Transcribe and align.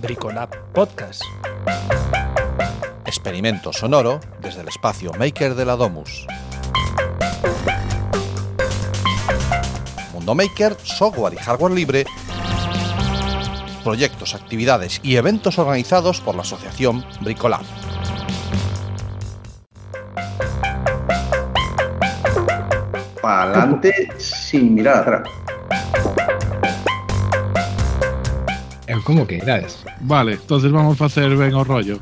Bricolab 0.00 0.50
Podcast. 0.72 1.22
Experimento 3.04 3.72
sonoro 3.72 4.20
desde 4.40 4.60
el 4.60 4.68
espacio 4.68 5.12
Maker 5.18 5.54
de 5.54 5.64
la 5.64 5.74
Domus. 5.74 6.26
Mundo 10.12 10.34
Maker, 10.34 10.76
software 10.82 11.34
y 11.34 11.38
hardware 11.38 11.72
libre. 11.72 12.04
Proyectos, 13.82 14.34
actividades 14.34 15.00
y 15.02 15.16
eventos 15.16 15.58
organizados 15.58 16.20
por 16.20 16.36
la 16.36 16.42
asociación 16.42 17.04
Bricolab. 17.20 17.64
Para 23.20 23.42
adelante 23.42 24.08
sin 24.18 24.74
mirar 24.74 24.98
atrás. 24.98 25.57
Como 29.08 29.26
que 29.26 29.36
irades. 29.36 29.78
Vale, 30.00 30.34
entonces 30.34 30.70
vamos 30.70 30.92
a 30.92 31.08
facer 31.08 31.34
ben 31.34 31.52
rollo. 31.64 31.98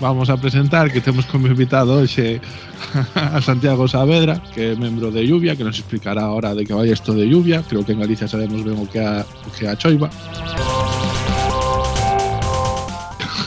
Vamos 0.00 0.28
a 0.30 0.36
presentar 0.36 0.90
que 0.90 1.00
temos 1.00 1.26
como 1.26 1.46
invitado 1.46 2.02
hoxe 2.02 2.40
a 3.14 3.40
Santiago 3.40 3.86
Saavedra, 3.86 4.42
que 4.52 4.72
é 4.72 4.74
membro 4.74 5.12
de 5.12 5.22
Lluvia, 5.22 5.54
que 5.54 5.62
nos 5.62 5.78
explicará 5.78 6.26
ahora 6.26 6.56
de 6.56 6.66
que 6.66 6.74
vai 6.74 6.90
isto 6.90 7.14
de 7.14 7.30
Lluvia. 7.30 7.62
Creo 7.62 7.86
que 7.86 7.92
en 7.92 8.00
Galicia 8.00 8.26
sabemos 8.26 8.64
ben 8.66 8.82
o 8.82 8.90
que 8.90 8.98
a, 8.98 9.22
que 9.54 9.70
a. 9.70 9.78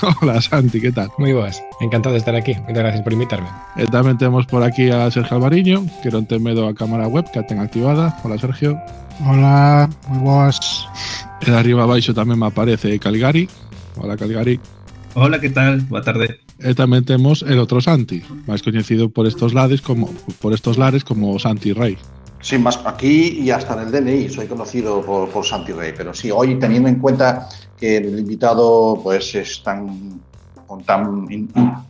Hola 0.22 0.42
Santi, 0.42 0.82
que 0.82 0.92
tal? 0.92 1.10
Moi 1.18 1.32
boas. 1.32 1.64
Encantado 1.80 2.14
de 2.14 2.20
estar 2.20 2.36
aquí. 2.36 2.54
Moitas 2.68 2.84
gracias 2.84 3.04
por 3.04 3.14
invitarme. 3.14 3.48
E 3.80 3.88
tamén 3.88 4.20
temos 4.20 4.44
por 4.44 4.60
aquí 4.60 4.92
a 4.92 5.08
Sergio 5.08 5.40
Alvariño, 5.40 5.88
que 6.04 6.12
non 6.12 6.28
ten 6.28 6.44
medo 6.44 6.68
a 6.68 6.76
cámara 6.76 7.08
web, 7.08 7.24
que 7.32 7.40
a 7.40 7.48
ten 7.48 7.64
activada. 7.64 8.12
Hola 8.24 8.36
Sergio. 8.36 8.76
Hola, 9.24 9.88
boas. 10.20 10.60
E 11.40 11.48
de 11.48 11.56
arriba 11.56 11.88
abaixo 11.88 12.12
tamén 12.12 12.36
me 12.36 12.52
aparece 12.52 13.00
Calgari. 13.00 13.48
Hola 13.96 14.20
Calgari. 14.20 14.60
Hola, 15.16 15.40
¿qué 15.40 15.54
tal? 15.54 15.86
Boa 15.88 16.04
tarde. 16.04 16.42
E 16.60 16.76
tamén 16.76 17.08
temos 17.08 17.46
el 17.46 17.56
outro 17.64 17.80
Santi, 17.80 18.26
máis 18.44 18.60
coñecido 18.60 19.08
por 19.08 19.24
estos 19.24 19.56
lares 19.56 19.80
como 19.80 20.12
por 20.44 20.52
estos 20.52 20.76
lares 20.76 21.08
como 21.08 21.40
Santi 21.40 21.72
Rey. 21.72 21.96
Sin 22.44 22.60
más, 22.60 22.76
aquí 22.84 23.40
y 23.40 23.56
hasta 23.56 23.80
en 23.80 23.88
el 23.88 23.92
DNI 23.92 24.28
soy 24.28 24.52
conocido 24.52 25.00
por, 25.00 25.32
por 25.32 25.48
Santi 25.48 25.72
Rey, 25.72 25.96
pero 25.96 26.12
sí, 26.12 26.28
hoy 26.28 26.60
teniendo 26.60 26.90
en 26.90 27.00
cuenta 27.00 27.48
que 27.84 27.98
el 27.98 28.18
invitado 28.18 28.98
pues 29.04 29.36
es 29.36 29.62
tan 29.62 30.22
con 30.66 30.86
tan 30.86 31.28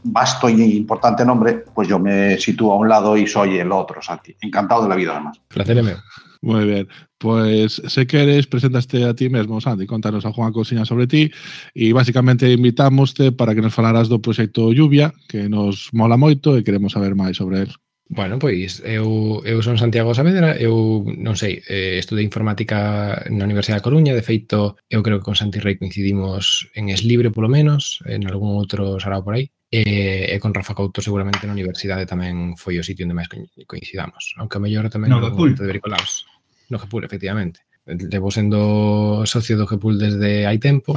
vasto 0.06 0.50
y 0.50 0.78
importante 0.78 1.24
nombre, 1.24 1.66
pues 1.72 1.88
yo 1.88 2.00
me 2.00 2.40
sitúo 2.40 2.74
a 2.74 2.78
un 2.78 2.90
lado 2.90 3.16
y 3.16 3.28
soy 3.28 3.60
el 3.60 3.72
otro, 3.72 4.02
Santi. 4.02 4.36
Encantado 4.42 4.82
de 4.82 4.90
la 4.90 4.96
vida, 4.96 5.12
además. 5.12 5.40
Placer 5.50 5.84
mío. 5.84 5.98
Muy 6.42 6.66
bien. 6.66 6.88
Pues 7.20 7.80
sé 7.86 8.08
que 8.08 8.24
eres, 8.24 8.48
preséntate 8.48 9.06
a 9.06 9.14
ti 9.14 9.30
mesmo, 9.30 9.62
Santi, 9.62 9.86
contanos 9.86 10.26
a 10.26 10.34
Juan 10.34 10.52
Cosiña 10.52 10.84
sobre 10.84 11.06
ti 11.06 11.30
e 11.76 11.94
basicamente 11.94 12.52
invitámoste 12.52 13.32
para 13.32 13.54
que 13.54 13.62
nos 13.62 13.78
falaras 13.78 14.10
do 14.10 14.18
proxecto 14.18 14.74
Lluvia, 14.74 15.14
que 15.30 15.46
nos 15.46 15.94
mola 15.94 16.18
moito 16.18 16.58
e 16.58 16.66
queremos 16.66 16.98
saber 16.98 17.14
máis 17.14 17.38
sobre 17.38 17.70
él. 17.70 17.72
Bueno, 18.14 18.38
pois 18.38 18.80
eu, 18.86 19.42
eu 19.44 19.58
son 19.66 19.74
Santiago 19.74 20.14
Saavedra, 20.14 20.54
eu 20.62 21.02
non 21.18 21.34
sei, 21.34 21.66
eh, 21.66 21.98
estudei 21.98 22.22
informática 22.22 23.18
na 23.34 23.50
Universidade 23.50 23.82
da 23.82 23.88
Coruña, 23.90 24.14
de 24.14 24.22
feito, 24.22 24.78
eu 24.86 25.02
creo 25.02 25.18
que 25.18 25.26
con 25.26 25.34
Santi 25.34 25.58
Rey 25.58 25.82
coincidimos 25.82 26.70
en 26.78 26.94
Es 26.94 27.02
Libre 27.02 27.34
polo 27.34 27.50
menos, 27.50 28.06
en 28.06 28.30
algún 28.30 28.54
outro 28.54 29.02
sarao 29.02 29.26
por 29.26 29.34
aí, 29.34 29.50
e, 29.66 30.30
e 30.30 30.38
con 30.38 30.54
Rafa 30.54 30.78
Couto 30.78 31.02
seguramente 31.02 31.50
na 31.50 31.58
universidade 31.58 32.06
tamén 32.06 32.54
foi 32.54 32.78
o 32.78 32.86
sitio 32.86 33.10
onde 33.10 33.18
máis 33.18 33.34
coincidamos, 33.66 34.38
aunque 34.38 34.62
a 34.62 34.64
mellor 34.64 34.94
tamén 34.94 35.10
no, 35.10 35.18
no 35.18 35.34
de 35.34 35.66
Bricolaos. 35.66 36.30
No 36.70 36.78
Gepul, 36.78 37.10
efectivamente. 37.10 37.66
Levo 37.90 38.30
sendo 38.30 39.26
socio 39.26 39.58
do 39.58 39.66
Gepul 39.66 39.98
desde 39.98 40.46
hai 40.46 40.62
tempo, 40.62 40.94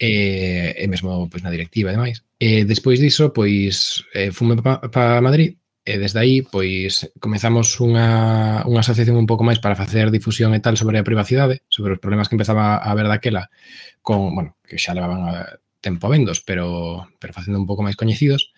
e, 0.00 0.72
e 0.72 0.84
mesmo 0.88 1.28
pois, 1.28 1.44
na 1.44 1.52
directiva 1.52 1.92
e 1.92 2.00
demais. 2.00 2.24
E 2.40 2.64
despois 2.64 2.96
diso, 2.96 3.28
pois, 3.28 4.08
eh, 4.16 4.32
fume 4.32 4.56
para 4.56 4.88
pa 4.88 5.20
Madrid 5.20 5.59
E 5.80 5.96
desde 5.96 6.20
aí, 6.20 6.44
pois, 6.44 7.08
comezamos 7.24 7.80
unha, 7.80 8.60
unha 8.68 8.82
asociación 8.84 9.16
un 9.16 9.24
pouco 9.24 9.48
máis 9.48 9.64
para 9.64 9.78
facer 9.78 10.12
difusión 10.12 10.52
e 10.52 10.60
tal 10.60 10.76
sobre 10.76 11.00
a 11.00 11.06
privacidade, 11.06 11.64
sobre 11.72 11.96
os 11.96 12.02
problemas 12.04 12.28
que 12.28 12.36
empezaba 12.36 12.76
a 12.76 12.88
haber 12.92 13.08
daquela, 13.08 13.48
con, 14.04 14.36
bueno, 14.36 14.50
que 14.60 14.76
xa 14.76 14.92
levaban 14.92 15.24
a 15.24 15.34
tempo 15.80 16.06
a 16.06 16.12
vendos, 16.12 16.44
pero, 16.44 17.08
pero 17.16 17.32
facendo 17.32 17.56
un 17.56 17.64
pouco 17.64 17.80
máis 17.80 17.96
coñecidos. 17.96 18.52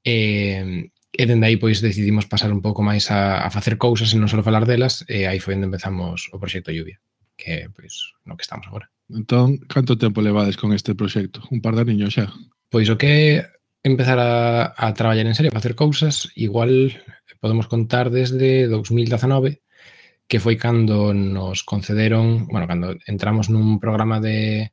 E, 0.00 0.88
e 1.12 1.22
dende 1.28 1.46
aí, 1.46 1.60
pois, 1.60 1.84
decidimos 1.84 2.24
pasar 2.24 2.48
un 2.48 2.64
pouco 2.64 2.80
máis 2.80 3.12
a, 3.12 3.44
a 3.44 3.52
facer 3.52 3.76
cousas 3.76 4.08
e 4.10 4.18
non 4.18 4.32
só 4.32 4.40
falar 4.40 4.64
delas, 4.64 5.04
e 5.04 5.28
aí 5.28 5.44
foi 5.44 5.60
onde 5.60 5.68
empezamos 5.68 6.32
o 6.32 6.40
proxecto 6.40 6.72
Lluvia, 6.72 6.96
que, 7.36 7.68
pois, 7.76 8.16
no 8.24 8.40
que 8.40 8.44
estamos 8.48 8.64
agora. 8.66 8.88
Entón, 9.12 9.60
canto 9.68 10.00
tempo 10.00 10.24
levades 10.24 10.56
con 10.56 10.72
este 10.72 10.96
proxecto? 10.96 11.44
Un 11.52 11.60
par 11.60 11.76
de 11.76 11.84
niños 11.84 12.16
xa? 12.16 12.32
Pois 12.72 12.88
o 12.88 12.96
que 12.96 13.44
empezar 13.84 14.18
a, 14.18 14.74
a 14.76 14.94
traballar 14.94 15.26
en 15.26 15.36
serio, 15.36 15.52
a 15.52 15.58
facer 15.60 15.76
cousas, 15.76 16.32
igual 16.34 16.98
podemos 17.38 17.68
contar 17.68 18.10
desde 18.10 18.66
2019, 18.66 19.60
que 20.26 20.40
foi 20.40 20.56
cando 20.56 21.12
nos 21.12 21.60
concederon, 21.62 22.48
bueno, 22.48 22.64
cando 22.64 22.96
entramos 23.04 23.52
nun 23.52 23.76
programa 23.76 24.24
de 24.24 24.72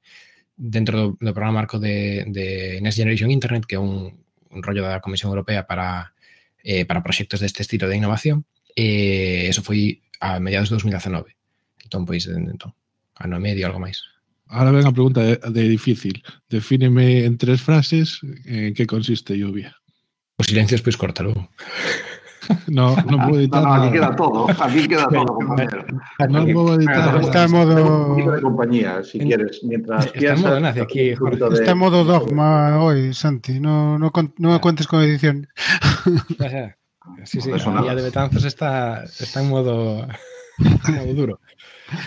dentro 0.56 0.96
do, 0.96 1.08
do 1.20 1.36
programa 1.36 1.68
marco 1.68 1.76
de, 1.76 2.24
de 2.32 2.80
Next 2.80 2.96
Generation 2.96 3.28
Internet, 3.28 3.68
que 3.68 3.76
é 3.76 3.84
un, 3.84 4.24
un 4.48 4.60
rollo 4.64 4.88
da 4.88 5.04
Comisión 5.04 5.36
Europea 5.36 5.68
para 5.68 6.16
eh, 6.64 6.88
para 6.88 7.04
proxectos 7.04 7.44
deste 7.44 7.68
estilo 7.68 7.92
de 7.92 8.00
innovación, 8.00 8.48
e 8.72 9.44
eh, 9.44 9.52
eso 9.52 9.60
foi 9.60 10.00
a 10.24 10.40
mediados 10.40 10.72
de 10.72 10.80
2019. 10.80 11.36
Entón, 11.84 12.08
pois, 12.08 12.24
entón, 12.32 12.72
ano 13.20 13.36
e 13.36 13.44
medio, 13.44 13.68
algo 13.68 13.84
máis. 13.84 14.08
Ahora 14.52 14.72
ven 14.76 14.86
a 14.86 14.92
pregunta 14.92 15.22
de, 15.24 15.40
de 15.40 15.64
difícil. 15.72 16.20
Defíneme 16.52 17.24
en 17.24 17.38
tres 17.40 17.62
frases 17.64 18.20
en 18.46 18.74
que 18.76 18.86
consiste 18.86 19.38
Lluvia. 19.40 19.72
Os 20.38 20.48
silencios, 20.48 20.82
pois, 20.84 20.98
córtalo. 21.00 21.32
No, 22.68 22.98
Ah, 22.98 23.28
vou 23.30 23.38
editar 23.38 23.62
no, 23.62 23.70
no, 23.70 23.84
aquí 23.86 23.94
queda 23.96 24.12
todo, 24.18 24.40
aquí 24.50 24.82
queda 24.90 25.06
todo, 25.08 25.30
compañero. 25.40 25.86
Non 26.28 26.50
vou 26.52 26.74
editar 26.74 27.00
Venga, 27.00 27.22
nada. 27.22 27.22
Está 27.22 27.40
en 27.48 27.52
modo 27.54 27.72
de 27.78 28.42
compañía, 28.42 28.92
si 29.06 29.22
En- 29.22 29.30
quieres, 29.30 29.62
mientras 29.64 30.10
está 30.10 30.18
en 30.18 30.42
piensas. 30.42 30.60
modo 30.60 30.82
aquí, 30.84 31.06
está 31.14 31.72
en 31.72 31.78
modo 31.80 31.98
dogma 32.04 32.82
hoy, 32.82 33.14
Santi. 33.14 33.62
No, 33.62 33.96
no, 34.02 34.10
no 34.12 34.50
cuentes 34.60 34.90
con 34.90 35.06
edición. 35.06 35.48
Sí, 37.24 37.40
sí, 37.40 37.50
la 37.52 37.82
guía 37.82 37.96
de 37.96 38.02
Betanzos 38.10 38.44
está, 38.44 39.04
está 39.06 39.42
en 39.42 39.50
modo, 39.50 40.08
en 40.60 40.96
modo 40.98 41.14
duro. 41.14 41.40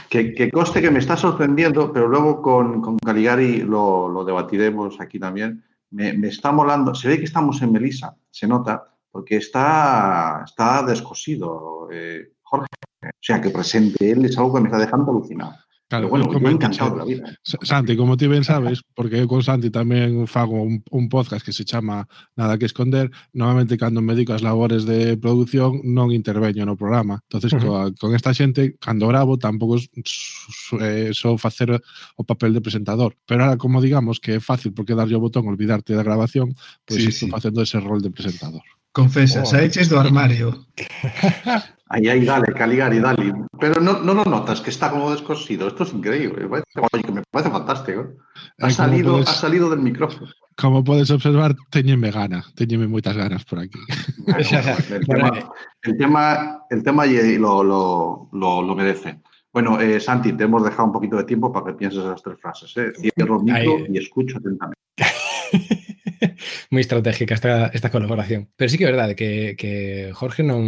Que, 0.08 0.34
que 0.34 0.50
conste 0.50 0.80
que 0.80 0.90
me 0.90 0.98
está 0.98 1.16
sorprendiendo, 1.16 1.92
pero 1.92 2.08
luego 2.08 2.40
con, 2.40 2.80
con 2.80 2.98
Caligari 2.98 3.58
lo, 3.58 4.08
lo 4.08 4.24
debatiremos 4.24 5.00
aquí 5.00 5.18
también. 5.18 5.64
Me, 5.90 6.12
me 6.12 6.28
está 6.28 6.52
molando. 6.52 6.94
Se 6.94 7.08
ve 7.08 7.18
que 7.18 7.24
estamos 7.24 7.60
en 7.62 7.72
Melisa, 7.72 8.16
se 8.30 8.46
nota, 8.46 8.94
porque 9.10 9.36
está, 9.36 10.42
está 10.44 10.82
descosido, 10.82 11.88
eh, 11.92 12.32
Jorge. 12.42 12.66
O 13.02 13.08
sea, 13.20 13.40
que 13.40 13.50
presente 13.50 14.10
él 14.10 14.24
es 14.24 14.38
algo 14.38 14.54
que 14.54 14.60
me 14.60 14.68
está 14.68 14.78
dejando 14.78 15.10
alucinado. 15.10 15.54
Claro, 15.86 16.08
Pero 16.08 16.10
bueno, 16.10 16.26
como, 16.26 16.40
me 16.40 16.48
ha 16.48 16.52
encantado 16.52 16.96
la 16.96 17.04
vida. 17.04 17.38
Santi, 17.42 17.94
como 17.96 18.16
ti 18.16 18.26
ben 18.26 18.42
sabes, 18.42 18.80
porque 18.94 19.20
eu 19.20 19.28
con 19.28 19.44
Santi 19.44 19.68
tamén 19.68 20.24
fago 20.24 20.64
un, 20.64 20.80
un 20.80 21.12
podcast 21.12 21.44
que 21.44 21.52
se 21.52 21.68
chama 21.68 22.08
Nada 22.40 22.56
que 22.56 22.64
esconder, 22.64 23.12
normalmente 23.36 23.76
cando 23.76 24.00
me 24.00 24.16
dedico 24.16 24.32
ás 24.32 24.40
labores 24.40 24.88
de 24.88 25.20
produción 25.20 25.84
non 25.84 26.08
interveño 26.08 26.64
no 26.64 26.72
programa. 26.80 27.20
entonces 27.28 27.52
uh 27.52 27.60
-huh. 27.60 27.68
coa, 27.68 27.82
con 28.00 28.16
esta 28.16 28.32
xente, 28.32 28.80
cando 28.80 29.12
gravo, 29.12 29.36
tampouco 29.36 29.76
eh, 29.76 31.12
só 31.12 31.36
so 31.36 31.38
facer 31.38 31.76
o 32.16 32.22
papel 32.24 32.56
de 32.56 32.64
presentador. 32.64 33.20
Pero 33.28 33.44
ahora, 33.44 33.60
como 33.60 33.84
digamos 33.84 34.24
que 34.24 34.36
é 34.36 34.40
fácil 34.40 34.72
porque 34.72 34.96
darlle 34.96 35.20
o 35.20 35.20
botón 35.20 35.44
olvidarte 35.44 35.92
da 35.92 36.00
grabación, 36.00 36.56
pois 36.88 36.96
pues 36.96 37.04
sí, 37.04 37.12
estou 37.12 37.28
sí. 37.28 37.34
facendo 37.36 37.60
ese 37.60 37.76
rol 37.76 38.00
de 38.00 38.08
presentador. 38.08 38.64
Confesa, 38.94 39.42
oh. 39.44 39.52
a 39.52 39.68
do 39.68 40.00
armario. 40.00 40.64
Ahí, 41.88 42.08
ahí, 42.08 42.24
dale, 42.24 42.52
Caligari, 42.54 42.98
dale. 42.98 43.32
Pero 43.60 43.80
no, 43.80 44.00
no 44.00 44.14
lo 44.14 44.24
notas, 44.24 44.60
que 44.62 44.70
está 44.70 44.90
como 44.90 45.10
descosido. 45.10 45.68
Esto 45.68 45.82
es 45.84 45.92
increíble. 45.92 46.44
me 46.44 46.48
parece- 46.48 46.80
Oye, 46.92 47.02
que 47.04 47.12
me 47.12 47.22
parece 47.30 47.50
fantástico. 47.50 48.14
Ha 48.60 48.70
salido, 48.70 49.18
ha 49.18 49.26
salido 49.26 49.68
del 49.70 49.80
micrófono. 49.80 50.30
Como 50.56 50.82
podes 50.82 51.10
observar, 51.10 51.54
teñeme 51.70 52.10
gana, 52.10 52.44
teñeme 52.54 52.86
moitas 52.88 53.16
ganas 53.16 53.44
por 53.44 53.58
aquí. 53.58 53.78
Bueno, 54.26 54.44
el, 54.90 55.06
tema, 55.06 55.42
el 55.82 55.96
tema, 55.98 56.58
el 56.70 56.82
tema 56.82 57.06
y- 57.06 57.38
lo, 57.38 57.62
lo, 57.62 58.28
lo, 58.32 58.62
lo 58.62 58.74
merece. 58.74 59.20
Bueno, 59.52 59.78
eh, 59.80 60.00
Santi, 60.00 60.32
te 60.32 60.44
hemos 60.44 60.64
dejado 60.64 60.86
un 60.86 60.92
poquito 60.92 61.16
de 61.16 61.24
tiempo 61.24 61.52
para 61.52 61.66
que 61.66 61.72
pienses 61.74 62.00
esas 62.00 62.22
tres 62.22 62.40
frases. 62.40 62.72
¿eh? 62.76 62.92
Cierro 63.14 63.36
el 63.38 63.44
micro 63.44 63.76
y 63.88 63.98
escucho 63.98 64.38
atentamente. 64.38 64.80
moi 66.72 66.82
estratégica 66.82 67.34
esta, 67.34 67.70
esta 67.70 67.90
colaboración. 67.90 68.50
Pero 68.56 68.68
sí 68.68 68.76
que 68.78 68.86
é 68.86 68.92
verdade 68.92 69.14
que, 69.14 69.54
que 69.58 70.10
Jorge 70.14 70.42
non, 70.42 70.62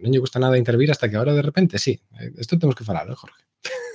non 0.00 0.10
lle 0.10 0.22
gusta 0.22 0.42
nada 0.42 0.60
intervir 0.60 0.90
hasta 0.90 1.10
que 1.10 1.16
ahora 1.16 1.34
de 1.34 1.44
repente, 1.44 1.78
sí, 1.78 2.00
isto 2.38 2.58
temos 2.58 2.74
que 2.74 2.86
falar, 2.86 3.08
eh, 3.10 3.16
Jorge? 3.18 3.42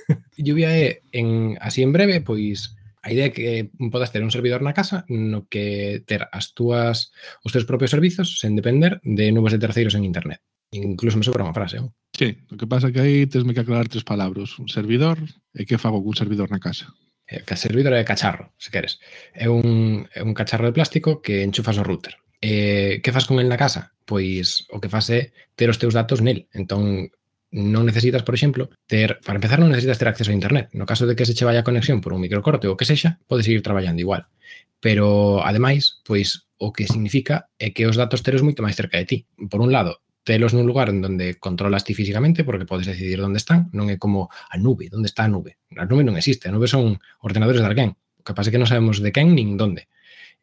Lluvia 0.36 0.70
é, 0.74 1.02
en, 1.12 1.56
así 1.60 1.82
en 1.82 1.92
breve, 1.92 2.20
pois 2.20 2.76
a 3.02 3.08
idea 3.12 3.28
é 3.28 3.34
que 3.34 3.72
podas 3.88 4.12
ter 4.12 4.20
un 4.20 4.32
servidor 4.32 4.60
na 4.60 4.76
casa 4.76 5.08
no 5.08 5.48
que 5.48 6.04
ter 6.04 6.28
as 6.28 6.52
túas 6.52 7.12
os 7.40 7.52
teus 7.52 7.64
propios 7.64 7.92
servizos 7.92 8.40
sen 8.40 8.52
depender 8.56 9.00
de 9.00 9.32
nubes 9.32 9.56
de 9.56 9.62
terceiros 9.62 9.96
en 9.96 10.04
internet. 10.04 10.44
Incluso 10.70 11.16
me 11.16 11.26
sobra 11.26 11.42
unha 11.42 11.56
frase, 11.56 11.80
oh. 11.80 11.90
Sí, 12.14 12.36
o 12.52 12.56
que 12.60 12.68
pasa 12.68 12.88
é 12.88 12.92
que 12.92 13.00
aí 13.00 13.16
tesme 13.24 13.56
que 13.56 13.64
aclarar 13.64 13.88
tres 13.88 14.04
palabras. 14.04 14.58
Un 14.60 14.68
servidor 14.68 15.16
e 15.56 15.64
que 15.64 15.80
fago 15.80 16.04
cun 16.04 16.12
servidor 16.12 16.52
na 16.52 16.60
casa 16.60 16.92
eh, 17.30 17.46
que 17.46 17.54
servidor 17.54 17.94
é 17.94 18.02
cacharro, 18.02 18.50
se 18.58 18.74
queres. 18.74 18.98
É 19.32 19.46
un, 19.46 20.04
é 20.10 20.20
un 20.26 20.34
cacharro 20.34 20.66
de 20.66 20.74
plástico 20.74 21.22
que 21.22 21.46
enchufas 21.46 21.78
o 21.78 21.86
router. 21.86 22.18
Eh, 22.42 23.00
que 23.04 23.12
fas 23.14 23.26
con 23.30 23.38
el 23.38 23.46
na 23.46 23.60
casa? 23.60 23.94
Pois 24.04 24.66
o 24.74 24.82
que 24.82 24.90
fas 24.90 25.06
é 25.14 25.30
ter 25.54 25.70
os 25.70 25.78
teus 25.78 25.94
datos 25.94 26.18
nel. 26.18 26.50
Entón, 26.50 27.14
non 27.54 27.86
necesitas, 27.86 28.26
por 28.26 28.34
exemplo, 28.34 28.70
ter, 28.90 29.22
para 29.22 29.38
empezar 29.38 29.62
non 29.62 29.70
necesitas 29.70 29.98
ter 30.02 30.10
acceso 30.10 30.34
a 30.34 30.38
internet. 30.38 30.74
No 30.74 30.86
caso 30.86 31.06
de 31.06 31.14
que 31.14 31.26
se 31.26 31.34
che 31.38 31.46
vaya 31.46 31.62
a 31.62 31.68
conexión 31.68 32.02
por 32.02 32.10
un 32.10 32.22
microcorte 32.22 32.66
ou 32.66 32.74
que 32.74 32.88
sexa, 32.88 33.22
podes 33.30 33.46
seguir 33.46 33.62
traballando 33.62 34.02
igual. 34.02 34.26
Pero, 34.82 35.38
ademais, 35.46 36.02
pois 36.02 36.50
o 36.58 36.72
que 36.72 36.90
significa 36.90 37.46
é 37.58 37.70
que 37.70 37.86
os 37.86 37.94
datos 37.94 38.26
teres 38.26 38.42
moito 38.42 38.64
máis 38.64 38.74
cerca 38.74 38.98
de 38.98 39.06
ti. 39.06 39.18
Por 39.50 39.62
un 39.62 39.70
lado, 39.70 40.02
telos 40.30 40.54
nun 40.54 40.62
lugar 40.62 40.94
en 40.94 41.02
donde 41.02 41.42
controlas 41.42 41.82
ti 41.82 41.90
físicamente 41.90 42.46
porque 42.46 42.62
podes 42.62 42.86
decidir 42.86 43.18
onde 43.18 43.42
están, 43.42 43.66
non 43.74 43.90
é 43.90 43.98
como 43.98 44.30
a 44.30 44.54
nube, 44.54 44.86
onde 44.94 45.10
está 45.10 45.26
a 45.26 45.32
nube. 45.32 45.58
A 45.74 45.82
nube 45.90 46.06
non 46.06 46.14
existe, 46.14 46.46
a 46.46 46.54
nube 46.54 46.70
son 46.70 47.02
ordenadores 47.18 47.58
de 47.58 47.66
alguén. 47.66 47.90
O 48.14 48.22
que 48.22 48.30
pasa 48.30 48.46
é 48.46 48.52
que 48.54 48.62
non 48.62 48.70
sabemos 48.70 49.02
de 49.02 49.10
quen 49.10 49.34
nin 49.34 49.58
donde. 49.58 49.90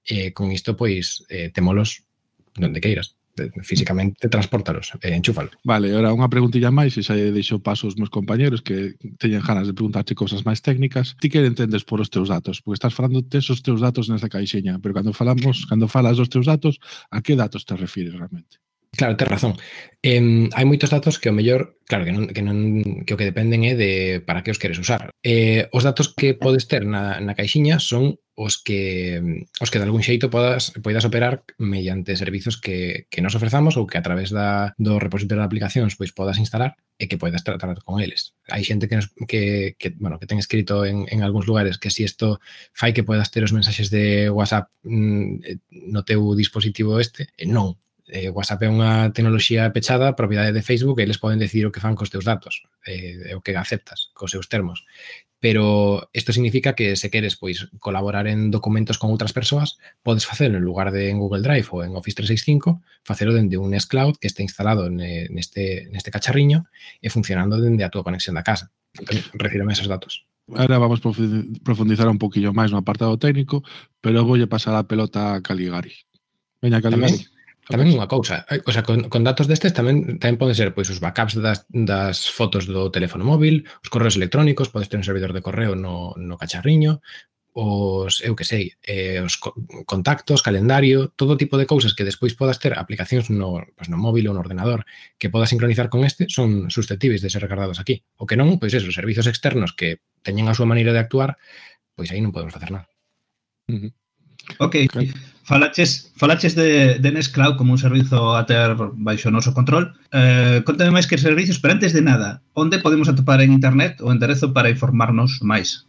Eh, 0.04 0.36
con 0.36 0.52
isto, 0.52 0.76
pois, 0.76 1.24
eh, 1.32 1.56
temolos 1.56 2.04
donde 2.52 2.84
queiras 2.84 3.16
físicamente 3.64 4.28
transportalos, 4.28 4.92
eh, 5.02 5.16
enchúfalo. 5.16 5.52
Vale, 5.64 5.94
ahora 5.94 6.12
unha 6.12 6.28
preguntilla 6.28 6.74
máis, 6.74 7.00
e 7.00 7.06
xa 7.06 7.16
deixo 7.16 7.64
paso 7.64 7.88
aos 7.88 7.96
meus 7.96 8.12
compañeros 8.12 8.60
que 8.60 9.00
teñen 9.22 9.46
ganas 9.46 9.70
de 9.70 9.78
preguntarche 9.78 10.18
cousas 10.18 10.44
máis 10.44 10.60
técnicas. 10.60 11.16
Ti 11.22 11.32
que 11.32 11.40
entendes 11.46 11.88
por 11.88 12.04
os 12.04 12.12
teus 12.12 12.28
datos? 12.28 12.60
Porque 12.60 12.82
estás 12.82 12.98
falando 12.98 13.24
tes 13.24 13.48
os 13.48 13.64
teus 13.64 13.80
datos 13.80 14.12
nesta 14.12 14.28
caixeña, 14.28 14.82
pero 14.84 14.98
cando 14.98 15.14
falamos, 15.14 15.64
cando 15.70 15.88
falas 15.88 16.18
dos 16.18 16.28
teus 16.28 16.50
datos, 16.50 16.82
a 17.14 17.22
que 17.22 17.38
datos 17.38 17.64
te 17.64 17.78
refires 17.78 18.18
realmente? 18.18 18.58
Claro, 18.96 19.18
tes 19.18 19.28
razón. 19.28 19.54
Eh, 20.02 20.48
hai 20.56 20.66
moitos 20.66 20.94
datos 20.94 21.20
que 21.20 21.28
o 21.30 21.36
mellor, 21.36 21.76
claro, 21.90 22.06
que, 22.06 22.14
non, 22.14 22.30
que, 22.32 22.42
non, 22.46 22.58
que 23.04 23.14
o 23.14 23.20
que 23.20 23.28
dependen 23.28 23.66
é 23.68 23.74
de 23.76 23.92
para 24.24 24.46
que 24.46 24.54
os 24.54 24.62
queres 24.62 24.80
usar. 24.80 25.12
Eh, 25.26 25.68
os 25.74 25.84
datos 25.84 26.14
que 26.14 26.38
podes 26.38 26.70
ter 26.72 26.88
na, 26.88 27.20
na 27.20 27.36
caixiña 27.36 27.82
son 27.82 28.16
os 28.38 28.62
que 28.62 29.20
os 29.60 29.70
que 29.74 29.82
de 29.82 29.86
algún 29.90 30.06
xeito 30.06 30.30
podas, 30.30 30.70
poidas 30.86 31.10
operar 31.10 31.42
mediante 31.58 32.14
servizos 32.16 32.62
que, 32.62 33.10
que 33.10 33.22
nos 33.26 33.34
ofrezamos 33.34 33.76
ou 33.82 33.90
que 33.90 33.98
a 33.98 34.06
través 34.06 34.30
da, 34.30 34.78
do 34.78 35.02
repositorio 35.02 35.42
de 35.42 35.50
aplicacións 35.50 35.98
pois 35.98 36.14
podas 36.14 36.38
instalar 36.38 36.78
e 37.02 37.10
que 37.10 37.18
podas 37.18 37.42
tratar 37.42 37.74
con 37.82 37.98
eles. 37.98 38.38
Hai 38.46 38.62
xente 38.62 38.86
que, 38.86 39.02
nos, 39.02 39.10
que, 39.26 39.74
que, 39.82 39.98
bueno, 39.98 40.22
que 40.22 40.30
ten 40.30 40.38
escrito 40.38 40.86
en, 40.86 41.10
en 41.10 41.26
algúns 41.26 41.50
lugares 41.50 41.82
que 41.82 41.90
si 41.90 42.06
isto 42.06 42.38
fai 42.78 42.94
que 42.94 43.02
podas 43.02 43.34
ter 43.34 43.42
os 43.42 43.58
mensaxes 43.58 43.90
de 43.90 44.30
WhatsApp 44.30 44.70
mm, 44.86 45.30
eh, 45.42 45.58
no 45.90 46.06
teu 46.06 46.22
dispositivo 46.38 47.02
este, 47.02 47.34
eh, 47.42 47.50
non, 47.50 47.74
eh, 48.08 48.30
WhatsApp 48.30 48.64
é 48.64 48.70
unha 48.72 49.12
tecnoloxía 49.12 49.68
pechada, 49.76 50.16
propiedade 50.16 50.56
de 50.56 50.64
Facebook, 50.64 51.00
e 51.00 51.04
eles 51.04 51.20
poden 51.20 51.40
decidir 51.40 51.68
o 51.68 51.74
que 51.76 51.84
fan 51.84 51.94
cos 51.94 52.08
teus 52.08 52.24
datos, 52.24 52.64
eh, 52.88 53.36
o 53.36 53.44
que 53.44 53.52
aceptas, 53.56 54.12
cos 54.16 54.32
seus 54.32 54.48
termos. 54.48 54.88
Pero 55.40 56.10
isto 56.14 56.34
significa 56.34 56.74
que 56.74 56.96
se 56.96 57.12
queres 57.12 57.36
pois 57.36 57.70
colaborar 57.78 58.26
en 58.26 58.50
documentos 58.50 58.98
con 58.98 59.14
outras 59.14 59.36
persoas, 59.36 59.78
podes 60.02 60.26
facelo 60.26 60.58
en 60.58 60.66
lugar 60.66 60.90
de 60.90 61.14
en 61.14 61.22
Google 61.22 61.46
Drive 61.46 61.70
ou 61.70 61.86
en 61.86 61.94
Office 61.94 62.18
365, 62.18 62.82
facelo 63.06 63.36
dende 63.36 63.60
un 63.62 63.76
xCloud 63.78 64.18
que 64.18 64.26
este 64.26 64.42
instalado 64.42 64.90
neste, 64.90 65.92
neste 65.94 66.10
cacharriño 66.10 66.66
e 67.04 67.14
funcionando 67.14 67.62
dende 67.62 67.86
a 67.86 67.94
túa 67.94 68.08
conexión 68.08 68.34
da 68.34 68.42
casa. 68.42 68.74
Entón, 68.98 69.22
refírome 69.38 69.78
esos 69.78 69.92
datos. 69.92 70.26
Ahora 70.48 70.80
vamos 70.80 71.04
a 71.04 71.12
profundizar 71.62 72.08
un 72.08 72.18
poquillo 72.18 72.56
máis 72.56 72.74
no 72.74 72.82
apartado 72.82 73.20
técnico, 73.20 73.62
pero 74.02 74.26
voulle 74.26 74.50
pasar 74.50 74.74
a 74.74 74.90
pelota 74.90 75.38
a 75.38 75.44
Caligari. 75.46 75.94
Veña, 76.64 76.82
Caligari. 76.82 77.14
Tamén 77.14 77.37
Tamén 77.68 77.92
unha 77.92 78.08
cousa, 78.08 78.48
eh, 78.48 78.64
o 78.64 78.72
sea, 78.72 78.84
con, 78.88 79.12
con 79.12 79.28
datos 79.28 79.52
destes 79.52 79.76
tamén 79.76 80.16
tamén 80.24 80.40
poden 80.40 80.56
ser 80.56 80.72
pois 80.72 80.88
os 80.88 81.04
backups 81.04 81.36
das, 81.44 81.68
das 81.68 82.32
fotos 82.32 82.64
do 82.64 82.88
teléfono 82.88 83.28
móvil, 83.28 83.68
os 83.84 83.92
correos 83.92 84.16
electrónicos, 84.16 84.72
podes 84.72 84.88
ter 84.88 85.00
un 85.00 85.08
servidor 85.08 85.36
de 85.36 85.44
correo 85.44 85.76
no, 85.76 86.16
no 86.16 86.40
cacharriño, 86.40 87.04
os, 87.60 88.22
eu 88.22 88.38
que 88.38 88.46
sei, 88.46 88.78
eh, 88.86 89.18
os 89.20 89.42
contactos, 89.90 90.46
calendario, 90.46 91.10
todo 91.18 91.42
tipo 91.42 91.58
de 91.58 91.66
cousas 91.66 91.98
que 91.98 92.06
despois 92.06 92.38
podas 92.38 92.62
ter 92.62 92.78
aplicacións 92.78 93.34
no, 93.34 93.66
pues, 93.74 93.90
no 93.90 93.98
móvil 93.98 94.30
ou 94.30 94.38
no 94.38 94.46
ordenador 94.46 94.86
que 95.18 95.34
podas 95.34 95.50
sincronizar 95.50 95.90
con 95.90 96.06
este 96.06 96.30
son 96.30 96.70
susceptibles 96.70 97.26
de 97.26 97.34
ser 97.34 97.42
recargados 97.42 97.82
aquí. 97.82 98.06
O 98.22 98.30
que 98.30 98.38
non, 98.38 98.62
pois 98.62 98.78
esos 98.78 98.94
servizos 98.94 99.26
externos 99.26 99.74
que 99.74 100.06
teñen 100.22 100.46
a 100.46 100.54
súa 100.54 100.70
maneira 100.70 100.94
de 100.94 101.02
actuar, 101.02 101.34
pois 101.98 102.14
aí 102.14 102.22
non 102.22 102.30
podemos 102.30 102.54
facer 102.54 102.70
nada. 102.70 102.86
Uh 103.66 103.90
-huh. 103.90 103.92
Ok. 104.60 104.76
okay. 104.90 105.12
Falaches, 105.48 106.12
falaches 106.18 106.56
de, 106.56 107.00
de 107.00 107.12
Nextcloud 107.12 107.56
como 107.56 107.72
un 107.72 107.80
servizo 107.80 108.36
a 108.36 108.46
ter 108.46 108.76
baixo 109.00 109.32
noso 109.32 109.56
control. 109.56 109.96
Eh, 110.12 110.60
contame 110.68 110.92
máis 110.92 111.08
que 111.08 111.16
servizos, 111.16 111.64
pero 111.64 111.72
antes 111.72 111.96
de 111.96 112.04
nada, 112.04 112.44
onde 112.52 112.84
podemos 112.84 113.08
atopar 113.08 113.40
en 113.40 113.56
internet 113.56 114.04
o 114.04 114.12
enderezo 114.12 114.52
para 114.52 114.68
informarnos 114.68 115.40
máis? 115.40 115.88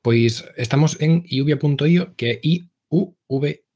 Pois 0.00 0.48
estamos 0.56 0.96
en 0.96 1.28
iuvia.io, 1.28 2.16
que 2.16 2.26
é 2.32 2.40
i-u-v-i-a.io. 2.40 3.68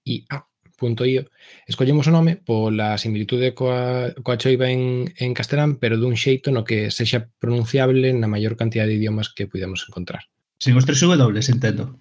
Escollemos 1.69 2.09
o 2.09 2.13
nome 2.17 2.41
pola 2.41 2.97
similitude 2.97 3.53
coa, 3.53 4.09
coa 4.25 4.41
choiva 4.41 4.73
en, 4.73 5.13
en 5.21 5.37
castelán, 5.37 5.77
pero 5.77 6.01
dun 6.01 6.17
xeito 6.17 6.49
no 6.49 6.65
que 6.65 6.89
sexa 6.89 7.29
pronunciable 7.37 8.17
na 8.17 8.25
maior 8.25 8.57
cantidad 8.57 8.89
de 8.89 8.97
idiomas 8.97 9.29
que 9.29 9.45
podemos 9.45 9.85
encontrar. 9.85 10.33
Sen 10.57 10.73
os 10.81 10.89
tres 10.89 11.05
W, 11.05 11.13
entendo. 11.45 12.01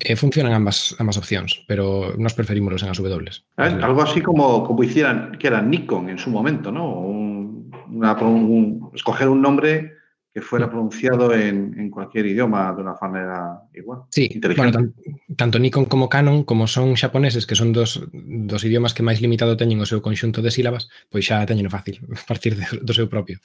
Eh, 0.00 0.16
funcionan 0.16 0.52
ambas, 0.52 0.94
ambas 0.98 1.18
opcións, 1.18 1.64
pero 1.66 2.14
nos 2.16 2.34
preferimos 2.34 2.82
en 2.82 2.90
as 2.90 2.98
W. 2.98 3.30
Algo 3.56 4.02
así 4.02 4.20
como, 4.22 4.62
como 4.62 4.82
hicieran, 4.82 5.36
que 5.38 5.48
era 5.48 5.62
Nikon 5.62 6.08
en 6.08 6.18
su 6.18 6.30
momento, 6.30 6.70
¿no? 6.70 7.00
Un, 7.00 7.70
una, 7.90 8.14
un, 8.22 8.90
escoger 8.94 9.28
un 9.28 9.42
nombre 9.42 9.98
que 10.32 10.40
fuera 10.40 10.70
pronunciado 10.70 11.34
en, 11.34 11.74
en, 11.78 11.90
cualquier 11.90 12.26
idioma 12.26 12.72
de 12.72 12.82
una 12.82 12.94
manera 13.00 13.62
igual. 13.74 14.02
Sí, 14.10 14.28
bueno, 14.56 14.70
tan, 14.70 14.94
tanto 15.36 15.58
Nikon 15.58 15.86
como 15.86 16.08
Canon, 16.08 16.44
como 16.44 16.66
son 16.66 16.94
xaponeses, 16.94 17.46
que 17.46 17.56
son 17.56 17.72
dos, 17.72 18.06
dos 18.12 18.62
idiomas 18.62 18.94
que 18.94 19.02
máis 19.02 19.18
limitado 19.18 19.58
teñen 19.58 19.82
o 19.82 19.88
seu 19.88 19.98
conxunto 19.98 20.38
de 20.38 20.54
sílabas, 20.54 20.86
pois 21.10 21.26
xa 21.26 21.42
teñen 21.42 21.66
fácil, 21.72 21.98
a 22.22 22.24
partir 22.28 22.54
de, 22.54 22.70
do 22.86 22.94
seu 22.94 23.10
propio. 23.10 23.42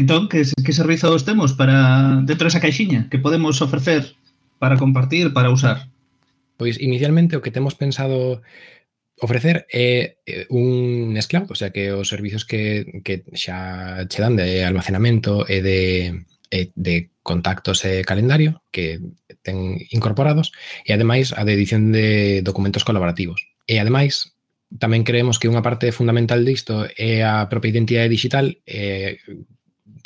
Entón, 0.00 0.26
que, 0.32 0.42
que 0.42 0.72
servizos 0.72 1.28
temos 1.28 1.52
para 1.52 2.18
dentro 2.24 2.48
desa 2.48 2.62
caixiña 2.62 3.06
que 3.12 3.20
podemos 3.20 3.60
ofrecer 3.60 4.16
para 4.64 4.80
compartir, 4.80 5.34
para 5.36 5.52
usar? 5.52 5.92
Pois 6.56 6.80
inicialmente 6.80 7.36
o 7.36 7.44
que 7.44 7.52
temos 7.52 7.76
pensado 7.76 8.40
ofrecer 9.20 9.68
é 9.68 10.16
eh, 10.24 10.48
un 10.48 11.12
Nextcloud, 11.12 11.52
o 11.52 11.54
sea 11.54 11.68
que 11.68 11.92
os 11.92 12.08
servizos 12.08 12.48
que, 12.48 13.04
que 13.04 13.28
xa 13.36 14.08
che 14.08 14.24
dan 14.24 14.40
de 14.40 14.64
almacenamento 14.64 15.44
e 15.44 15.60
de, 15.60 16.24
e 16.48 16.72
de 16.72 17.12
contactos 17.20 17.84
e 17.84 18.08
calendario 18.08 18.64
que 18.72 19.04
ten 19.44 19.76
incorporados 19.92 20.56
e 20.88 20.96
ademais 20.96 21.36
a 21.36 21.44
de 21.44 21.52
edición 21.52 21.92
de 21.92 22.40
documentos 22.40 22.88
colaborativos. 22.88 23.44
E 23.68 23.76
ademais 23.76 24.32
tamén 24.80 25.04
creemos 25.04 25.36
que 25.36 25.52
unha 25.52 25.60
parte 25.60 25.92
fundamental 25.92 26.40
disto 26.40 26.88
é 26.96 27.20
a 27.20 27.52
propia 27.52 27.76
identidade 27.76 28.08
digital 28.08 28.56
eh, 28.64 29.20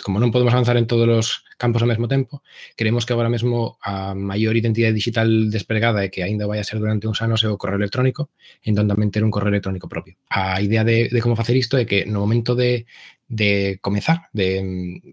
como 0.03 0.23
non 0.23 0.31
podemos 0.31 0.55
avanzar 0.55 0.79
en 0.79 0.87
todos 0.87 1.07
os 1.09 1.29
campos 1.59 1.83
ao 1.83 1.91
mesmo 1.91 2.07
tempo, 2.07 2.41
queremos 2.79 3.03
que 3.03 3.13
agora 3.13 3.29
mesmo 3.29 3.79
a 3.83 4.15
maior 4.15 4.55
identidade 4.55 4.95
digital 4.95 5.29
desplegada 5.51 6.07
e 6.07 6.11
que 6.13 6.23
aínda 6.23 6.47
vai 6.47 6.63
a 6.63 6.67
ser 6.67 6.79
durante 6.79 7.11
uns 7.11 7.19
anos 7.21 7.43
é 7.43 7.51
o 7.51 7.59
correo 7.59 7.83
electrónico, 7.83 8.31
entón 8.63 8.87
tamén 8.87 9.11
ter 9.11 9.27
un 9.27 9.35
correo 9.35 9.51
electrónico 9.51 9.91
propio. 9.91 10.15
A 10.31 10.63
idea 10.63 10.87
de, 10.87 11.11
de 11.11 11.21
como 11.23 11.35
facer 11.35 11.59
isto 11.59 11.75
é 11.75 11.85
que 11.85 12.07
no 12.07 12.23
momento 12.23 12.55
de, 12.55 12.87
de 13.27 13.83
comezar, 13.83 14.31
de, 14.31 14.63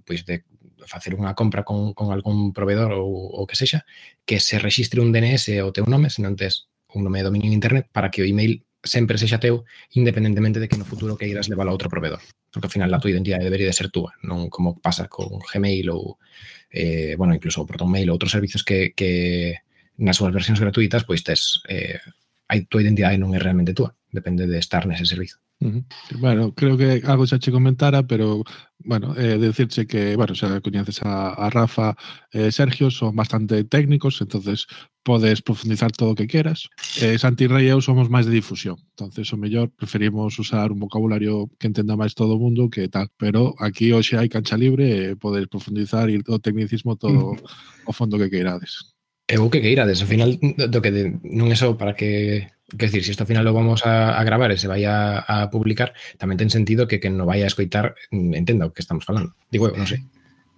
pois 0.06 0.24
de, 0.24 0.46
facer 0.86 1.18
unha 1.18 1.34
compra 1.34 1.66
con, 1.66 1.98
con 1.98 2.14
algún 2.14 2.54
proveedor 2.54 2.94
ou 2.94 3.10
o 3.10 3.44
que 3.50 3.58
sexa, 3.58 3.84
que 4.24 4.38
se 4.38 4.62
registre 4.62 5.02
un 5.02 5.10
DNS 5.10 5.66
o 5.66 5.74
teu 5.74 5.90
nome, 5.90 6.14
se 6.14 6.22
non 6.22 6.38
tes 6.38 6.70
un 6.94 7.04
nome 7.04 7.20
de 7.20 7.28
dominio 7.28 7.50
en 7.50 7.58
internet, 7.58 7.90
para 7.92 8.14
que 8.14 8.22
o 8.22 8.30
email 8.30 8.64
sempre 8.86 9.18
sexa 9.18 9.42
teu, 9.42 9.66
independentemente 9.98 10.62
de 10.62 10.70
que 10.70 10.78
no 10.78 10.86
futuro 10.86 11.18
queiras 11.18 11.50
levar 11.50 11.68
a 11.68 11.76
outro 11.76 11.90
proveedor. 11.90 12.22
Porque 12.54 12.70
ao 12.70 12.74
final 12.74 12.94
a 12.94 13.02
tua 13.02 13.12
identidade 13.12 13.44
debería 13.44 13.68
de 13.68 13.76
ser 13.76 13.90
túa, 13.90 14.14
non 14.22 14.48
como 14.54 14.78
pasa 14.80 15.10
con 15.10 15.42
Gmail 15.42 15.90
ou, 15.92 16.22
eh, 16.70 17.18
bueno, 17.18 17.34
incluso 17.34 17.66
o 17.66 17.68
ProtonMail 17.68 18.08
ou 18.08 18.16
outros 18.16 18.32
servizos 18.32 18.64
que, 18.64 18.94
que 18.94 19.60
nas 19.98 20.16
súas 20.16 20.32
versións 20.32 20.62
gratuitas, 20.62 21.04
pois 21.04 21.26
tes, 21.26 21.66
eh, 21.68 22.00
a 22.48 22.54
tua 22.70 22.86
identidade 22.86 23.20
non 23.20 23.34
é 23.34 23.40
realmente 23.42 23.74
túa, 23.74 23.98
depende 24.14 24.46
de 24.46 24.62
estar 24.62 24.86
nese 24.86 25.10
servizo. 25.10 25.42
Uh 25.62 25.68
-huh. 25.68 25.86
Bueno, 26.20 26.54
creo 26.54 26.78
que 26.78 27.02
algo 27.06 27.26
xa 27.26 27.40
che 27.40 27.52
comentara, 27.52 28.04
pero, 28.04 28.44
bueno, 28.80 29.16
eh, 29.16 29.38
decirche 29.40 29.88
que, 29.88 30.16
bueno, 30.16 30.36
xa 30.36 30.60
coñeces 30.62 31.02
a, 31.04 31.34
a 31.34 31.50
Rafa 31.50 31.96
e 32.32 32.48
eh, 32.48 32.52
Sergio, 32.52 32.92
son 32.92 33.16
bastante 33.16 33.64
técnicos, 33.64 34.20
entonces 34.22 34.68
podes 35.06 35.42
profundizar 35.42 35.92
todo 35.92 36.12
o 36.12 36.16
que 36.16 36.28
queras. 36.28 36.68
Eh, 37.00 37.18
Santi 37.18 37.48
Rey 37.48 37.68
e 37.68 37.72
eu 37.72 37.80
somos 37.80 38.10
máis 38.10 38.26
de 38.26 38.34
difusión, 38.34 38.76
entonces 38.98 39.32
o 39.32 39.38
mellor 39.38 39.72
preferimos 39.72 40.36
usar 40.42 40.74
un 40.74 40.80
vocabulario 40.82 41.48
que 41.60 41.68
entenda 41.70 41.96
máis 41.96 42.18
todo 42.18 42.36
o 42.36 42.42
mundo 42.42 42.68
que 42.74 42.90
tal, 42.90 43.08
pero 43.16 43.56
aquí 43.62 43.94
hoxe 43.94 44.18
hai 44.18 44.28
cancha 44.28 44.58
libre 44.58 45.14
e 45.14 45.16
podes 45.16 45.48
profundizar 45.48 46.10
e 46.10 46.20
o 46.26 46.42
tecnicismo 46.42 46.98
todo 46.98 47.38
o 47.86 47.92
fondo 47.94 48.20
que 48.20 48.34
queirades. 48.34 48.92
E 49.30 49.38
o 49.38 49.50
que 49.50 49.62
queirades, 49.62 50.02
ao 50.02 50.10
final 50.10 50.30
do 50.42 50.80
que 50.82 50.92
de, 50.92 51.04
non 51.24 51.54
é 51.54 51.58
só 51.58 51.78
para 51.78 51.94
que 51.94 52.50
Que 52.66 52.90
decir, 52.90 53.06
si 53.06 53.12
esto 53.14 53.24
al 53.24 53.30
final 53.30 53.46
lo 53.46 53.54
vamos 53.54 53.86
a, 53.86 54.18
a 54.18 54.24
gravar 54.26 54.50
e 54.50 54.58
se 54.58 54.66
vai 54.66 54.82
a, 54.90 55.22
a 55.22 55.54
publicar, 55.54 55.94
tamén 56.18 56.42
ten 56.42 56.50
sentido 56.50 56.90
que 56.90 56.98
que 56.98 57.14
no 57.14 57.30
vaya 57.30 57.46
a 57.46 57.52
escoitar 57.54 57.94
mm, 58.10 58.34
entenda 58.34 58.74
que 58.74 58.82
estamos 58.82 59.06
falando. 59.06 59.38
Digo, 59.54 59.70
non 59.70 59.86
sei. 59.86 60.02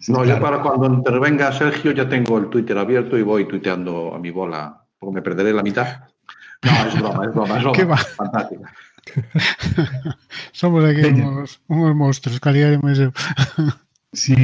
No, 0.08 0.24
yo 0.24 0.40
Claro. 0.40 0.44
para 0.46 0.58
cuando 0.64 0.88
intervenga 0.88 1.52
Sergio 1.52 1.92
ya 1.92 2.08
tengo 2.08 2.38
el 2.40 2.48
Twitter 2.48 2.78
abierto 2.80 3.18
y 3.20 3.28
voy 3.28 3.44
tuiteando 3.44 4.16
a 4.16 4.20
mi 4.24 4.32
bola, 4.32 4.80
porque 4.96 5.20
me 5.20 5.22
perderé 5.26 5.52
la 5.52 5.66
mitad. 5.66 6.08
No, 6.64 6.72
es 6.88 6.96
broma, 6.96 7.22
es 7.26 7.32
broma, 7.36 7.54
es 7.58 7.64
broma. 7.66 7.76
¿Qué 7.76 7.84
va? 7.84 7.98
Fantástica. 7.98 8.72
Somos 10.52 10.84
aquí 10.86 11.02
unos, 11.02 11.60
unos 11.68 11.96
monstruos, 11.96 12.40
e 12.40 12.78
máis 12.80 13.00
eu. 13.00 13.12
Sí. 14.16 14.36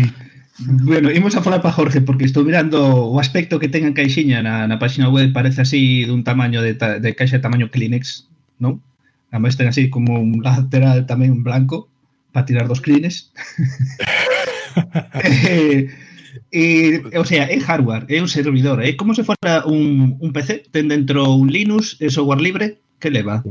Bueno, 0.85 1.09
imos 1.11 1.35
a 1.35 1.41
falar 1.41 1.61
para 1.61 1.73
Jorge 1.73 2.01
porque 2.01 2.25
estou 2.25 2.45
mirando 2.45 3.09
o 3.09 3.19
aspecto 3.19 3.57
que 3.57 3.69
ten 3.69 3.89
a 3.89 3.93
caixiña 3.97 4.45
na, 4.45 4.69
na 4.69 4.77
página 4.77 5.09
web 5.09 5.33
parece 5.33 5.65
así 5.65 6.05
dun 6.05 6.21
tamaño 6.21 6.61
de, 6.61 6.77
ta, 6.77 7.01
de 7.01 7.17
caixa 7.17 7.41
de 7.41 7.45
tamaño 7.45 7.73
Kleenex, 7.73 8.29
non? 8.61 8.77
Además 9.33 9.57
ten 9.57 9.65
así 9.65 9.89
como 9.89 10.21
un 10.21 10.45
lateral 10.45 11.09
tamén 11.09 11.41
blanco 11.41 11.89
para 12.29 12.45
tirar 12.45 12.69
dos 12.69 12.85
clines. 12.85 13.33
eh, 15.23 15.89
e, 16.51 17.01
o 17.17 17.25
sea, 17.25 17.49
é 17.49 17.57
hardware, 17.59 18.05
é 18.09 18.21
un 18.21 18.29
servidor, 18.29 18.81
é 18.81 18.93
como 18.93 19.13
se 19.13 19.23
fora 19.23 19.65
un, 19.65 20.17
un 20.19 20.29
PC, 20.33 20.69
ten 20.71 20.89
dentro 20.89 21.29
un 21.33 21.49
Linux, 21.49 21.97
é 22.01 22.09
software 22.09 22.41
libre, 22.41 22.77
que 22.99 23.09
leva? 23.09 23.43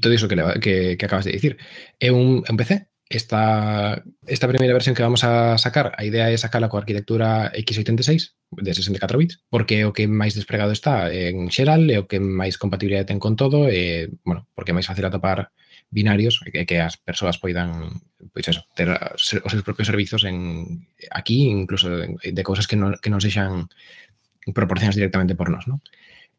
Todo 0.00 0.14
iso 0.14 0.26
que 0.26 0.36
leva 0.36 0.54
que, 0.58 0.96
que 0.96 1.06
acabas 1.06 1.26
de 1.26 1.32
dicir. 1.32 1.58
É 2.00 2.10
un, 2.10 2.42
un 2.42 2.56
PC, 2.56 2.89
Esta, 3.10 4.04
esta 4.28 4.46
primera 4.46 4.72
versión 4.72 4.94
que 4.94 5.02
vamos 5.02 5.24
a 5.24 5.58
sacar, 5.58 5.92
a 5.98 6.04
idea 6.06 6.30
é 6.30 6.38
sacala 6.38 6.70
coa 6.70 6.86
arquitectura 6.86 7.50
x86 7.58 8.38
de 8.54 8.70
64 8.70 9.18
bits, 9.18 9.42
porque 9.50 9.82
é 9.82 9.84
o 9.84 9.90
que 9.90 10.06
máis 10.06 10.38
despregado 10.38 10.70
está 10.70 11.10
en 11.10 11.50
xeral, 11.50 11.90
é 11.90 11.98
o 11.98 12.06
que 12.06 12.22
máis 12.22 12.54
compatibilidade 12.54 13.10
ten 13.10 13.18
con 13.18 13.34
todo, 13.34 13.66
e, 13.66 14.14
bueno, 14.22 14.46
porque 14.54 14.70
é 14.70 14.76
máis 14.78 14.86
fácil 14.86 15.10
atopar 15.10 15.50
binarios 15.90 16.38
e 16.46 16.62
que 16.62 16.78
as 16.78 17.02
persoas 17.02 17.42
poidan 17.42 17.98
pois 18.30 18.46
eso, 18.46 18.62
ter 18.78 18.94
os 18.94 19.26
seus 19.26 19.66
propios 19.66 19.90
servizos 19.90 20.22
en 20.22 20.86
aquí, 21.10 21.50
incluso 21.50 21.90
de 21.90 22.42
cousas 22.46 22.70
que 22.70 22.78
non, 22.78 22.94
que 23.02 23.10
non 23.10 23.18
sexan 23.18 23.66
proporcionadas 24.54 24.94
directamente 24.94 25.34
por 25.34 25.50
nós, 25.50 25.66
non? 25.66 25.82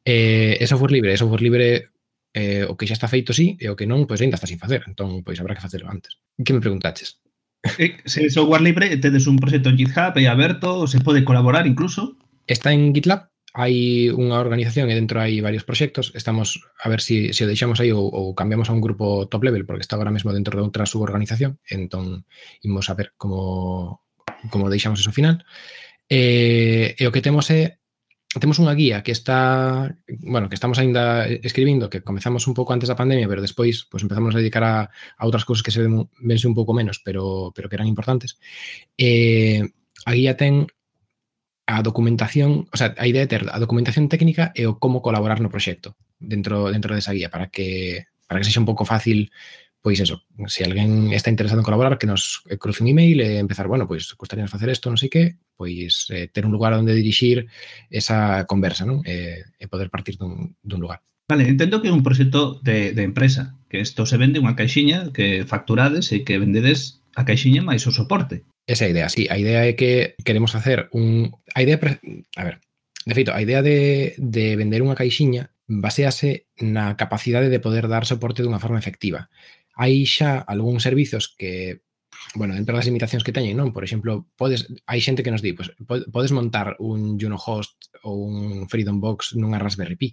Eh, 0.08 0.56
é 0.56 0.66
software 0.72 0.96
libre, 0.96 1.12
é 1.12 1.20
software 1.20 1.44
libre 1.44 1.92
eh, 2.34 2.66
o 2.68 2.76
que 2.76 2.88
xa 2.88 2.96
está 2.96 3.08
feito 3.08 3.36
sí 3.36 3.58
e 3.60 3.68
o 3.68 3.76
que 3.76 3.88
non, 3.88 4.08
pois 4.08 4.22
ainda 4.24 4.36
está 4.40 4.48
sin 4.48 4.60
facer. 4.60 4.84
Entón, 4.88 5.24
pois 5.24 5.40
habrá 5.40 5.56
que 5.56 5.64
facelo 5.64 5.88
antes. 5.92 6.20
Que 6.40 6.56
me 6.56 6.64
preguntaches? 6.64 7.20
Eh, 7.78 8.02
se 8.06 8.26
é 8.26 8.30
software 8.30 8.64
libre, 8.66 8.90
tedes 8.98 9.28
un 9.28 9.38
proxecto 9.38 9.70
en 9.70 9.78
GitHub, 9.78 10.18
é 10.18 10.26
aberto, 10.26 10.88
se 10.88 11.00
pode 11.00 11.24
colaborar 11.24 11.68
incluso? 11.68 12.18
Está 12.48 12.74
en 12.74 12.96
GitLab, 12.96 13.30
hai 13.54 14.08
unha 14.08 14.40
organización 14.40 14.88
e 14.88 14.96
dentro 14.96 15.20
hai 15.20 15.44
varios 15.44 15.68
proxectos. 15.68 16.16
Estamos 16.16 16.64
a 16.80 16.88
ver 16.88 17.04
se 17.04 17.36
si, 17.36 17.36
si 17.36 17.42
o 17.44 17.50
deixamos 17.52 17.84
aí 17.84 17.92
ou, 17.92 18.08
ou 18.08 18.32
cambiamos 18.32 18.72
a 18.72 18.76
un 18.76 18.80
grupo 18.80 19.28
top 19.28 19.44
level, 19.44 19.68
porque 19.68 19.84
está 19.84 20.00
agora 20.00 20.14
mesmo 20.16 20.32
dentro 20.32 20.56
de 20.56 20.64
outra 20.64 20.88
suborganización. 20.88 21.60
Entón, 21.68 22.24
imos 22.64 22.88
a 22.88 22.96
ver 22.96 23.12
como, 23.20 24.08
como 24.50 24.72
deixamos 24.72 25.04
eso 25.04 25.12
final. 25.12 25.44
E, 26.08 26.96
e 26.96 27.04
o 27.08 27.12
que 27.12 27.24
temos 27.24 27.52
é 27.52 27.81
temos 28.40 28.64
unha 28.64 28.72
guía 28.72 29.04
que 29.04 29.12
está, 29.12 29.92
bueno, 30.24 30.48
que 30.48 30.56
estamos 30.56 30.80
aínda 30.80 31.28
escribindo, 31.28 31.92
que 31.92 32.00
comezamos 32.00 32.48
un 32.48 32.56
pouco 32.56 32.72
antes 32.72 32.88
da 32.88 32.96
pandemia, 32.96 33.28
pero 33.28 33.44
despois 33.44 33.84
pues 33.92 34.08
empezamos 34.08 34.32
a 34.32 34.40
dedicar 34.40 34.64
a, 34.64 34.88
a 34.88 35.24
outras 35.28 35.44
cousas 35.44 35.60
que 35.60 35.74
se 35.76 35.84
ven, 35.84 36.08
vense 36.24 36.48
un 36.48 36.56
pouco 36.56 36.72
menos, 36.72 37.04
pero, 37.04 37.52
pero 37.52 37.68
que 37.68 37.76
eran 37.76 37.92
importantes. 37.92 38.40
Eh, 38.96 39.68
a 40.08 40.12
guía 40.16 40.40
ten 40.40 40.72
a 41.68 41.84
documentación, 41.84 42.72
o 42.72 42.78
sea, 42.78 42.96
a 42.96 43.08
idea 43.08 43.28
de 43.28 43.32
ter 43.32 43.44
a 43.52 43.60
documentación 43.60 44.08
técnica 44.08 44.56
e 44.56 44.64
o 44.64 44.80
como 44.80 45.04
colaborar 45.04 45.44
no 45.44 45.52
proxecto 45.52 46.00
dentro 46.16 46.72
dentro 46.72 46.96
desa 46.96 47.12
guía 47.12 47.28
para 47.28 47.52
que 47.52 48.08
para 48.28 48.40
que 48.40 48.48
sexa 48.48 48.64
un 48.64 48.70
pouco 48.70 48.88
fácil 48.88 49.32
pois 49.82 50.00
eso, 50.00 50.22
se 50.46 50.64
alguén 50.64 51.10
está 51.12 51.34
interesado 51.34 51.60
en 51.60 51.66
colaborar, 51.66 51.98
que 51.98 52.06
nos 52.06 52.46
cruce 52.62 52.86
un 52.86 52.90
email 52.94 53.18
e 53.22 53.42
empezar, 53.42 53.66
bueno, 53.66 53.90
pois 53.90 54.14
gustaríamos 54.14 54.54
facer 54.54 54.70
isto, 54.70 54.94
non 54.94 55.02
sei 55.02 55.10
que, 55.10 55.42
pois 55.58 56.06
eh, 56.14 56.30
ter 56.30 56.46
un 56.46 56.54
lugar 56.54 56.78
onde 56.78 56.94
dirixir 56.94 57.50
esa 57.90 58.46
conversa, 58.46 58.86
non? 58.86 59.02
Eh, 59.04 59.42
e 59.58 59.66
poder 59.66 59.90
partir 59.90 60.22
dun, 60.22 60.54
dun 60.62 60.80
lugar. 60.86 61.02
Vale, 61.26 61.50
entendo 61.50 61.82
que 61.82 61.90
é 61.90 61.96
un 61.96 62.06
proxecto 62.06 62.62
de, 62.62 62.94
de 62.94 63.04
empresa, 63.04 63.58
que 63.72 63.82
isto 63.82 64.06
se 64.06 64.22
vende 64.22 64.38
unha 64.38 64.54
caixiña 64.54 65.10
que 65.10 65.48
facturades 65.50 66.14
e 66.14 66.22
que 66.22 66.38
vendedes 66.38 67.02
a 67.18 67.26
caixiña 67.26 67.66
máis 67.66 67.88
o 67.88 67.92
soporte. 67.96 68.46
Esa 68.70 68.86
é 68.86 68.88
a 68.88 68.94
idea, 68.94 69.08
sí. 69.10 69.26
A 69.34 69.42
idea 69.42 69.66
é 69.66 69.74
que 69.74 70.14
queremos 70.22 70.54
facer 70.54 70.94
un... 70.94 71.34
A 71.58 71.66
idea... 71.66 71.82
Pre... 71.82 71.98
A 72.38 72.44
ver, 72.46 72.62
de 73.06 73.14
feito, 73.16 73.34
a 73.34 73.42
idea 73.42 73.66
de, 73.66 74.14
de 74.22 74.54
vender 74.56 74.86
unha 74.86 74.94
caixiña 74.94 75.50
basease 75.72 76.52
na 76.60 77.00
capacidade 77.00 77.48
de 77.48 77.64
poder 77.64 77.88
dar 77.88 78.04
soporte 78.04 78.44
dunha 78.44 78.60
forma 78.60 78.78
efectiva 78.78 79.32
hai 79.78 80.06
xa 80.06 80.42
algúns 80.44 80.84
servizos 80.84 81.32
que 81.38 81.82
bueno, 82.36 82.54
dentro 82.54 82.76
das 82.76 82.86
limitacións 82.86 83.24
que 83.24 83.34
teñen, 83.36 83.58
non? 83.58 83.74
Por 83.74 83.84
exemplo, 83.84 84.30
podes, 84.38 84.70
hai 84.86 85.02
xente 85.02 85.24
que 85.26 85.34
nos 85.34 85.42
di, 85.42 85.58
pois, 85.58 85.74
pues, 85.84 86.06
podes 86.08 86.32
montar 86.32 86.78
un 86.80 87.18
Juno 87.20 87.36
Host 87.36 87.92
ou 88.06 88.30
un 88.30 88.70
Freedom 88.70 89.02
Box 89.02 89.36
nunha 89.36 89.60
Raspberry 89.60 89.98
Pi 89.98 90.10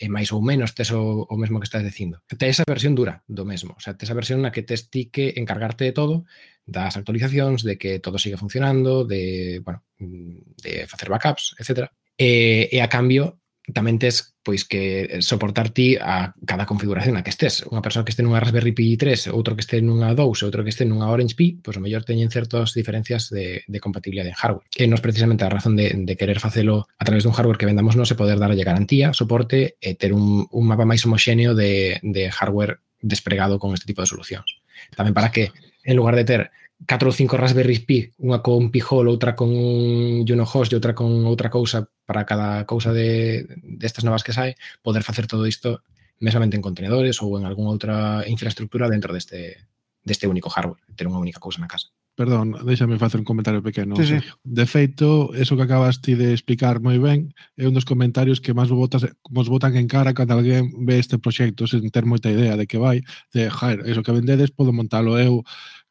e 0.00 0.08
máis 0.08 0.32
ou 0.32 0.40
menos 0.40 0.72
tes 0.72 0.88
o, 0.96 1.28
o 1.28 1.36
mesmo 1.36 1.60
que 1.60 1.68
estás 1.68 1.84
dicindo. 1.84 2.24
Te 2.24 2.48
esa 2.48 2.64
versión 2.64 2.96
dura 2.96 3.20
do 3.28 3.44
mesmo, 3.44 3.76
o 3.76 3.80
sea, 3.82 3.94
tes 3.94 4.08
a 4.08 4.16
versión 4.16 4.40
na 4.40 4.50
que 4.50 4.64
tes 4.64 4.88
ti 4.88 5.12
que 5.12 5.36
encargarte 5.36 5.84
de 5.84 5.92
todo, 5.92 6.24
das 6.64 6.96
actualizacións, 6.96 7.60
de 7.62 7.76
que 7.76 8.00
todo 8.00 8.16
siga 8.16 8.40
funcionando, 8.40 9.04
de, 9.04 9.60
bueno, 9.60 9.84
de 9.98 10.88
facer 10.88 11.12
backups, 11.12 11.54
etc. 11.60 11.92
E, 12.16 12.72
e 12.72 12.78
a 12.80 12.88
cambio, 12.88 13.38
tamén 13.72 13.98
tes 13.98 14.36
pois 14.42 14.64
que 14.64 15.04
eh, 15.04 15.22
soportar 15.22 15.68
ti 15.70 15.96
a 16.00 16.32
cada 16.46 16.64
configuración 16.64 17.14
na 17.14 17.22
que 17.22 17.32
estés. 17.32 17.62
Unha 17.68 17.84
persoa 17.84 18.02
que 18.02 18.12
este 18.14 18.24
nunha 18.24 18.40
Raspberry 18.40 18.72
Pi 18.72 18.96
3, 18.96 19.30
outro 19.36 19.52
que 19.52 19.62
este 19.64 19.84
nunha 19.84 20.16
2, 20.16 20.18
outro 20.24 20.64
que 20.64 20.72
este 20.72 20.88
nunha 20.88 21.12
Orange 21.12 21.36
Pi, 21.36 21.60
pois 21.60 21.76
o 21.76 21.82
mellor 21.84 22.02
teñen 22.02 22.32
certas 22.32 22.72
diferencias 22.72 23.28
de, 23.28 23.62
de 23.68 23.78
compatibilidade 23.78 24.32
en 24.32 24.38
hardware. 24.38 24.66
Que 24.72 24.88
nos 24.88 25.04
precisamente 25.04 25.44
a 25.44 25.52
razón 25.52 25.76
de, 25.76 25.92
de 25.92 26.14
querer 26.16 26.40
facelo 26.40 26.88
a 26.96 27.04
través 27.04 27.22
dun 27.22 27.36
hardware 27.36 27.60
que 27.60 27.68
vendamos 27.68 27.94
non 27.94 28.08
se 28.08 28.16
poder 28.16 28.40
darlle 28.40 28.64
garantía, 28.64 29.12
soporte 29.12 29.76
e 29.78 29.94
ter 29.94 30.16
un, 30.16 30.48
un 30.48 30.64
mapa 30.64 30.88
máis 30.88 31.04
homoxéneo 31.04 31.52
de, 31.52 32.00
de 32.00 32.32
hardware 32.32 32.80
despregado 33.04 33.60
con 33.60 33.76
este 33.76 33.88
tipo 33.88 34.00
de 34.00 34.08
solucións. 34.08 34.60
Tamén 34.96 35.12
para 35.12 35.28
que, 35.28 35.52
en 35.84 35.96
lugar 35.96 36.16
de 36.16 36.24
ter 36.24 36.42
4 36.86 37.08
ou 37.08 37.12
5 37.12 37.36
Raspberry 37.36 37.78
Pi, 37.84 37.98
unha 38.24 38.40
con 38.40 38.72
pijol, 38.72 39.08
outra 39.12 39.36
con 39.36 39.52
un 39.52 40.24
Juno 40.24 40.48
Host 40.48 40.72
e 40.72 40.78
outra 40.80 40.96
con 40.96 41.10
outra 41.28 41.52
cousa 41.52 41.88
para 42.08 42.24
cada 42.24 42.64
cousa 42.64 42.92
de 42.96 43.44
destas 43.62 44.02
de 44.02 44.08
novas 44.08 44.24
que 44.24 44.32
sai, 44.32 44.56
poder 44.80 45.04
facer 45.04 45.28
todo 45.28 45.44
isto 45.44 45.84
mesamente 46.20 46.56
en 46.56 46.64
contenedores 46.64 47.20
ou 47.20 47.36
en 47.36 47.44
algunha 47.44 47.72
outra 47.72 48.24
infraestructura 48.28 48.88
dentro 48.88 49.12
deste 49.12 49.68
deste 50.00 50.24
único 50.24 50.48
hardware, 50.48 50.80
ter 50.96 51.04
unha 51.04 51.20
única 51.20 51.40
cousa 51.40 51.60
na 51.60 51.68
casa. 51.68 51.92
Perdón, 52.16 52.52
déxame 52.68 53.00
facer 53.00 53.20
un 53.20 53.24
comentario 53.24 53.62
pequeno. 53.62 53.96
Sí, 53.96 54.04
sí. 54.04 54.18
De 54.44 54.66
feito, 54.66 55.32
eso 55.32 55.56
que 55.56 55.62
acabas 55.62 56.00
ti 56.04 56.14
de 56.16 56.32
explicar 56.36 56.80
moi 56.80 57.00
ben 57.00 57.32
é 57.56 57.64
un 57.64 57.72
dos 57.72 57.88
comentarios 57.88 58.44
que 58.44 58.52
máis 58.52 58.68
botas, 58.68 59.08
vos 59.32 59.48
botan 59.48 59.72
en 59.76 59.88
cara 59.88 60.12
cando 60.12 60.36
alguén 60.36 60.68
ve 60.84 61.00
este 61.00 61.16
proxecto 61.16 61.64
sen 61.64 61.88
ter 61.88 62.04
moita 62.04 62.28
idea 62.28 62.60
de 62.60 62.68
que 62.68 62.76
vai, 62.76 63.00
de, 63.32 63.48
jair, 63.48 63.80
eso 63.88 64.04
que 64.04 64.12
vendedes 64.12 64.52
podo 64.52 64.72
montalo 64.72 65.16
eu 65.16 65.44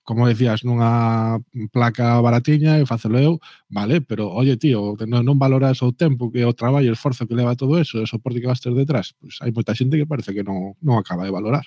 como 0.09 0.25
decías, 0.25 0.65
nunha 0.65 1.37
placa 1.69 2.17
baratiña 2.17 2.81
e 2.81 2.89
facelo 2.89 3.21
eu, 3.21 3.37
vale, 3.69 4.01
pero, 4.01 4.33
oye, 4.33 4.57
tío, 4.57 4.97
non, 5.05 5.21
non 5.21 5.37
valoras 5.37 5.85
o 5.85 5.93
tempo 5.93 6.33
que 6.33 6.41
o 6.41 6.57
traballo, 6.57 6.89
o 6.89 6.97
esforzo 6.97 7.29
que 7.29 7.37
leva 7.37 7.53
todo 7.53 7.77
eso, 7.77 8.01
o 8.01 8.09
soporte 8.09 8.41
que 8.41 8.49
vas 8.49 8.57
ter 8.57 8.73
detrás, 8.73 9.13
pois 9.13 9.37
pues 9.37 9.45
hai 9.45 9.53
moita 9.53 9.77
xente 9.77 10.01
que 10.01 10.09
parece 10.09 10.33
que 10.33 10.41
non, 10.41 10.73
non 10.81 10.97
acaba 10.97 11.29
de 11.29 11.35
valorar. 11.37 11.61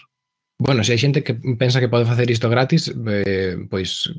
Bueno, 0.59 0.83
se 0.83 0.91
hai 0.91 0.99
xente 0.99 1.23
que 1.23 1.39
pensa 1.55 1.79
que 1.79 1.87
pode 1.87 2.03
facer 2.03 2.27
isto 2.35 2.51
gratis, 2.51 2.91
eh, 2.91 3.63
pois 3.71 4.11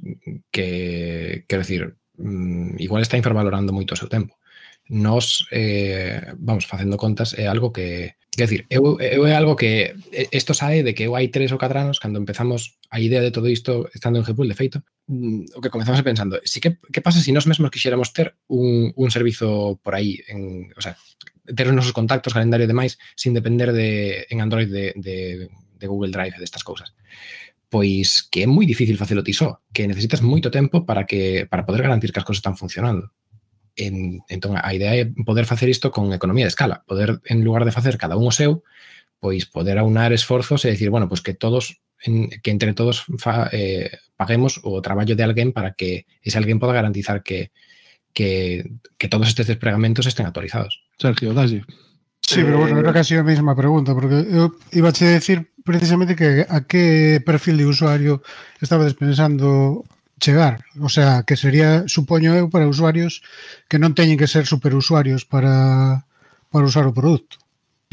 que, 0.56 1.44
quero 1.44 1.68
decir, 1.68 2.00
mm, 2.16 2.80
igual 2.80 3.04
está 3.04 3.20
infravalorando 3.20 3.76
moito 3.76 3.92
o 3.92 4.00
seu 4.00 4.08
tempo 4.08 4.40
nos 4.90 5.48
eh, 5.52 6.34
vamos 6.38 6.66
facendo 6.66 6.98
contas 6.98 7.34
é 7.38 7.48
algo 7.48 7.72
que 7.72 8.16
Quer 8.34 8.50
decir, 8.50 8.66
eu, 8.68 9.00
eu 9.00 9.28
é 9.28 9.36
algo 9.36 9.56
que 9.56 9.94
isto 10.32 10.56
sae 10.56 10.82
de 10.82 10.96
que 10.98 11.06
eu 11.06 11.14
hai 11.14 11.30
tres 11.30 11.54
ou 11.54 11.62
catro 11.62 11.78
anos 11.78 12.02
cando 12.02 12.18
empezamos 12.18 12.82
a 12.90 12.98
idea 12.98 13.22
de 13.22 13.30
todo 13.30 13.46
isto 13.46 13.86
estando 13.94 14.18
en 14.18 14.26
Gpool, 14.26 14.50
de 14.50 14.58
feito, 14.58 14.82
mm, 15.06 15.54
o 15.54 15.62
que 15.62 15.70
comenzamos 15.70 16.02
pensando, 16.02 16.42
si 16.42 16.58
que, 16.58 16.82
que 16.82 17.02
pasa 17.06 17.22
se 17.22 17.30
si 17.30 17.32
nós 17.32 17.46
mesmos 17.46 17.70
quixéramos 17.70 18.10
ter 18.10 18.34
un, 18.50 18.90
un 18.98 19.10
servizo 19.14 19.78
por 19.86 19.94
aí, 19.94 20.18
en, 20.26 20.74
o 20.74 20.82
sea, 20.82 20.98
ter 21.46 21.70
os 21.70 21.78
nosos 21.78 21.94
contactos, 21.94 22.34
calendario 22.34 22.66
e 22.66 22.72
demais, 22.74 22.98
sin 23.14 23.38
depender 23.38 23.70
de, 23.70 24.26
en 24.26 24.42
Android 24.42 24.66
de, 24.66 24.98
de, 24.98 25.54
de 25.54 25.86
Google 25.86 26.10
Drive 26.10 26.34
e 26.34 26.42
destas 26.42 26.66
cousas 26.66 26.90
pois 27.70 28.22
que 28.30 28.46
é 28.46 28.48
moi 28.50 28.70
difícil 28.70 29.02
facelo 29.02 29.26
ti 29.26 29.34
só, 29.34 29.66
que 29.74 29.90
necesitas 29.90 30.22
moito 30.22 30.54
tempo 30.54 30.86
para 30.86 31.10
que 31.10 31.50
para 31.50 31.66
poder 31.66 31.82
garantir 31.82 32.14
que 32.14 32.22
as 32.22 32.26
cousas 32.26 32.46
están 32.46 32.54
funcionando. 32.54 33.10
En, 33.76 34.22
entón, 34.30 34.54
a 34.54 34.70
idea 34.74 34.94
é 34.94 35.10
poder 35.26 35.50
facer 35.50 35.66
isto 35.66 35.90
con 35.90 36.14
economía 36.14 36.46
de 36.46 36.54
escala, 36.54 36.86
poder, 36.86 37.22
en 37.26 37.42
lugar 37.42 37.66
de 37.66 37.74
facer 37.74 37.98
cada 37.98 38.18
un 38.18 38.30
o 38.30 38.34
seu, 38.34 38.62
pois 39.18 39.50
poder 39.50 39.82
aunar 39.82 40.14
esforzos 40.14 40.62
e 40.66 40.74
decir, 40.76 40.94
bueno, 40.94 41.10
pois 41.10 41.26
que 41.26 41.34
todos, 41.34 41.82
en, 42.06 42.30
que 42.44 42.52
entre 42.54 42.78
todos 42.78 43.10
fa, 43.18 43.50
eh, 43.50 43.90
paguemos 44.14 44.62
o 44.62 44.78
traballo 44.86 45.18
de 45.18 45.26
alguén 45.26 45.58
para 45.58 45.74
que 45.74 46.06
ese 46.22 46.38
alguén 46.38 46.62
poda 46.62 46.78
garantizar 46.78 47.24
que, 47.26 47.50
que, 48.14 48.70
que 48.98 49.10
todos 49.10 49.28
estes 49.28 49.48
desplegamentos 49.48 50.06
estén 50.06 50.30
actualizados. 50.30 50.86
Sergio, 51.02 51.34
dalle. 51.34 51.66
Sí, 52.22 52.42
pero 52.44 52.60
bueno, 52.60 52.80
era 52.80 52.94
casi 52.94 53.16
a 53.16 53.24
mesma 53.24 53.56
pregunta, 53.56 53.94
porque 53.94 54.24
eu 54.32 54.56
iba 54.72 54.90
a 54.90 54.96
decir 54.96 55.52
precisamente 55.66 56.16
que 56.16 56.48
a 56.48 56.64
que 56.64 57.20
perfil 57.26 57.58
de 57.58 57.66
usuario 57.68 58.24
estaba 58.62 58.86
despensando 58.86 59.84
chegar. 60.20 60.66
O 60.80 60.90
sea, 60.90 61.24
que 61.24 61.38
sería, 61.38 61.88
supoño 61.88 62.36
eu, 62.36 62.50
para 62.50 62.70
usuarios 62.70 63.22
que 63.70 63.80
non 63.80 63.96
teñen 63.98 64.18
que 64.18 64.30
ser 64.30 64.46
superusuarios 64.46 65.26
para, 65.26 66.06
para 66.50 66.68
usar 66.68 66.86
o 66.86 66.96
produto. 66.96 67.42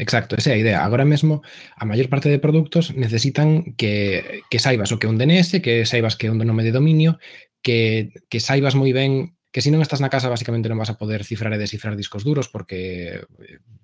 Exacto, 0.01 0.33
esa 0.33 0.49
é 0.49 0.53
a 0.57 0.61
idea. 0.61 0.79
Agora 0.81 1.05
mesmo, 1.05 1.45
a 1.77 1.85
maior 1.85 2.09
parte 2.09 2.25
de 2.25 2.41
produtos 2.41 2.89
necesitan 2.97 3.77
que, 3.77 4.41
que 4.49 4.57
saibas 4.57 4.89
o 4.89 4.97
que 4.97 5.05
é 5.05 5.11
un 5.13 5.21
DNS, 5.21 5.61
que 5.61 5.85
saibas 5.85 6.17
que 6.17 6.25
é 6.25 6.33
un 6.33 6.41
nome 6.41 6.65
de 6.65 6.73
dominio, 6.73 7.21
que, 7.61 8.09
que 8.25 8.41
saibas 8.41 8.73
moi 8.73 8.89
ben 8.97 9.37
que 9.51 9.59
se 9.59 9.67
si 9.67 9.75
non 9.75 9.83
estás 9.83 9.99
na 9.99 10.09
casa 10.09 10.31
basicamente 10.31 10.71
non 10.71 10.79
vas 10.79 10.89
a 10.89 10.97
poder 10.97 11.27
cifrar 11.27 11.51
e 11.53 11.61
descifrar 11.61 11.99
discos 11.99 12.23
duros 12.23 12.47
porque 12.47 13.21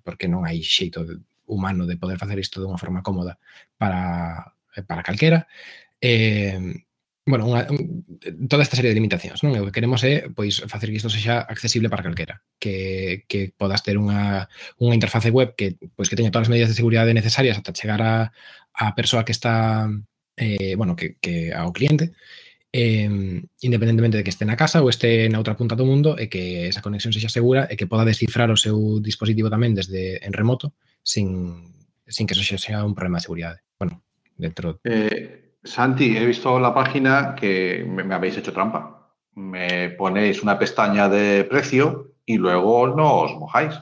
porque 0.02 0.26
non 0.26 0.48
hai 0.48 0.64
xeito 0.64 1.04
humano 1.44 1.84
de 1.84 2.00
poder 2.00 2.16
facer 2.16 2.40
isto 2.40 2.58
dunha 2.58 2.80
forma 2.80 3.04
cómoda 3.04 3.36
para 3.76 4.56
para 4.88 5.06
calquera. 5.06 5.46
Eh, 6.00 6.82
bueno, 7.28 7.44
unha, 7.44 7.68
un, 7.68 8.08
toda 8.48 8.64
esta 8.64 8.74
serie 8.74 8.90
de 8.90 8.98
limitacións, 8.98 9.44
non? 9.44 9.52
E 9.52 9.60
o 9.60 9.68
que 9.68 9.76
queremos 9.76 10.00
é 10.08 10.32
pois 10.32 10.64
facer 10.64 10.88
que 10.88 10.96
isto 10.96 11.12
sexa 11.12 11.44
accesible 11.44 11.92
para 11.92 12.00
calquera, 12.00 12.40
que, 12.56 13.28
que 13.28 13.52
podas 13.52 13.84
ter 13.84 14.00
unha, 14.00 14.48
unha 14.80 14.96
interface 14.96 15.28
web 15.28 15.52
que 15.52 15.76
pois 15.92 16.08
que 16.08 16.16
teña 16.16 16.32
todas 16.32 16.48
as 16.48 16.52
medidas 16.52 16.72
de 16.72 16.78
seguridade 16.80 17.12
necesarias 17.12 17.60
ata 17.60 17.76
chegar 17.76 18.00
a, 18.00 18.32
a 18.72 18.96
persoa 18.96 19.28
que 19.28 19.36
está 19.36 19.86
eh, 20.40 20.72
bueno, 20.80 20.96
que, 20.96 21.20
que 21.20 21.52
ao 21.52 21.76
cliente 21.76 22.16
eh, 22.72 23.42
independentemente 23.60 24.16
de 24.16 24.24
que 24.24 24.30
este 24.30 24.48
na 24.48 24.56
casa 24.56 24.80
ou 24.80 24.88
este 24.88 25.28
na 25.28 25.40
outra 25.40 25.56
punta 25.56 25.76
do 25.76 25.88
mundo 25.88 26.16
e 26.16 26.32
que 26.32 26.68
esa 26.68 26.84
conexión 26.84 27.12
sexa 27.12 27.32
segura 27.32 27.68
e 27.68 27.76
que 27.76 27.88
poda 27.88 28.08
descifrar 28.08 28.48
o 28.52 28.60
seu 28.60 29.00
dispositivo 29.04 29.52
tamén 29.52 29.76
desde 29.76 30.20
en 30.24 30.32
remoto 30.32 30.72
sin, 31.04 31.60
sin 32.04 32.24
que 32.28 32.36
eso 32.36 32.44
xa 32.44 32.56
sea 32.56 32.84
un 32.84 32.92
problema 32.96 33.20
de 33.20 33.24
seguridade. 33.24 33.58
Bueno, 33.80 34.04
dentro... 34.36 34.80
Eh, 34.84 35.47
Santi, 35.70 36.16
he 36.16 36.24
visto 36.26 36.58
la 36.58 36.72
página 36.74 37.34
que 37.34 37.86
me, 37.88 38.02
me 38.04 38.14
habéis 38.14 38.36
hecho 38.36 38.52
trampa. 38.52 39.10
Me 39.34 39.90
ponéis 39.90 40.42
una 40.42 40.58
pestaña 40.58 41.08
de 41.08 41.44
precio 41.44 42.12
y 42.26 42.36
luego 42.38 42.88
no 42.88 43.14
os 43.22 43.32
mojáis. 43.38 43.74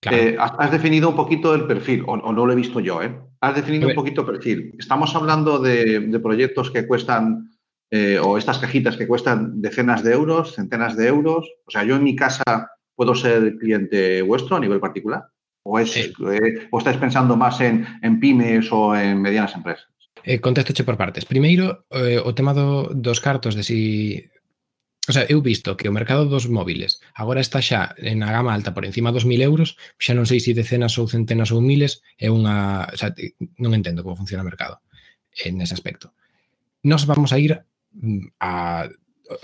claro, 0.00 0.16
Eh, 0.16 0.36
has, 0.38 0.52
has 0.58 0.70
definido 0.70 1.08
un 1.08 1.16
poquito 1.16 1.54
el 1.54 1.66
perfil, 1.66 2.02
o, 2.06 2.12
o 2.12 2.32
no 2.32 2.46
lo 2.46 2.52
he 2.52 2.56
visto 2.56 2.80
yo, 2.80 3.02
¿eh? 3.02 3.14
Has 3.40 3.54
definido 3.56 3.88
un 3.88 3.94
poquito 3.94 4.20
el 4.22 4.26
perfil. 4.28 4.74
Estamos 4.78 5.14
hablando 5.14 5.58
de, 5.58 6.00
de 6.00 6.18
proyectos 6.20 6.70
que 6.70 6.86
cuestan, 6.86 7.50
eh, 7.90 8.18
o 8.22 8.38
estas 8.38 8.58
cajitas 8.58 8.96
que 8.96 9.06
cuestan 9.06 9.60
decenas 9.60 10.02
de 10.02 10.12
euros, 10.14 10.54
centenas 10.54 10.96
de 10.96 11.08
euros. 11.08 11.50
O 11.66 11.70
sea, 11.70 11.84
yo 11.84 11.96
en 11.96 12.04
mi 12.04 12.16
casa 12.16 12.70
puedo 12.94 13.14
ser 13.14 13.56
cliente 13.58 14.22
vuestro 14.22 14.56
a 14.56 14.60
nivel 14.60 14.80
particular. 14.80 15.24
¿O, 15.66 15.78
es, 15.78 15.96
eh, 15.96 16.68
o 16.70 16.78
estáis 16.78 16.98
pensando 16.98 17.36
más 17.36 17.60
en, 17.60 17.86
en 18.02 18.20
pymes 18.20 18.70
o 18.70 18.94
en 18.94 19.20
medianas 19.20 19.54
empresas? 19.54 19.88
Eh, 20.24 20.40
contestoche 20.40 20.88
por 20.88 20.96
partes. 20.96 21.28
Primeiro, 21.28 21.84
eh, 21.92 22.16
o 22.16 22.32
tema 22.32 22.56
do, 22.56 22.88
dos 22.96 23.20
cartos 23.20 23.54
de 23.54 23.62
si 23.62 23.80
O 25.06 25.12
sea, 25.12 25.26
eu 25.28 25.42
visto 25.42 25.76
que 25.76 25.88
o 25.88 25.92
mercado 25.92 26.24
dos 26.24 26.48
móviles 26.48 26.96
agora 27.12 27.44
está 27.44 27.60
xa 27.60 27.92
na 28.16 28.32
gama 28.32 28.56
alta 28.56 28.72
por 28.72 28.88
encima 28.88 29.12
dos 29.12 29.28
mil 29.28 29.42
euros, 29.44 29.76
xa 30.00 30.16
non 30.16 30.24
sei 30.24 30.40
se 30.40 30.56
decenas 30.56 30.96
ou 30.96 31.04
centenas 31.04 31.52
ou 31.52 31.60
miles, 31.60 32.00
é 32.16 32.32
unha... 32.32 32.88
O 32.88 32.96
sea, 32.96 33.12
non 33.60 33.76
entendo 33.76 34.00
como 34.00 34.16
funciona 34.16 34.40
o 34.40 34.48
mercado 34.48 34.80
en 35.44 35.60
ese 35.60 35.76
aspecto. 35.76 36.16
Nos 36.80 37.04
vamos 37.04 37.36
a 37.36 37.38
ir 37.38 37.60
mm, 37.92 38.40
a... 38.40 38.88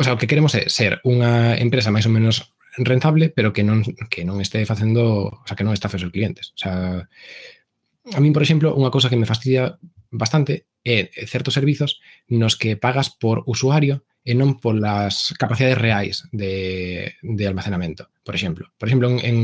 O 0.01 0.03
sea, 0.05 0.17
o 0.17 0.21
que 0.21 0.25
queremos 0.25 0.57
é 0.57 0.65
ser 0.73 0.97
unha 1.05 1.61
empresa 1.61 1.93
máis 1.93 2.09
ou 2.09 2.17
menos 2.17 2.57
rentable, 2.81 3.29
pero 3.29 3.53
que 3.53 3.61
non, 3.61 3.85
que 4.09 4.25
non 4.25 4.41
este 4.41 4.65
facendo... 4.65 5.29
O 5.29 5.45
sea, 5.45 5.61
que 5.61 5.67
non 5.67 5.77
estafes 5.77 6.01
os 6.01 6.09
clientes. 6.09 6.57
O 6.57 6.59
sea, 6.65 7.05
a 7.05 8.21
mí, 8.25 8.33
por 8.33 8.41
exemplo, 8.41 8.73
unha 8.73 8.89
cosa 8.89 9.13
que 9.13 9.21
me 9.21 9.29
fastidia 9.29 9.77
bastante 10.09 10.70
é 10.85 11.13
certos 11.29 11.55
servizos 11.55 12.01
nos 12.29 12.57
que 12.57 12.77
pagas 12.77 13.11
por 13.11 13.45
usuario 13.47 14.03
e 14.21 14.37
non 14.37 14.61
polas 14.61 15.33
capacidades 15.41 15.81
reais 15.81 16.29
de, 16.29 17.17
de 17.25 17.45
almacenamento, 17.49 18.13
por 18.21 18.37
exemplo. 18.37 18.69
Por 18.77 18.87
exemplo, 18.89 19.09
en, 19.09 19.17
en 19.25 19.39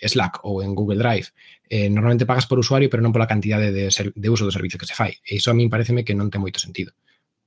Slack 0.00 0.40
ou 0.48 0.64
en 0.64 0.72
Google 0.72 0.96
Drive, 0.96 1.36
eh, 1.68 1.88
normalmente 1.92 2.24
pagas 2.24 2.48
por 2.48 2.56
usuario, 2.56 2.88
pero 2.88 3.04
non 3.04 3.12
pola 3.12 3.28
cantidade 3.28 3.68
de, 3.72 3.92
de 3.92 4.28
uso 4.32 4.48
do 4.48 4.52
servicio 4.52 4.80
que 4.80 4.88
se 4.88 4.96
fai. 4.96 5.20
E 5.20 5.36
iso 5.36 5.52
a 5.52 5.56
min 5.56 5.68
pareceme 5.68 6.04
que 6.04 6.16
non 6.16 6.32
ten 6.32 6.40
moito 6.40 6.56
sentido, 6.60 6.96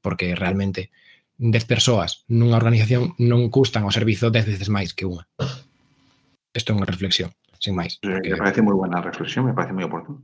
porque 0.01 0.37
realmente 0.37 0.93
10 1.37 1.65
persoas 1.65 2.23
nunha 2.29 2.55
organización 2.57 3.17
non 3.17 3.49
custan 3.49 3.83
o 3.83 3.91
servizo 3.91 4.29
10 4.29 4.55
veces 4.55 4.69
máis 4.69 4.93
que 4.93 5.09
unha. 5.09 5.25
Isto 6.53 6.71
é 6.71 6.77
unha 6.77 6.87
reflexión, 6.87 7.33
sin 7.57 7.75
máis. 7.75 7.97
Porque... 7.99 8.33
Me 8.33 8.39
parece 8.39 8.61
moi 8.61 8.77
buena 8.77 9.01
reflexión, 9.01 9.49
me 9.49 9.57
parece 9.57 9.73
moi 9.73 9.83
oportuno 9.89 10.21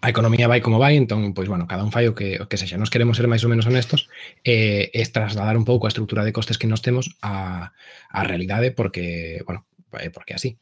a 0.00 0.08
economía 0.08 0.48
vai 0.48 0.60
como 0.64 0.80
vai, 0.80 0.96
entón, 0.96 1.32
pois, 1.36 1.48
bueno, 1.48 1.68
cada 1.68 1.84
un 1.84 1.92
fai 1.92 2.08
o 2.08 2.16
que, 2.16 2.40
o 2.40 2.48
que 2.48 2.56
sexa. 2.56 2.80
Nos 2.80 2.88
queremos 2.88 3.20
ser 3.20 3.28
máis 3.28 3.44
ou 3.44 3.52
menos 3.52 3.68
honestos 3.68 4.08
e, 4.40 4.88
eh, 4.88 4.96
es 4.96 5.12
trasladar 5.12 5.56
un 5.60 5.68
pouco 5.68 5.84
a 5.86 5.92
estrutura 5.92 6.24
de 6.24 6.32
costes 6.32 6.56
que 6.56 6.70
nos 6.70 6.80
temos 6.80 7.16
a, 7.20 7.72
a 8.08 8.20
realidade 8.24 8.72
porque, 8.72 9.44
bueno, 9.44 9.68
porque 9.90 10.34
así. 10.34 10.56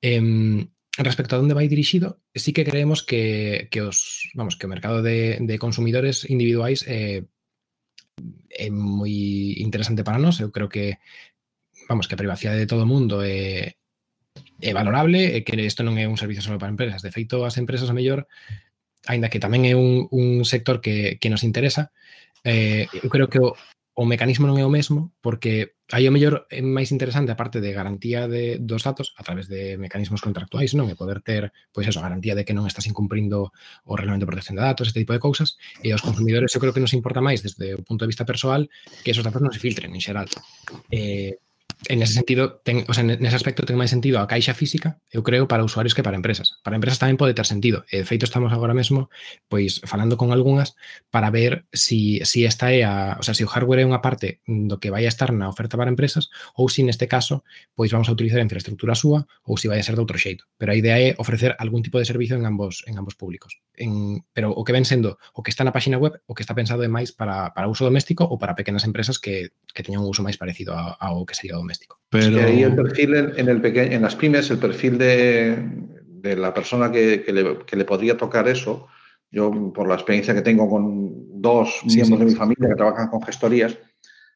Eh, 0.00 0.66
respecto 0.98 1.36
a 1.36 1.40
onde 1.40 1.54
vai 1.54 1.68
dirixido, 1.68 2.18
sí 2.34 2.50
que 2.52 2.66
creemos 2.66 3.04
que, 3.04 3.68
que 3.70 3.82
os, 3.82 4.30
vamos, 4.34 4.56
que 4.56 4.66
o 4.66 4.72
mercado 4.72 5.02
de, 5.02 5.38
de 5.40 5.58
consumidores 5.58 6.26
individuais 6.26 6.82
eh, 6.88 7.22
é 8.50 8.68
moi 8.70 9.54
interesante 9.62 10.02
para 10.02 10.18
nós. 10.18 10.42
Eu 10.42 10.50
creo 10.50 10.68
que, 10.68 10.98
vamos, 11.86 12.10
que 12.10 12.14
a 12.14 12.22
privacidade 12.22 12.58
de 12.58 12.66
todo 12.66 12.82
o 12.82 12.90
mundo 12.90 13.22
é, 13.22 13.30
eh, 13.30 14.70
é 14.70 14.72
valorable 14.74 15.38
e 15.38 15.44
que 15.46 15.54
isto 15.62 15.86
non 15.86 15.94
é 15.94 16.10
un 16.10 16.18
servicio 16.18 16.42
só 16.42 16.50
para 16.58 16.72
empresas. 16.72 17.02
De 17.02 17.14
feito, 17.14 17.46
as 17.46 17.54
empresas 17.62 17.86
a 17.86 17.94
mellor 17.94 18.26
aínda 19.08 19.32
que 19.32 19.40
tamén 19.40 19.64
é 19.64 19.72
un, 19.72 20.06
un 20.12 20.44
sector 20.44 20.84
que, 20.84 21.16
que 21.16 21.32
nos 21.32 21.42
interesa, 21.42 21.90
eh, 22.44 22.86
eu 22.92 23.08
creo 23.08 23.32
que 23.32 23.40
o, 23.40 23.56
o 23.98 24.04
mecanismo 24.06 24.46
non 24.46 24.60
é 24.60 24.64
o 24.68 24.70
mesmo 24.70 25.10
porque 25.18 25.74
aí 25.90 26.06
o 26.06 26.14
mellor 26.14 26.46
é 26.54 26.62
máis 26.62 26.94
interesante 26.94 27.34
a 27.34 27.40
parte 27.40 27.58
de 27.58 27.74
garantía 27.74 28.30
de, 28.30 28.62
dos 28.62 28.86
datos 28.86 29.10
a 29.18 29.26
través 29.26 29.50
de 29.50 29.74
mecanismos 29.74 30.22
contractuais, 30.22 30.76
non? 30.76 30.86
E 30.86 30.94
poder 30.94 31.18
ter, 31.24 31.50
pois 31.74 31.88
eso, 31.88 31.98
a 31.98 32.06
garantía 32.06 32.38
de 32.38 32.46
que 32.46 32.54
non 32.54 32.68
estás 32.68 32.86
incumprindo 32.86 33.50
o 33.88 33.92
reglamento 33.98 34.22
de 34.22 34.30
protección 34.30 34.60
de 34.60 34.68
datos, 34.68 34.92
este 34.92 35.02
tipo 35.02 35.16
de 35.16 35.24
cousas, 35.24 35.58
e 35.82 35.90
aos 35.90 36.04
consumidores 36.04 36.54
eu 36.54 36.62
creo 36.62 36.70
que 36.70 36.84
nos 36.84 36.94
importa 36.94 37.18
máis 37.18 37.42
desde 37.42 37.74
o 37.74 37.82
punto 37.82 38.06
de 38.06 38.12
vista 38.14 38.28
persoal 38.28 38.70
que 39.02 39.10
esos 39.10 39.26
datos 39.26 39.42
non 39.42 39.50
se 39.50 39.58
filtren 39.58 39.90
en 39.90 39.98
xeral. 40.04 40.30
Eh, 40.94 41.42
en 41.86 42.02
ese 42.02 42.14
sentido, 42.14 42.60
ten, 42.64 42.84
o 42.88 42.94
sea, 42.94 43.04
en 43.04 43.24
ese 43.24 43.36
aspecto 43.36 43.62
ten 43.62 43.78
máis 43.78 43.94
sentido 43.94 44.18
a 44.18 44.26
caixa 44.26 44.50
física, 44.50 44.98
eu 45.14 45.22
creo, 45.22 45.46
para 45.46 45.62
usuarios 45.62 45.94
que 45.94 46.02
para 46.02 46.18
empresas. 46.18 46.58
Para 46.66 46.74
empresas 46.74 46.98
tamén 46.98 47.14
pode 47.14 47.38
ter 47.38 47.46
sentido. 47.46 47.86
E, 47.86 48.02
de 48.02 48.06
feito, 48.08 48.26
estamos 48.26 48.50
agora 48.50 48.74
mesmo 48.74 49.06
pois 49.46 49.78
falando 49.86 50.18
con 50.18 50.34
algunhas 50.34 50.74
para 51.14 51.30
ver 51.30 51.70
si, 51.70 52.18
si 52.26 52.42
esta 52.42 52.74
é 52.74 52.82
a, 52.82 53.16
o 53.20 53.22
sea, 53.22 53.32
si 53.32 53.46
o 53.46 53.50
hardware 53.50 53.86
é 53.86 53.86
unha 53.86 54.02
parte 54.02 54.42
do 54.44 54.82
que 54.82 54.90
vai 54.90 55.06
a 55.06 55.12
estar 55.12 55.30
na 55.30 55.46
oferta 55.46 55.78
para 55.78 55.92
empresas 55.92 56.34
ou 56.58 56.66
si 56.66 56.82
neste 56.82 57.06
caso 57.06 57.46
pois 57.78 57.94
vamos 57.94 58.10
a 58.10 58.14
utilizar 58.14 58.42
a 58.42 58.46
infraestructura 58.46 58.98
súa 58.98 59.30
ou 59.46 59.54
si 59.54 59.70
vai 59.70 59.78
a 59.78 59.86
ser 59.86 59.94
de 59.94 60.02
outro 60.02 60.18
xeito. 60.18 60.50
Pero 60.58 60.74
a 60.74 60.78
idea 60.78 60.98
é 60.98 61.14
ofrecer 61.22 61.54
algún 61.62 61.86
tipo 61.86 62.02
de 62.02 62.08
servicio 62.10 62.34
en 62.34 62.42
ambos 62.42 62.82
en 62.90 62.98
ambos 62.98 63.14
públicos. 63.14 63.62
En, 63.78 64.26
pero 64.34 64.50
o 64.50 64.66
que 64.66 64.74
ven 64.74 64.82
sendo 64.82 65.22
o 65.30 65.46
que 65.46 65.54
está 65.54 65.62
na 65.62 65.70
páxina 65.70 66.02
web, 66.02 66.18
o 66.26 66.34
que 66.34 66.42
está 66.42 66.58
pensado 66.58 66.82
é 66.82 66.90
máis 66.90 67.14
para, 67.14 67.54
para 67.54 67.70
uso 67.70 67.86
doméstico 67.86 68.26
ou 68.26 68.34
para 68.34 68.58
pequenas 68.58 68.82
empresas 68.82 69.22
que, 69.22 69.54
que 69.70 69.86
teñan 69.86 70.02
un 70.02 70.10
uso 70.10 70.26
máis 70.26 70.34
parecido 70.34 70.74
ao, 70.74 70.98
ao 70.98 71.22
que 71.22 71.38
sería 71.38 71.54
doméstico. 71.68 72.00
Pero 72.08 72.36
Que 72.36 72.42
ahí 72.42 72.62
el 72.62 72.74
perfil 72.74 73.14
en, 73.14 73.32
en 73.36 73.48
el 73.48 73.60
peque- 73.60 73.94
en 73.94 74.02
las 74.02 74.16
pymes, 74.16 74.50
el 74.50 74.58
perfil 74.58 74.96
de, 74.96 75.56
de 76.06 76.36
la 76.36 76.52
persona 76.54 76.90
que, 76.90 77.22
que 77.22 77.32
le, 77.32 77.58
que 77.66 77.76
le 77.76 77.84
podría 77.84 78.16
tocar 78.16 78.48
eso, 78.48 78.86
yo 79.30 79.50
por 79.74 79.86
la 79.86 79.94
experiencia 79.94 80.34
que 80.34 80.42
tengo 80.42 80.68
con 80.68 81.40
dos 81.40 81.80
Sí, 81.86 81.96
miembros 81.96 82.18
sí. 82.20 82.24
de 82.24 82.30
mi 82.32 82.36
familia 82.36 82.68
que 82.70 82.74
trabajan 82.74 83.08
con 83.08 83.22
gestorías, 83.22 83.76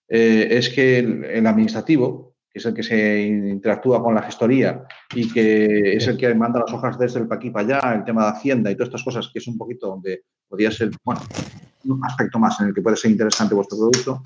eh, 0.08 0.48
es 0.50 0.68
que 0.68 0.98
el, 0.98 1.24
el 1.24 1.46
administrativo, 1.46 2.34
que 2.52 2.58
es 2.58 2.66
el 2.66 2.74
que 2.74 2.82
se 2.82 3.22
interactúa 3.22 4.02
con 4.02 4.14
la 4.14 4.20
gestoría 4.22 4.84
y 5.14 5.32
que 5.32 5.96
es 5.96 6.06
el 6.06 6.18
que 6.18 6.34
manda 6.34 6.60
las 6.60 6.72
hojas 6.74 6.98
desde 6.98 7.20
el 7.20 7.26
pa' 7.26 7.36
aquí 7.36 7.48
para 7.50 7.78
allá, 7.78 7.94
el 7.94 8.04
tema 8.04 8.24
de 8.26 8.32
Hacienda 8.32 8.70
y 8.70 8.74
todas 8.74 8.88
estas 8.88 9.02
cosas, 9.04 9.30
que 9.32 9.38
es 9.38 9.46
un 9.48 9.56
poquito 9.56 9.86
donde 9.86 10.24
podría 10.46 10.70
ser, 10.70 10.90
bueno, 11.02 11.22
un 11.84 12.04
aspecto 12.04 12.38
más 12.38 12.60
en 12.60 12.68
el 12.68 12.74
que 12.74 12.82
puede 12.82 12.96
ser 12.96 13.10
interesante 13.10 13.54
vuestro 13.54 13.78
producto, 13.78 14.24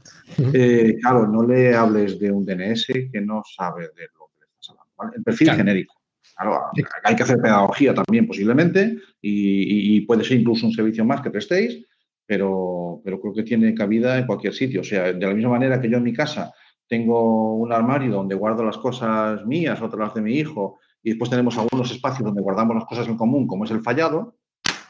eh, 0.52 0.96
claro, 1.00 1.26
no 1.26 1.42
le 1.42 1.74
hables 1.74 2.18
de 2.18 2.30
un 2.30 2.44
DNS 2.44 2.86
que 3.12 3.20
no 3.20 3.42
sabe 3.44 3.82
de 3.96 4.08
lo 4.18 4.26
que 4.34 4.40
le 4.40 4.46
estás 4.52 4.70
hablando. 4.70 4.92
¿vale? 4.96 5.12
El 5.16 5.22
perfil 5.22 5.46
Claro. 5.48 5.58
genérico. 5.58 5.94
Claro, 6.36 6.60
hay 7.04 7.16
que 7.16 7.22
hacer 7.22 7.38
pedagogía 7.38 7.94
también 7.94 8.26
posiblemente 8.26 8.98
y, 9.22 9.62
y- 9.62 9.96
y 9.96 10.00
puede 10.02 10.22
ser 10.22 10.38
incluso 10.38 10.66
un 10.66 10.72
servicio 10.72 11.04
más 11.04 11.22
que 11.22 11.30
prestéis, 11.30 11.86
pero, 12.26 13.00
pero 13.04 13.18
creo 13.20 13.32
que 13.32 13.42
tiene 13.42 13.74
cabida 13.74 14.18
en 14.18 14.26
cualquier 14.26 14.52
sitio. 14.52 14.80
O 14.82 14.84
sea, 14.84 15.12
de 15.12 15.26
la 15.26 15.32
misma 15.32 15.50
manera 15.52 15.80
que 15.80 15.88
yo 15.88 15.96
en 15.96 16.02
mi 16.02 16.12
casa 16.12 16.52
tengo 16.88 17.54
un 17.56 17.72
armario 17.72 18.12
donde 18.12 18.34
guardo 18.34 18.64
las 18.64 18.76
cosas 18.78 19.44
mías, 19.46 19.80
otras 19.80 19.98
las 20.08 20.14
de 20.14 20.20
mi 20.22 20.34
hijo, 20.34 20.78
y 21.02 21.10
después 21.10 21.30
tenemos 21.30 21.56
algunos 21.56 21.90
espacios 21.90 22.24
donde 22.26 22.42
guardamos 22.42 22.74
las 22.76 22.84
cosas 22.84 23.08
en 23.08 23.16
común, 23.16 23.46
como 23.46 23.64
es 23.64 23.70
el 23.70 23.80
fallado, 23.80 24.34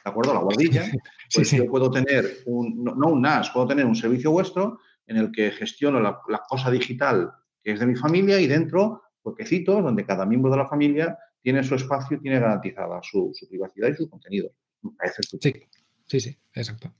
¿de 0.06 0.10
acuerdo? 0.10 0.32
La 0.32 0.40
guardilla. 0.40 0.84
Pues 1.34 1.48
sí. 1.48 1.56
yo 1.56 1.66
puedo 1.66 1.90
tener 1.90 2.38
un, 2.46 2.84
no, 2.84 2.94
no 2.94 3.08
un 3.08 3.20
NAS, 3.20 3.50
puedo 3.50 3.66
tener 3.66 3.84
un 3.84 3.96
servicio 3.96 4.30
vuestro 4.30 4.78
en 5.08 5.16
el 5.16 5.32
que 5.32 5.50
gestiono 5.50 5.98
la, 5.98 6.20
la 6.28 6.40
cosa 6.48 6.70
digital 6.70 7.32
que 7.64 7.72
es 7.72 7.80
de 7.80 7.86
mi 7.86 7.96
familia 7.96 8.40
y 8.40 8.46
dentro 8.46 9.02
huequecitos 9.24 9.82
donde 9.82 10.06
cada 10.06 10.24
miembro 10.24 10.52
de 10.52 10.58
la 10.58 10.68
familia 10.68 11.18
tiene 11.42 11.64
su 11.64 11.74
espacio 11.74 12.16
y 12.16 12.20
tiene 12.20 12.38
garantizada 12.38 13.00
su, 13.02 13.32
su 13.34 13.48
privacidad 13.48 13.88
y 13.88 13.94
su 13.94 14.08
contenido. 14.08 14.52
Me 14.82 14.92
parece 14.92 15.22
Sí, 15.24 15.52
sí, 16.06 16.20
sí, 16.20 16.38
exacto. 16.54 16.94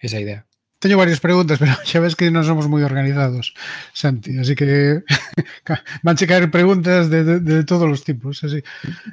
Esa 0.00 0.18
idea. 0.18 0.44
Teño 0.78 0.96
varias 0.96 1.18
preguntas, 1.18 1.58
pero 1.62 1.74
xa 1.82 1.98
ves 1.98 2.14
que 2.14 2.30
non 2.30 2.46
somos 2.46 2.70
moi 2.70 2.86
organizados, 2.86 3.54
Santi, 3.90 4.38
así 4.38 4.54
que 4.54 5.02
vanche 6.06 6.30
caer 6.30 6.50
preguntas 6.54 7.10
de, 7.10 7.26
de, 7.26 7.36
de 7.42 7.66
todos 7.66 7.90
os 7.90 8.06
tipos, 8.06 8.42
así. 8.46 8.62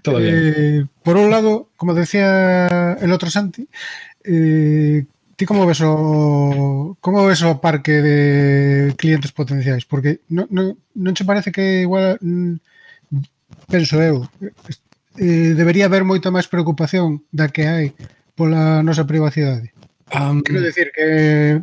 Todo 0.05 0.21
bien. 0.21 0.33
eh, 0.37 0.79
por 1.01 1.17
un 1.17 1.33
lado, 1.33 1.73
como 1.73 1.97
decía 1.97 2.95
el 3.01 3.09
outro 3.09 3.33
Santi, 3.33 3.65
eh, 4.21 5.09
ti 5.35 5.43
como 5.45 5.65
ves 5.65 5.81
o 5.81 6.97
como 7.01 7.25
ves 7.25 7.41
o 7.41 7.57
parque 7.59 7.97
de 8.01 8.17
clientes 8.95 9.33
potenciais? 9.33 9.89
Porque 9.89 10.21
non, 10.29 10.45
non, 10.53 10.77
non 10.93 11.13
che 11.17 11.25
parece 11.25 11.49
que 11.49 11.81
igual 11.81 12.21
mm, 12.21 12.61
penso 13.67 13.97
eu, 14.01 14.29
eh, 15.17 15.53
debería 15.57 15.89
haber 15.89 16.05
moita 16.05 16.29
máis 16.29 16.45
preocupación 16.45 17.25
da 17.33 17.49
que 17.49 17.65
hai 17.65 17.85
pola 18.37 18.83
nosa 18.83 19.07
privacidade. 19.09 19.73
Um, 20.13 20.41
Quero 20.45 20.61
decir 20.61 20.91
que 20.93 21.61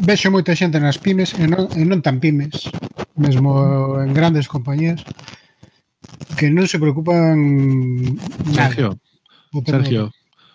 vexo 0.00 0.32
moita 0.32 0.56
xente 0.56 0.80
nas 0.80 0.96
pymes 0.96 1.36
e 1.36 1.44
non, 1.44 1.68
e 1.76 1.84
non 1.84 2.00
tan 2.00 2.16
pymes, 2.24 2.72
mesmo 3.20 3.52
en 4.00 4.16
grandes 4.16 4.48
compañías, 4.48 5.04
que 6.40 6.48
non 6.48 6.64
se 6.64 6.80
preocupan 6.80 7.36
nada. 8.48 8.72
Sergio, 8.72 8.88
Sergio, 9.68 10.02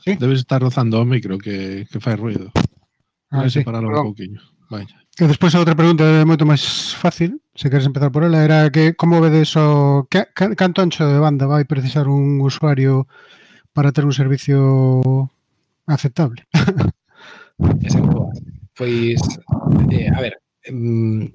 ¿Sí? 0.02 0.18
debes 0.18 0.42
estar 0.42 0.66
rozando 0.66 0.98
o 0.98 1.06
micro 1.06 1.38
que, 1.38 1.86
que 1.94 2.02
fai 2.02 2.18
ruido. 2.18 2.50
Ah, 3.30 3.46
Debes 3.46 3.54
sí, 3.54 3.60
separarlo 3.62 3.94
perdón. 3.94 4.02
un 4.02 4.10
pouquinho. 4.10 4.42
Vaya. 4.74 4.98
E 5.22 5.30
despois 5.30 5.54
a 5.54 5.62
outra 5.62 5.78
pregunta 5.78 6.02
é 6.02 6.26
moito 6.26 6.50
máis 6.50 6.98
fácil, 6.98 7.38
se 7.54 7.70
queres 7.70 7.86
empezar 7.86 8.10
por 8.10 8.26
ela, 8.26 8.42
era 8.42 8.74
que 8.74 8.98
como 8.98 9.22
vedes 9.22 9.54
o 9.62 10.10
que, 10.10 10.26
canto 10.34 10.82
ancho 10.82 11.06
de 11.06 11.22
banda 11.22 11.46
vai 11.46 11.70
precisar 11.70 12.10
un 12.10 12.42
usuario 12.42 13.06
para 13.78 13.94
ter 13.94 14.10
un 14.10 14.16
servicio 14.16 15.30
aceptable? 15.86 16.50
Esa 17.84 18.02
coa. 18.02 18.32
Pois, 18.76 19.22
eh, 19.92 20.10
a 20.10 20.20
ver, 20.22 20.34
mm, 20.70 21.26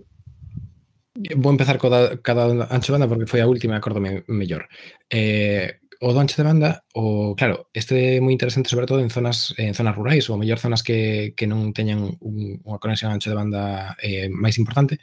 vou 1.37 1.53
empezar 1.53 1.79
co 1.79 1.89
da, 1.89 2.17
cada 2.21 2.47
ancho 2.71 2.93
de 2.93 2.95
banda 2.99 3.09
porque 3.09 3.31
foi 3.31 3.41
a 3.41 3.49
última, 3.49 3.77
acórdome 3.77 4.25
mellor. 4.29 4.69
Eh, 5.11 5.81
o 6.01 6.13
do 6.13 6.21
ancho 6.21 6.37
de 6.37 6.45
banda, 6.45 6.85
o 6.95 7.35
claro, 7.35 7.69
este 7.73 8.19
é 8.19 8.21
moi 8.21 8.33
interesante 8.37 8.69
sobre 8.69 8.85
todo 8.87 9.01
en 9.01 9.09
zonas 9.09 9.57
en 9.57 9.73
zonas 9.73 9.97
rurais 9.97 10.29
ou 10.29 10.37
mellor 10.37 10.61
zonas 10.61 10.85
que, 10.85 11.33
que 11.33 11.49
non 11.49 11.73
teñan 11.73 12.21
un, 12.21 12.61
unha 12.61 12.81
conexión 12.81 13.13
ancho 13.13 13.33
de 13.33 13.39
banda 13.39 13.97
eh, 14.05 14.29
máis 14.29 14.61
importante. 14.61 15.01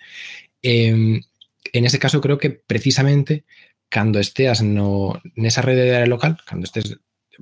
Eh, 0.62 1.20
en 1.74 1.84
ese 1.86 2.00
caso 2.00 2.22
creo 2.22 2.38
que 2.38 2.52
precisamente 2.52 3.46
cando 3.90 4.20
esteas 4.20 4.62
no, 4.62 5.22
nesa 5.38 5.62
rede 5.62 5.86
de 5.90 5.96
área 5.98 6.10
local, 6.10 6.38
cando 6.46 6.66
estés 6.66 6.98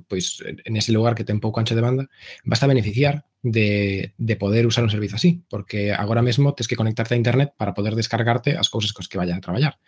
pois 0.08 0.40
en 0.44 0.76
ese 0.76 0.92
lugar 0.92 1.12
que 1.12 1.24
ten 1.24 1.40
pouco 1.40 1.60
ancho 1.60 1.76
de 1.76 1.84
banda, 1.84 2.04
vas 2.44 2.62
a 2.64 2.70
beneficiar 2.70 3.28
de, 3.42 4.14
de, 4.18 4.36
poder 4.36 4.66
usar 4.66 4.84
un 4.84 4.90
servizo 4.90 5.16
así, 5.16 5.42
porque 5.50 5.92
agora 5.92 6.22
mesmo 6.22 6.54
tens 6.54 6.68
que 6.68 6.76
conectarte 6.76 7.14
a 7.14 7.20
internet 7.20 7.52
para 7.58 7.74
poder 7.74 7.94
descargarte 7.94 8.56
as 8.56 8.70
cousas 8.70 8.94
cos 8.94 9.10
que 9.10 9.18
vayas 9.18 9.36
a 9.36 9.44
traballar. 9.44 9.78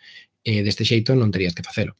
E 0.43 0.61
deste 0.61 0.83
xeito 0.83 1.15
non 1.15 1.31
terías 1.31 1.55
que 1.55 1.63
facelo. 1.63 1.95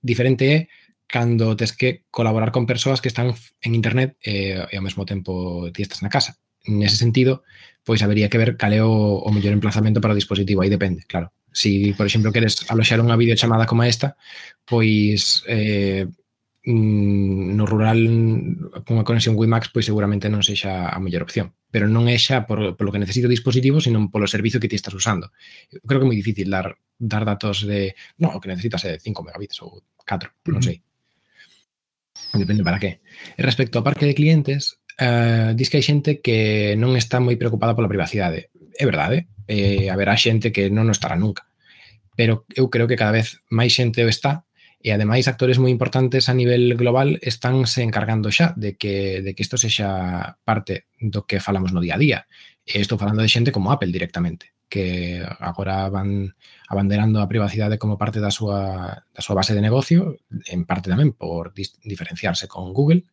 Diferente 0.00 0.44
é 0.48 0.58
cando 1.06 1.54
tes 1.54 1.76
que 1.76 2.08
colaborar 2.10 2.50
con 2.50 2.66
persoas 2.66 3.04
que 3.04 3.12
están 3.12 3.36
en 3.62 3.72
internet 3.76 4.16
e, 4.24 4.56
e 4.58 4.74
ao 4.74 4.82
mesmo 4.82 5.04
tempo 5.04 5.68
ti 5.70 5.84
estás 5.84 6.00
na 6.00 6.10
casa. 6.10 6.40
Nese 6.66 6.98
sentido, 6.98 7.46
pois 7.86 8.02
habería 8.02 8.32
que 8.32 8.40
ver 8.40 8.56
cal 8.56 8.72
é 8.72 8.82
o, 8.82 9.22
o 9.22 9.30
mellor 9.30 9.54
emplazamento 9.54 10.00
para 10.00 10.16
o 10.16 10.18
dispositivo, 10.18 10.64
aí 10.64 10.72
depende, 10.72 11.04
claro. 11.06 11.30
Si, 11.52 11.94
por 11.94 12.04
exemplo, 12.08 12.32
queres 12.32 12.66
aloxar 12.72 12.98
unha 13.04 13.16
videochamada 13.16 13.68
como 13.68 13.86
esta, 13.86 14.18
pois 14.66 15.44
eh, 15.46 16.10
Mm, 16.66 17.54
no 17.54 17.64
rural 17.64 18.02
cunha 18.82 19.06
conexión 19.06 19.38
WiMAX 19.38 19.70
pois 19.70 19.86
seguramente 19.86 20.26
non 20.26 20.42
sexa 20.42 20.90
a 20.90 20.98
mellor 20.98 21.22
opción, 21.22 21.54
pero 21.70 21.86
non 21.86 22.10
é 22.10 22.18
xa 22.18 22.42
por, 22.42 22.74
polo 22.74 22.90
que 22.90 22.98
necesito 22.98 23.30
o 23.30 23.34
dispositivo, 23.34 23.78
sino 23.78 24.02
polo 24.10 24.26
servizo 24.26 24.58
que 24.58 24.66
ti 24.66 24.74
estás 24.74 24.90
usando. 24.90 25.30
Eu 25.70 25.78
creo 25.86 26.02
que 26.02 26.06
é 26.06 26.10
moi 26.10 26.18
difícil 26.18 26.50
dar 26.50 26.74
dar 26.98 27.22
datos 27.22 27.62
de, 27.62 27.94
no, 28.18 28.34
o 28.34 28.42
que 28.42 28.50
necesitas 28.50 28.82
é 28.82 28.98
5 28.98 29.22
megabits 29.22 29.62
ou 29.62 29.86
4, 30.02 30.50
non 30.50 30.58
sei. 30.58 30.82
Depende 32.34 32.66
para 32.66 32.82
que. 32.82 32.98
E 33.38 33.42
respecto 33.46 33.78
ao 33.78 33.86
parque 33.86 34.02
de 34.02 34.18
clientes, 34.18 34.82
eh, 34.98 35.54
dis 35.54 35.70
que 35.70 35.78
hai 35.78 35.86
xente 35.86 36.18
que 36.18 36.74
non 36.74 36.98
está 36.98 37.22
moi 37.22 37.38
preocupada 37.38 37.78
pola 37.78 37.86
privacidade. 37.86 38.50
É 38.74 38.82
verdade, 38.82 39.30
eh, 39.46 39.86
haberá 39.86 40.18
xente 40.18 40.50
que 40.50 40.66
non 40.66 40.90
o 40.90 40.94
estará 40.94 41.14
nunca. 41.14 41.46
Pero 42.18 42.42
eu 42.58 42.66
creo 42.74 42.90
que 42.90 42.98
cada 42.98 43.14
vez 43.14 43.38
máis 43.54 43.70
xente 43.70 44.02
o 44.02 44.10
está 44.10 44.45
E 44.86 44.94
ademais 44.94 45.26
actores 45.26 45.58
moi 45.58 45.74
importantes 45.74 46.30
a 46.30 46.34
nivel 46.38 46.78
global 46.78 47.18
estánse 47.18 47.82
encargando 47.82 48.30
xa 48.30 48.54
de 48.54 48.78
que, 48.78 49.18
de 49.18 49.34
que 49.34 49.42
isto 49.42 49.58
sexa 49.58 50.38
parte 50.46 50.86
do 51.02 51.26
que 51.26 51.42
falamos 51.42 51.74
no 51.74 51.82
día 51.82 51.98
a 51.98 52.02
día. 52.06 52.20
E 52.62 52.78
estou 52.78 52.94
falando 52.94 53.18
de 53.18 53.26
xente 53.26 53.50
como 53.50 53.74
Apple 53.74 53.90
directamente, 53.90 54.54
que 54.70 55.26
agora 55.42 55.90
van 55.90 56.38
abanderando 56.70 57.18
a 57.18 57.26
privacidade 57.26 57.82
como 57.82 57.98
parte 57.98 58.22
da 58.22 58.30
súa, 58.30 59.02
da 59.10 59.22
súa 59.26 59.34
base 59.34 59.58
de 59.58 59.66
negocio, 59.66 60.22
en 60.46 60.62
parte 60.70 60.86
tamén 60.86 61.10
por 61.18 61.50
diferenciarse 61.82 62.46
con 62.46 62.70
Google, 62.70 63.10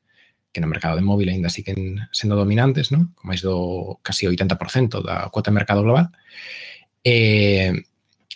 que 0.53 0.62
no 0.62 0.69
mercado 0.69 0.93
de 0.93 1.01
móvil 1.01 1.33
aínda 1.33 1.49
siguen 1.49 2.05
sendo 2.13 2.38
dominantes, 2.38 2.93
non? 2.93 3.17
Con 3.17 3.33
máis 3.33 3.41
do 3.41 3.97
casi 4.05 4.29
80% 4.29 5.01
da 5.01 5.25
cuota 5.33 5.49
de 5.49 5.57
mercado 5.57 5.81
global. 5.81 6.13
E, 7.01 7.73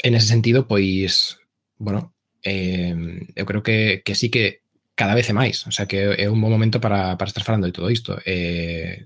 en 0.02 0.12
ese 0.18 0.26
sentido, 0.26 0.66
pois, 0.66 1.38
bueno, 1.78 2.17
eh, 2.44 2.94
eu 3.36 3.46
creo 3.46 3.64
que, 3.64 4.02
que 4.06 4.16
sí 4.16 4.30
que 4.30 4.62
cada 4.98 5.14
vez 5.14 5.30
é 5.30 5.34
máis, 5.34 5.66
o 5.70 5.72
sea 5.72 5.86
que 5.86 6.18
é 6.18 6.26
un 6.26 6.42
bom 6.42 6.50
momento 6.50 6.82
para, 6.82 7.18
para 7.18 7.30
estar 7.30 7.46
falando 7.46 7.70
de 7.70 7.76
todo 7.76 7.94
isto. 7.94 8.18
Eh, 8.26 9.06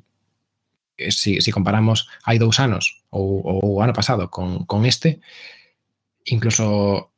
eh 0.97 1.11
si, 1.11 1.41
si 1.41 1.51
comparamos 1.51 2.07
hai 2.23 2.39
dous 2.39 2.59
anos 2.63 3.03
ou, 3.11 3.43
ou 3.43 3.59
o 3.75 3.81
ano 3.83 3.91
pasado 3.91 4.31
con, 4.31 4.63
con 4.63 4.87
este, 4.87 5.19
incluso 6.25 7.11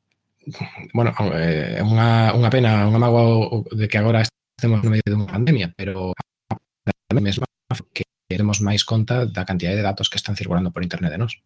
bueno, 0.93 1.13
eh, 1.37 1.79
é 1.79 1.83
unha, 1.83 2.33
unha 2.35 2.49
pena, 2.51 2.83
unha 2.89 2.99
mágoa 2.99 3.63
de 3.71 3.87
que 3.87 3.97
agora 4.01 4.25
estemos 4.25 4.83
no 4.83 4.91
medio 4.91 5.07
dunha 5.07 5.29
pandemia, 5.29 5.71
pero 5.75 6.11
a 6.49 7.21
mesma 7.21 7.45
que 7.93 8.03
temos 8.27 8.59
máis 8.59 8.83
conta 8.83 9.29
da 9.29 9.45
cantidad 9.45 9.71
de 9.77 9.85
datos 9.85 10.09
que 10.09 10.17
están 10.17 10.35
circulando 10.35 10.71
por 10.71 10.83
internet 10.83 11.11
de 11.13 11.21
nós. 11.21 11.39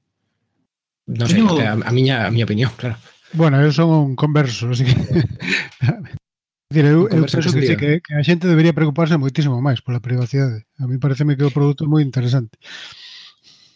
Non 1.07 1.27
sei, 1.27 1.43
no. 1.43 1.55
a, 1.59 1.75
a, 1.75 1.91
miña, 1.91 2.27
a 2.27 2.31
miña 2.31 2.47
opinión, 2.47 2.71
claro. 2.75 2.97
Bueno, 3.33 3.59
eu 3.59 3.71
son 3.71 3.89
un 3.89 4.15
converso, 4.15 4.69
así 4.71 4.85
que... 4.85 4.95
Dicir, 6.69 6.83
eu, 6.83 7.07
eu 7.07 7.23
penso 7.23 7.53
que, 7.55 7.75
que, 7.79 7.89
que 8.03 8.13
a 8.13 8.23
xente 8.27 8.43
debería 8.43 8.75
preocuparse 8.75 9.15
moitísimo 9.15 9.63
máis 9.63 9.79
pola 9.79 10.03
privacidade. 10.03 10.67
A 10.75 10.83
mí 10.83 10.99
pareceme 10.99 11.39
que 11.39 11.47
o 11.47 11.55
produto 11.55 11.87
é 11.87 11.87
moi 11.87 12.03
interesante. 12.03 12.59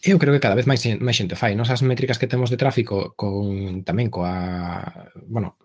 Eu 0.03 0.19
creo 0.19 0.35
que 0.35 0.43
cada 0.43 0.59
vez 0.59 0.67
máis, 0.67 0.83
máis 0.99 1.15
xente 1.15 1.39
fai. 1.39 1.55
Nos 1.55 1.71
as 1.71 1.87
métricas 1.87 2.19
que 2.19 2.27
temos 2.27 2.51
de 2.51 2.59
tráfico 2.59 3.15
con 3.15 3.87
tamén 3.87 4.11
coa, 4.11 5.07
bueno, 5.23 5.55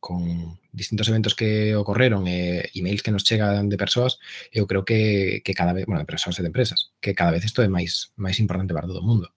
con 0.00 0.56
distintos 0.72 1.08
eventos 1.12 1.34
que 1.36 1.76
ocorreron 1.76 2.24
e 2.24 2.72
emails 2.72 3.04
que 3.04 3.12
nos 3.12 3.24
chegan 3.24 3.68
de 3.68 3.76
persoas, 3.76 4.16
eu 4.48 4.64
creo 4.64 4.84
que, 4.84 5.44
que 5.44 5.52
cada 5.52 5.76
vez, 5.76 5.84
bueno, 5.84 6.00
de 6.00 6.08
persoas 6.08 6.40
e 6.40 6.42
de 6.44 6.48
empresas, 6.48 6.92
que 7.04 7.12
cada 7.12 7.36
vez 7.36 7.44
isto 7.44 7.60
é 7.60 7.68
máis 7.68 8.16
máis 8.16 8.40
importante 8.40 8.72
para 8.72 8.88
todo 8.88 9.04
o 9.04 9.08
mundo. 9.08 9.28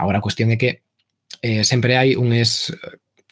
Agora 0.00 0.16
a 0.20 0.24
cuestión 0.24 0.48
é 0.48 0.56
que 0.56 0.80
eh, 1.44 1.64
sempre 1.64 2.00
hai 2.00 2.16
un 2.16 2.32
es, 2.32 2.72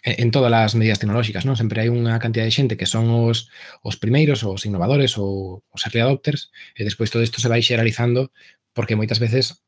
en 0.02 0.30
todas 0.34 0.52
as 0.52 0.74
medidas 0.74 0.98
tecnolóxicas, 0.98 1.46
non? 1.46 1.54
Sempre 1.54 1.82
hai 1.82 1.88
unha 1.88 2.18
cantidad 2.18 2.46
de 2.46 2.54
xente 2.54 2.74
que 2.74 2.90
son 2.90 3.06
os, 3.10 3.46
os 3.86 3.94
primeiros, 3.94 4.42
os 4.42 4.66
innovadores 4.66 5.14
ou 5.14 5.62
os 5.70 5.82
early 5.86 6.02
adopters, 6.02 6.50
e 6.74 6.82
despois 6.82 7.10
todo 7.10 7.22
isto 7.22 7.38
se 7.38 7.46
vai 7.46 7.62
xeralizando 7.62 8.34
porque 8.74 8.98
moitas 8.98 9.22
veces 9.22 9.62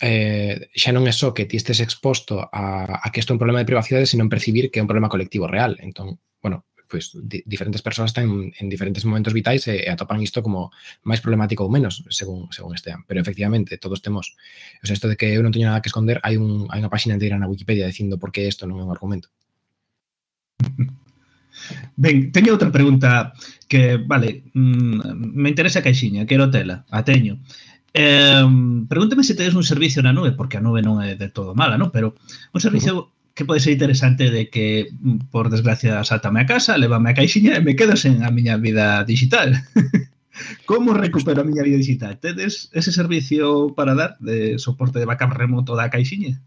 eh, 0.00 0.70
xa 0.74 0.94
non 0.94 1.06
é 1.10 1.14
só 1.14 1.34
que 1.34 1.46
ti 1.50 1.58
estés 1.58 1.82
exposto 1.82 2.38
a, 2.38 3.02
a 3.02 3.06
que 3.10 3.18
isto 3.18 3.34
é 3.34 3.36
un 3.36 3.42
problema 3.42 3.62
de 3.62 3.70
privacidade, 3.70 4.06
senón 4.06 4.30
percibir 4.30 4.70
que 4.70 4.78
é 4.78 4.84
un 4.84 4.90
problema 4.90 5.10
colectivo 5.10 5.50
real. 5.50 5.74
Entón, 5.82 6.22
bueno, 6.38 6.66
pois 6.92 7.10
pues, 7.10 7.24
di, 7.24 7.42
diferentes 7.46 7.82
persoas 7.82 8.10
están 8.10 8.30
en, 8.30 8.52
en 8.58 8.68
diferentes 8.68 9.04
momentos 9.04 9.32
vitais 9.32 9.66
e, 9.66 9.82
eh, 9.82 9.84
e 9.86 9.90
atopan 9.90 10.20
isto 10.20 10.44
como 10.44 10.70
máis 11.02 11.24
problemático 11.24 11.64
ou 11.64 11.72
menos, 11.72 12.04
según 12.12 12.52
según 12.52 12.76
estean. 12.76 13.02
Pero 13.08 13.18
efectivamente, 13.18 13.78
todos 13.78 14.02
temos, 14.04 14.36
o 14.82 14.86
sea, 14.86 14.94
isto 14.94 15.08
de 15.08 15.16
que 15.16 15.32
eu 15.32 15.40
non 15.40 15.50
teño 15.50 15.66
nada 15.72 15.80
que 15.80 15.90
esconder, 15.90 16.20
hai 16.20 16.36
un 16.36 16.68
hai 16.70 16.78
unha 16.84 16.92
páxina 16.92 17.16
inteira 17.16 17.40
na 17.40 17.48
Wikipedia 17.48 17.88
dicindo 17.88 18.20
por 18.20 18.30
que 18.30 18.44
isto 18.44 18.68
non 18.68 18.78
é 18.78 18.84
un 18.84 18.92
argumento. 18.92 19.32
Ben, 21.96 22.32
teño 22.32 22.56
outra 22.56 22.72
pregunta 22.72 23.32
que, 23.68 23.96
vale, 23.96 24.44
mm, 24.54 25.36
me 25.36 25.48
interesa 25.52 25.80
a 25.80 25.86
caixiña, 25.86 26.26
quero 26.26 26.50
tela, 26.50 26.84
a 26.90 27.04
teño. 27.04 27.38
Eh, 27.94 28.46
pregúntame 28.88 29.22
se 29.22 29.36
tedes 29.36 29.54
un 29.54 29.64
servicio 29.64 30.02
na 30.02 30.12
nube, 30.12 30.32
porque 30.32 30.56
a 30.56 30.64
nube 30.64 30.80
non 30.80 31.04
é 31.04 31.14
de 31.14 31.28
todo 31.28 31.52
mala, 31.52 31.76
non? 31.76 31.92
Pero 31.92 32.16
un 32.52 32.60
servicio 32.60 33.12
que 33.36 33.44
pode 33.44 33.60
ser 33.60 33.72
interesante 33.76 34.30
de 34.30 34.48
que, 34.48 34.88
mm, 34.92 35.28
por 35.32 35.48
desgracia, 35.52 36.04
saltame 36.04 36.40
a 36.40 36.48
casa, 36.48 36.80
levame 36.80 37.12
a 37.12 37.16
caixiña 37.16 37.56
e 37.56 37.64
me 37.64 37.76
quedo 37.76 37.96
sen 37.96 38.24
a 38.24 38.32
miña 38.32 38.56
vida 38.56 39.04
digital. 39.04 39.60
Como 40.64 40.96
recupero 40.96 41.44
a 41.44 41.48
miña 41.48 41.62
vida 41.62 41.76
digital? 41.76 42.16
Tedes 42.18 42.72
ese 42.72 42.92
servicio 42.92 43.74
para 43.76 43.94
dar 43.94 44.16
de 44.20 44.58
soporte 44.58 44.98
de 44.98 45.08
backup 45.08 45.36
remoto 45.36 45.76
da 45.76 45.92
caixiña? 45.92 46.40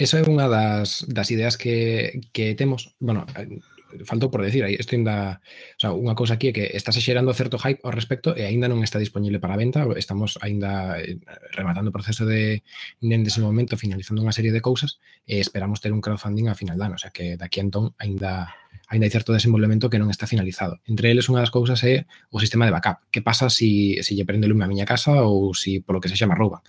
Eso 0.00 0.16
é 0.16 0.24
unha 0.24 0.48
das, 0.48 1.04
das 1.12 1.28
ideas 1.28 1.60
que, 1.60 2.24
que 2.32 2.56
temos. 2.56 2.96
Bueno, 3.04 3.28
eh, 3.36 3.60
faltou 4.08 4.32
por 4.32 4.40
decir, 4.40 4.64
aí 4.64 4.80
isto 4.80 4.96
ainda, 4.96 5.44
o 5.76 5.80
sea, 5.80 5.92
unha 5.92 6.16
cousa 6.16 6.40
aquí 6.40 6.48
é 6.48 6.56
que 6.56 6.72
estás 6.72 6.96
xerando 6.96 7.36
certo 7.36 7.60
hype 7.60 7.84
ao 7.84 7.92
respecto 7.92 8.32
e 8.32 8.48
aínda 8.48 8.64
non 8.64 8.80
está 8.80 8.96
disponible 8.96 9.44
para 9.44 9.60
venta, 9.60 9.84
estamos 10.00 10.40
aínda 10.40 10.96
eh, 10.96 11.20
rematando 11.52 11.92
o 11.92 11.96
proceso 11.96 12.24
de 12.24 12.64
nese 13.04 13.44
momento, 13.44 13.76
finalizando 13.76 14.24
unha 14.24 14.32
serie 14.32 14.56
de 14.56 14.64
cousas 14.64 14.96
e 15.28 15.36
esperamos 15.36 15.84
ter 15.84 15.92
un 15.92 16.00
crowdfunding 16.00 16.48
a 16.48 16.56
final 16.56 16.80
de 16.80 16.84
ano, 16.88 16.96
o 16.96 17.02
sea 17.02 17.12
que 17.12 17.36
daqui 17.36 17.60
a 17.60 17.66
entón 17.68 17.92
aínda 18.00 18.56
aínda 18.88 19.04
hai 19.04 19.12
certo 19.12 19.36
desenvolvemento 19.36 19.92
que 19.92 20.00
non 20.00 20.08
está 20.08 20.24
finalizado. 20.24 20.80
Entre 20.88 21.12
eles, 21.12 21.28
unha 21.28 21.44
das 21.44 21.52
cousas 21.52 21.76
é 21.84 22.08
o 22.32 22.40
sistema 22.40 22.64
de 22.64 22.72
backup. 22.72 23.04
Que 23.12 23.20
pasa 23.20 23.52
se 23.52 24.00
si, 24.00 24.00
si 24.00 24.16
lle 24.16 24.24
prende 24.24 24.48
lume 24.48 24.64
a 24.64 24.70
miña 24.70 24.88
casa 24.88 25.28
ou 25.28 25.52
se 25.52 25.76
si, 25.76 25.84
polo 25.84 26.00
que 26.00 26.08
se 26.08 26.16
chama 26.16 26.34
rouban? 26.34 26.64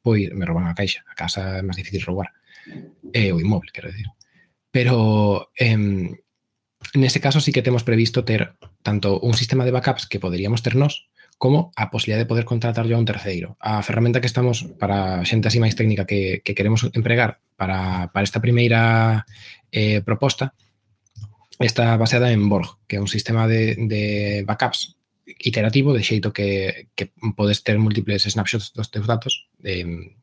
Pois 0.00 0.30
me 0.30 0.46
rouban 0.46 0.70
a 0.70 0.78
caixa, 0.78 1.02
a 1.10 1.18
casa 1.18 1.58
é 1.58 1.62
máis 1.66 1.76
difícil 1.76 2.06
roubar 2.06 2.37
eh, 3.12 3.32
o 3.32 3.40
inmoble, 3.40 3.70
quero 3.72 3.88
decir. 3.88 4.06
Pero 4.70 5.50
eh, 5.58 6.14
nese 6.94 7.20
caso 7.20 7.40
sí 7.40 7.52
que 7.52 7.62
temos 7.62 7.84
previsto 7.84 8.24
ter 8.24 8.56
tanto 8.82 9.20
un 9.20 9.34
sistema 9.34 9.64
de 9.64 9.72
backups 9.72 10.06
que 10.06 10.20
poderíamos 10.20 10.62
ter 10.62 10.76
nós, 10.76 11.08
como 11.38 11.70
a 11.76 11.90
posibilidad 11.90 12.18
de 12.18 12.26
poder 12.26 12.44
contratar 12.44 12.86
yo 12.86 12.96
a 12.96 12.98
un 12.98 13.06
terceiro. 13.06 13.56
A 13.60 13.82
ferramenta 13.82 14.20
que 14.20 14.26
estamos 14.26 14.66
para 14.78 15.22
xente 15.24 15.46
así 15.46 15.62
máis 15.62 15.78
técnica 15.78 16.04
que, 16.04 16.42
que 16.42 16.54
queremos 16.54 16.82
empregar 16.92 17.38
para, 17.54 18.10
para 18.10 18.26
esta 18.26 18.42
primeira 18.42 19.24
eh, 19.70 20.02
proposta 20.02 20.54
está 21.58 21.96
baseada 21.96 22.30
en 22.30 22.48
Borg, 22.48 22.78
que 22.86 22.98
é 22.98 23.02
un 23.02 23.10
sistema 23.10 23.46
de, 23.46 23.74
de 23.74 24.44
backups 24.46 24.98
iterativo 25.26 25.92
de 25.94 26.02
xeito 26.02 26.32
que, 26.32 26.88
que 26.94 27.10
podes 27.34 27.62
ter 27.62 27.78
múltiples 27.78 28.26
snapshots 28.26 28.72
dos 28.74 28.90
teus 28.90 29.06
datos 29.06 29.46
eh, 29.62 30.17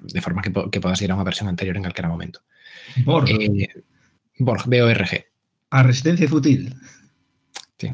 de 0.00 0.20
forma 0.20 0.42
que, 0.42 0.52
que 0.70 0.80
puedas 0.80 1.00
ir 1.02 1.10
a 1.10 1.14
una 1.14 1.24
versión 1.24 1.48
anterior 1.48 1.76
en 1.76 1.84
calquera 1.84 2.08
momento. 2.08 2.40
Borg. 3.04 3.30
Eh, 3.30 3.68
Borg, 4.38 4.64
B-O-R-G. 4.66 5.24
A 5.70 5.82
resistencia 5.82 6.28
fútil. 6.28 6.74
Sí. 7.80 7.88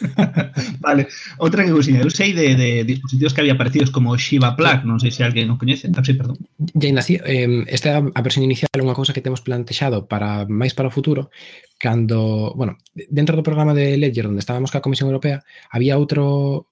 vale, 0.80 1.06
outra 1.38 1.62
que 1.62 1.70
cousiña, 1.70 2.02
Eu 2.02 2.10
sei 2.10 2.34
de, 2.34 2.58
de 2.58 2.82
dispositivos 2.82 3.30
que 3.30 3.40
había 3.40 3.54
parecidos 3.54 3.94
como 3.94 4.18
Shiva 4.18 4.58
Plug, 4.58 4.82
non 4.82 4.98
sei 4.98 5.14
se 5.14 5.22
alguén 5.22 5.46
non 5.46 5.62
coñece. 5.62 5.86
Ah, 5.94 6.02
sí, 6.02 6.18
perdón. 6.18 6.42
Ya 6.74 6.90
nací, 6.90 7.22
eh, 7.22 7.62
esta 7.70 8.02
a 8.02 8.20
versión 8.26 8.42
inicial 8.42 8.66
é 8.74 8.82
unha 8.82 8.98
cousa 8.98 9.14
que 9.14 9.22
temos 9.22 9.38
plantexado 9.38 10.10
para 10.10 10.42
máis 10.50 10.74
para 10.74 10.90
o 10.90 10.94
futuro, 10.94 11.30
cando, 11.78 12.50
bueno, 12.58 12.82
dentro 12.94 13.38
do 13.38 13.46
programa 13.46 13.78
de 13.78 13.94
Ledger 13.94 14.26
onde 14.26 14.42
estábamos 14.42 14.74
ca 14.74 14.82
Comisión 14.82 15.06
Europea, 15.06 15.46
había 15.70 15.94
outro 16.02 16.71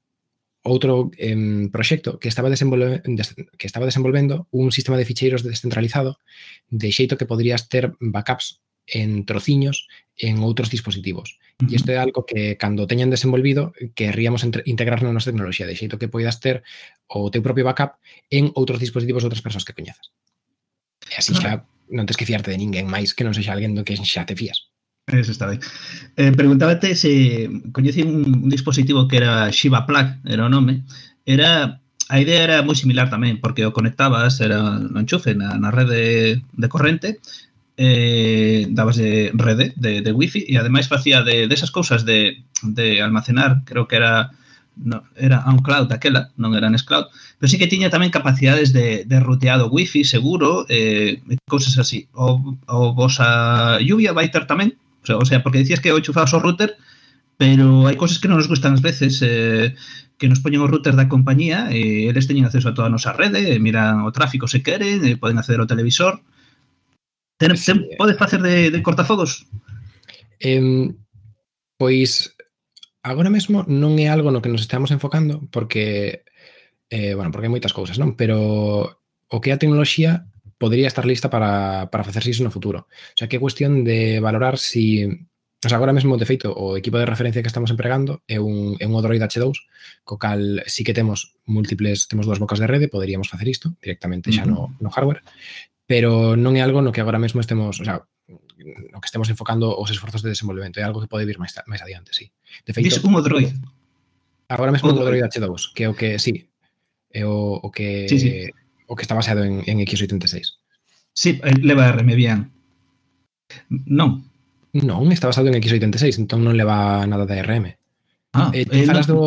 outro 0.62 1.11
eh, 1.16 1.68
proxecto 1.73 2.18
que 2.20 2.29
estaba, 2.29 2.51
que 2.53 3.66
estaba 3.66 3.87
desenvolvendo 3.87 4.46
un 4.51 4.73
sistema 4.73 4.99
de 4.99 5.09
ficheiros 5.09 5.42
descentralizado 5.42 6.20
de 6.68 6.92
xeito 6.92 7.16
que 7.16 7.29
poderías 7.29 7.68
ter 7.68 7.96
backups 8.01 8.61
en 8.90 9.25
trociños 9.25 9.88
en 10.16 10.42
outros 10.44 10.68
dispositivos. 10.68 11.38
Uh 11.62 11.64
-huh. 11.64 11.73
E 11.73 11.77
isto 11.79 11.90
é 11.92 11.99
algo 11.99 12.27
que 12.27 12.59
cando 12.61 12.85
teñan 12.90 13.09
desenvolvido 13.09 13.73
querríamos 13.94 14.44
integrar 14.44 15.01
na 15.01 15.14
nosa 15.14 15.33
tecnoloxía 15.33 15.64
de 15.64 15.79
xeito 15.79 15.96
que 15.96 16.12
poidas 16.12 16.42
ter 16.44 16.61
o 17.09 17.31
teu 17.33 17.40
propio 17.40 17.64
backup 17.64 17.96
en 18.29 18.53
outros 18.53 18.83
dispositivos 18.83 19.23
de 19.23 19.29
outras 19.33 19.44
persoas 19.44 19.64
que 19.64 19.77
coñeces. 19.77 20.12
E 21.09 21.16
así 21.16 21.33
xa 21.33 21.64
non 21.88 22.05
tens 22.07 22.18
que 22.18 22.29
fiarte 22.29 22.53
de 22.53 22.61
ninguén 22.61 22.87
máis 22.87 23.16
que 23.16 23.25
non 23.25 23.33
sexa 23.33 23.57
alguén 23.57 23.73
do 23.73 23.87
que 23.87 23.96
xa 23.96 24.29
te 24.29 24.37
fías. 24.37 24.69
Eso 25.11 25.33
está 25.33 25.46
ben. 25.46 25.61
Eh, 26.16 26.33
preguntábate 26.33 26.94
se 26.94 27.51
coñecín 27.73 28.09
un, 28.14 28.44
un 28.44 28.51
dispositivo 28.51 29.09
que 29.09 29.16
era 29.18 29.51
Shiva 29.51 29.87
Plug, 29.87 30.23
era 30.25 30.46
o 30.46 30.49
nome, 30.49 30.85
era 31.27 31.81
a 32.11 32.18
idea 32.18 32.42
era 32.42 32.62
moi 32.66 32.75
similar 32.75 33.07
tamén, 33.11 33.38
porque 33.38 33.66
o 33.66 33.75
conectabas 33.75 34.42
era 34.42 34.79
no 34.79 34.99
enchufe 34.99 35.35
na, 35.35 35.55
na 35.59 35.70
rede 35.70 36.42
de 36.42 36.68
corrente, 36.68 37.23
eh, 37.79 38.66
dabas 38.70 38.99
de 38.99 39.31
rede 39.35 39.73
de, 39.79 40.03
de 40.03 40.12
wifi 40.12 40.42
e 40.46 40.59
ademais 40.59 40.90
facía 40.90 41.23
de, 41.23 41.46
de 41.46 41.55
esas 41.55 41.70
cousas 41.70 42.03
de, 42.05 42.42
de 42.62 43.01
almacenar, 43.01 43.62
creo 43.64 43.87
que 43.87 43.96
era 43.96 44.35
no, 44.77 45.05
era 45.16 45.44
un 45.46 45.62
cloud 45.62 45.87
daquela, 45.87 46.35
non 46.35 46.57
era 46.59 46.70
Nextcloud, 46.70 47.11
pero 47.38 47.49
sí 47.49 47.62
que 47.62 47.70
tiña 47.70 47.94
tamén 47.94 48.11
capacidades 48.11 48.75
de, 48.75 49.07
de 49.07 49.18
ruteado 49.23 49.70
wifi 49.70 50.03
seguro, 50.03 50.66
eh, 50.66 51.20
cousas 51.46 51.79
así. 51.79 52.09
O, 52.16 52.59
o 52.66 52.92
vosa 52.92 53.79
lluvia 53.81 54.11
vai 54.11 54.35
ter 54.35 54.51
tamén 54.51 54.75
O 55.02 55.06
sea, 55.06 55.16
o 55.16 55.24
sea 55.24 55.42
porque 55.42 55.58
dicías 55.58 55.80
que 55.80 55.92
o 55.92 55.98
enchufados 55.98 56.34
o 56.34 56.40
router, 56.40 56.76
pero 57.40 57.88
hai 57.88 57.96
cousas 57.96 58.20
que 58.20 58.28
non 58.28 58.36
nos 58.36 58.52
gustan 58.52 58.76
ás 58.76 58.84
veces 58.84 59.24
eh, 59.24 59.72
que 60.20 60.28
nos 60.28 60.44
poñen 60.44 60.60
o 60.60 60.68
router 60.68 60.92
da 60.92 61.08
compañía 61.08 61.72
e 61.72 62.04
eh, 62.04 62.12
eles 62.12 62.28
teñen 62.28 62.44
acceso 62.44 62.68
a 62.68 62.76
toda 62.76 62.88
a 62.88 62.94
nosa 62.94 63.16
rede, 63.16 63.56
eh, 63.56 63.58
miran 63.58 64.04
o 64.04 64.12
tráfico 64.12 64.44
se 64.44 64.60
queren, 64.60 65.00
eh, 65.08 65.16
poden 65.16 65.40
acceder 65.40 65.64
ao 65.64 65.70
televisor. 65.70 66.20
Ten, 67.40 67.56
sí. 67.56 67.72
podes 67.96 68.20
facer 68.20 68.44
de, 68.44 68.68
de 68.68 68.80
cortafogos? 68.84 69.48
Eh, 70.36 70.92
pois 71.80 72.36
agora 73.00 73.32
mesmo 73.32 73.64
non 73.64 73.96
é 73.96 74.12
algo 74.12 74.28
no 74.28 74.44
que 74.44 74.52
nos 74.52 74.60
estamos 74.60 74.92
enfocando 74.92 75.40
porque 75.48 76.28
eh, 76.92 77.16
bueno, 77.16 77.32
porque 77.32 77.48
hai 77.48 77.54
moitas 77.56 77.72
cousas, 77.72 77.96
non? 77.96 78.20
Pero 78.20 79.00
o 79.32 79.38
que 79.40 79.54
a 79.54 79.60
tecnoloxía 79.60 80.28
podría 80.61 80.87
estar 80.87 81.09
lista 81.09 81.33
para, 81.33 81.88
para 81.88 82.05
facerse 82.05 82.37
iso 82.37 82.44
no 82.44 82.53
futuro. 82.53 82.85
O 82.85 83.16
sea, 83.16 83.33
que 83.33 83.40
é 83.40 83.42
cuestión 83.42 83.81
de 83.81 84.20
valorar 84.20 84.61
si 84.61 85.09
O 85.61 85.68
sea, 85.68 85.77
agora 85.77 85.92
mesmo, 85.92 86.16
de 86.16 86.25
feito, 86.25 86.49
o 86.57 86.73
equipo 86.77 86.96
de 86.96 87.05
referencia 87.05 87.42
que 87.44 87.53
estamos 87.53 87.68
empregando 87.68 88.25
é 88.25 88.40
un, 88.40 88.81
é 88.81 88.88
un 88.88 88.96
Odroid 88.96 89.20
H2, 89.20 89.61
co 90.09 90.16
cal 90.16 90.64
sí 90.64 90.88
que 90.88 90.96
temos 90.96 91.37
múltiples, 91.44 92.09
temos 92.09 92.25
dúas 92.25 92.40
bocas 92.40 92.64
de 92.64 92.64
rede, 92.64 92.88
poderíamos 92.88 93.29
facer 93.29 93.44
isto 93.44 93.77
directamente 93.77 94.33
xa 94.33 94.49
no, 94.49 94.73
no 94.81 94.88
hardware, 94.88 95.20
pero 95.85 96.33
non 96.33 96.57
é 96.57 96.64
algo 96.64 96.81
no 96.81 96.96
que 96.96 97.05
agora 97.05 97.20
mesmo 97.20 97.44
estemos, 97.44 97.77
o 97.77 97.85
sea, 97.85 98.09
no 98.33 98.99
que 99.05 99.09
estemos 99.12 99.29
enfocando 99.29 99.77
os 99.77 99.92
esforzos 99.92 100.25
de 100.25 100.33
desenvolvemento, 100.33 100.81
é 100.81 100.85
algo 100.88 101.05
que 101.05 101.12
pode 101.12 101.29
vir 101.29 101.37
máis, 101.37 101.53
máis 101.68 101.85
adiante, 101.85 102.16
sí. 102.16 102.33
De 102.64 102.73
feito, 102.73 102.88
Dice 102.88 103.05
un 103.05 103.20
Odroid. 103.20 103.53
Agora 104.49 104.73
mesmo 104.73 104.88
o 104.88 104.96
Odroid 104.96 105.29
H2, 105.29 105.77
que 105.77 105.85
é 105.85 105.88
o 105.92 105.94
que, 105.96 106.16
sí, 106.16 106.49
é 107.12 107.29
o, 107.29 107.61
o 107.61 107.68
que 107.68 108.09
sí, 108.09 108.16
sí 108.16 108.49
o 108.90 108.96
que 108.98 109.07
está 109.07 109.14
baseado 109.14 109.46
en, 109.46 109.62
en 109.66 109.79
x86. 109.87 110.59
Sí, 111.14 111.40
leva 111.62 111.92
RMBian. 111.94 112.50
Non. 113.87 114.26
Non, 114.74 115.11
está 115.14 115.31
basado 115.31 115.46
en 115.46 115.59
x86, 115.59 116.18
entón 116.18 116.42
non 116.42 116.59
leva 116.59 117.07
nada 117.07 117.26
de 117.26 117.38
RM. 117.38 117.66
Ah, 118.35 118.50
eh, 118.55 118.66
ti, 118.66 118.87
falas 118.87 119.11
no... 119.11 119.14
do, 119.14 119.26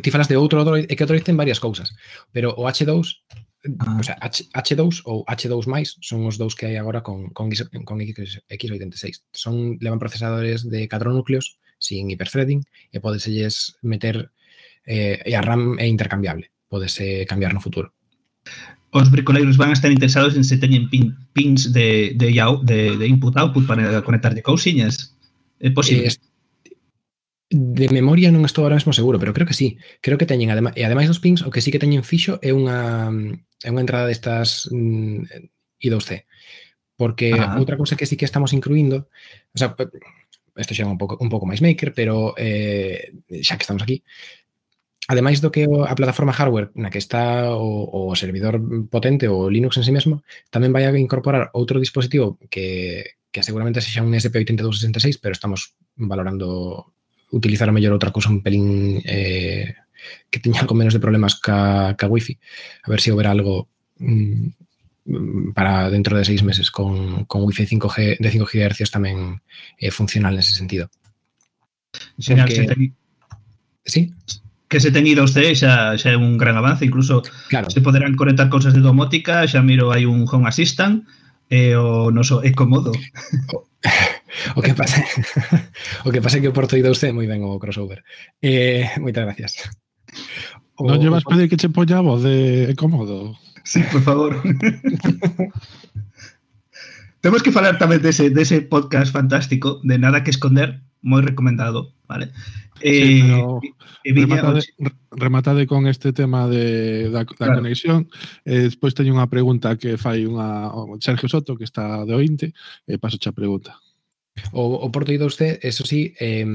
ti 0.00 0.08
falas 0.08 0.28
de 0.28 0.40
outro 0.40 0.60
Android, 0.60 0.88
é 0.88 0.96
que 0.96 1.04
Android 1.04 1.24
ten 1.24 1.36
varias 1.36 1.60
cousas, 1.60 1.92
pero 2.32 2.56
o 2.56 2.64
H2 2.64 2.88
eh, 3.64 3.76
ah. 3.80 4.00
o 4.00 4.04
sea, 4.04 4.16
H, 4.20 4.48
H2 4.52 5.04
ou 5.04 5.24
H2+, 5.28 5.60
son 6.00 6.24
os 6.24 6.40
dous 6.40 6.56
que 6.56 6.72
hai 6.72 6.76
agora 6.80 7.04
con, 7.04 7.28
con, 7.36 7.52
con 7.52 7.96
X86. 8.00 9.28
Son, 9.32 9.76
levan 9.80 10.00
procesadores 10.00 10.64
de 10.64 10.88
4 10.88 11.12
núcleos 11.12 11.60
sin 11.76 12.08
hiperthreading 12.08 12.64
e 12.92 13.00
podeselles 13.04 13.76
meter 13.84 14.32
eh, 14.88 15.20
e 15.24 15.32
a 15.36 15.44
RAM 15.44 15.76
é 15.76 15.84
intercambiable. 15.88 16.48
Podese 16.72 17.28
cambiar 17.28 17.52
no 17.52 17.60
futuro 17.60 17.92
os 18.92 19.08
bricoleiros 19.10 19.56
van 19.56 19.70
a 19.70 19.72
estar 19.72 19.90
interesados 19.90 20.36
en 20.36 20.44
se 20.44 20.60
teñen 20.60 20.92
pin, 20.92 21.16
pins 21.32 21.72
de, 21.72 22.12
de, 22.14 22.28
de, 22.28 22.96
de 23.00 23.06
input-output 23.08 23.64
para 23.66 24.04
conectarlle 24.04 24.44
cousiñas. 24.44 25.16
É 25.58 25.72
posible? 25.72 26.12
Eh, 26.12 26.32
de 27.52 27.88
memoria 27.88 28.28
non 28.28 28.44
estou 28.44 28.64
ahora 28.64 28.76
mesmo 28.76 28.92
seguro, 28.92 29.16
pero 29.16 29.32
creo 29.32 29.48
que 29.48 29.56
sí. 29.56 29.80
Creo 30.04 30.20
que 30.20 30.28
teñen, 30.28 30.52
ademais, 30.52 30.76
e 30.76 30.84
ademais 30.84 31.08
dos 31.08 31.24
pins, 31.24 31.40
o 31.40 31.48
que 31.48 31.64
sí 31.64 31.72
que 31.72 31.80
teñen 31.80 32.04
fixo 32.04 32.36
é 32.44 32.52
unha, 32.52 33.08
é 33.64 33.68
unha 33.72 33.80
entrada 33.84 34.08
destas 34.08 34.68
mm, 34.68 35.24
I2C. 35.80 36.28
Porque 36.96 37.32
ah. 37.32 37.56
outra 37.56 37.80
cousa 37.80 37.96
que 37.96 38.04
sí 38.04 38.20
que 38.20 38.28
estamos 38.28 38.52
incluindo, 38.52 39.08
o 39.52 39.58
sea, 39.58 39.72
isto 40.56 40.76
xa 40.76 40.84
é 40.84 40.88
un 40.88 41.00
pouco, 41.00 41.16
un 41.16 41.32
pouco 41.32 41.48
máis 41.48 41.64
maker, 41.64 41.96
pero 41.96 42.36
eh, 42.36 43.16
xa 43.40 43.56
que 43.56 43.64
estamos 43.64 43.80
aquí, 43.80 44.04
eh, 44.04 44.41
Ademais 45.10 45.42
do 45.42 45.50
que 45.50 45.66
a 45.66 45.94
plataforma 45.98 46.30
hardware 46.30 46.70
na 46.78 46.88
que 46.88 47.02
está 47.02 47.50
o, 47.58 47.90
o 47.90 48.14
servidor 48.14 48.62
potente 48.86 49.26
ou 49.26 49.50
Linux 49.50 49.74
en 49.76 49.84
sí 49.84 49.90
mesmo, 49.90 50.22
tamén 50.54 50.70
vai 50.70 50.86
a 50.86 50.94
incorporar 50.94 51.50
outro 51.58 51.82
dispositivo 51.82 52.38
que, 52.46 53.18
que 53.34 53.42
seguramente 53.42 53.82
sexa 53.82 54.06
un 54.06 54.14
SP8266, 54.14 55.18
pero 55.18 55.34
estamos 55.34 55.74
valorando 55.98 56.94
utilizar 57.34 57.66
a 57.66 57.74
mellor 57.74 57.98
outra 57.98 58.14
cousa 58.14 58.30
un 58.30 58.46
pelín 58.46 59.02
eh, 59.02 59.74
que 60.30 60.38
teña 60.38 60.62
algo 60.62 60.78
menos 60.78 60.94
de 60.94 61.02
problemas 61.02 61.34
ca, 61.34 61.98
ca 61.98 62.06
wifi. 62.06 62.38
A 62.86 62.90
ver 62.90 63.00
se 63.00 63.10
si 63.10 63.10
houber 63.10 63.26
algo 63.26 63.66
mm, 63.98 65.50
para 65.54 65.90
dentro 65.90 66.16
de 66.16 66.24
seis 66.24 66.42
meses 66.42 66.70
con, 66.70 67.24
con 67.24 67.42
wifi 67.42 67.66
5G, 67.66 68.18
de 68.22 68.30
5 68.30 68.46
GHz 68.46 68.90
tamén 68.94 69.42
eh, 69.78 69.90
funcional 69.90 70.38
nese 70.38 70.54
sentido. 70.54 70.86
Señal, 72.22 72.46
Porque... 72.46 72.70
se. 72.70 72.92
Sí? 73.82 74.14
que 74.72 74.80
se 74.80 74.88
teñida 74.88 75.20
usted 75.20 75.52
xa, 75.52 76.00
xa 76.00 76.08
é 76.10 76.16
un 76.16 76.40
gran 76.40 76.56
avance, 76.56 76.88
incluso 76.88 77.20
claro. 77.52 77.68
se 77.68 77.84
poderán 77.84 78.16
conectar 78.16 78.48
cousas 78.48 78.72
de 78.72 78.80
domótica, 78.80 79.44
xa 79.44 79.60
miro 79.60 79.92
hai 79.92 80.08
un 80.08 80.24
home 80.24 80.48
assistant, 80.48 81.04
e 81.52 81.76
o 81.76 82.08
noso 82.08 82.40
é 82.40 82.56
comodo. 82.56 82.96
O 84.56 84.64
que 84.64 84.72
pasa 84.72 84.96
o 86.08 86.10
que 86.10 86.24
pasa 86.24 86.40
é 86.40 86.40
que 86.40 86.48
o 86.48 86.56
Porto 86.56 86.72
ido 86.72 86.88
usted 86.88 87.12
moi 87.12 87.28
ben 87.28 87.44
o 87.44 87.60
crossover. 87.60 88.00
Eh, 88.40 88.88
moitas 88.96 89.28
gracias. 89.28 89.68
O, 90.80 90.88
non 90.88 91.04
llevas 91.04 91.28
pedir 91.28 91.52
que 91.52 91.60
che 91.60 91.68
poña 91.68 92.00
a 92.00 92.06
voz 92.06 92.24
de 92.24 92.72
comodo. 92.72 93.36
Sí, 93.60 93.84
por 93.92 94.00
favor. 94.00 94.40
Temos 97.20 97.44
que 97.44 97.52
falar 97.52 97.76
tamén 97.76 98.00
dese, 98.00 98.32
dese 98.32 98.64
podcast 98.64 99.12
fantástico 99.12 99.84
de 99.84 100.00
Nada 100.00 100.24
que 100.24 100.32
esconder, 100.32 100.80
moi 101.04 101.20
recomendado, 101.20 101.92
vale? 102.08 102.32
Eh, 102.82 103.22
sí, 104.04 104.12
rematade, 104.12 104.62
rematade 105.10 105.66
con 105.66 105.86
este 105.86 106.12
tema 106.12 106.48
de, 106.48 107.10
da, 107.10 107.24
da 107.24 107.26
claro. 107.26 107.62
conexión. 107.62 108.08
Eh, 108.44 108.68
Despois 108.68 108.94
teño 108.94 109.14
unha 109.14 109.30
pregunta 109.30 109.78
que 109.78 109.96
fai 109.96 110.26
unha 110.26 110.70
Sergio 110.98 111.30
Soto 111.30 111.54
que 111.54 111.64
está 111.64 112.04
de 112.04 112.14
ointe 112.14 112.52
e 112.86 112.94
eh, 112.94 112.98
paso 112.98 113.16
a 113.22 113.32
pregunta. 113.32 113.78
O, 114.52 114.82
o 114.82 114.90
Porto 114.90 115.12
usted, 115.12 115.60
eso 115.62 115.84
sí 115.84 116.14
eh, 116.18 116.46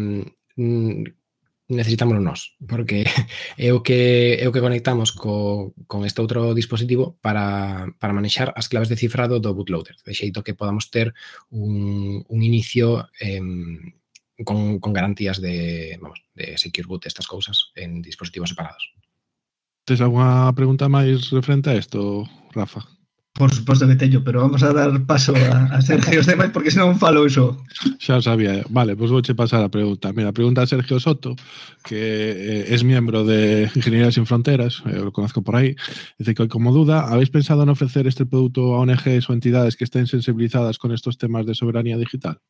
necesitámoslo 1.69 2.21
nós, 2.21 2.55
porque 2.67 3.03
é 3.57 3.73
o 3.73 3.83
que 3.83 4.39
é 4.39 4.47
o 4.47 4.53
que 4.55 4.63
conectamos 4.63 5.11
co, 5.11 5.75
con 5.85 6.07
este 6.07 6.23
outro 6.23 6.55
dispositivo 6.55 7.19
para, 7.19 7.91
para 7.99 8.15
manexar 8.15 8.55
as 8.55 8.71
claves 8.71 8.87
de 8.87 8.95
cifrado 8.95 9.43
do 9.43 9.51
bootloader, 9.51 9.99
de 10.07 10.15
xeito 10.15 10.43
que 10.43 10.55
podamos 10.55 10.87
ter 10.87 11.11
un, 11.51 12.23
un 12.23 12.39
inicio 12.39 13.11
eh, 13.19 13.43
con, 14.45 14.79
con 14.79 14.93
garantías 14.93 15.41
de, 15.41 15.97
vamos, 16.01 16.23
de 16.35 16.57
secure 16.57 16.87
boot, 16.87 17.05
estas 17.05 17.27
cousas, 17.27 17.71
en 17.75 18.01
dispositivos 18.01 18.49
separados. 18.49 18.93
Tes 19.87 20.01
algunha 20.03 20.51
pregunta 20.51 20.91
máis 20.91 21.31
referente 21.31 21.71
a 21.71 21.79
isto, 21.79 22.27
Rafa? 22.51 22.83
Por 23.37 23.53
suposto 23.53 23.87
que 23.87 23.95
teño, 23.95 24.23
pero 24.25 24.41
vamos 24.41 24.63
a 24.63 24.73
dar 24.73 25.05
paso 25.05 25.31
a, 25.37 25.77
a 25.77 25.81
Sergio 25.81 26.25
demais 26.25 26.49
porque 26.49 26.73
senón 26.73 26.97
falo 26.97 27.23
iso. 27.23 27.61
Xa 28.01 28.19
sabía. 28.19 28.65
Vale, 28.67 28.97
pois 28.97 29.13
vouche 29.13 29.37
pasar 29.37 29.61
a 29.61 29.69
pregunta. 29.69 30.11
Mira, 30.11 30.33
pregunta 30.33 30.65
a 30.65 30.67
Sergio 30.67 30.99
Soto, 30.99 31.37
que 31.85 31.95
eh, 31.95 32.73
es 32.73 32.83
miembro 32.83 33.23
de 33.23 33.69
Ingeniería 33.77 34.11
Sin 34.11 34.25
Fronteras, 34.25 34.81
eh, 34.89 34.99
lo 34.99 35.13
conozco 35.13 35.45
por 35.45 35.55
aí, 35.55 35.77
dice 36.17 36.33
que 36.33 36.49
como 36.49 36.73
duda, 36.73 37.07
¿habéis 37.07 37.29
pensado 37.29 37.61
en 37.61 37.69
ofrecer 37.69 38.07
este 38.07 38.25
producto 38.25 38.73
a 38.73 38.81
ONGs 38.81 39.29
o 39.29 39.33
entidades 39.37 39.77
que 39.77 39.85
estén 39.85 40.07
sensibilizadas 40.09 40.81
con 40.81 40.91
estos 40.91 41.21
temas 41.21 41.45
de 41.45 41.53
soberanía 41.53 41.95
digital? 41.95 42.41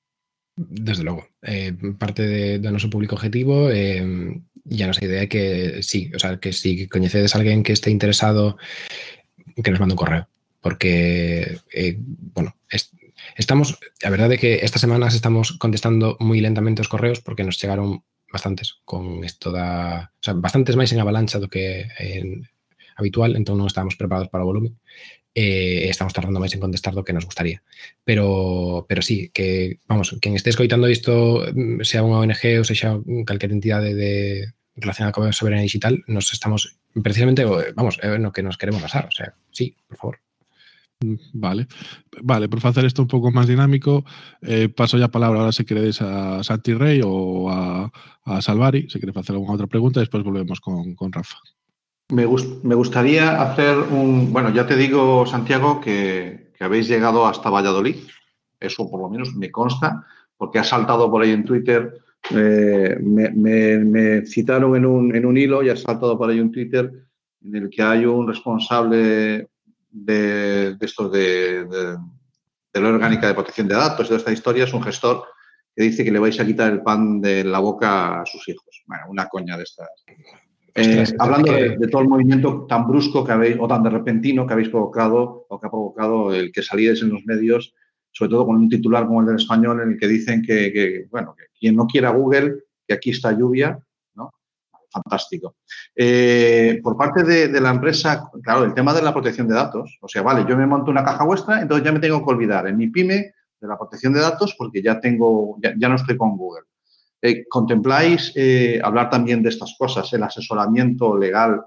Desde 0.57 1.03
logo, 1.03 1.29
eh, 1.43 1.71
parte 1.99 2.25
de, 2.57 2.71
noso 2.71 2.89
público 2.89 3.13
objetivo 3.13 3.69
eh, 3.69 4.01
e 4.67 4.81
a 4.81 4.89
nosa 4.89 5.05
idea 5.05 5.29
que 5.29 5.85
sí, 5.85 6.09
o 6.11 6.19
sea, 6.19 6.41
que 6.41 6.49
si 6.49 6.89
coñecedes 6.89 7.37
a 7.37 7.37
alguén 7.37 7.61
que 7.61 7.77
este 7.77 7.93
interesado 7.93 8.57
que 9.53 9.69
nos 9.69 9.79
mande 9.79 9.93
un 9.93 10.01
correo 10.01 10.25
porque 10.59 11.61
eh, 11.71 11.95
bueno, 12.33 12.57
es, 12.69 12.91
estamos, 13.37 13.77
a 14.03 14.09
verdade 14.09 14.35
é 14.35 14.41
que 14.41 14.65
estas 14.65 14.81
semanas 14.81 15.13
estamos 15.13 15.55
contestando 15.61 16.17
moi 16.19 16.41
lentamente 16.41 16.81
os 16.81 16.91
correos 16.91 17.21
porque 17.21 17.45
nos 17.45 17.55
chegaron 17.55 18.01
bastantes 18.33 18.81
con 18.83 19.23
isto 19.23 19.53
da, 19.53 20.09
o 20.09 20.23
sea, 20.25 20.35
bastantes 20.35 20.73
máis 20.73 20.91
en 20.91 20.99
avalancha 20.99 21.39
do 21.39 21.47
que 21.47 21.87
en 22.01 22.49
habitual, 22.97 23.37
entón 23.37 23.61
non 23.61 23.69
estábamos 23.69 23.95
preparados 23.95 24.33
para 24.33 24.43
o 24.43 24.49
volumen 24.49 24.75
eh, 25.37 25.85
estamos 25.89 26.17
tardando 26.17 26.41
máis 26.41 26.57
en 26.57 26.63
contestar 26.65 26.97
do 26.97 27.05
que 27.05 27.13
nos 27.13 27.29
gustaría. 27.29 27.61
Pero, 28.01 28.89
pero 28.89 29.05
sí, 29.05 29.29
que, 29.29 29.77
vamos, 29.85 30.17
quen 30.17 30.33
este 30.33 30.49
escoitando 30.49 30.89
isto, 30.89 31.45
mm, 31.53 31.85
sea 31.85 32.01
unha 32.01 32.25
ONG 32.25 32.57
ou 32.57 32.65
sexa 32.65 32.97
calquer 33.29 33.53
entidade 33.53 33.93
de 33.93 34.49
relacionada 34.73 35.13
con 35.13 35.29
a 35.29 35.37
soberanía 35.37 35.69
digital, 35.69 36.01
nos 36.09 36.33
estamos 36.33 36.81
precisamente, 37.05 37.45
vamos, 37.77 38.01
é 38.01 38.17
no 38.17 38.33
que 38.33 38.41
nos 38.41 38.57
queremos 38.57 38.81
basar, 38.81 39.05
o 39.05 39.13
sea, 39.13 39.37
sí, 39.53 39.77
por 39.85 39.97
favor. 40.01 40.17
Vale, 41.33 41.69
vale, 42.25 42.49
por 42.49 42.57
facer 42.57 42.81
isto 42.89 43.05
un 43.05 43.09
pouco 43.09 43.29
máis 43.29 43.45
dinámico, 43.45 44.01
eh, 44.41 44.73
paso 44.73 44.97
ya 44.97 45.13
palabra 45.13 45.45
ahora 45.45 45.53
se 45.53 45.69
queredes 45.69 46.01
a 46.01 46.41
Santi 46.41 46.73
Rey 46.73 47.05
ou 47.05 47.53
a, 47.53 47.93
a 48.25 48.41
Salvari, 48.41 48.89
se 48.89 48.97
quere 48.97 49.13
facer 49.13 49.37
algunha 49.37 49.53
outra 49.53 49.69
pregunta, 49.69 50.01
e 50.01 50.05
despois 50.09 50.25
volvemos 50.25 50.57
con, 50.57 50.97
con 50.97 51.13
Rafa. 51.13 51.37
Me, 52.09 52.25
gust- 52.25 52.63
me 52.63 52.75
gustaría 52.75 53.41
hacer 53.41 53.77
un. 53.77 54.31
Bueno, 54.31 54.49
ya 54.51 54.65
te 54.65 54.75
digo, 54.77 55.25
Santiago, 55.25 55.81
que, 55.81 56.51
habéis 56.59 56.87
llegado 56.87 57.27
hasta 57.27 57.49
Valladolid. 57.49 57.97
Eso 58.59 58.89
por 58.89 59.01
lo 59.01 59.09
menos 59.09 59.35
me 59.35 59.51
consta, 59.51 60.05
porque 60.37 60.59
ha 60.59 60.63
saltado 60.63 61.11
por 61.11 61.21
ahí 61.21 61.31
en 61.31 61.43
Twitter. 61.45 61.99
eh, 62.31 62.97
me, 63.01 63.29
me- 63.79 64.25
citaron 64.25 64.75
en 64.75 64.85
un, 64.85 65.15
en 65.15 65.25
un 65.25 65.37
hilo 65.37 65.61
y 65.63 65.69
ha 65.69 65.75
saltado 65.77 66.17
por 66.17 66.29
ahí 66.29 66.39
un 66.39 66.51
Twitter 66.51 66.91
en 67.43 67.55
el 67.55 67.69
que 67.69 67.81
hay 67.83 68.05
un 68.05 68.27
responsable 68.27 68.97
de, 68.97 69.49
de 69.91 70.75
de, 70.75 71.65
de, 71.65 71.97
de 72.73 72.81
la 72.81 72.89
orgánica 72.89 73.27
de 73.27 73.33
protección 73.33 73.67
de 73.67 73.75
datos 73.75 74.07
toda 74.07 74.17
esta 74.19 74.31
historia. 74.31 74.63
Es 74.63 74.73
un 74.73 74.81
gestor 74.83 75.25
que 75.75 75.83
dice 75.83 76.03
que 76.03 76.11
le 76.11 76.19
vais 76.19 76.39
a 76.39 76.45
quitar 76.45 76.71
el 76.71 76.81
pan 76.81 77.21
de 77.21 77.43
la 77.43 77.59
boca 77.59 78.21
a 78.21 78.25
sus 78.25 78.47
hijos. 78.49 78.83
Bueno, 78.87 79.03
una 79.09 79.27
coña 79.27 79.55
de 79.57 79.63
estas. 79.63 79.87
Eh, 80.79 81.03
hablando 81.17 81.53
que- 81.53 81.61
de, 81.69 81.77
de 81.77 81.87
todo 81.87 82.01
el 82.03 82.07
movimiento 82.07 82.65
tan 82.67 82.87
brusco 82.87 83.25
que 83.25 83.31
habéis, 83.31 83.57
o 83.59 83.67
tan 83.67 83.81
de 83.83 83.89
repentino 83.89 84.45
que 84.45 84.53
habéis 84.53 84.69
provocado, 84.69 85.45
o 85.49 85.59
que 85.59 85.67
ha 85.67 85.71
provocado 85.71 86.33
el 86.33 86.51
que 86.51 86.61
salíais 86.61 87.01
en 87.01 87.09
los 87.09 87.25
medios, 87.25 87.73
sobre 88.11 88.29
todo 88.31 88.45
con 88.45 88.57
un 88.57 88.69
titular 88.69 89.05
como 89.07 89.21
el 89.21 89.27
del 89.27 89.35
español, 89.37 89.81
en 89.81 89.91
el 89.91 89.97
que 89.97 90.07
dicen 90.07 90.41
que, 90.41 90.71
que, 90.71 91.07
bueno, 91.09 91.35
que 91.37 91.45
quien 91.59 91.75
no 91.75 91.87
quiera 91.87 92.11
Google, 92.11 92.63
que 92.87 92.93
aquí 92.93 93.09
está 93.09 93.31
lluvia, 93.31 93.79
¿no? 94.15 94.31
Fantástico. 94.91 95.55
Eh, 95.95 96.79
por 96.83 96.95
parte 96.95 97.23
de, 97.23 97.47
de 97.47 97.61
la 97.61 97.71
empresa, 97.71 98.29
claro, 98.43 98.63
el 98.63 98.73
tema 98.73 98.93
de 98.93 99.01
la 99.01 99.13
protección 99.13 99.47
de 99.47 99.55
datos, 99.55 99.97
o 100.01 100.07
sea, 100.07 100.21
vale, 100.21 100.45
yo 100.47 100.55
me 100.55 100.65
monto 100.67 100.91
una 100.91 101.03
caja 101.03 101.25
vuestra, 101.25 101.61
entonces 101.61 101.85
ya 101.85 101.91
me 101.91 101.99
tengo 101.99 102.23
que 102.23 102.31
olvidar 102.31 102.67
en 102.67 102.77
mi 102.77 102.87
pyme 102.87 103.33
de 103.59 103.67
la 103.67 103.77
protección 103.77 104.13
de 104.13 104.19
datos 104.21 104.55
porque 104.57 104.81
ya 104.81 104.99
tengo, 104.99 105.57
ya, 105.61 105.73
ya 105.77 105.89
no 105.89 105.95
estoy 105.95 106.15
con 106.17 106.37
Google. 106.37 106.63
Eh, 107.21 107.45
¿Contempláis 107.49 108.31
eh, 108.35 108.79
hablar 108.83 109.09
también 109.09 109.41
de 109.41 109.49
estas 109.49 109.75
cosas, 109.77 110.11
el 110.13 110.23
asesoramiento 110.23 111.17
legal 111.17 111.61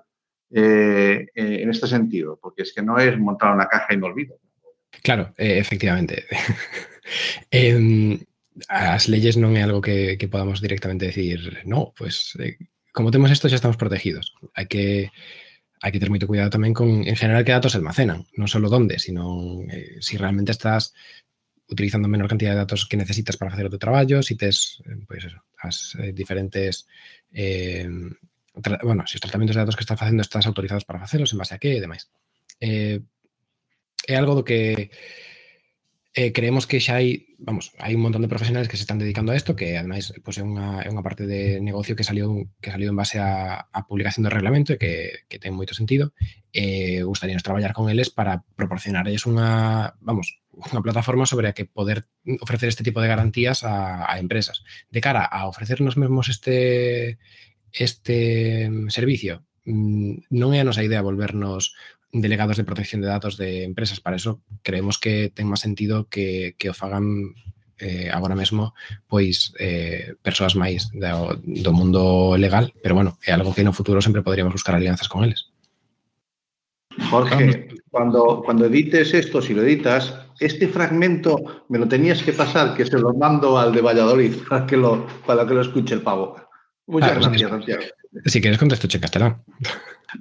eh, 0.51 1.27
en 1.35 1.71
este 1.71 1.87
sentido? 1.87 2.39
Porque 2.41 2.63
es 2.63 2.73
que 2.73 2.83
no 2.83 2.99
es 2.99 3.19
montar 3.19 3.55
una 3.55 3.67
caja 3.67 3.93
y 3.95 3.97
me 3.97 4.07
olvido. 4.07 4.39
Claro, 5.03 5.33
efectivamente. 5.37 6.25
eh, 7.51 8.19
as 8.69 9.09
leyes 9.09 9.39
non 9.39 9.57
é 9.57 9.63
algo 9.63 9.81
que, 9.81 10.19
podamos 10.31 10.61
directamente 10.61 11.09
decir, 11.09 11.65
no, 11.65 11.95
pues 11.97 12.37
como 12.93 13.11
temos 13.11 13.31
esto 13.31 13.49
xa 13.49 13.57
estamos 13.57 13.79
protegidos. 13.79 14.35
Hai 14.55 14.67
que 14.67 15.11
hai 15.81 15.91
que 15.95 16.03
ter 16.03 16.13
moito 16.13 16.29
cuidado 16.29 16.53
tamén 16.53 16.77
con, 16.77 17.09
en 17.09 17.17
general, 17.17 17.47
que 17.47 17.57
datos 17.57 17.73
se 17.73 17.81
almacenan, 17.81 18.29
non 18.37 18.51
só 18.51 18.61
donde, 18.61 19.01
sino 19.01 19.65
si 20.05 20.21
realmente 20.21 20.53
estás 20.53 20.93
utilizando 21.71 22.09
menor 22.09 22.29
cantidad 22.29 22.53
de 22.53 22.59
datos 22.59 22.87
que 22.87 22.97
necesitas 22.97 23.37
para 23.37 23.53
hacer 23.53 23.71
tu 23.71 23.79
traballo, 23.79 24.23
si 24.23 24.37
tes, 24.37 24.83
eh, 24.87 24.99
pois 25.07 25.25
eso, 25.25 25.41
as 25.63 25.97
eh, 26.01 26.13
diferentes 26.13 26.87
eh, 27.33 27.89
bueno, 28.83 29.07
se 29.07 29.13
si 29.13 29.17
os 29.17 29.21
tratamentos 29.21 29.55
de 29.55 29.63
datos 29.63 29.77
que 29.77 29.83
estás 29.83 29.99
facendo 29.99 30.23
estás 30.23 30.47
autorizados 30.47 30.85
para 30.85 30.99
facelos, 30.99 31.33
en 31.33 31.39
base 31.39 31.55
a 31.55 31.57
eh, 31.57 31.61
que 31.61 31.77
e 31.77 31.81
demais. 31.81 32.11
Eh, 32.61 33.01
é 34.07 34.15
algo 34.17 34.35
do 34.35 34.45
que 34.45 34.91
eh, 36.13 36.33
creemos 36.33 36.67
que 36.67 36.83
xa 36.83 36.99
hai, 36.99 37.39
vamos, 37.39 37.71
hai 37.79 37.95
un 37.95 38.03
montón 38.03 38.23
de 38.23 38.33
profesionales 38.33 38.67
que 38.67 38.75
se 38.75 38.83
están 38.83 38.99
dedicando 38.99 39.31
a 39.31 39.39
isto, 39.39 39.55
que 39.55 39.79
ademais 39.79 40.11
pois, 40.27 40.39
é, 40.39 40.43
unha, 40.43 40.83
é 40.83 40.91
unha 40.91 41.07
parte 41.07 41.23
de 41.23 41.63
negocio 41.63 41.95
que 41.95 42.03
salió 42.03 42.51
que 42.59 42.75
salió 42.75 42.91
en 42.91 42.99
base 42.99 43.23
a, 43.23 43.71
publicación 43.87 44.27
do 44.27 44.35
reglamento 44.35 44.75
e 44.75 44.79
que, 44.81 45.23
que 45.31 45.39
ten 45.39 45.55
moito 45.55 45.75
sentido. 45.79 46.11
Eh, 46.51 47.07
gustaríamos 47.07 47.47
traballar 47.47 47.71
con 47.71 47.87
eles 47.87 48.11
para 48.11 48.43
proporcionarles 48.59 49.23
unha, 49.23 49.95
vamos, 50.03 50.43
unha 50.51 50.83
plataforma 50.83 51.31
sobre 51.31 51.47
a 51.47 51.55
que 51.55 51.71
poder 51.71 52.11
ofrecer 52.43 52.67
este 52.67 52.83
tipo 52.83 52.99
de 52.99 53.11
garantías 53.11 53.63
a, 53.63 54.11
empresas. 54.19 54.67
De 54.91 54.99
cara 54.99 55.23
a 55.23 55.47
ofrecernos 55.47 55.95
mesmos 55.95 56.27
este 56.27 57.23
este 57.71 58.67
servicio, 58.91 59.47
mm, 59.63 60.27
non 60.35 60.51
é 60.55 60.59
a 60.59 60.67
nosa 60.67 60.83
idea 60.83 61.07
volvernos 61.07 61.79
delegados 62.13 62.57
de 62.57 62.65
protección 62.65 63.01
de 63.01 63.09
datos 63.09 63.37
de 63.37 63.65
empresas. 63.65 64.01
Para 64.01 64.17
eso 64.17 64.41
creemos 64.63 64.99
que 64.99 65.31
ten 65.31 65.47
máis 65.47 65.63
sentido 65.63 66.11
que, 66.11 66.59
que 66.59 66.71
o 66.71 66.75
fagan 66.75 67.35
eh, 67.81 68.11
agora 68.13 68.37
mesmo 68.37 68.77
pois 69.09 69.57
eh, 69.57 70.15
persoas 70.21 70.55
máis 70.55 70.93
do, 70.93 71.41
do 71.41 71.73
mundo 71.73 72.37
legal, 72.37 72.75
pero 72.83 72.95
bueno, 72.95 73.17
é 73.25 73.33
algo 73.33 73.55
que 73.57 73.65
no 73.65 73.73
futuro 73.73 74.05
sempre 74.05 74.23
podríamos 74.23 74.53
buscar 74.53 74.75
alianzas 74.77 75.09
con 75.09 75.25
eles. 75.25 75.49
Jorge, 77.09 77.69
cuando, 77.91 78.43
cuando 78.45 78.67
edites 78.67 79.15
esto, 79.15 79.41
si 79.41 79.55
lo 79.55 79.63
editas, 79.63 80.13
este 80.41 80.69
fragmento 80.69 81.65
me 81.69 81.79
lo 81.79 81.87
tenías 81.89 82.23
que 82.23 82.33
pasar, 82.33 82.75
que 82.75 82.85
se 82.85 82.99
lo 82.99 83.15
mando 83.15 83.59
al 83.59 83.73
de 83.73 83.81
Valladolid 83.81 84.35
para 84.49 84.67
que 84.67 84.77
lo, 84.77 85.07
para 85.25 85.47
que 85.47 85.55
lo 85.55 85.63
escuche 85.63 85.95
el 85.95 86.03
pavo. 86.03 86.37
Muchas 86.87 87.11
Ah, 87.11 87.15
pues 87.15 87.27
gracias. 87.27 87.51
Santiago. 87.51 87.83
Si 88.27 88.41
quieres 88.41 88.59
contesto 88.59 88.89
che 88.89 88.99
castelán. 88.99 89.37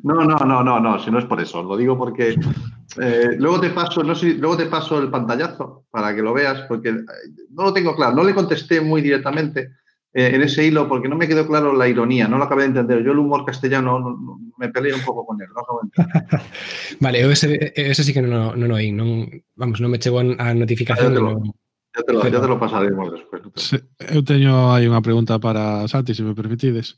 No, 0.03 0.15
no, 0.23 0.35
no, 0.37 0.63
no, 0.63 0.79
no, 0.79 0.99
si 0.99 1.09
no 1.11 1.19
es 1.19 1.25
por 1.25 1.39
eso, 1.41 1.63
lo 1.63 1.75
digo 1.77 1.97
porque 1.97 2.35
eh, 3.01 3.29
luego 3.37 3.59
te 3.59 3.69
paso, 3.71 4.03
no 4.03 4.13
sé, 4.15 4.33
luego 4.35 4.57
te 4.57 4.65
paso 4.67 4.99
el 4.99 5.09
pantallazo 5.09 5.85
para 5.91 6.15
que 6.15 6.21
lo 6.21 6.33
veas, 6.33 6.61
porque 6.67 6.89
eh, 6.89 6.95
no 7.51 7.63
lo 7.63 7.73
tengo 7.73 7.95
claro, 7.95 8.15
no 8.15 8.23
le 8.23 8.33
contesté 8.35 8.81
muy 8.81 9.01
directamente 9.01 9.71
eh, 10.13 10.31
en 10.33 10.41
ese 10.41 10.65
hilo 10.65 10.87
porque 10.87 11.07
no 11.07 11.15
me 11.15 11.27
quedó 11.27 11.45
claro 11.47 11.73
la 11.73 11.87
ironía, 11.87 12.27
no 12.27 12.37
lo 12.37 12.43
acabé 12.45 12.63
de 12.63 12.69
entender. 12.69 13.03
Yo 13.03 13.11
el 13.11 13.19
humor 13.19 13.45
castellano 13.45 13.99
no- 13.99 14.17
no- 14.17 14.39
me 14.57 14.69
peleé 14.69 14.93
un 14.93 15.01
poco 15.01 15.25
con 15.25 15.39
él, 15.41 15.47
no 15.55 15.61
acabo 15.61 15.81
de 15.81 15.87
entender. 15.87 16.41
Vale, 16.99 17.31
ese 17.31 18.03
sí 18.03 18.13
que 18.13 18.21
non 18.21 18.71
oí, 18.73 18.91
non, 18.91 19.25
vamos, 19.55 19.79
non 19.81 19.89
me 19.93 20.01
chegou 20.01 20.19
a 20.19 20.53
notificación 20.53 21.13
Non, 21.99 22.05
Ya 22.05 22.05
te 22.05 22.13
lo, 22.13 22.23
ya 22.31 22.41
te 22.41 22.47
lo 22.47 22.57
pasaremos 22.59 23.11
non 23.11 23.19
te 23.51 23.83
eu 24.15 24.23
teño 24.23 24.71
aí 24.71 24.87
unha 24.87 25.03
pregunta 25.03 25.35
para 25.43 25.83
Santi, 25.91 26.15
se 26.15 26.23
me 26.23 26.31
permitides, 26.31 26.95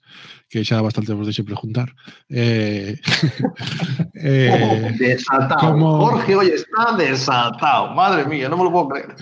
que 0.47 0.61
xa 0.61 0.77
bastante 0.85 1.17
vos 1.17 1.25
deixe 1.25 1.41
preguntar. 1.41 1.89
Eh, 2.29 2.95
eh, 4.15 4.93
Desatado. 4.99 5.57
como- 5.59 5.97
Jorge, 6.05 6.35
oye, 6.35 6.53
está 6.55 6.95
desatado. 6.97 7.93
Madre 7.97 8.25
mía, 8.25 8.49
no 8.49 8.57
me 8.57 8.63
lo 8.65 8.71
puedo 8.71 8.89
creer. 8.89 9.15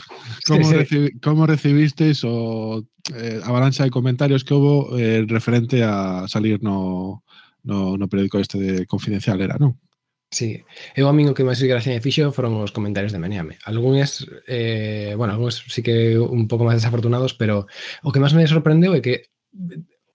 como, 0.45 0.63
Sí, 0.63 0.69
sí. 0.69 0.75
recibi- 0.75 1.13
como 1.21 1.45
recibisteis 1.47 2.23
o 2.27 2.83
eh, 3.15 3.39
avalancha 3.43 3.83
de 3.83 3.89
comentarios 3.91 4.43
que 4.43 4.53
houve 4.53 4.99
eh, 4.99 5.25
referente 5.27 5.83
a 5.83 6.27
salir 6.27 6.61
no, 6.61 7.23
no, 7.63 7.97
no 7.97 8.07
periódico 8.07 8.39
este 8.39 8.59
de 8.59 8.85
Confidencial 8.85 9.39
era, 9.41 9.55
non? 9.57 9.79
Sí, 10.31 10.63
eu 10.95 11.09
a 11.09 11.13
min 11.13 11.25
o 11.25 11.33
que 11.33 11.41
máis 11.41 11.57
gracia 11.57 11.89
me 11.89 12.05
fixo 12.05 12.29
foron 12.29 12.53
os 12.61 12.69
comentarios 12.69 13.09
de 13.09 13.17
Meneame. 13.17 13.57
Algúns, 13.65 14.29
eh, 14.45 15.17
bueno, 15.17 15.33
algúns 15.33 15.65
sí 15.73 15.81
que 15.81 16.21
un 16.21 16.45
pouco 16.45 16.69
máis 16.69 16.77
desafortunados, 16.77 17.33
pero 17.33 17.65
o 18.05 18.13
que 18.13 18.21
máis 18.21 18.37
me 18.37 18.45
sorprendeu 18.45 18.93
é 18.93 19.01
que, 19.01 19.33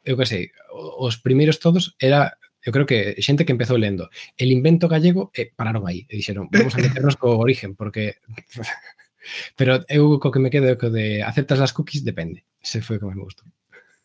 eu 0.07 0.15
que 0.15 0.31
sei, 0.31 0.55
os 1.03 1.19
primeiros 1.19 1.59
todos 1.59 1.99
era 1.99 2.39
eu 2.65 2.73
creo 2.73 2.87
que 2.87 3.19
xente 3.21 3.45
que 3.45 3.53
empezou 3.53 3.77
lendo. 3.77 4.09
El 4.39 4.55
invento 4.55 4.87
gallego 4.89 5.35
e 5.35 5.43
eh, 5.43 5.49
pararon 5.59 5.85
aí 5.91 6.07
e 6.07 6.15
dixeron, 6.17 6.47
vamos 6.55 6.75
a 6.79 6.83
meternos 6.87 7.19
co 7.19 7.35
origen 7.35 7.75
porque 7.75 8.23
pero 9.59 9.83
eu 9.91 10.23
co 10.23 10.33
que 10.33 10.43
me 10.43 10.53
quedo 10.55 10.71
é 10.71 10.79
que 10.81 10.89
de 10.95 11.07
aceptas 11.27 11.61
as 11.61 11.75
cookies 11.77 12.07
depende, 12.07 12.47
ese 12.63 12.79
foi 12.87 12.97
o 12.97 13.01
que 13.03 13.09
máis 13.11 13.19
me 13.19 13.27
gustou 13.27 13.47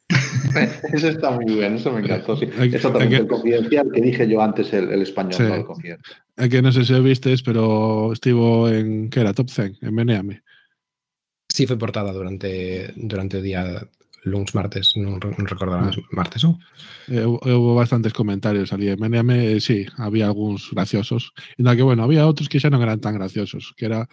Eso 0.94 1.10
está 1.10 1.32
muy 1.32 1.46
bien, 1.46 1.76
eso 1.76 1.92
me 1.92 2.02
encantó. 2.02 2.36
Sí. 2.36 2.50
Eso 2.74 2.92
también 2.92 3.22
el 3.22 3.28
confidencial 3.28 3.92
que 3.94 4.02
dije 4.02 4.28
yo 4.28 4.42
antes, 4.42 4.74
el, 4.74 4.90
el 4.90 5.02
español, 5.04 5.34
Sí. 5.38 5.44
no 5.44 5.56
el 5.56 5.66
confidencial. 5.66 6.18
É 6.40 6.48
que 6.50 6.64
non 6.64 6.74
sei 6.74 6.88
se 6.88 6.96
o 6.98 7.04
vistes, 7.06 7.44
pero 7.46 8.10
estivo 8.16 8.66
en, 8.72 9.12
que 9.14 9.20
era, 9.22 9.36
top 9.36 9.52
100, 9.52 9.84
en 9.86 9.94
Meneame. 9.94 10.42
Sí, 11.52 11.68
foi 11.68 11.78
portada 11.78 12.10
durante 12.16 12.90
durante 12.96 13.38
o 13.38 13.44
día 13.46 13.62
luns, 14.26 14.54
martes, 14.56 14.96
non, 14.96 15.20
non 15.20 15.46
recordarás, 15.48 15.96
ah. 15.96 16.04
martes 16.12 16.44
ou? 16.44 16.60
Eh, 17.08 17.24
houve 17.24 17.50
eh, 17.50 17.76
bastantes 17.76 18.14
comentarios 18.14 18.74
ali, 18.74 18.92
MNM, 18.92 19.30
eh, 19.32 19.60
sí, 19.60 19.88
había 19.98 20.28
algúns 20.28 20.72
graciosos, 20.72 21.32
e 21.58 21.64
na 21.64 21.76
que, 21.76 21.84
bueno, 21.84 22.04
había 22.04 22.28
outros 22.28 22.52
que 22.52 22.60
xa 22.60 22.68
non 22.68 22.84
eran 22.84 23.00
tan 23.00 23.16
graciosos, 23.16 23.72
que 23.78 23.88
era 23.88 24.08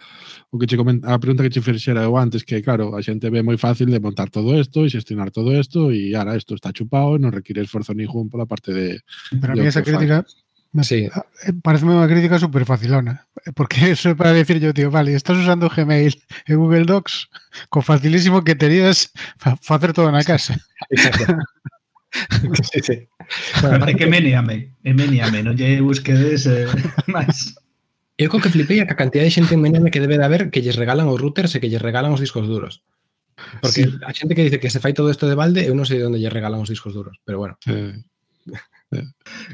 o 0.51 0.57
que 0.57 0.67
che 0.67 0.79
coment... 0.79 1.03
a 1.03 1.15
ah, 1.15 1.19
pregunta 1.19 1.43
que 1.43 1.51
che 1.51 1.61
fixera 1.61 2.07
eu 2.07 2.15
antes, 2.15 2.47
que, 2.47 2.63
claro, 2.63 2.95
a 2.95 3.03
xente 3.03 3.27
ve 3.29 3.43
moi 3.43 3.59
fácil 3.59 3.91
de 3.91 3.99
montar 3.99 4.31
todo 4.31 4.55
isto 4.55 4.83
e 4.83 4.89
xestionar 4.89 5.29
todo 5.31 5.51
isto, 5.51 5.91
e 5.91 6.15
ara 6.15 6.37
isto 6.39 6.55
está 6.55 6.71
chupado, 6.71 7.19
non 7.19 7.35
require 7.35 7.61
esforzo 7.61 7.91
ningún 7.91 8.31
pola 8.31 8.47
parte 8.47 8.71
de... 8.71 9.03
Para 9.41 9.53
de 9.53 9.61
mí 9.61 9.67
esa 9.67 9.83
crítica, 9.83 10.23
fai 10.23 10.46
Me, 10.77 10.83
sí. 10.83 11.09
Eh, 11.09 11.53
Parece 11.65 11.89
unha 11.89 12.05
crítica 12.05 12.37
super 12.37 12.61
facilona, 12.61 13.25
eh, 13.41 13.49
porque 13.49 13.81
eso 13.97 14.13
é 14.13 14.15
para 14.15 14.29
decir 14.29 14.61
yo, 14.61 14.77
tío, 14.77 14.93
vale, 14.93 15.17
estás 15.17 15.33
usando 15.33 15.73
Gmail 15.73 16.13
e 16.45 16.53
Google 16.53 16.85
Docs 16.85 17.33
co 17.73 17.81
facilísimo 17.81 18.45
que 18.45 18.53
terías 18.53 19.09
para 19.41 19.57
facer 19.57 19.97
todo 19.97 20.13
na 20.13 20.21
casa. 20.21 20.53
Exacto. 20.93 21.33
sí, 22.69 22.79
sí. 22.85 22.95
Para 23.57 23.89
que 23.89 24.05
meneame, 24.05 24.77
meneame, 24.85 25.41
non 25.41 25.57
lle 25.57 25.81
busquedes 25.81 26.45
eh, 26.45 26.69
máis. 27.09 27.57
Eu 28.21 28.29
co 28.29 28.37
que 28.37 28.53
flipei 28.53 28.77
a 28.77 28.85
que 28.85 28.93
a 28.93 29.01
cantidad 29.01 29.25
de 29.25 29.33
xente 29.33 29.57
en 29.57 29.65
meneame 29.65 29.89
que 29.89 29.97
debe 29.97 30.21
de 30.21 30.29
haber 30.29 30.53
que 30.53 30.61
lles 30.61 30.77
regalan 30.77 31.09
os 31.09 31.17
routers 31.17 31.57
e 31.57 31.61
que 31.61 31.73
lles 31.73 31.81
regalan 31.81 32.13
os 32.13 32.21
discos 32.21 32.45
duros. 32.45 32.85
Porque 33.65 33.89
sí. 33.89 33.97
a 34.05 34.13
xente 34.13 34.37
que 34.37 34.45
dice 34.45 34.61
que 34.61 34.69
se 34.69 34.77
fai 34.77 34.93
todo 34.93 35.09
isto 35.09 35.25
de 35.25 35.33
balde, 35.33 35.65
eu 35.65 35.73
non 35.73 35.89
sei 35.89 35.97
de 35.97 36.05
onde 36.05 36.21
lle 36.21 36.29
regalan 36.29 36.61
os 36.61 36.69
discos 36.69 36.93
duros, 36.93 37.17
pero 37.25 37.41
bueno. 37.41 37.57
Sí. 37.65 37.97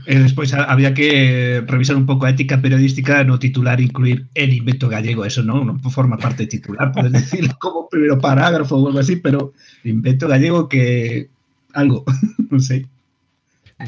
E 0.05 0.13
despois 0.21 0.53
ha- 0.53 0.69
había 0.69 0.93
que 0.93 1.63
revisar 1.65 1.97
un 1.97 2.05
pouco 2.05 2.29
a 2.29 2.33
ética 2.33 2.61
periodística 2.61 3.25
no 3.25 3.41
titular 3.41 3.81
incluir 3.81 4.29
el 4.37 4.53
invento 4.53 4.85
gallego, 4.85 5.25
eso 5.25 5.41
non, 5.41 5.65
non 5.65 5.81
forma 5.89 6.21
parte 6.21 6.45
de 6.45 6.53
titular, 6.53 6.93
podes 6.93 7.09
decirlo 7.17 7.57
como 7.57 7.89
primeiro 7.89 8.21
parágrafo 8.21 8.77
ou 8.77 8.85
algo 8.93 9.01
así, 9.01 9.17
pero 9.17 9.57
invento 9.81 10.29
gallego 10.29 10.69
que 10.69 11.33
algo, 11.73 12.05
non 12.53 12.61
sei. 12.61 12.85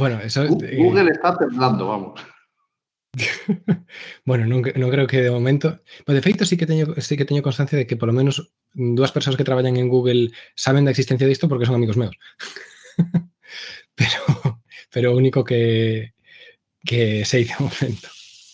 Bueno, 0.02 0.18
eso 0.18 0.50
Gu- 0.50 0.66
eh, 0.66 0.82
Google 0.82 1.14
está 1.14 1.38
temblando, 1.38 1.86
vamos. 1.94 2.18
bueno, 4.26 4.50
non, 4.50 4.66
non 4.66 4.90
creo 4.90 5.06
que 5.06 5.22
de 5.22 5.30
momento, 5.30 5.78
pero 6.10 6.18
de 6.18 6.26
feito 6.26 6.42
sí 6.44 6.58
que 6.58 6.66
teño 6.66 6.90
sí 6.98 7.16
que 7.16 7.24
teño 7.30 7.46
constancia 7.46 7.78
de 7.78 7.86
que 7.86 7.96
polo 8.02 8.18
menos 8.18 8.50
dúas 8.74 9.14
persoas 9.14 9.38
que 9.38 9.46
traballan 9.46 9.78
en 9.78 9.94
Google 9.94 10.34
saben 10.58 10.84
da 10.84 10.92
existencia 10.92 11.30
disto 11.30 11.46
porque 11.46 11.70
son 11.70 11.78
amigos 11.78 11.96
meus. 12.02 12.18
pero 13.96 14.20
pero 14.96 15.12
o 15.12 15.20
único 15.20 15.44
que, 15.44 16.16
que 16.80 17.28
sei 17.28 17.44
de 17.44 17.56
momento. 17.60 18.08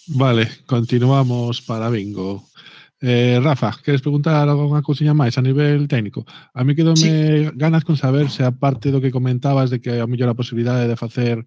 Vale, 0.09 0.49
continuamos 0.65 1.61
para 1.61 1.93
bingo. 1.93 2.49
Eh, 2.97 3.37
Rafa, 3.37 3.77
queres 3.85 4.01
preguntar 4.01 4.49
algunha 4.49 4.81
cousinha 4.81 5.13
máis 5.13 5.37
a 5.37 5.45
nivel 5.45 5.85
técnico? 5.85 6.25
A 6.57 6.65
mí 6.65 6.73
quedome 6.73 6.97
sí. 6.97 7.53
ganas 7.53 7.85
con 7.85 7.93
saber 7.93 8.33
se 8.33 8.41
aparte 8.41 8.89
do 8.89 8.97
que 8.97 9.13
comentabas 9.13 9.69
de 9.69 9.77
que 9.77 10.01
a 10.01 10.09
mellor 10.09 10.33
a 10.33 10.37
posibilidade 10.37 10.89
de 10.89 10.97
facer 10.97 11.45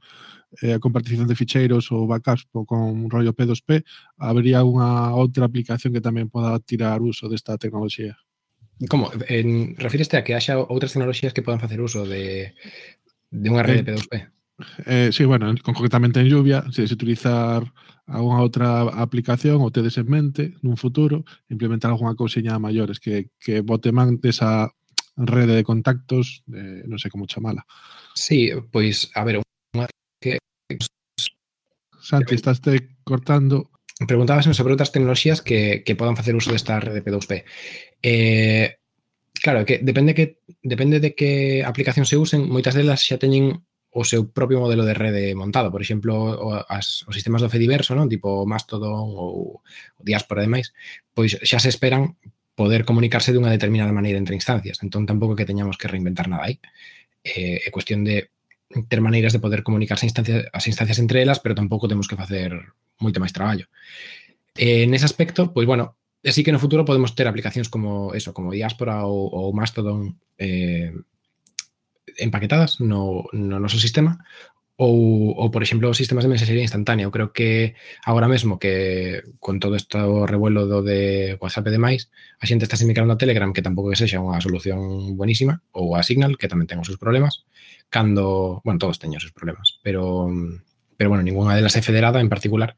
eh, 0.63 0.79
a 0.79 0.83
compartición 0.83 1.27
de 1.27 1.35
ficheiros 1.35 1.91
ou 1.91 2.07
backups 2.07 2.47
con 2.55 3.11
rollo 3.11 3.35
P2P, 3.35 3.83
habría 4.23 4.63
unha 4.63 5.11
outra 5.11 5.51
aplicación 5.51 5.91
que 5.91 6.03
tamén 6.03 6.31
poda 6.31 6.63
tirar 6.63 7.03
uso 7.03 7.27
desta 7.27 7.59
tecnoloxía. 7.59 8.15
Como? 8.87 9.11
En, 9.27 9.75
refíreste 9.75 10.15
a 10.15 10.23
que 10.23 10.39
haxa 10.39 10.55
outras 10.55 10.95
tecnoloxías 10.95 11.35
que 11.35 11.43
podan 11.43 11.59
facer 11.59 11.83
uso 11.83 12.07
de, 12.07 12.55
de 13.35 13.49
unha 13.51 13.67
rede 13.67 13.83
eh, 13.83 13.87
P2P? 13.91 14.34
Eh, 14.87 15.11
sí, 15.13 15.25
bueno, 15.25 15.53
concretamente 15.63 16.21
en 16.21 16.29
lluvia, 16.29 16.65
se 16.71 16.83
utilizar 16.83 17.73
algunha 18.07 18.45
outra 18.45 18.85
aplicación 19.01 19.65
ou 19.65 19.73
tedes 19.73 19.97
en 19.97 20.07
mente 20.07 20.53
nun 20.61 20.77
futuro 20.77 21.25
implementar 21.49 21.89
algunha 21.89 22.13
cousiña 22.13 22.53
a 22.53 22.61
maiores 22.61 23.01
que, 23.01 23.33
que 23.41 23.65
bote 23.65 23.97
man 23.97 24.21
desa 24.21 24.69
rede 25.17 25.57
de 25.57 25.65
contactos, 25.65 26.45
eh, 26.53 26.85
non 26.85 27.01
sei 27.01 27.09
como 27.09 27.27
chamala. 27.27 27.65
Sí, 28.13 28.53
pois, 28.71 29.09
a 29.17 29.25
ver, 29.25 29.41
unha 29.75 29.89
que... 30.21 30.37
Santi, 31.99 32.37
estás 32.37 32.61
te 32.61 33.01
cortando. 33.03 33.73
Preguntabas 34.05 34.45
sobre 34.53 34.77
outras 34.77 34.93
tecnoloxías 34.93 35.41
que, 35.41 35.81
que 35.81 35.97
podan 35.97 36.19
facer 36.19 36.37
uso 36.37 36.53
desta 36.53 36.77
rede 36.79 37.01
P2P. 37.01 37.33
Eh, 38.05 38.69
claro, 39.41 39.65
que 39.65 39.81
depende 39.81 40.13
que 40.13 40.45
depende 40.61 41.01
de 41.01 41.17
que 41.17 41.65
aplicación 41.65 42.05
se 42.05 42.21
usen, 42.21 42.45
moitas 42.53 42.77
delas 42.77 43.01
xa 43.01 43.17
teñen 43.17 43.65
o 43.95 44.03
seu 44.03 44.27
propio 44.27 44.59
modelo 44.59 44.83
de 44.83 44.93
rede 44.93 45.39
montado, 45.39 45.71
por 45.71 45.79
exemplo, 45.79 46.35
as, 46.67 47.07
os 47.07 47.15
sistemas 47.15 47.39
do 47.39 47.49
Fediverso, 47.49 47.95
non? 47.95 48.11
tipo 48.11 48.43
Mastodon 48.43 49.07
ou 49.15 49.63
o 49.63 50.03
Diaspora 50.03 50.43
e 50.43 50.51
demais, 50.51 50.75
pois 51.15 51.39
xa 51.47 51.63
se 51.63 51.71
esperan 51.71 52.19
poder 52.59 52.83
comunicarse 52.83 53.31
dunha 53.31 53.55
determinada 53.55 53.95
maneira 53.95 54.19
entre 54.19 54.35
instancias, 54.35 54.83
entón 54.83 55.07
tampouco 55.07 55.39
que 55.39 55.47
teñamos 55.47 55.79
que 55.79 55.87
reinventar 55.87 56.27
nada 56.27 56.51
aí. 56.51 56.59
Eh, 57.23 57.63
é 57.63 57.71
cuestión 57.71 58.03
de 58.03 58.35
ter 58.91 58.99
maneiras 58.99 59.31
de 59.31 59.39
poder 59.39 59.63
comunicarse 59.63 60.07
a 60.07 60.11
instancias, 60.11 60.51
as 60.51 60.67
instancias 60.67 60.99
entre 60.99 61.23
elas, 61.23 61.39
pero 61.39 61.55
tampouco 61.55 61.87
temos 61.87 62.11
que 62.11 62.19
facer 62.19 62.51
moito 62.99 63.23
máis 63.23 63.31
traballo. 63.31 63.71
Eh, 64.59 64.91
nese 64.91 65.07
aspecto, 65.07 65.55
pois 65.55 65.71
bueno, 65.71 65.95
así 66.27 66.43
que 66.43 66.51
no 66.51 66.59
futuro 66.59 66.83
podemos 66.83 67.15
ter 67.15 67.31
aplicacións 67.31 67.71
como 67.71 68.11
eso, 68.11 68.35
como 68.35 68.51
Diaspora 68.51 69.07
ou, 69.07 69.31
ou 69.31 69.55
Mastodon 69.55 70.19
eh, 70.39 70.91
empaquetadas 72.19 72.81
no, 72.81 73.25
no 73.33 73.57
noso 73.61 73.79
sistema 73.79 74.19
ou, 74.77 75.39
ou, 75.39 75.51
por 75.55 75.63
exemplo, 75.63 75.95
sistemas 75.95 76.27
de 76.27 76.33
mensaxería 76.35 76.67
instantánea. 76.67 77.07
Eu 77.07 77.15
creo 77.15 77.31
que 77.31 77.79
agora 78.03 78.27
mesmo 78.27 78.59
que 78.59 79.23
con 79.39 79.63
todo 79.63 79.79
este 79.79 79.99
revuelo 80.27 80.67
do 80.67 80.83
de 80.83 81.39
WhatsApp 81.39 81.71
e 81.71 81.75
demais, 81.79 82.11
a 82.43 82.45
xente 82.47 82.67
está 82.67 82.75
se 82.75 82.87
migrando 82.87 83.15
a 83.15 83.21
Telegram, 83.21 83.55
que 83.55 83.63
tampouco 83.63 83.95
que 83.95 84.01
sexa 84.01 84.19
unha 84.19 84.43
solución 84.43 85.15
buenísima, 85.15 85.63
ou 85.71 85.95
a 85.95 86.03
Signal, 86.03 86.35
que 86.35 86.51
tamén 86.51 86.67
ten 86.67 86.83
os 86.83 86.91
seus 86.91 86.99
problemas, 86.99 87.47
cando, 87.87 88.59
bueno, 88.67 88.83
todos 88.83 88.99
teñen 88.99 89.23
os 89.23 89.25
seus 89.31 89.37
problemas, 89.37 89.79
pero 89.87 90.27
pero 90.99 91.11
bueno, 91.11 91.23
ninguna 91.23 91.55
delas 91.55 91.79
é 91.79 91.83
federada 91.83 92.19
en 92.19 92.31
particular, 92.31 92.75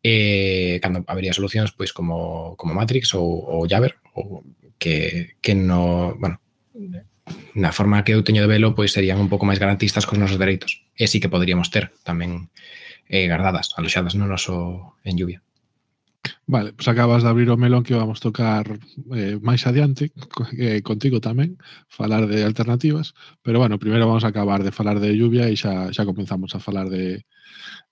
eh, 0.00 0.80
cando 0.80 1.04
habería 1.08 1.36
solucións 1.36 1.72
pois 1.76 1.92
como, 1.92 2.56
como 2.56 2.72
Matrix 2.72 3.12
ou, 3.12 3.24
ou 3.24 3.68
Jabber, 3.68 4.00
ou 4.16 4.44
que, 4.80 5.36
que 5.44 5.52
no, 5.52 6.16
bueno, 6.16 6.40
na 7.54 7.72
forma 7.72 8.04
que 8.04 8.12
eu 8.12 8.24
teño 8.26 8.44
de 8.44 8.50
velo, 8.50 8.74
pois 8.76 8.92
serían 8.92 9.20
un 9.20 9.30
pouco 9.30 9.48
máis 9.48 9.62
garantistas 9.62 10.04
cos 10.04 10.20
nosos 10.20 10.40
dereitos. 10.40 10.84
E 10.98 11.08
sí 11.08 11.18
que 11.22 11.32
poderíamos 11.32 11.70
ter 11.72 11.94
tamén 12.04 12.52
eh, 13.08 13.26
guardadas, 13.30 13.72
aloxadas 13.78 14.14
no 14.18 14.26
noso 14.28 14.96
en 15.04 15.16
lluvia. 15.16 15.40
Vale, 16.46 16.72
pois 16.72 16.76
pues 16.84 16.88
acabas 16.88 17.22
de 17.22 17.28
abrir 17.28 17.48
o 17.50 17.56
melón 17.56 17.84
que 17.84 17.94
vamos 17.94 18.20
tocar 18.20 18.64
eh, 19.16 19.36
máis 19.40 19.64
adiante 19.68 20.12
eh, 20.56 20.80
contigo 20.80 21.20
tamén, 21.20 21.56
falar 21.88 22.28
de 22.28 22.44
alternativas, 22.44 23.16
pero 23.44 23.60
bueno, 23.60 23.80
primeiro 23.80 24.08
vamos 24.08 24.24
a 24.24 24.32
acabar 24.32 24.60
de 24.64 24.72
falar 24.72 25.00
de 25.00 25.16
lluvia 25.16 25.48
e 25.48 25.56
xa, 25.56 25.92
xa 25.92 26.04
comenzamos 26.04 26.52
a 26.56 26.60
falar 26.60 26.88
de, 26.88 27.24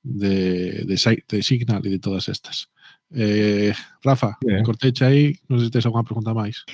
de, 0.02 0.84
de, 0.84 0.96
de 0.96 1.38
Signal 1.44 1.84
e 1.84 1.90
de 1.92 2.00
todas 2.00 2.28
estas. 2.28 2.72
Eh, 3.14 3.72
Rafa, 4.02 4.36
Bien. 4.40 4.64
cortecha 4.64 5.06
aí, 5.06 5.36
non 5.46 5.60
sei 5.60 5.68
se 5.68 5.72
tens 5.78 5.86
alguna 5.86 6.02
pregunta 6.02 6.32
máis. 6.34 6.64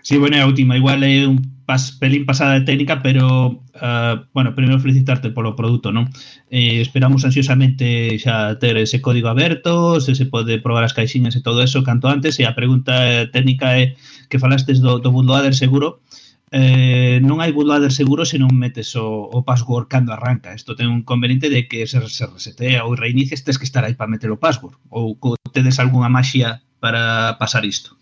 Sí, 0.00 0.16
bueno, 0.16 0.38
a 0.38 0.46
última, 0.46 0.78
igual 0.78 1.02
é 1.02 1.26
un 1.26 1.42
pas, 1.66 1.92
pelín 1.92 2.24
pasada 2.24 2.56
de 2.56 2.64
técnica, 2.64 3.02
pero, 3.02 3.60
uh, 3.76 4.14
bueno, 4.32 4.54
primeiro 4.54 4.80
felicitarte 4.80 5.34
polo 5.34 5.58
produto, 5.58 5.90
non? 5.90 6.08
Eh, 6.48 6.80
esperamos 6.80 7.26
ansiosamente 7.26 8.16
xa 8.22 8.56
ter 8.62 8.78
ese 8.78 9.02
código 9.02 9.28
aberto, 9.28 10.00
se 10.00 10.14
se 10.14 10.26
pode 10.30 10.62
probar 10.62 10.86
as 10.86 10.94
caixinhas 10.94 11.36
e 11.36 11.44
todo 11.44 11.60
eso 11.60 11.82
canto 11.82 12.08
antes, 12.08 12.38
e 12.38 12.46
a 12.46 12.54
pregunta 12.54 13.26
técnica 13.34 13.76
é 13.76 13.98
que 14.30 14.38
falastes 14.38 14.78
do, 14.80 15.02
do 15.02 15.10
Bundle 15.10 15.52
seguro, 15.52 15.98
eh, 15.98 16.29
eh, 16.50 17.22
non 17.22 17.38
hai 17.38 17.54
bootloader 17.54 17.94
seguro 17.94 18.26
se 18.26 18.34
non 18.38 18.50
metes 18.50 18.98
o, 18.98 19.30
o 19.30 19.46
password 19.46 19.86
cando 19.86 20.10
arranca. 20.10 20.50
Isto 20.50 20.74
ten 20.74 20.90
un 20.90 21.06
conveniente 21.06 21.46
de 21.46 21.70
que 21.70 21.86
se, 21.86 22.02
se 22.10 22.26
resetea 22.26 22.82
ou 22.82 22.98
reinicies, 22.98 23.46
tes 23.46 23.54
que 23.54 23.66
estar 23.66 23.86
aí 23.86 23.94
para 23.94 24.10
meter 24.10 24.34
o 24.34 24.42
password. 24.42 24.74
Ou 24.90 25.14
co, 25.14 25.38
tedes 25.54 25.78
algunha 25.78 26.10
maxia 26.10 26.66
para 26.82 27.38
pasar 27.38 27.62
isto. 27.62 27.94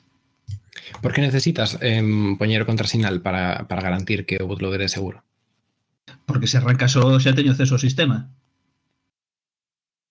Por 1.05 1.13
que 1.13 1.21
necesitas 1.21 1.77
eh, 1.85 2.01
poñer 2.41 2.65
o 2.65 2.69
contrasinal 2.69 3.21
para, 3.21 3.69
para 3.69 3.85
garantir 3.85 4.25
que 4.25 4.41
o 4.41 4.49
bootloader 4.49 4.81
é 4.81 4.89
seguro? 4.89 5.21
Porque 6.25 6.49
se 6.49 6.57
arranca 6.57 6.89
só 6.89 7.05
xa 7.21 7.37
teño 7.37 7.53
acceso 7.53 7.77
ao 7.77 7.85
sistema. 7.85 8.33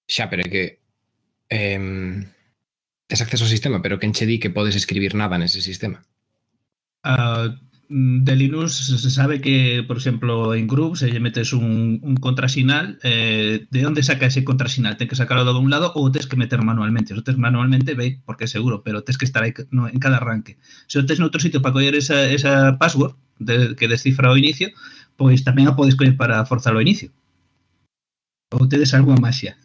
Xa, 0.05 0.29
pero 0.29 0.45
é 0.45 0.49
que... 0.53 0.63
Eh, 1.49 2.21
tes 3.07 3.23
acceso 3.23 3.47
ao 3.47 3.49
sistema, 3.49 3.81
pero 3.81 3.97
quen 3.97 4.11
che 4.13 4.27
di 4.27 4.37
que 4.37 4.53
podes 4.53 4.75
escribir 4.75 5.15
nada 5.15 5.39
nese 5.39 5.63
sistema? 5.63 6.03
Uh, 7.07 7.55
de 7.89 8.35
Linux 8.35 8.73
se 8.73 9.09
sabe 9.09 9.39
que, 9.39 9.83
por 9.87 9.97
exemplo, 9.97 10.53
en 10.53 10.67
Group 10.67 10.97
se 10.97 11.09
lle 11.09 11.19
metes 11.19 11.53
un, 11.53 11.99
un 12.03 12.15
contrasinal, 12.17 12.99
eh, 13.03 13.65
de 13.71 13.85
onde 13.85 14.03
saca 14.03 14.27
ese 14.27 14.43
contrasinal? 14.43 14.97
Ten 14.97 15.07
que 15.07 15.15
sacarlo 15.15 15.47
de 15.47 15.59
un 15.59 15.71
lado 15.71 15.95
ou 15.95 16.11
tes 16.11 16.27
que 16.27 16.35
meter 16.35 16.59
manualmente. 16.67 17.15
Se 17.15 17.19
o 17.19 17.23
tes 17.23 17.39
manualmente, 17.39 17.95
ve, 17.95 18.19
porque 18.27 18.43
é 18.43 18.51
seguro, 18.51 18.83
pero 18.83 19.07
tes 19.07 19.15
que 19.15 19.23
estar 19.23 19.47
no, 19.71 19.87
en 19.87 19.99
cada 20.03 20.19
arranque. 20.19 20.59
Se 20.91 20.99
o 20.99 21.07
tes 21.07 21.23
noutro 21.23 21.39
sitio 21.39 21.63
para 21.63 21.71
coller 21.71 21.95
esa, 21.95 22.75
password 22.75 23.15
que 23.79 23.87
descifra 23.87 24.31
o 24.31 24.37
inicio, 24.37 24.75
pois 25.15 25.47
tamén 25.47 25.71
a 25.71 25.75
podes 25.79 25.95
coller 25.95 26.19
para 26.19 26.43
forzar 26.43 26.75
o 26.75 26.83
inicio. 26.83 27.15
Ou 28.51 28.67
tedes 28.67 28.91
algunha 28.91 29.19
maxia. 29.19 29.55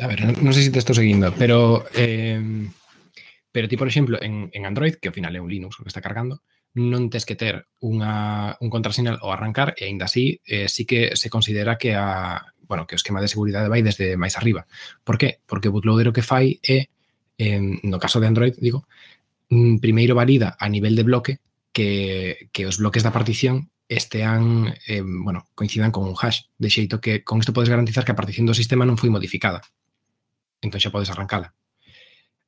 A 0.00 0.08
ver, 0.08 0.24
non 0.40 0.56
sei 0.56 0.64
se 0.64 0.72
te 0.72 0.80
estou 0.80 0.96
seguindo, 0.96 1.28
pero 1.36 1.84
eh, 1.92 2.40
Pero 3.52 3.68
ti, 3.68 3.76
por 3.76 3.86
exemplo, 3.86 4.18
en, 4.20 4.50
en 4.52 4.66
Android, 4.66 4.96
que 4.96 5.08
ao 5.08 5.14
final 5.14 5.36
é 5.36 5.40
un 5.40 5.52
Linux 5.52 5.76
o 5.78 5.84
que 5.84 5.92
está 5.92 6.00
cargando, 6.00 6.40
non 6.72 7.12
tes 7.12 7.28
que 7.28 7.36
ter 7.36 7.68
unha, 7.84 8.56
un 8.64 8.72
contrasinal 8.72 9.20
ao 9.20 9.28
arrancar 9.28 9.76
e 9.76 9.84
aínda 9.84 10.08
así 10.08 10.40
eh, 10.48 10.72
sí 10.72 10.88
que 10.88 11.12
se 11.20 11.28
considera 11.28 11.76
que 11.76 11.92
a, 11.92 12.48
bueno, 12.64 12.88
que 12.88 12.96
o 12.96 13.00
esquema 13.00 13.20
de 13.20 13.28
seguridade 13.28 13.68
vai 13.68 13.84
desde 13.84 14.16
máis 14.16 14.40
arriba. 14.40 14.64
Por 15.04 15.20
qué? 15.20 15.44
Porque 15.44 15.68
o 15.68 15.74
bootloader 15.76 16.08
o 16.08 16.16
que 16.16 16.24
fai 16.24 16.56
é, 16.64 16.88
eh, 17.36 17.60
no 17.60 18.00
caso 18.00 18.24
de 18.24 18.32
Android, 18.32 18.56
digo, 18.56 18.88
mm, 19.52 19.84
primeiro 19.84 20.16
valida 20.16 20.56
a 20.56 20.66
nivel 20.72 20.96
de 20.96 21.04
bloque 21.04 21.32
que, 21.76 22.48
que 22.56 22.64
os 22.64 22.80
bloques 22.80 23.04
da 23.04 23.12
partición 23.12 23.68
estean, 23.88 24.72
eh, 24.88 25.04
bueno, 25.04 25.44
coincidan 25.54 25.92
con 25.92 26.08
un 26.08 26.16
hash, 26.16 26.48
de 26.56 26.72
xeito 26.72 27.04
que 27.04 27.20
con 27.20 27.44
isto 27.44 27.52
podes 27.52 27.68
garantizar 27.68 28.08
que 28.08 28.16
a 28.16 28.20
partición 28.20 28.48
do 28.48 28.56
sistema 28.56 28.88
non 28.88 28.96
foi 28.96 29.12
modificada. 29.12 29.60
Entón 30.64 30.80
xa 30.80 30.88
podes 30.88 31.12
arrancala. 31.12 31.52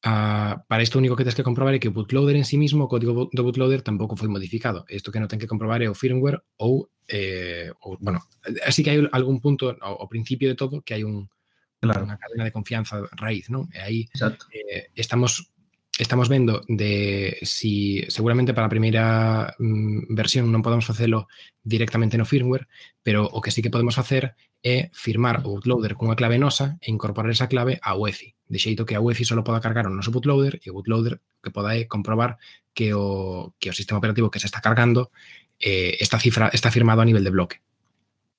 Uh, 0.04 0.60
para 0.68 0.84
isto 0.84 0.96
o 0.96 1.00
único 1.00 1.16
que 1.16 1.24
tens 1.24 1.34
que 1.34 1.42
comprobar 1.42 1.72
é 1.72 1.80
que 1.80 1.88
o 1.88 1.96
bootloader 1.96 2.36
en 2.36 2.44
sí 2.44 2.60
mismo, 2.60 2.84
o 2.84 2.92
código 2.92 3.32
do 3.32 3.42
bootloader 3.42 3.80
tampouco 3.80 4.20
foi 4.20 4.28
modificado. 4.28 4.84
Isto 4.92 5.08
que 5.08 5.16
non 5.16 5.32
ten 5.32 5.40
que 5.40 5.48
comprobar 5.48 5.80
é 5.80 5.88
o 5.88 5.96
firmware 5.96 6.44
ou, 6.60 6.92
eh, 7.08 7.72
ou 7.80 7.96
bueno, 7.96 8.20
así 8.68 8.84
que 8.84 8.92
hai 8.92 9.00
algún 9.16 9.40
punto 9.40 9.72
ao, 9.80 10.04
ao 10.04 10.10
principio 10.12 10.52
de 10.52 10.60
todo 10.60 10.84
que 10.84 10.92
hai 10.92 11.08
un, 11.08 11.32
claro. 11.80 12.04
unha 12.04 12.20
cadena 12.20 12.44
de 12.44 12.52
confianza 12.52 13.00
raíz, 13.16 13.48
non? 13.48 13.64
E 13.72 13.80
aí 13.80 14.00
Exacto. 14.12 14.44
eh, 14.52 14.92
estamos 14.92 15.53
estamos 15.98 16.28
vendo 16.28 16.62
de 16.66 17.38
si 17.42 18.04
seguramente 18.08 18.54
para 18.54 18.66
a 18.66 18.72
primeira 18.72 19.54
mm, 19.58 20.10
versión 20.14 20.50
non 20.50 20.64
podemos 20.64 20.88
facelo 20.88 21.30
directamente 21.62 22.18
no 22.18 22.26
firmware, 22.26 22.66
pero 23.06 23.22
o 23.30 23.38
que 23.38 23.54
sí 23.54 23.62
que 23.62 23.70
podemos 23.70 23.94
facer 23.94 24.34
é 24.64 24.90
firmar 24.90 25.44
o 25.46 25.54
bootloader 25.54 25.94
cunha 25.94 26.18
clave 26.18 26.40
nosa 26.40 26.80
e 26.82 26.90
incorporar 26.90 27.30
esa 27.30 27.46
clave 27.46 27.78
a 27.78 27.94
UEFI, 27.94 28.34
de 28.48 28.58
xeito 28.58 28.82
que 28.82 28.98
a 28.98 29.02
UEFI 29.04 29.24
só 29.28 29.38
poda 29.44 29.62
cargar 29.62 29.86
o 29.86 29.94
noso 29.94 30.10
bootloader 30.10 30.58
e 30.64 30.72
o 30.72 30.74
bootloader 30.74 31.20
que 31.38 31.54
poda 31.54 31.78
é 31.78 31.86
comprobar 31.86 32.40
que 32.74 32.90
o, 32.90 33.54
que 33.60 33.70
o 33.70 33.76
sistema 33.76 34.02
operativo 34.02 34.32
que 34.32 34.40
se 34.42 34.50
está 34.50 34.58
cargando 34.58 35.14
eh, 35.60 35.96
está, 36.00 36.18
cifra, 36.18 36.50
está 36.50 36.70
firmado 36.70 37.02
a 37.02 37.06
nivel 37.06 37.22
de 37.22 37.30
bloque. 37.30 37.62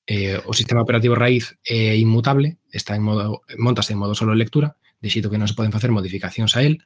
Eh, 0.07 0.41
o 0.45 0.53
sistema 0.53 0.81
operativo 0.81 1.15
raíz 1.15 1.57
é 1.63 1.93
eh, 1.93 1.97
inmutable, 1.97 2.57
está 2.69 2.95
en 2.95 3.01
modo, 3.01 3.41
montase 3.57 3.93
en 3.93 3.99
modo 3.99 4.13
solo 4.13 4.35
lectura, 4.35 4.75
de 5.05 5.13
xeito 5.13 5.29
que 5.29 5.37
non 5.37 5.45
se 5.45 5.53
poden 5.53 5.69
facer 5.69 5.93
modificacións 5.93 6.57
a 6.57 6.65
el, 6.65 6.81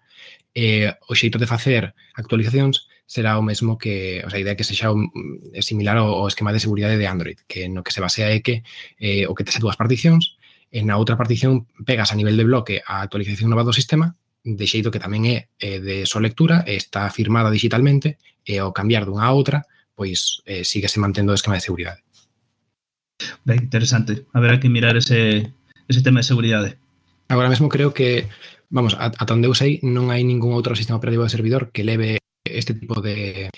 eh, 0.52 0.92
o 1.08 1.16
xeito 1.16 1.40
de 1.40 1.48
facer 1.48 1.96
actualizacións 2.20 2.92
será 3.08 3.40
o 3.40 3.44
mesmo 3.44 3.80
que, 3.80 4.20
o 4.22 4.30
sea, 4.30 4.38
a 4.38 4.44
idea 4.44 4.60
que 4.60 4.68
sexa 4.68 4.92
un, 4.92 5.08
similar 5.64 5.96
ao, 5.96 6.20
ao 6.20 6.28
esquema 6.28 6.52
de 6.52 6.60
seguridade 6.60 7.00
de 7.00 7.08
Android, 7.08 7.40
que 7.48 7.72
no 7.72 7.80
que 7.80 7.96
se 7.96 8.04
basea 8.04 8.28
é 8.36 8.44
que 8.44 8.68
eh, 9.00 9.24
o 9.24 9.34
que 9.34 9.48
tes 9.48 9.56
dúas 9.64 9.80
particións, 9.80 10.36
en 10.68 10.92
a 10.92 11.00
outra 11.00 11.16
partición 11.16 11.66
pegas 11.88 12.12
a 12.12 12.20
nivel 12.20 12.36
de 12.36 12.44
bloque 12.44 12.84
a 12.84 13.00
actualización 13.00 13.48
nova 13.48 13.64
do 13.64 13.72
sistema, 13.72 14.20
de 14.44 14.68
xeito 14.68 14.92
que 14.92 15.00
tamén 15.00 15.24
é 15.24 15.48
eh, 15.64 15.80
de 15.80 16.04
só 16.04 16.20
lectura, 16.20 16.68
está 16.68 17.08
firmada 17.08 17.48
digitalmente, 17.48 18.20
e 18.44 18.60
ao 18.60 18.76
cambiar 18.76 19.08
dunha 19.08 19.24
a 19.24 19.34
outra, 19.34 19.64
pois 19.96 20.44
eh, 20.44 20.68
sigue 20.68 20.92
se 20.92 21.00
mantendo 21.00 21.32
o 21.32 21.40
esquema 21.40 21.56
de 21.56 21.64
seguridade. 21.64 22.04
Ben, 23.48 23.64
interesante. 23.64 24.28
Haberá 24.34 24.60
que 24.60 24.70
mirar 24.70 24.96
ese, 24.96 25.52
ese 25.88 26.02
tema 26.02 26.20
de 26.20 26.30
seguridade. 26.30 26.78
Agora 27.30 27.48
mesmo 27.48 27.70
creo 27.70 27.94
que, 27.94 28.28
vamos, 28.70 28.98
ata 28.98 29.34
onde 29.38 29.46
eu 29.48 29.54
sei, 29.54 29.78
non 29.86 30.10
hai 30.10 30.26
ningún 30.26 30.58
outro 30.58 30.74
sistema 30.74 30.98
operativo 30.98 31.24
de 31.24 31.34
servidor 31.34 31.70
que 31.70 31.86
leve 31.86 32.18
este 32.42 32.74
tipo 32.74 33.06
de, 33.06 33.54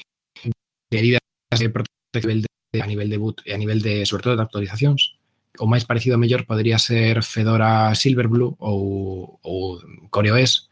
de 0.91 0.95
heridas 0.99 1.24
de 1.55 1.72
protección 1.72 2.43
a 2.80 2.88
nivel 2.88 3.07
de 3.07 3.17
boot 3.17 3.39
e 3.47 3.55
a 3.55 3.59
nivel 3.59 3.80
de, 3.80 4.03
sobre 4.03 4.28
todo, 4.28 4.36
de 4.36 4.43
actualizacións. 4.43 5.15
O 5.59 5.72
máis 5.72 5.88
parecido 5.88 6.19
a 6.19 6.22
mellor 6.22 6.43
podría 6.43 6.80
ser 6.80 7.24
Fedora 7.24 7.95
Silverblue 7.95 8.59
ou, 8.59 9.39
ou 9.39 9.80
CoreOS, 10.11 10.67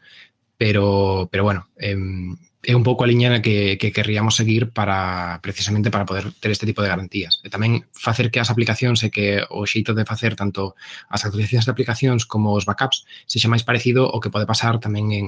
pero, 0.60 1.28
pero 1.32 1.44
bueno, 1.44 1.72
eh, 1.80 1.96
é 2.62 2.76
un 2.76 2.84
pouco 2.84 3.04
a 3.04 3.08
liña 3.08 3.32
na 3.32 3.40
que, 3.40 3.80
que 3.80 3.88
querríamos 3.88 4.36
seguir 4.36 4.68
para 4.68 5.40
precisamente 5.40 5.88
para 5.88 6.04
poder 6.04 6.28
ter 6.44 6.52
este 6.52 6.68
tipo 6.68 6.84
de 6.84 6.92
garantías. 6.92 7.40
E 7.40 7.48
tamén 7.48 7.88
facer 7.96 8.28
que 8.28 8.36
as 8.36 8.52
aplicacións 8.52 9.00
e 9.00 9.08
que 9.08 9.40
o 9.48 9.64
xeito 9.64 9.96
de 9.96 10.04
facer 10.04 10.36
tanto 10.36 10.76
as 11.08 11.24
actualizacións 11.24 11.64
de 11.64 11.72
aplicacións 11.72 12.28
como 12.28 12.52
os 12.52 12.68
backups 12.68 13.08
sexa 13.24 13.48
máis 13.48 13.64
parecido 13.64 14.12
ao 14.12 14.20
que 14.20 14.28
pode 14.28 14.44
pasar 14.44 14.76
tamén 14.76 15.08
en 15.16 15.26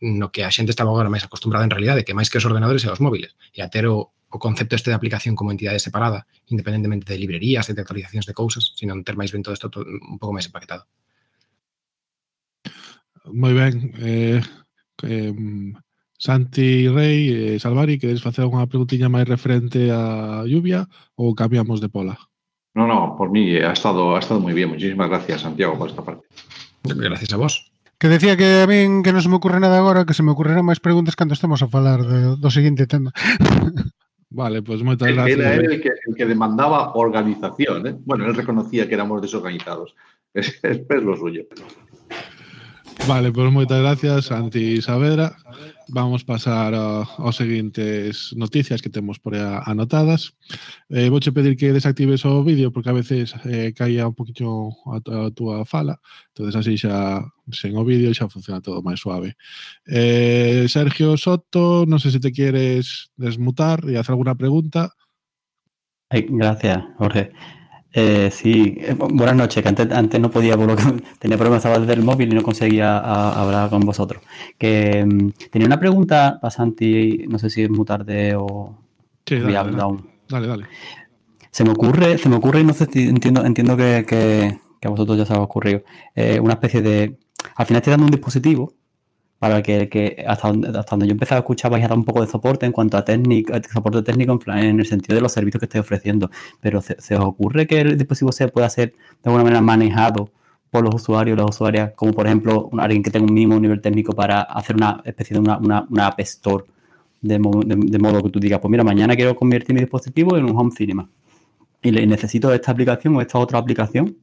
no 0.00 0.30
que 0.30 0.44
a 0.44 0.52
xente 0.52 0.70
estaba 0.70 0.92
agora 0.92 1.10
máis 1.10 1.24
acostumbrada 1.24 1.64
en 1.64 1.72
realidade, 1.72 2.04
que 2.04 2.14
máis 2.14 2.28
que 2.30 2.38
os 2.38 2.46
ordenadores 2.46 2.84
e 2.84 2.92
os 2.92 3.02
móviles, 3.02 3.34
e 3.50 3.64
a 3.64 3.72
ter 3.72 3.88
o, 3.88 4.12
o 4.28 4.38
concepto 4.38 4.76
este 4.76 4.92
de 4.92 4.98
aplicación 4.98 5.34
como 5.34 5.50
entidade 5.50 5.82
separada, 5.82 6.28
independentemente 6.52 7.08
de 7.08 7.18
librerías 7.18 7.66
e 7.66 7.74
de 7.74 7.82
actualizacións 7.82 8.28
de 8.28 8.36
cousas, 8.36 8.76
sino 8.76 8.94
ter 9.02 9.16
máis 9.16 9.32
ben 9.32 9.42
todo 9.42 9.56
isto 9.56 9.72
todo, 9.72 9.88
un 9.88 10.20
pouco 10.20 10.36
máis 10.36 10.46
empaquetado. 10.46 10.86
Moi 13.28 13.52
ben, 13.56 13.74
eh, 13.98 14.40
eh, 15.02 15.34
Santi 16.18 16.88
Rey, 16.90 17.54
eh, 17.54 17.58
Salvari, 17.62 17.96
queres 17.96 18.18
facer 18.18 18.42
unha 18.42 18.66
preguntiña 18.66 19.06
máis 19.06 19.30
referente 19.30 19.86
a 19.94 20.42
lluvia 20.42 20.90
ou 21.14 21.30
cambiamos 21.38 21.78
de 21.78 21.86
pola? 21.86 22.18
No, 22.74 22.90
no, 22.90 23.14
por 23.14 23.30
mí 23.30 23.54
ha 23.54 23.72
estado, 23.72 24.18
ha 24.18 24.20
estado 24.20 24.42
muy 24.42 24.52
bien. 24.52 24.68
Muchísimas 24.74 25.08
gracias, 25.08 25.46
Santiago, 25.46 25.78
por 25.78 25.88
esta 25.88 26.02
parte. 26.02 26.26
Gracias 26.82 27.32
a 27.32 27.38
vos. 27.38 27.70
Que 27.98 28.06
decía 28.06 28.36
que 28.36 28.62
a 28.62 28.66
min 28.66 29.02
que 29.02 29.10
non 29.14 29.22
se 29.22 29.30
me 29.30 29.38
ocurre 29.38 29.58
nada 29.58 29.78
agora, 29.78 30.06
que 30.06 30.14
se 30.14 30.22
me 30.22 30.30
ocurrerán 30.34 30.66
máis 30.66 30.78
preguntas 30.78 31.14
cando 31.14 31.34
estemos 31.34 31.62
a 31.62 31.70
falar 31.70 32.02
de, 32.02 32.34
do 32.38 32.50
seguinte 32.50 32.86
tema. 32.90 33.10
Vale, 34.30 34.62
pois 34.62 34.82
moitas 34.86 35.08
Era 35.08 35.26
gracias. 35.26 35.58
él 35.58 35.72
el 35.72 35.80
que, 35.82 35.90
el 35.90 36.14
que 36.14 36.26
demandaba 36.26 36.94
organización. 36.94 37.86
¿eh? 37.86 37.94
Bueno, 38.06 38.26
él 38.26 38.34
reconocía 38.34 38.86
que 38.86 38.94
éramos 38.94 39.22
desorganizados. 39.22 39.94
Es, 40.34 40.58
es, 40.62 40.82
es 40.82 41.02
lo 41.02 41.16
suyo. 41.16 41.46
Vale, 43.06 43.32
pois 43.32 43.44
pues 43.46 43.52
moitas 43.52 43.80
gracias, 43.80 44.24
Santi 44.26 44.82
Saavedra. 44.82 45.36
Vamos 45.88 46.24
pasar 46.24 46.74
aos 46.74 47.36
seguintes 47.36 48.34
noticias 48.36 48.82
que 48.82 48.90
temos 48.90 49.18
por 49.18 49.34
anotadas. 49.36 50.34
Eh, 50.90 51.08
vouche 51.08 51.32
pedir 51.32 51.56
que 51.56 51.72
desactives 51.72 52.26
o 52.26 52.44
vídeo 52.44 52.72
porque 52.72 52.90
a 52.90 52.92
veces 52.92 53.34
eh, 53.44 53.72
caía 53.74 54.06
un 54.06 54.14
poquinho 54.14 54.76
a, 54.92 55.00
a 55.26 55.30
túa 55.30 55.64
fala. 55.64 56.00
entonces 56.34 56.56
así 56.56 56.76
xa 56.76 57.24
sen 57.48 57.76
o 57.76 57.84
vídeo 57.84 58.12
xa 58.12 58.28
funciona 58.28 58.60
todo 58.60 58.84
máis 58.84 59.00
suave. 59.00 59.40
Eh, 59.88 60.68
Sergio 60.68 61.16
Soto, 61.16 61.88
non 61.88 61.96
sei 62.02 62.12
se 62.12 62.20
te 62.20 62.32
quieres 62.32 63.08
desmutar 63.16 63.80
e 63.88 63.96
hacer 63.96 64.12
alguna 64.12 64.36
pregunta. 64.36 64.92
Ay, 66.10 66.28
gracias, 66.28 66.84
Jorge. 67.00 67.32
Eh, 67.92 68.30
sí, 68.30 68.74
eh, 68.78 68.94
buenas 68.98 69.34
noches, 69.34 69.62
que 69.62 69.68
antes, 69.68 69.90
antes 69.90 70.20
no 70.20 70.30
podía, 70.30 70.56
tenía 71.18 71.38
problemas 71.38 71.62
desde 71.64 71.92
el 71.94 72.02
móvil 72.02 72.32
y 72.32 72.34
no 72.36 72.42
conseguía 72.42 72.98
a- 72.98 73.40
hablar 73.42 73.70
con 73.70 73.80
vosotros. 73.80 74.22
Que 74.58 75.04
mm, 75.06 75.30
tenía 75.50 75.66
una 75.66 75.80
pregunta 75.80 76.38
para 76.40 76.50
Santi, 76.50 77.24
no 77.28 77.38
sé 77.38 77.48
si 77.50 77.62
es 77.62 77.70
muy 77.70 77.84
tarde 77.86 78.34
o 78.36 78.76
Sí, 79.26 79.36
dale, 79.36 79.54
dale, 79.54 79.80
aún. 79.82 80.08
dale, 80.28 80.46
dale. 80.46 80.66
Se 81.50 81.64
me 81.64 81.70
ocurre, 81.70 82.18
se 82.18 82.28
me 82.28 82.36
ocurre 82.36 82.60
y 82.60 82.64
no 82.64 82.72
sé 82.74 82.86
si 82.92 83.08
entiendo, 83.08 83.44
entiendo 83.44 83.76
que, 83.76 84.04
que- 84.06 84.58
que 84.80 84.86
a 84.86 84.90
vosotros 84.90 85.18
ya 85.18 85.24
se 85.26 85.32
os 85.32 85.38
ha 85.38 85.42
ocurrido, 85.42 85.82
eh, 86.14 86.38
una 86.40 86.52
especie 86.54 86.82
de 86.82 87.16
al 87.56 87.66
final 87.66 87.80
estoy 87.80 87.90
dando 87.92 88.06
un 88.06 88.12
dispositivo 88.12 88.74
para 89.38 89.62
que, 89.62 89.88
que 89.88 90.24
hasta, 90.26 90.48
donde, 90.48 90.68
hasta 90.68 90.90
donde 90.90 91.06
yo 91.06 91.12
empecé 91.12 91.34
a 91.34 91.38
escuchar 91.38 91.70
vais 91.70 91.84
a 91.84 91.88
dar 91.88 91.98
un 91.98 92.04
poco 92.04 92.20
de 92.20 92.26
soporte 92.26 92.66
en 92.66 92.72
cuanto 92.72 92.96
a 92.96 93.04
técnico, 93.04 93.52
soporte 93.72 94.02
técnico 94.02 94.38
en, 94.46 94.58
en 94.58 94.80
el 94.80 94.86
sentido 94.86 95.14
de 95.14 95.20
los 95.22 95.32
servicios 95.32 95.60
que 95.60 95.66
estoy 95.66 95.80
ofreciendo. 95.80 96.30
Pero 96.60 96.80
¿se, 96.80 97.00
¿se, 97.00 97.14
os 97.16 97.24
ocurre 97.24 97.66
que 97.66 97.80
el 97.80 97.98
dispositivo 97.98 98.32
se 98.32 98.48
pueda 98.48 98.68
ser 98.68 98.90
de 98.90 98.96
alguna 99.24 99.44
manera 99.44 99.60
manejado 99.60 100.30
por 100.70 100.84
los 100.84 100.94
usuarios 100.94 101.36
las 101.38 101.48
usuarias, 101.48 101.92
como 101.94 102.12
por 102.12 102.26
ejemplo 102.26 102.68
alguien 102.78 103.02
que 103.02 103.10
tenga 103.10 103.26
un 103.26 103.34
mínimo 103.34 103.58
nivel 103.58 103.80
técnico 103.80 104.12
para 104.14 104.42
hacer 104.42 104.76
una 104.76 105.00
especie 105.04 105.34
de 105.34 105.40
una, 105.40 105.58
una, 105.58 105.86
una 105.88 106.08
App 106.08 106.20
Store, 106.20 106.64
de, 107.20 107.38
modo 107.38 108.22
que 108.22 108.30
tú 108.30 108.38
digas, 108.38 108.60
pues 108.60 108.70
mira, 108.70 108.84
mañana 108.84 109.16
quiero 109.16 109.34
convertir 109.34 109.74
mi 109.74 109.80
dispositivo 109.80 110.36
en 110.36 110.44
un 110.44 110.56
home 110.56 110.70
cinema 110.76 111.08
y 111.82 111.90
le, 111.90 112.06
necesito 112.06 112.52
esta 112.52 112.72
aplicación 112.72 113.16
o 113.16 113.20
esta 113.20 113.38
otra 113.38 113.58
aplicación 113.58 114.16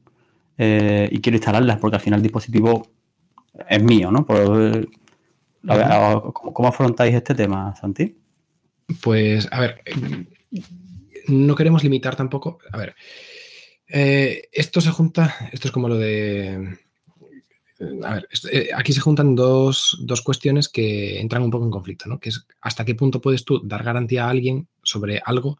eh, 0.56 1.08
y 1.10 1.20
quiero 1.20 1.36
instalarlas 1.36 1.78
porque 1.78 1.96
al 1.96 2.02
final 2.02 2.18
el 2.18 2.22
dispositivo 2.22 2.86
es 3.68 3.82
mío, 3.82 4.10
¿no? 4.10 4.24
Por, 4.24 4.88
¿Cómo 5.62 6.68
afrontáis 6.68 7.14
este 7.14 7.34
tema, 7.34 7.74
Santi? 7.76 8.16
Pues, 9.02 9.48
a 9.50 9.60
ver, 9.60 9.82
no 11.28 11.54
queremos 11.54 11.82
limitar 11.82 12.16
tampoco. 12.16 12.58
A 12.72 12.76
ver, 12.76 12.94
eh, 13.88 14.48
esto 14.52 14.80
se 14.80 14.90
junta, 14.90 15.34
esto 15.52 15.68
es 15.68 15.72
como 15.72 15.88
lo 15.88 15.96
de... 15.96 16.78
A 18.04 18.14
ver, 18.14 18.28
eh, 18.52 18.70
aquí 18.74 18.92
se 18.92 19.00
juntan 19.00 19.34
dos, 19.34 19.98
dos, 20.00 20.22
cuestiones 20.22 20.68
que 20.70 21.20
entran 21.20 21.42
un 21.42 21.50
poco 21.50 21.66
en 21.66 21.70
conflicto, 21.70 22.08
¿no? 22.08 22.18
Que 22.18 22.30
es 22.30 22.46
hasta 22.62 22.86
qué 22.86 22.94
punto 22.94 23.20
puedes 23.20 23.44
tú 23.44 23.60
dar 23.66 23.84
garantía 23.84 24.24
a 24.24 24.30
alguien 24.30 24.66
sobre 24.82 25.20
algo 25.22 25.58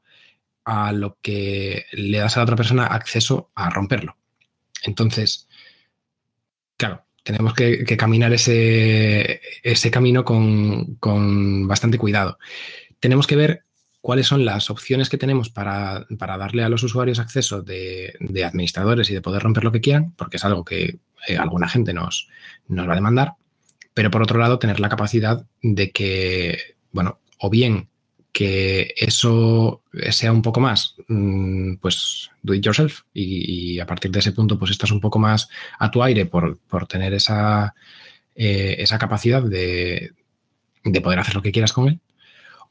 a 0.65 0.93
lo 0.93 1.19
que 1.21 1.85
le 1.93 2.19
das 2.19 2.37
a 2.37 2.41
la 2.41 2.45
otra 2.45 2.57
persona 2.57 2.87
acceso 2.87 3.51
a 3.55 3.69
romperlo. 3.69 4.17
Entonces, 4.83 5.46
tenemos 7.27 7.55
que, 7.55 7.85
caminar 7.97 8.33
ese, 8.33 9.41
camino 9.91 10.25
con, 10.25 11.67
bastante 11.67 11.99
cuidado. 11.99 12.39
Tenemos 13.01 13.27
que 13.27 13.35
ver 13.35 13.65
cuáles 14.01 14.29
son 14.29 14.45
las 14.45 14.71
opciones 14.71 15.09
que 15.09 15.19
tenemos 15.19 15.51
para, 15.51 16.07
darle 16.09 16.63
a 16.63 16.69
los 16.69 16.85
usuarios 16.85 17.19
acceso 17.19 17.63
de, 17.63 18.15
de, 18.21 18.45
administradores 18.45 19.11
y 19.11 19.15
de 19.15 19.23
poder 19.23 19.43
romper 19.43 19.65
lo 19.65 19.73
que 19.73 19.81
quieran, 19.81 20.13
porque 20.13 20.37
es 20.37 20.45
algo 20.45 20.65
que 20.65 21.01
eh, 21.27 21.37
alguna 21.37 21.69
gente 21.69 21.93
nos, 21.93 22.29
nos 22.69 22.89
va 22.89 22.93
a 22.93 22.97
demandar. 22.97 23.33
Pero 23.93 24.13
por 24.13 24.23
otro 24.23 24.39
lado, 24.39 24.61
tener 24.61 24.79
la 24.79 24.89
capacidad 24.89 25.45
de 25.63 25.91
que, 25.91 26.77
bueno, 26.93 27.19
o 27.41 27.51
bien 27.51 27.89
que 28.37 28.93
eso 28.99 29.83
sea 30.11 30.31
un 30.31 30.43
poco 30.43 30.61
más, 30.61 30.95
pues, 31.81 32.31
do 32.43 32.53
it 32.53 32.63
yourself. 32.63 33.01
Y, 33.15 33.77
y, 33.77 33.81
a 33.81 33.87
partir 33.87 34.11
de 34.11 34.19
ese 34.19 34.33
punto, 34.33 34.59
pues 34.59 34.71
estás 34.73 34.91
un 34.91 35.01
poco 35.01 35.19
más 35.19 35.49
a 35.79 35.91
tu 35.91 36.03
aire 36.03 36.27
por, 36.27 36.59
por 36.69 36.87
tener 36.87 37.15
esa, 37.15 37.75
eh, 38.35 38.77
esa 38.79 38.99
capacidad 38.99 39.43
de, 39.43 40.13
de, 40.85 41.01
poder 41.01 41.19
hacer 41.19 41.35
lo 41.35 41.41
que 41.41 41.51
quieras 41.51 41.73
con 41.73 41.89
él. 41.89 42.01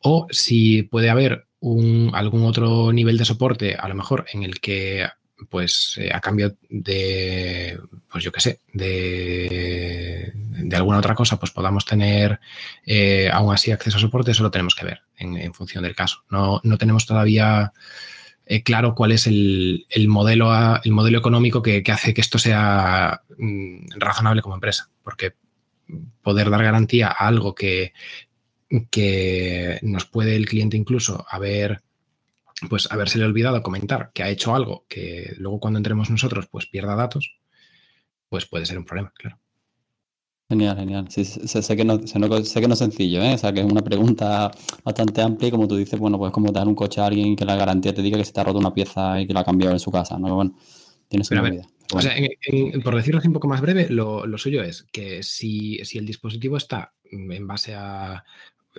O 0.03 0.27
si 0.29 0.83
puede 0.83 1.09
haber 1.09 1.47
un, 1.61 2.11
algún 2.13 2.45
otro 2.45 2.93
nivel 2.93 3.17
de 3.17 3.25
soporte, 3.25 3.73
a 3.73 3.87
lo 3.87 3.95
mejor 3.95 4.27
en 4.33 4.43
el 4.43 4.59
que 4.59 5.07
pues 5.49 5.97
eh, 5.99 6.11
a 6.13 6.21
cambio 6.21 6.57
de, 6.69 7.79
pues 8.11 8.23
yo 8.23 8.31
qué 8.31 8.39
sé, 8.39 8.59
de, 8.71 10.31
de, 10.35 10.75
alguna 10.75 10.99
otra 10.99 11.15
cosa, 11.15 11.39
pues 11.39 11.51
podamos 11.51 11.85
tener 11.85 12.39
eh, 12.85 13.31
aún 13.33 13.51
así 13.51 13.71
acceso 13.71 13.97
a 13.97 14.01
soporte, 14.01 14.29
eso 14.29 14.43
lo 14.43 14.51
tenemos 14.51 14.75
que 14.75 14.85
ver 14.85 15.04
en, 15.17 15.53
función 15.53 15.83
del 15.83 15.95
caso. 15.95 16.23
No, 16.29 16.61
no 16.63 16.77
tenemos 16.77 17.05
todavía 17.05 17.73
eh, 18.45 18.63
claro 18.63 18.95
cuál 18.95 19.11
es 19.11 19.27
el, 19.27 19.85
el, 19.89 20.07
modelo, 20.07 20.51
a, 20.51 20.81
el 20.83 20.91
modelo 20.91 21.17
económico 21.17 21.61
que, 21.61 21.83
que, 21.83 21.91
hace 21.91 22.13
que 22.13 22.21
esto 22.21 22.37
sea 22.37 23.21
mm, 23.37 23.87
razonable 23.97 24.41
como 24.41 24.55
empresa, 24.55 24.89
porque 25.03 25.33
poder 26.21 26.49
dar 26.49 26.63
garantía 26.63 27.07
a 27.07 27.27
algo 27.27 27.53
que, 27.55 27.93
que 28.89 29.79
nos 29.81 30.05
puede 30.05 30.35
el 30.35 30.47
cliente 30.47 30.77
incluso 30.77 31.25
haber 31.29 31.81
pues 32.69 32.89
habérsele 32.89 33.25
olvidado 33.25 33.61
comentar 33.61 34.11
que 34.13 34.23
ha 34.23 34.29
hecho 34.29 34.55
algo 34.55 34.85
que 34.87 35.33
luego 35.37 35.59
cuando 35.59 35.77
entremos 35.77 36.09
nosotros 36.09 36.47
pues 36.49 36.67
pierda 36.67 36.95
datos, 36.95 37.37
pues 38.29 38.45
puede 38.45 38.65
ser 38.65 38.77
un 38.77 38.85
problema, 38.85 39.11
claro. 39.15 39.37
Genial, 40.47 40.77
genial. 40.77 41.05
Sí, 41.09 41.25
sé, 41.25 41.61
sé, 41.61 41.75
que 41.75 41.83
no, 41.83 42.05
sé, 42.05 42.19
no, 42.19 42.43
sé, 42.43 42.61
que 42.61 42.67
no, 42.67 42.73
es 42.73 42.79
sencillo, 42.79 43.21
¿eh? 43.23 43.33
O 43.33 43.37
sea, 43.37 43.51
que 43.51 43.61
es 43.61 43.65
una 43.65 43.81
pregunta 43.81 44.51
bastante 44.83 45.21
amplia 45.21 45.47
y 45.47 45.51
como 45.51 45.67
tú 45.67 45.75
dices, 45.75 45.99
bueno, 45.99 46.19
pues 46.19 46.31
como 46.31 46.51
dar 46.51 46.67
un 46.67 46.75
coche 46.75 47.01
a 47.01 47.07
alguien 47.07 47.35
que 47.35 47.45
la 47.45 47.55
garantía 47.55 47.93
te 47.93 48.03
diga 48.03 48.17
que 48.17 48.25
se 48.25 48.31
te 48.31 48.41
ha 48.41 48.43
roto 48.43 48.59
una 48.59 48.73
pieza 48.73 49.19
y 49.19 49.25
que 49.25 49.33
la 49.33 49.39
ha 49.39 49.45
cambiado 49.45 49.73
en 49.73 49.79
su 49.79 49.91
casa, 49.91 50.19
¿no? 50.19 50.35
Bueno, 50.35 50.55
tienes 51.07 51.31
una 51.31 51.41
vida. 51.41 51.63
Bueno. 51.91 51.99
O 51.99 52.01
sea, 52.01 52.15
en, 52.15 52.29
en, 52.41 52.81
por 52.81 52.95
decirlo 52.95 53.19
así 53.19 53.27
un 53.27 53.33
poco 53.33 53.47
más 53.47 53.61
breve, 53.61 53.87
lo, 53.89 54.27
lo 54.27 54.37
suyo 54.37 54.61
es 54.61 54.83
que 54.91 55.23
si, 55.23 55.79
si, 55.83 55.97
el 55.97 56.05
dispositivo 56.05 56.57
está 56.57 56.93
en 57.11 57.47
base 57.47 57.73
a 57.73 58.23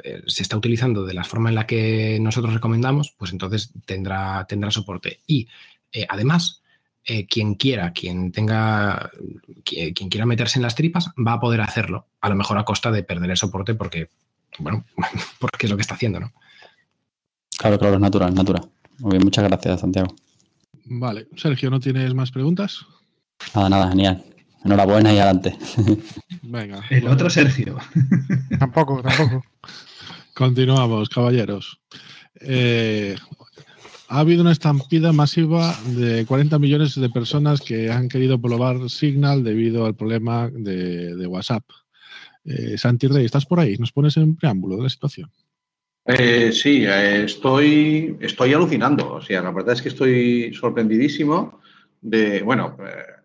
eh, 0.04 0.22
se 0.26 0.42
está 0.42 0.56
utilizando 0.56 1.04
de 1.04 1.14
la 1.14 1.24
forma 1.24 1.48
en 1.48 1.54
la 1.54 1.66
que 1.66 2.18
nosotros 2.20 2.54
recomendamos, 2.54 3.14
pues 3.16 3.32
entonces 3.32 3.72
tendrá, 3.86 4.46
tendrá 4.48 4.70
soporte. 4.70 5.20
Y 5.26 5.48
eh, 5.92 6.06
además, 6.08 6.62
eh, 7.06 7.26
quien 7.26 7.54
quiera, 7.54 7.92
quien 7.92 8.32
tenga, 8.32 9.10
quien, 9.64 9.94
quien, 9.94 10.08
quiera 10.08 10.26
meterse 10.26 10.58
en 10.58 10.64
las 10.64 10.74
tripas, 10.74 11.10
va 11.16 11.34
a 11.34 11.40
poder 11.40 11.60
hacerlo, 11.60 12.06
a 12.20 12.28
lo 12.28 12.34
mejor 12.34 12.58
a 12.58 12.64
costa 12.64 12.90
de 12.90 13.04
perder 13.04 13.30
el 13.30 13.36
soporte 13.36 13.74
porque, 13.74 14.10
bueno, 14.58 14.84
porque 15.38 15.66
es 15.66 15.70
lo 15.70 15.76
que 15.76 15.82
está 15.82 15.94
haciendo, 15.94 16.20
¿no? 16.20 16.32
Claro, 17.58 17.78
claro, 17.78 17.94
es 17.94 18.00
natural, 18.00 18.34
natural. 18.34 18.68
Muy 18.98 19.12
bien, 19.12 19.24
muchas 19.24 19.44
gracias, 19.44 19.80
Santiago. 19.80 20.14
Vale, 20.84 21.28
Sergio, 21.36 21.70
¿no 21.70 21.80
tienes 21.80 22.14
más 22.14 22.30
preguntas? 22.30 22.86
Nada, 23.54 23.68
nada, 23.68 23.88
genial. 23.88 24.24
Enhorabuena 24.64 25.12
y 25.12 25.18
adelante. 25.18 25.56
Venga. 26.42 26.82
El 26.90 27.02
bueno. 27.02 27.14
otro 27.14 27.30
Sergio. 27.30 27.76
tampoco, 28.58 29.02
tampoco. 29.02 29.44
Continuamos, 30.34 31.08
caballeros. 31.08 31.80
Eh, 32.40 33.16
ha 34.08 34.20
habido 34.20 34.42
una 34.42 34.52
estampida 34.52 35.12
masiva 35.12 35.74
de 35.86 36.24
40 36.26 36.58
millones 36.58 36.94
de 37.00 37.08
personas 37.10 37.60
que 37.60 37.90
han 37.90 38.08
querido 38.08 38.40
probar 38.40 38.88
Signal 38.88 39.42
debido 39.42 39.86
al 39.86 39.94
problema 39.94 40.48
de, 40.52 41.26
WhatsApp. 41.26 41.64
Eh, 42.44 42.78
Santi 42.78 43.08
¿estás 43.18 43.46
por 43.46 43.60
ahí? 43.60 43.76
¿Nos 43.76 43.92
pones 43.92 44.16
en 44.16 44.36
preámbulo 44.36 44.76
de 44.76 44.84
la 44.84 44.88
situación? 44.88 45.30
Eh, 46.04 46.52
sí, 46.52 46.84
estoy, 46.86 48.16
estoy 48.20 48.54
alucinando. 48.54 49.14
O 49.14 49.20
sea, 49.20 49.42
la 49.42 49.50
verdad 49.50 49.74
es 49.74 49.82
que 49.82 49.88
estoy 49.88 50.54
sorprendidísimo 50.54 51.60
de, 52.00 52.42
bueno, 52.42 52.76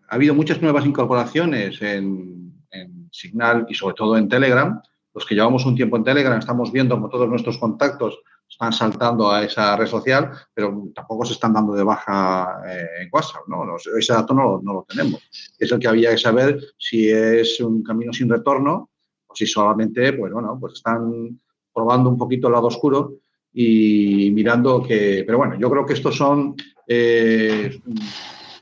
ha 0.08 0.14
habido 0.14 0.34
muchas 0.34 0.60
nuevas 0.60 0.84
incorporaciones 0.84 1.80
en, 1.80 2.52
en, 2.70 3.08
Signal 3.12 3.66
y 3.68 3.74
sobre 3.74 3.94
todo 3.94 4.16
en 4.16 4.28
Telegram. 4.28 4.80
Los 5.14 5.26
que 5.26 5.34
llevamos 5.34 5.64
un 5.64 5.76
tiempo 5.76 5.96
en 5.96 6.04
Telegram 6.04 6.38
estamos 6.38 6.72
viendo 6.72 6.96
como 6.96 7.08
todos 7.08 7.28
nuestros 7.28 7.58
contactos 7.58 8.18
están 8.52 8.72
saltando 8.72 9.30
a 9.30 9.42
esa 9.42 9.76
red 9.76 9.86
social, 9.86 10.30
pero 10.52 10.90
tampoco 10.94 11.24
se 11.24 11.32
están 11.32 11.54
dando 11.54 11.72
de 11.72 11.82
baja 11.82 12.60
eh, 12.68 13.02
en 13.02 13.08
WhatsApp. 13.10 13.48
¿no? 13.48 13.64
Ese 13.98 14.12
dato 14.12 14.34
no, 14.34 14.60
lo 14.62 14.86
tenemos. 14.86 15.22
Es 15.58 15.72
el 15.72 15.78
que 15.78 15.88
había 15.88 16.10
que 16.10 16.18
saber 16.18 16.60
si 16.78 17.08
es 17.08 17.58
un 17.60 17.82
camino 17.82 18.12
sin 18.12 18.28
retorno 18.28 18.90
o 19.26 19.34
si 19.34 19.46
solamente, 19.46 20.12
pues 20.12 20.32
bueno, 20.32 20.58
pues 20.60 20.74
están 20.74 21.40
probando 21.72 22.10
un 22.10 22.18
poquito 22.18 22.48
el 22.48 22.52
lado 22.52 22.66
oscuro 22.66 23.14
y 23.54 24.30
mirando 24.32 24.82
que, 24.82 25.24
pero 25.26 25.38
bueno, 25.38 25.58
yo 25.58 25.70
creo 25.70 25.86
que 25.86 25.94
estos 25.94 26.14
son 26.14 26.54
eh, 26.86 27.80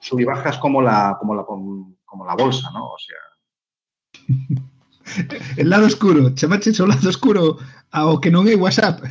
sub 0.01 0.20
y 0.20 0.24
bajas 0.24 0.59
como 0.59 0.80
la, 0.80 1.16
como 1.18 1.34
la, 1.34 1.45
como 1.45 2.24
la 2.24 2.36
bolsa, 2.36 2.70
¿no? 2.72 2.93
O 2.93 2.99
sea. 2.99 3.16
El 5.57 5.71
lado 5.71 5.87
oscuro, 5.87 6.31
chamaches 6.35 6.81
o 6.81 6.87
lado 6.87 7.09
oscuro 7.09 7.59
ao 7.91 8.21
que 8.21 8.31
non 8.31 8.47
é 8.47 8.55
WhatsApp. 8.55 9.03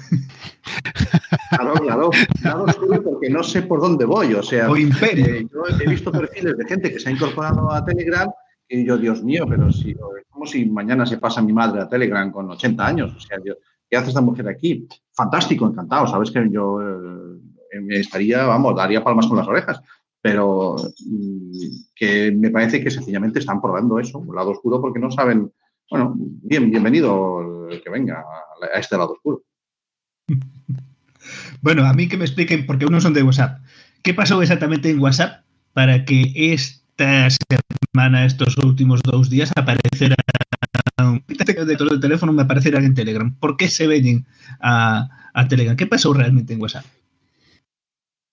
Claro, 1.50 1.74
claro, 1.82 2.10
lado 2.44 2.64
oscuro 2.64 3.02
porque 3.04 3.30
no 3.30 3.44
sé 3.44 3.64
por 3.64 3.82
dónde 3.82 4.06
voy, 4.06 4.34
o 4.34 4.44
sea, 4.44 4.70
o 4.70 4.78
imperio. 4.78 5.26
Eh, 5.26 5.48
yo 5.50 5.66
he 5.66 5.88
visto 5.90 6.12
perfiles 6.12 6.56
de 6.56 6.66
gente 6.66 6.92
que 6.94 7.00
se 7.00 7.10
ha 7.10 7.12
incorporado 7.12 7.72
a 7.72 7.84
Telegram 7.84 8.30
y 8.70 8.86
yo, 8.86 8.98
Dios 8.98 9.24
mío, 9.24 9.46
pero 9.50 9.72
si, 9.72 9.92
es 9.92 10.26
como 10.30 10.46
si 10.46 10.66
mañana 10.66 11.06
se 11.06 11.18
pasa 11.18 11.42
mi 11.42 11.52
madre 11.52 11.82
a 11.82 11.90
Telegram 11.90 12.32
con 12.32 12.50
80 12.52 12.86
años, 12.86 13.16
o 13.16 13.20
sea, 13.20 13.40
yo, 13.44 13.56
¿qué 13.90 13.98
hace 13.98 14.10
esta 14.10 14.22
mujer 14.22 14.48
aquí? 14.48 14.88
Fantástico, 15.12 15.66
encantado, 15.66 16.06
sabes 16.06 16.30
que 16.30 16.48
yo 16.52 16.80
eh, 16.80 17.82
me 17.82 18.00
estaría, 18.00 18.46
vamos, 18.46 18.76
daría 18.76 19.04
palmas 19.04 19.28
con 19.28 19.38
las 19.38 19.48
orejas, 19.48 19.82
pero 20.22 20.76
mm, 20.76 21.52
que 21.96 22.32
me 22.32 22.52
parece 22.52 22.84
que 22.84 22.92
sencillamente 22.92 23.40
están 23.40 23.62
probando 23.62 24.00
eso, 24.00 24.20
un 24.20 24.36
lado 24.36 24.52
oscuro, 24.52 24.80
porque 24.80 25.00
no 25.00 25.10
saben, 25.10 25.52
bueno, 25.90 26.14
bien, 26.18 26.70
bienvenido 26.70 27.68
el 27.70 27.82
que 27.82 27.90
venga 27.90 28.24
a 28.74 28.80
este 28.80 28.98
lado 28.98 29.14
oscuro. 29.14 29.44
Bueno, 31.62 31.86
a 31.86 31.94
mí 31.94 32.08
que 32.08 32.16
me 32.16 32.24
expliquen, 32.24 32.66
porque 32.66 32.86
unos 32.86 33.04
son 33.04 33.14
de 33.14 33.22
WhatsApp, 33.22 33.60
¿qué 34.02 34.14
pasó 34.14 34.42
exactamente 34.42 34.90
en 34.90 35.00
WhatsApp 35.00 35.44
para 35.74 36.06
que 36.06 36.32
esta 36.34 37.28
semana, 37.94 38.26
estos 38.26 38.58
últimos 38.58 39.02
dos 39.04 39.30
días, 39.30 39.52
apareciera 39.56 40.16
de 41.66 41.76
todo 41.76 41.92
el 41.92 42.00
teléfono 42.00 42.32
me 42.32 42.44
aparecieran 42.44 42.86
en 42.86 42.94
Telegram? 42.94 43.36
¿Por 43.36 43.58
qué 43.58 43.68
se 43.68 43.88
ven 43.88 44.26
a 44.62 45.10
Telegram? 45.50 45.76
¿Qué 45.76 45.86
pasó 45.86 46.14
realmente 46.14 46.54
en 46.54 46.62
WhatsApp? 46.62 46.86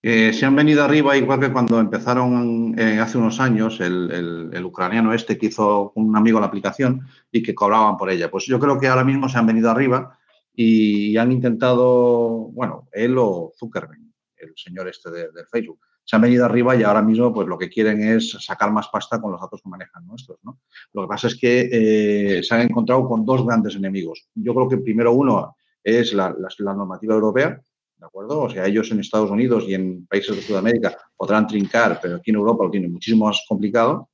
Se 0.03 0.47
han 0.47 0.55
venido 0.55 0.84
arriba 0.84 1.16
igual 1.16 1.40
que 1.40 1.53
cuando 1.53 1.80
empezaron 1.80 2.78
eh, 2.78 3.01
hace 3.01 3.18
unos 3.18 3.40
años 3.40 3.80
el, 3.80 4.64
ucraniano 4.64 5.12
este 5.12 5.36
que 5.36 5.47
hizo 5.47 5.90
un 5.97 6.16
amigo 6.16 6.38
la 6.38 6.47
aplicación 6.47 7.09
y 7.32 7.42
que 7.42 7.55
cobraban 7.55 7.97
por 7.97 8.11
ella. 8.11 8.30
Pues 8.30 8.44
yo 8.47 8.61
creo 8.61 8.78
que 8.78 8.86
ahora 8.86 9.03
mismo 9.03 9.28
se 9.28 9.38
han 9.38 9.47
venido 9.47 9.68
arriba 9.68 10.16
y 10.55 11.16
han 11.16 11.32
intentado, 11.32 12.51
bueno, 12.53 12.88
él 12.92 13.16
o 13.18 13.53
Zuckerberg, 13.59 14.01
el 14.36 14.53
señor 14.55 14.86
este 14.86 15.11
de, 15.11 15.32
de 15.32 15.44
Facebook, 15.51 15.80
se 16.05 16.14
han 16.14 16.22
venido 16.22 16.44
arriba 16.44 16.76
y 16.76 16.84
ahora 16.84 17.03
mismo 17.03 17.34
pues 17.34 17.49
lo 17.49 17.59
que 17.59 17.68
quieren 17.68 18.01
es 18.01 18.30
sacar 18.30 18.70
más 18.70 18.88
pasta 18.88 19.20
con 19.20 19.32
los 19.32 19.40
datos 19.40 19.61
que 19.61 19.68
manejan 19.68 20.07
nuestros, 20.07 20.38
¿no? 20.44 20.61
Lo 20.92 21.03
que 21.03 21.09
pasa 21.09 21.26
es 21.26 21.34
que 21.34 21.68
eh, 21.72 22.42
se 22.44 22.55
han 22.55 22.61
encontrado 22.61 23.09
con 23.09 23.24
dos 23.24 23.44
grandes 23.44 23.74
enemigos. 23.74 24.28
Yo 24.34 24.55
creo 24.55 24.68
que 24.68 24.78
primero 24.78 25.12
uno 25.12 25.57
es 25.82 26.12
la 26.12 26.32
normativa 26.61 27.14
europea, 27.14 27.61
¿de 27.99 28.07
acuerdo? 28.07 28.40
O 28.42 28.51
sea, 28.51 28.66
ellos 28.66 28.90
en 28.90 29.01
Estados 29.01 29.30
Unidos 29.30 29.64
y 29.66 29.74
en 29.74 30.07
países 30.07 30.36
de 30.36 30.42
Sudamérica 30.42 30.97
podrán 31.16 31.47
trincar, 31.47 31.99
pero 32.03 32.16
aquí 32.16 32.30
en 32.30 32.36
Europa 32.36 32.64
lo 32.64 32.70
tienen 32.70 32.92
muchísimo 32.92 33.26
más 33.26 33.44
complicado. 33.49 34.09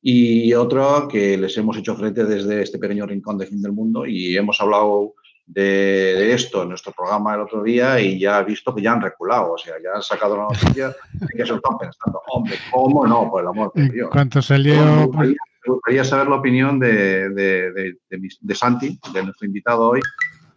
Y 0.00 0.54
otro 0.54 1.08
que 1.08 1.36
les 1.36 1.56
hemos 1.58 1.76
hecho 1.76 1.96
frente 1.96 2.24
desde 2.24 2.62
este 2.62 2.78
pequeño 2.78 3.04
rincón 3.06 3.36
de 3.36 3.46
fin 3.46 3.60
del 3.60 3.72
mundo 3.72 4.06
y 4.06 4.36
hemos 4.36 4.60
hablado 4.60 5.14
de, 5.44 5.62
de 5.62 6.32
esto 6.34 6.62
en 6.62 6.68
nuestro 6.68 6.92
programa 6.92 7.34
el 7.34 7.40
otro 7.40 7.62
día 7.62 7.98
y 8.00 8.18
ya 8.18 8.38
he 8.40 8.44
visto 8.44 8.74
que 8.74 8.82
ya 8.82 8.92
han 8.92 9.00
reculado, 9.00 9.52
o 9.54 9.58
sea, 9.58 9.74
ya 9.82 9.90
han 9.96 10.02
sacado 10.02 10.36
la 10.36 10.42
noticia 10.44 10.88
de 11.12 11.26
que 11.36 11.42
se 11.44 11.48
lo 11.52 11.56
están 11.56 11.78
pensando. 11.78 12.20
Hombre, 12.28 12.54
¿cómo 12.70 13.06
no? 13.06 13.28
Por 13.30 13.42
el 13.42 13.48
amor 13.48 13.72
de 13.74 13.88
Dios. 13.88 14.08
cuanto 14.12 14.38
Me 14.38 14.42
salió... 14.42 15.06
gustaría, 15.06 15.36
me 15.66 15.72
gustaría 15.74 16.04
saber 16.04 16.28
la 16.28 16.36
opinión 16.36 16.78
de, 16.78 17.30
de, 17.30 17.72
de- 17.72 17.94
de 18.40 18.54
Santi, 18.54 18.98
de 19.12 19.22
nuestro 19.22 19.46
invitado 19.46 19.88
hoy, 19.88 20.00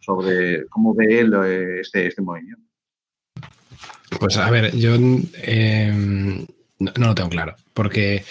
sobre 0.02 0.68
cómo 0.68 0.94
ve 0.94 1.20
él 1.20 1.34
eh, 1.46 1.80
este, 1.82 2.08
este 2.08 2.22
movimiento. 2.22 2.64
Pues 4.20 4.38
a 4.38 4.52
ver, 4.52 4.76
yo 4.76 4.96
eh, 5.44 6.46
no, 6.80 6.92
lo 6.96 7.16
tengo 7.16 7.30
claro, 7.30 7.56
porque 7.74 8.24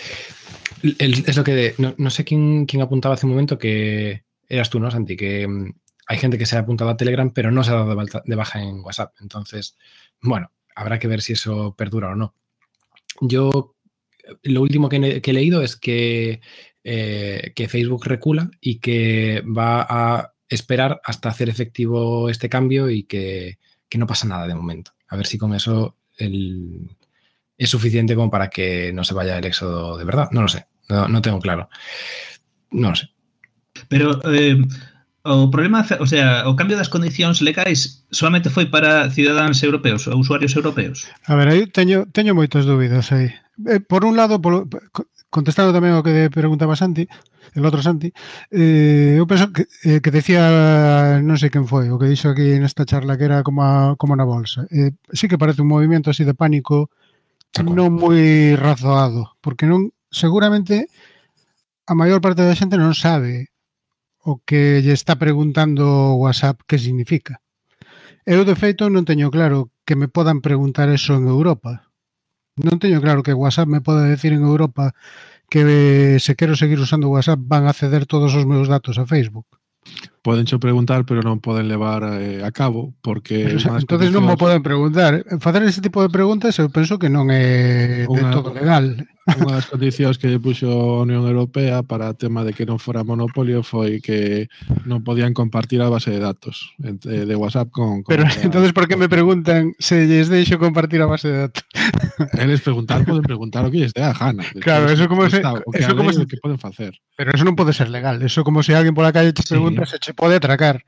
es 0.83 1.37
lo 1.37 1.45
que 1.45 1.75
no, 1.79 1.95
no 1.97 2.11
sé 2.11 2.25
quién, 2.25 2.66
quién 2.66 2.83
apuntaba 2.83 3.14
hace 3.14 3.27
un 3.27 3.33
momento 3.33 3.59
que 3.59 4.25
eras 4.49 4.68
tú, 4.68 4.79
¿no, 4.79 4.91
Santi? 4.91 5.16
Que 5.16 5.49
mm, 5.49 5.73
hay 6.07 6.18
gente 6.18 6.37
que 6.37 6.47
se 6.47 6.57
ha 6.57 6.61
apuntado 6.61 6.91
a 6.91 6.97
Telegram, 6.97 7.31
pero 7.31 7.51
no 7.51 7.64
se 7.64 7.71
ha 7.71 7.75
dado 7.75 7.95
de, 8.25 8.35
baja 8.37 8.61
en 8.61 8.81
WhatsApp. 8.81 9.14
Entonces, 9.21 9.77
bueno, 10.21 10.51
habrá 10.75 10.99
que 10.99 11.09
ver 11.09 11.23
si 11.23 11.33
eso 11.35 11.75
perdura 11.77 12.11
o 12.11 12.14
no. 12.14 12.35
Yo 13.21 13.77
lo 14.43 14.62
último 14.62 14.89
que 14.89 15.23
he 15.25 15.33
leído 15.33 15.62
es 15.62 15.77
que, 15.77 16.41
eh, 16.85 17.53
que 17.55 17.68
Facebook 17.68 18.07
recula 18.07 18.51
y 18.61 18.81
que 18.81 19.43
va 19.47 19.87
a 19.89 20.30
esperar 20.51 21.01
hasta 21.05 21.31
hacer 21.31 21.49
efectivo 21.49 22.29
este 22.29 22.49
cambio 22.49 22.91
y 22.91 23.05
que, 23.05 23.59
que 23.89 23.99
no 23.99 24.07
pasa 24.07 24.27
nada 24.27 24.47
de 24.47 24.55
momento. 24.55 24.93
A 25.09 25.17
ver 25.17 25.27
si 25.27 25.39
con 25.39 25.55
eso 25.55 25.97
el, 26.19 26.91
es 27.57 27.71
suficiente 27.71 28.15
como 28.15 28.31
para 28.31 28.51
que 28.51 28.93
no 28.93 29.05
se 29.05 29.15
vaya 29.15 29.39
el 29.39 29.45
éxodo 29.45 29.97
de 29.97 30.05
verdad. 30.05 30.29
No 30.33 30.43
lo 30.43 30.49
sé, 30.49 30.67
no, 30.89 31.09
no 31.09 31.23
tengo 31.23 31.39
claro. 31.39 31.69
No 32.71 32.91
lo 32.91 32.97
sé. 32.97 33.09
Pero 33.89 34.21
eh, 34.31 34.61
o 35.23 35.51
problema, 35.51 35.87
o 36.01 36.07
sea, 36.07 36.49
o 36.49 36.57
cambio 36.57 36.77
das 36.77 36.89
condicións 36.89 37.45
legais 37.45 38.05
solamente 38.11 38.49
foi 38.49 38.67
para 38.67 39.11
cidadáns 39.13 39.63
europeos 39.63 40.09
ou 40.09 40.17
usuarios 40.17 40.57
europeos? 40.57 41.07
A 41.29 41.37
ver, 41.37 41.49
aí 41.49 41.67
teño, 41.69 42.09
teño 42.09 42.35
moitas 42.35 42.65
dúbidas 42.65 43.13
aí. 43.13 43.29
Eh, 43.69 43.81
por 43.81 44.09
un 44.09 44.17
lado, 44.17 44.41
polo, 44.41 44.65
contestando 45.31 45.70
tamén 45.70 45.95
o 45.95 46.03
que 46.03 46.26
preguntaba 46.28 46.74
Santi, 46.74 47.07
el 47.55 47.62
outro 47.62 47.81
Santi, 47.81 48.11
eh, 48.51 49.14
eu 49.16 49.24
penso 49.31 49.55
que, 49.55 49.70
eh, 49.87 50.03
que 50.03 50.11
decía, 50.11 51.22
non 51.22 51.39
sei 51.39 51.55
quen 51.55 51.70
foi, 51.70 51.87
o 51.89 51.97
que 51.97 52.11
dixo 52.11 52.35
aquí 52.35 52.59
nesta 52.59 52.83
charla 52.83 53.14
que 53.14 53.31
era 53.31 53.47
como, 53.47 53.62
a, 53.62 53.95
como 53.95 54.18
na 54.18 54.26
bolsa. 54.26 54.66
Eh, 54.74 54.91
sí 55.14 55.31
que 55.31 55.39
parece 55.39 55.62
un 55.62 55.70
movimento 55.70 56.11
así 56.11 56.26
de 56.26 56.35
pánico 56.35 56.91
non 57.62 57.95
moi 57.95 58.55
razoado, 58.59 59.39
porque 59.39 59.70
non 59.70 59.95
seguramente 60.11 60.91
a 61.87 61.95
maior 61.95 62.18
parte 62.22 62.43
da 62.43 62.59
xente 62.59 62.78
non 62.78 62.95
sabe 62.95 63.51
o 64.22 64.43
que 64.43 64.83
lle 64.85 64.95
está 64.95 65.16
preguntando 65.16 66.18
WhatsApp 66.18 66.62
que 66.66 66.78
significa. 66.78 67.39
Eu, 68.26 68.45
de 68.45 68.55
feito, 68.55 68.91
non 68.91 69.07
teño 69.07 69.31
claro 69.31 69.70
que 69.87 69.99
me 69.99 70.07
podan 70.07 70.43
preguntar 70.43 70.91
eso 70.91 71.16
en 71.18 71.26
Europa 71.26 71.89
non 72.57 72.79
teño 72.83 72.99
claro 72.99 73.23
que 73.23 73.37
WhatsApp 73.37 73.69
me 73.69 73.85
pode 73.85 74.09
decir 74.09 74.33
en 74.33 74.43
Europa 74.43 74.97
que 75.51 75.61
eh, 75.67 76.19
se 76.21 76.37
quero 76.37 76.55
seguir 76.55 76.79
usando 76.79 77.11
WhatsApp 77.11 77.41
van 77.43 77.67
a 77.67 77.75
ceder 77.75 78.07
todos 78.07 78.35
os 78.35 78.47
meus 78.47 78.71
datos 78.71 78.99
a 78.99 79.07
Facebook 79.07 79.47
poden 80.23 80.47
xo 80.47 80.59
preguntar, 80.59 81.05
pero 81.05 81.21
non 81.21 81.39
poden 81.39 81.68
levar 81.68 82.05
eh, 82.16 82.41
a 82.41 82.51
cabo, 82.51 82.97
porque... 83.05 83.45
Pero, 83.45 83.57
o 83.57 83.61
sea, 83.61 83.77
entonces 83.77 84.11
non 84.11 84.25
mo 84.25 84.41
poden 84.41 84.64
preguntar. 84.64 85.25
Facer 85.39 85.62
ese 85.68 85.85
tipo 85.85 86.01
de 86.01 86.09
preguntas, 86.09 86.57
eu 86.57 86.73
penso 86.73 86.97
que 86.97 87.12
non 87.12 87.29
é 87.29 88.09
unha, 88.09 88.29
de 88.29 88.35
todo 88.35 88.51
legal. 88.57 89.05
Unha 89.31 89.61
das 89.61 89.68
condicións 89.68 90.16
que 90.16 90.33
puxo 90.41 90.66
a 90.66 91.05
Unión 91.05 91.29
Europea 91.29 91.85
para 91.85 92.11
o 92.11 92.16
tema 92.16 92.43
de 92.43 92.57
que 92.57 92.64
non 92.64 92.81
fora 92.81 93.05
monopolio 93.07 93.61
foi 93.62 94.01
que 94.01 94.49
non 94.89 95.05
podían 95.05 95.37
compartir 95.37 95.85
a 95.85 95.93
base 95.93 96.11
de 96.11 96.21
datos 96.21 96.73
eh, 96.83 96.97
de 97.29 97.37
WhatsApp 97.37 97.68
con... 97.68 98.03
con 98.03 98.11
pero 98.11 98.25
a... 98.27 98.33
entonces, 98.43 98.73
por 98.73 98.89
que 98.89 98.97
me 98.97 99.12
preguntan 99.12 99.77
se 99.77 100.09
lles 100.09 100.33
deixo 100.33 100.57
compartir 100.57 101.05
a 101.05 101.09
base 101.09 101.29
de 101.29 101.39
datos? 101.49 101.64
Eh, 102.37 102.49
Eles 102.49 102.61
preguntar, 102.64 103.05
poden 103.05 103.25
preguntar 103.25 103.64
o 103.64 103.71
que 103.71 103.85
lles 103.85 103.93
dé 103.93 104.05
a 104.05 104.12
gana. 104.12 104.45
Claro, 104.61 104.89
eso 104.89 105.09
como 105.09 105.29
se... 105.29 105.41
Está, 105.41 105.57
o 105.57 105.71
que 105.73 105.85
eso 105.85 105.97
como 105.97 106.12
se... 106.12 106.27
que 106.27 106.37
poden 106.37 106.59
facer. 106.59 106.97
Pero 107.16 107.33
eso 107.33 107.45
non 107.45 107.57
pode 107.57 107.73
ser 107.73 107.89
legal. 107.93 108.21
Eso 108.25 108.45
como 108.45 108.64
se 108.64 108.71
si 108.71 108.79
alguén 108.79 108.95
pola 108.95 109.11
calle 109.11 109.33
te 109.33 109.43
pregunta 109.43 109.83
sí. 109.85 109.99
se 110.01 110.10
se 110.11 110.15
pode 110.15 110.35
atracar. 110.35 110.85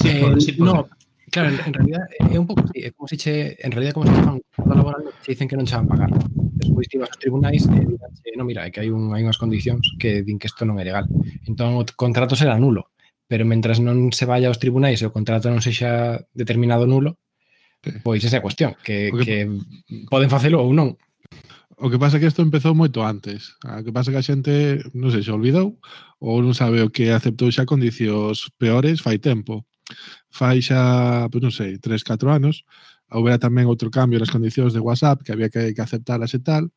Sí, 0.00 0.08
eh, 0.08 0.34
sí 0.40 0.56
no, 0.58 0.88
claro, 1.30 1.50
en, 1.50 1.60
en 1.66 1.74
realidad 1.74 2.04
é 2.32 2.38
un 2.38 2.46
pouco 2.46 2.64
é 2.72 2.88
eh, 2.88 2.92
como 2.96 3.08
se 3.08 3.16
che, 3.16 3.56
en 3.60 3.72
realidad 3.72 3.92
como 3.92 4.06
se 4.08 4.16
fan 4.16 4.40
contrato 4.40 4.74
laboral, 4.80 5.04
se 5.20 5.32
dicen 5.32 5.48
que 5.48 5.56
non 5.56 5.68
che 5.68 5.76
van 5.76 5.88
pagar. 5.88 6.10
Despois 6.56 6.88
ti 6.88 6.96
vas 6.96 7.12
aos 7.12 7.20
tribunais 7.20 7.62
e 7.68 7.80
diranche, 7.84 8.32
no, 8.36 8.44
mira, 8.48 8.64
é 8.64 8.72
que 8.72 8.80
hai 8.80 8.88
un 8.88 9.12
hai 9.12 9.20
unhas 9.20 9.36
condicións 9.36 9.84
que 10.00 10.24
din 10.24 10.40
que 10.40 10.48
isto 10.48 10.64
non 10.64 10.80
é 10.80 10.84
legal. 10.88 11.04
Entón 11.44 11.76
o 11.76 11.84
contrato 11.92 12.40
será 12.40 12.56
nulo, 12.56 12.88
pero 13.28 13.44
mentras 13.44 13.84
non 13.84 14.08
se 14.16 14.24
vaya 14.24 14.48
aos 14.48 14.56
tribunais 14.56 15.04
e 15.04 15.06
o 15.06 15.12
contrato 15.12 15.52
non 15.52 15.60
sexa 15.60 16.24
determinado 16.32 16.88
nulo, 16.88 17.20
pois 18.00 18.24
esa 18.24 18.36
é 18.36 18.40
a 18.40 18.46
cuestión, 18.46 18.72
que, 18.80 19.12
Porque... 19.12 19.44
que 19.44 20.08
poden 20.08 20.32
facelo 20.32 20.64
ou 20.64 20.72
non. 20.72 20.96
O 21.76 21.90
que 21.90 21.98
pasa 21.98 22.16
é 22.16 22.20
que 22.22 22.30
isto 22.30 22.40
empezou 22.40 22.72
moito 22.72 23.02
antes. 23.02 23.58
O 23.60 23.82
que 23.84 23.90
pasa 23.90 24.08
é 24.08 24.12
que 24.14 24.22
a 24.22 24.24
xente, 24.24 24.80
non 24.96 25.12
sei, 25.12 25.20
se 25.20 25.34
olvidou 25.34 25.76
ou 26.24 26.40
non 26.40 26.56
sabe 26.56 26.80
o 26.80 26.88
que 26.88 27.12
aceptou 27.12 27.52
xa 27.52 27.68
condicións 27.68 28.48
peores 28.56 29.04
fai 29.04 29.20
tempo. 29.20 29.68
Fai 30.32 30.64
xa, 30.64 31.28
pois 31.28 31.44
non 31.44 31.52
sei, 31.52 31.76
3, 31.76 32.00
4 32.00 32.32
anos, 32.32 32.64
houbera 33.12 33.36
tamén 33.36 33.68
outro 33.68 33.92
cambio 33.92 34.16
nas 34.16 34.32
condicións 34.32 34.72
de 34.72 34.80
WhatsApp 34.80 35.20
que 35.20 35.36
había 35.36 35.52
que, 35.52 35.76
que 35.76 35.82
aceptalas 35.84 36.32
e 36.32 36.40
tal, 36.40 36.72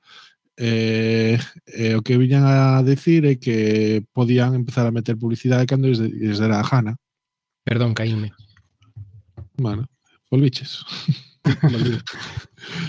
eh, 0.59 1.39
eh, 1.71 1.95
o 1.95 2.03
que 2.03 2.19
viñan 2.19 2.43
a 2.43 2.83
decir 2.83 3.23
é 3.23 3.39
que 3.39 4.03
podían 4.11 4.51
empezar 4.51 4.83
a 4.83 4.91
meter 4.91 5.15
publicidade 5.15 5.63
cando 5.63 5.87
desde, 5.87 6.11
desde 6.11 6.45
a 6.51 6.63
Jana. 6.67 6.99
Perdón, 7.63 7.95
caíme. 7.95 8.35
Bueno, 9.55 9.87
volviches. 10.29 10.83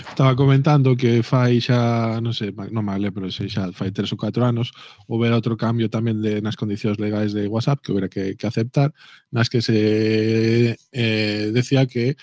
Estaba 0.09 0.35
comentando 0.35 0.97
que 0.97 1.23
fai 1.23 1.61
xa, 1.63 2.19
non 2.19 2.35
sei, 2.35 2.51
non 2.51 2.83
mal 2.83 2.99
lembro 2.99 3.31
sei 3.31 3.47
xa 3.47 3.71
fai 3.71 3.95
tres 3.95 4.11
ou 4.11 4.19
catro 4.19 4.43
anos, 4.43 4.75
houbera 5.07 5.39
outro 5.39 5.55
cambio 5.55 5.87
tamén 5.87 6.19
de, 6.19 6.43
nas 6.43 6.59
condicións 6.59 6.99
legais 6.99 7.31
de 7.31 7.47
WhatsApp 7.47 7.79
que 7.79 7.91
houbera 7.95 8.11
que, 8.11 8.35
que 8.35 8.45
aceptar, 8.47 8.91
nas 9.31 9.47
que 9.47 9.63
se 9.63 10.75
eh, 10.75 11.43
decía 11.55 11.87
que 11.87 12.19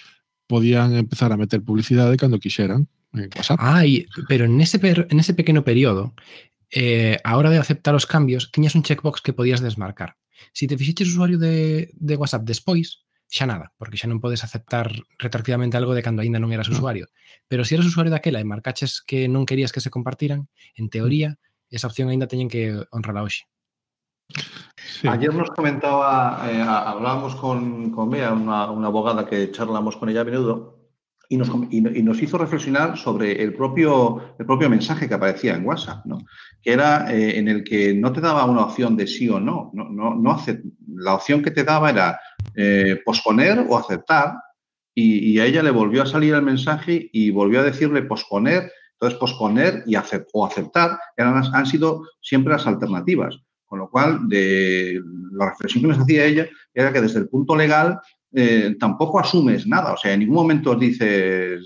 podían 0.46 0.94
empezar 0.94 1.32
a 1.32 1.40
meter 1.40 1.64
publicidade 1.64 2.20
cando 2.20 2.42
quixeran 2.42 2.88
en 3.16 3.30
WhatsApp. 3.32 3.58
Ai, 3.60 4.04
pero 4.28 4.44
en 4.44 4.60
ese, 4.60 4.78
per, 4.78 5.08
ese 5.08 5.34
pequeno 5.34 5.64
período, 5.64 6.12
eh, 6.70 7.18
a 7.24 7.36
hora 7.36 7.50
de 7.50 7.58
aceptar 7.58 7.94
os 7.94 8.04
cambios, 8.04 8.52
tiñas 8.52 8.74
un 8.74 8.82
checkbox 8.84 9.22
que 9.22 9.32
podías 9.32 9.64
desmarcar. 9.64 10.16
Si 10.52 10.66
te 10.66 10.76
fixeches 10.76 11.08
usuario 11.08 11.38
de, 11.38 11.88
de 11.94 12.16
WhatsApp 12.16 12.44
despois, 12.44 13.05
xa 13.26 13.46
nada, 13.46 13.74
porque 13.78 13.98
xa 13.98 14.06
non 14.06 14.22
podes 14.22 14.46
aceptar 14.46 14.92
retroactivamente 15.18 15.74
algo 15.74 15.94
de 15.94 16.02
cando 16.02 16.22
aínda 16.22 16.38
non 16.38 16.54
eras 16.54 16.70
usuario. 16.70 17.10
Pero 17.50 17.66
se 17.66 17.74
eras 17.74 17.90
usuario 17.90 18.14
daquela 18.14 18.38
e 18.38 18.46
marcaches 18.46 19.02
que 19.02 19.26
non 19.26 19.48
querías 19.48 19.74
que 19.74 19.82
se 19.82 19.90
compartiran, 19.90 20.46
en 20.78 20.86
mm. 20.86 20.92
teoría, 20.92 21.30
esa 21.70 21.90
opción 21.90 22.08
aínda 22.08 22.30
teñen 22.30 22.50
que 22.50 22.78
honrala 22.94 23.26
hoxe. 23.26 23.46
Sí. 24.76 25.06
Ayer 25.06 25.34
nos 25.34 25.50
comentaba, 25.50 26.42
eh, 26.50 26.60
hablábamos 26.60 27.36
con, 27.36 27.90
con 27.90 28.10
Bea, 28.10 28.32
una, 28.32 28.70
una 28.70 28.88
abogada 28.88 29.26
que 29.26 29.50
charlamos 29.50 29.96
con 29.96 30.08
ella 30.08 30.22
a 30.22 30.24
menudo, 30.24 30.75
y 31.28 31.36
nos, 31.36 31.48
y, 31.70 31.78
y 31.98 32.02
nos 32.02 32.22
hizo 32.22 32.38
reflexionar 32.38 32.96
sobre 32.96 33.42
el 33.42 33.54
propio, 33.54 34.34
el 34.38 34.46
propio 34.46 34.70
mensaje 34.70 35.08
que 35.08 35.14
aparecía 35.14 35.54
en 35.54 35.66
WhatsApp, 35.66 36.04
¿no? 36.06 36.18
que 36.62 36.72
era 36.72 37.12
eh, 37.12 37.38
en 37.38 37.48
el 37.48 37.64
que 37.64 37.94
no 37.94 38.12
te 38.12 38.20
daba 38.20 38.44
una 38.44 38.64
opción 38.64 38.96
de 38.96 39.06
sí 39.06 39.28
o 39.28 39.40
no. 39.40 39.70
no, 39.74 39.88
no, 39.88 40.14
no 40.14 40.32
hace- 40.32 40.62
la 40.88 41.14
opción 41.14 41.42
que 41.42 41.50
te 41.50 41.64
daba 41.64 41.90
era 41.90 42.20
eh, 42.54 43.00
posponer 43.04 43.64
o 43.68 43.76
aceptar, 43.76 44.34
y, 44.94 45.32
y 45.32 45.40
a 45.40 45.44
ella 45.44 45.62
le 45.62 45.70
volvió 45.70 46.02
a 46.02 46.06
salir 46.06 46.32
el 46.32 46.40
mensaje 46.42 47.10
y 47.12 47.30
volvió 47.30 47.60
a 47.60 47.64
decirle 47.64 48.00
posponer. 48.02 48.72
Entonces, 48.92 49.18
posponer 49.18 49.82
y 49.86 49.92
acep- 49.94 50.24
o 50.32 50.46
aceptar 50.46 50.98
eran, 51.18 51.42
han 51.52 51.66
sido 51.66 52.02
siempre 52.22 52.54
las 52.54 52.66
alternativas. 52.66 53.38
Con 53.66 53.80
lo 53.80 53.90
cual, 53.90 54.26
de 54.26 54.98
la 55.32 55.50
reflexión 55.50 55.82
que 55.82 55.88
nos 55.88 55.98
hacía 55.98 56.24
ella 56.24 56.46
era 56.72 56.94
que 56.94 57.02
desde 57.02 57.18
el 57.18 57.28
punto 57.28 57.54
legal 57.54 58.00
eh, 58.32 58.76
tampoco 58.78 59.20
asumes 59.20 59.66
nada. 59.66 59.92
O 59.92 59.96
sea, 59.96 60.12
en 60.12 60.20
ningún 60.20 60.36
momento 60.36 60.74
dices 60.74 61.62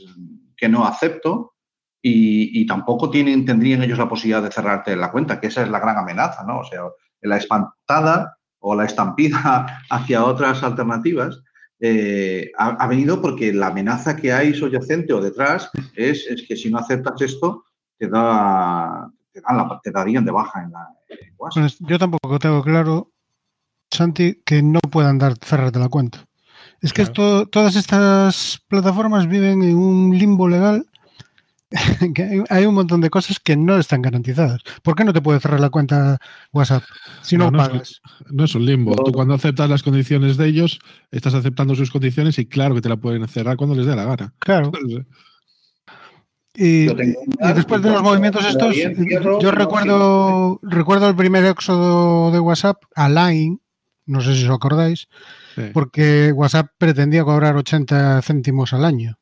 que 0.57 0.69
no 0.69 0.85
acepto 0.85 1.55
y, 2.03 2.67
tampoco 2.67 3.11
tienen, 3.11 3.45
tendrían 3.45 3.83
ellos 3.83 3.99
la 3.99 4.09
posibilidad 4.09 4.43
de 4.43 4.51
cerrarte 4.51 4.97
la 4.97 5.11
cuenta, 5.11 5.41
que 5.41 5.49
esa 5.49 5.63
es 5.63 5.69
la 5.69 5.81
gran 5.81 5.99
amenaza, 5.99 6.45
¿no? 6.45 6.61
O 6.61 6.65
sea, 6.65 6.83
la 7.21 7.37
espantada 7.37 8.39
o 8.59 8.75
la 8.75 8.85
estampida 8.85 9.83
hacia 9.91 10.25
otras 10.25 10.63
alternativas 10.63 11.43
eh, 11.83 12.51
ha, 12.59 12.87
venido 12.87 13.23
porque 13.23 13.53
la 13.55 13.69
amenaza 13.69 14.17
que 14.17 14.33
hay 14.33 14.53
subyacente 14.53 15.15
o 15.15 15.21
detrás 15.21 15.71
es, 15.95 16.27
es 16.27 16.47
que 16.47 16.55
si 16.55 16.71
no 16.71 16.79
aceptas 16.79 17.21
esto, 17.23 17.65
te, 17.99 18.07
da, 18.09 19.11
te, 19.33 19.41
dan 19.41 19.57
la, 19.57 19.81
te 19.83 19.91
darían 19.91 20.25
de 20.25 20.31
baja 20.31 20.63
en 20.63 20.73
la 20.73 20.89
en. 21.09 21.35
Pues 21.37 21.79
yo 21.81 21.99
tampoco 21.99 22.39
tengo 22.39 22.63
claro, 22.63 23.13
Santi, 23.91 24.43
que 24.45 24.63
no 24.63 24.81
puedan 24.81 25.19
dar 25.19 25.35
cerrarte 25.39 25.79
la 25.79 25.89
cuenta. 25.89 26.27
Es 26.83 26.93
que 26.93 27.03
claro. 27.05 27.11
esto, 27.11 27.47
todas 27.47 27.77
estas 27.77 28.61
plataformas 28.69 29.29
viven 29.29 29.63
en 29.63 29.77
un 29.77 30.19
limbo 30.19 30.49
legal 30.49 30.87
que 32.15 32.45
hay 32.49 32.65
un 32.67 32.75
montón 32.75 33.01
de 33.01 33.11
cosas 33.11 33.39
que 33.39 33.57
no 33.57 33.79
están 33.79 34.03
garantizadas. 34.03 34.61
¿Por 34.83 34.97
qué 34.97 35.05
no 35.05 35.13
te 35.13 35.23
puede 35.23 35.41
cerrar 35.41 35.61
la 35.61 35.71
cuenta 35.71 36.19
WhatsApp 36.53 36.83
si 37.23 37.37
no, 37.37 37.51
no 37.51 37.59
pagas? 37.59 37.83
Es, 37.83 38.01
no 38.31 38.45
es 38.45 38.55
un 38.55 38.67
limbo. 38.67 38.97
Tú 38.97 39.13
cuando 39.13 39.35
aceptas 39.35 39.71
las 39.71 39.83
condiciones 39.83 40.37
de 40.37 40.49
ellos, 40.49 40.81
estás 41.11 41.35
aceptando 41.35 41.75
sus 41.77 41.91
condiciones 41.91 42.39
y 42.39 42.47
claro 42.47 42.75
que 42.75 42.81
te 42.81 42.89
la 42.89 42.97
pueden 42.97 43.27
cerrar 43.29 43.57
cuando 43.57 43.77
les 43.77 43.87
dé 43.87 43.95
la 43.95 44.05
gana. 44.05 44.35
Claro. 44.39 44.73
Y, 46.53 46.91
y, 46.91 46.95
después 47.55 47.81
de 47.81 47.91
los 47.91 48.03
movimientos 48.03 48.45
estos, 48.45 48.75
yo 49.41 49.51
recuerdo, 49.53 50.59
recuerdo 50.63 51.09
el 51.09 51.15
primer 51.15 51.45
éxodo 51.45 52.33
de 52.33 52.41
WhatsApp 52.41 52.83
a 52.97 53.09
Line, 53.09 53.59
no 54.05 54.21
sé 54.21 54.35
si 54.35 54.45
os 54.45 54.51
acordáis, 54.51 55.09
sí. 55.61 55.71
porque 55.73 56.33
WhatsApp 56.33 56.69
pretendía 56.79 57.25
cobrar 57.25 57.57
80 57.57 58.23
céntimos 58.23 58.73
al 58.73 58.85
año. 58.85 59.19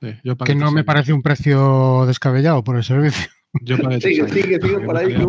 Sí, 0.00 0.08
que 0.44 0.54
no 0.54 0.70
me 0.70 0.84
parece 0.84 1.12
un 1.12 1.22
precio 1.22 2.04
descabellado 2.06 2.62
por 2.62 2.76
el 2.76 2.84
servicio. 2.84 3.30
Yo 3.62 3.76
sigue, 3.76 4.28
sigue, 4.28 4.60
sigue 4.60 4.80
por 4.80 4.96
ahí. 4.96 5.14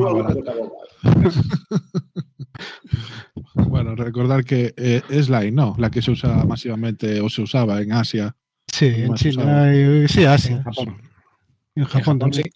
bueno, 3.53 3.95
recordar 3.95 4.43
que 4.43 4.73
eh, 4.75 5.03
es 5.09 5.29
Line, 5.29 5.51
¿no? 5.51 5.75
La 5.77 5.91
que 5.91 6.01
se 6.01 6.09
usa 6.11 6.43
masivamente 6.43 7.21
o 7.21 7.29
se 7.29 7.43
usaba 7.43 7.81
en 7.81 7.91
Asia. 7.91 8.35
Sí, 8.67 8.87
en 8.87 9.13
China 9.13 9.73
y 9.73 10.07
sí, 10.07 10.25
Asia. 10.25 10.55
En 10.55 10.63
Japón, 10.63 10.97
en 11.75 11.85
Japón 11.85 12.19
también. 12.19 12.43
Sí. 12.45 12.51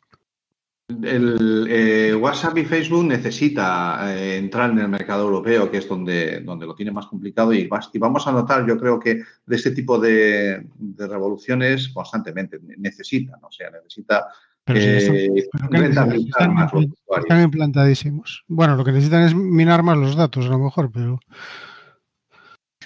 El, 0.89 1.67
eh, 1.69 2.15
WhatsApp 2.15 2.57
y 2.57 2.65
Facebook 2.65 3.05
necesita 3.05 4.13
eh, 4.15 4.37
entrar 4.37 4.71
en 4.71 4.79
el 4.79 4.87
mercado 4.87 5.25
europeo, 5.25 5.69
que 5.69 5.77
es 5.77 5.87
donde, 5.87 6.41
donde 6.41 6.65
lo 6.65 6.73
tiene 6.73 6.91
más 6.91 7.05
complicado, 7.05 7.53
y, 7.53 7.69
y, 7.93 7.99
vamos 7.99 8.27
a 8.27 8.31
notar, 8.31 8.65
yo 8.67 8.77
creo 8.77 8.99
que 8.99 9.21
de 9.45 9.55
este 9.55 9.71
tipo 9.71 9.99
de, 9.99 10.65
de 10.77 11.07
revoluciones 11.07 11.89
constantemente 11.89 12.59
necesitan, 12.77 13.39
o 13.43 13.51
sea, 13.51 13.69
necesita 13.69 14.27
pero 14.69 14.79
eh, 14.81 15.49
pero 15.71 15.85
están, 15.85 16.53
más 16.53 16.71
los 16.73 16.85
están 17.17 17.43
implantadísimos. 17.43 18.43
Bueno, 18.47 18.75
lo 18.75 18.85
que 18.85 18.91
necesitan 18.91 19.23
es 19.23 19.33
minar 19.33 19.81
más 19.81 19.97
los 19.97 20.15
datos, 20.15 20.45
a 20.45 20.49
lo 20.49 20.59
mejor, 20.59 20.91
pero. 20.91 21.19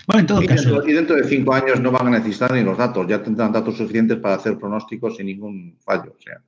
Bueno, 0.07 0.21
en 0.21 0.27
todo 0.27 0.41
y 0.41 0.47
caso. 0.47 0.69
Dentro, 0.69 0.89
y 0.89 0.93
dentro 0.93 1.15
de 1.17 1.23
cinco 1.25 1.53
años 1.53 1.81
no 1.81 1.91
van 1.91 2.07
a 2.07 2.11
necesitar 2.11 2.53
ni 2.53 2.63
los 2.63 2.77
datos, 2.77 3.05
ya 3.07 3.21
tendrán 3.21 3.51
datos 3.51 3.75
suficientes 3.75 4.17
para 4.19 4.35
hacer 4.35 4.57
pronósticos 4.57 5.17
sin 5.17 5.25
ningún 5.25 5.77
fallo. 5.83 6.15
O 6.17 6.21
sea, 6.21 6.41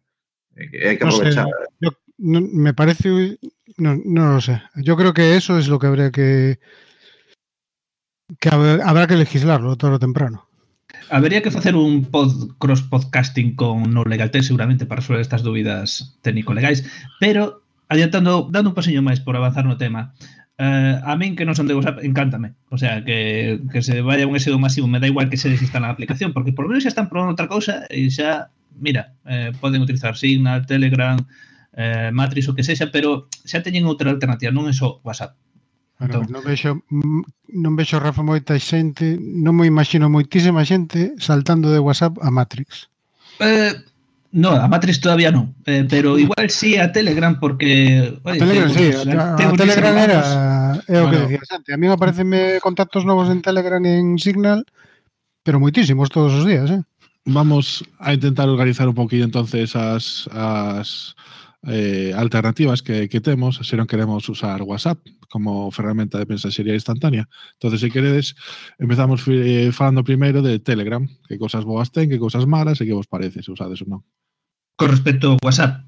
Hay 0.57 0.97
que 0.97 1.03
aprovechar. 1.03 1.45
No 1.79 1.91
sé, 1.91 1.97
yo, 2.17 2.41
me 2.41 2.73
parece. 2.73 3.37
No, 3.77 3.99
no 4.05 4.33
lo 4.33 4.41
sé. 4.41 4.61
Yo 4.75 4.95
creo 4.95 5.13
que 5.13 5.35
eso 5.35 5.57
es 5.57 5.67
lo 5.67 5.79
que 5.79 5.87
habría 5.87 6.11
que. 6.11 6.59
que 8.39 8.49
habrá 8.49 9.07
que 9.07 9.15
legislarlo 9.15 9.75
todo 9.75 9.91
lo 9.91 9.99
temprano. 9.99 10.47
Habría 11.09 11.41
que 11.41 11.51
facer 11.51 11.75
un 11.75 12.05
pod, 12.05 12.55
cross 12.57 12.81
podcasting 12.81 13.55
con 13.55 13.93
no 13.93 14.03
legalte 14.03 14.41
seguramente 14.41 14.85
para 14.85 15.01
resolver 15.01 15.21
estas 15.21 15.43
dúbidas 15.43 16.17
técnico-legais, 16.21 16.89
pero 17.19 17.61
adiantando, 17.89 18.47
dando 18.49 18.71
un 18.71 18.75
paseño 18.75 19.01
máis 19.05 19.19
por 19.19 19.35
avanzar 19.35 19.65
no 19.65 19.77
tema. 19.77 20.13
Uh, 20.55 21.03
a 21.03 21.19
min 21.19 21.35
que 21.35 21.43
non 21.43 21.53
son 21.53 21.67
de 21.67 21.75
WhatsApp, 21.75 21.99
encántame. 21.99 22.55
O 22.71 22.79
sea, 22.79 23.03
que, 23.03 23.59
que 23.69 23.83
se 23.83 23.99
vaya 23.99 24.25
un 24.25 24.39
éxito 24.39 24.55
masivo, 24.57 24.87
me 24.87 25.03
da 25.03 25.11
igual 25.11 25.27
que 25.27 25.37
se 25.37 25.51
desinstala 25.51 25.91
a 25.91 25.93
aplicación, 25.93 26.31
porque 26.31 26.55
por 26.55 26.63
lo 26.65 26.71
menos 26.71 26.87
xa 26.87 26.95
están 26.95 27.11
probando 27.11 27.35
outra 27.35 27.51
cousa 27.51 27.83
e 27.91 28.07
xa 28.07 28.55
mira, 28.77 29.13
eh, 29.25 29.51
poden 29.59 29.81
utilizar 29.81 30.15
Signal, 30.15 30.65
Telegram, 30.65 31.17
eh, 31.73 32.09
Matrix, 32.13 32.49
o 32.49 32.55
que 32.55 32.63
sexa, 32.63 32.91
pero 32.91 33.27
xa 33.43 33.63
teñen 33.63 33.87
outra 33.87 34.11
alternativa, 34.11 34.51
non 34.51 34.67
é 34.69 34.73
só 34.73 34.99
WhatsApp. 35.03 35.35
Bueno, 35.99 36.21
entón, 36.21 36.23
non 36.31 36.43
vexo 36.43 36.71
non 37.55 37.73
vexo 37.79 38.03
Rafa 38.03 38.23
moita 38.23 38.59
xente, 38.59 39.15
non 39.19 39.55
me 39.55 39.65
imagino 39.67 40.11
moitísima 40.11 40.67
xente 40.67 41.15
saltando 41.19 41.71
de 41.71 41.79
WhatsApp 41.79 42.19
a 42.19 42.29
Matrix. 42.29 42.91
Eh, 43.39 43.75
No, 44.35 44.51
a 44.51 44.67
Matrix 44.67 44.99
todavía 44.99 45.31
non, 45.31 45.55
eh, 45.63 45.87
pero 45.87 46.19
igual 46.19 46.51
sí 46.51 46.75
a 46.75 46.91
Telegram 46.91 47.39
porque... 47.39 48.19
Oye, 48.27 48.35
a 48.35 48.43
Telegram, 48.43 48.69
sí, 48.75 48.91
a, 49.15 49.31
a 49.31 49.53
Telegram 49.55 49.95
era 49.95 50.19
é 50.91 50.99
o 50.99 51.07
bueno. 51.07 51.11
que 51.11 51.17
decías 51.23 51.51
antes. 51.55 51.71
A 51.71 51.77
mí 51.79 51.87
me 51.87 51.95
aparecenme 51.95 52.59
contactos 52.59 53.05
novos 53.07 53.31
en 53.31 53.39
Telegram 53.39 53.79
e 53.79 53.95
en 53.95 54.19
Signal, 54.19 54.67
pero 55.39 55.63
moitísimos 55.63 56.11
todos 56.11 56.35
os 56.35 56.43
días, 56.43 56.67
eh? 56.67 56.83
Vamos 57.25 57.83
a 57.97 58.13
intentar 58.13 58.47
organizar 58.47 58.87
un 58.87 58.93
poquillo 58.93 59.25
entonces 59.25 59.75
as 59.75 60.29
as 60.29 61.15
eh, 61.65 62.13
alternativas 62.15 62.81
que, 62.81 63.09
que 63.09 63.19
temos 63.19 63.57
se 63.65 63.73
non 63.73 63.89
queremos 63.89 64.29
usar 64.29 64.61
WhatsApp 64.61 65.01
como 65.25 65.71
ferramenta 65.73 66.21
de 66.21 66.29
mensaxería 66.29 66.77
instantánea. 66.77 67.27
Entonces, 67.53 67.81
se 67.81 67.89
queredes, 67.89 68.35
empezamos 68.77 69.25
eh, 69.27 69.71
falando 69.73 70.03
primeiro 70.03 70.41
de 70.41 70.59
Telegram, 70.59 71.01
que 71.27 71.41
cosas 71.41 71.65
boas 71.65 71.91
ten, 71.91 72.09
que 72.09 72.21
cosas 72.21 72.45
malas 72.45 72.79
e 72.79 72.85
que 72.85 72.93
vos 72.93 73.09
parece, 73.09 73.41
se 73.41 73.49
usades 73.51 73.81
ou 73.81 73.89
non. 73.89 74.01
Con 74.77 74.93
respecto 74.93 75.33
a 75.33 75.41
WhatsApp. 75.41 75.81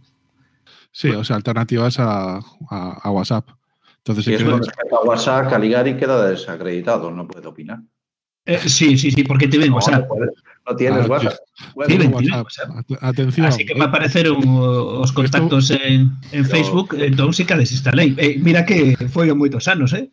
Sí, 0.89 1.13
o 1.13 1.21
sea, 1.21 1.37
alternativas 1.37 2.01
a, 2.01 2.41
a, 2.41 2.77
a 2.97 3.07
WhatsApp. 3.13 3.53
Entonces, 4.01 4.25
si 4.25 4.31
queredes... 4.33 4.49
con 4.49 4.65
respecto 4.65 4.95
a 4.97 5.05
WhatsApp, 5.05 5.49
Caligari 5.53 5.93
queda 5.95 6.27
desacreditado, 6.27 7.11
no 7.13 7.27
puede 7.27 7.45
opinar. 7.45 7.85
Eh, 8.47 8.57
sí, 8.65 8.97
sí, 8.97 9.11
sí, 9.11 9.23
porque 9.23 9.47
te 9.47 9.59
ven 9.59 9.71
WhatsApp. 9.71 10.09
No, 10.09 10.25
No 10.67 10.75
tienes 10.75 11.05
ah, 11.05 11.07
WhatsApp. 11.07 11.37
Tienen, 11.87 12.13
WhatsApp. 12.13 12.43
WhatsApp. 12.43 12.69
Atención. 13.01 13.45
Así 13.47 13.65
que 13.65 13.73
me 13.73 13.85
apareceron 13.85 14.43
os 14.45 15.11
contactos 15.13 15.71
Esto, 15.71 15.83
en, 15.85 16.11
en 16.31 16.43
yo, 16.43 16.49
Facebook, 16.49 16.93
entón 16.99 17.33
sí 17.33 17.45
que 17.45 17.55
desinstalei. 17.55 18.13
Eh, 18.17 18.37
mira 18.43 18.65
que 18.65 18.97
foi 19.07 19.31
moitos 19.31 19.67
anos, 19.71 19.93
eh? 19.93 20.11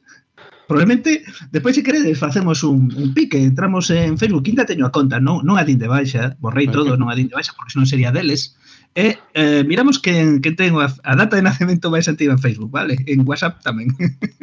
Probablemente, 0.66 1.22
despois 1.50 1.74
se 1.74 1.82
queredes, 1.82 2.18
facemos 2.18 2.64
un, 2.64 2.88
un 2.96 3.12
pique, 3.12 3.36
entramos 3.36 3.90
en 3.90 4.16
Facebook, 4.16 4.44
quinta 4.44 4.64
teño 4.64 4.86
a 4.86 4.94
conta, 4.94 5.20
non, 5.20 5.44
non 5.44 5.60
a 5.60 5.66
din 5.66 5.76
de 5.76 5.90
baixa, 5.90 6.40
borrei 6.40 6.70
todo, 6.72 6.96
non 6.96 7.12
a 7.12 7.18
din 7.18 7.28
de 7.28 7.36
baixa, 7.36 7.52
porque 7.52 7.76
senón 7.76 7.84
sería 7.84 8.14
deles, 8.14 8.56
e 8.96 9.20
eh, 9.34 9.60
miramos 9.66 10.00
que, 10.00 10.40
que 10.40 10.56
ten 10.56 10.72
a, 10.80 10.88
a 10.88 11.12
data 11.18 11.36
de 11.36 11.44
nacemento 11.44 11.92
máis 11.92 12.08
antiga 12.08 12.32
en 12.32 12.40
Facebook, 12.40 12.72
vale? 12.72 12.96
En 13.04 13.28
WhatsApp 13.28 13.60
tamén. 13.60 13.92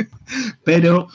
Pero 0.68 1.10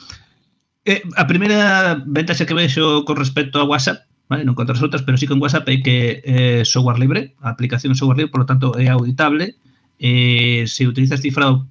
eh, 0.83 1.05
a 1.15 1.23
primeira 1.23 2.01
ventaxa 2.03 2.43
que 2.43 2.57
vexo 2.57 3.07
con 3.07 3.15
respecto 3.15 3.63
a 3.63 3.67
WhatsApp 3.69 4.06
¿vale? 4.29 4.45
No 4.45 4.55
as 4.57 4.81
outras, 4.81 5.03
pero 5.03 5.17
sí 5.17 5.27
con 5.27 5.39
WhatsApp 5.39 5.67
é 5.69 5.79
que 5.81 6.21
eh, 6.23 6.61
software 6.67 6.99
libre, 6.99 7.35
a 7.39 7.49
aplicación 7.49 7.93
é 7.93 7.95
software 7.95 8.19
libre, 8.19 8.31
por 8.31 8.41
lo 8.43 8.49
tanto 8.49 8.75
é 8.75 8.91
auditable. 8.91 9.55
Eh, 9.99 10.67
se 10.67 10.85
utilizas 10.85 11.23
cifrado 11.23 11.67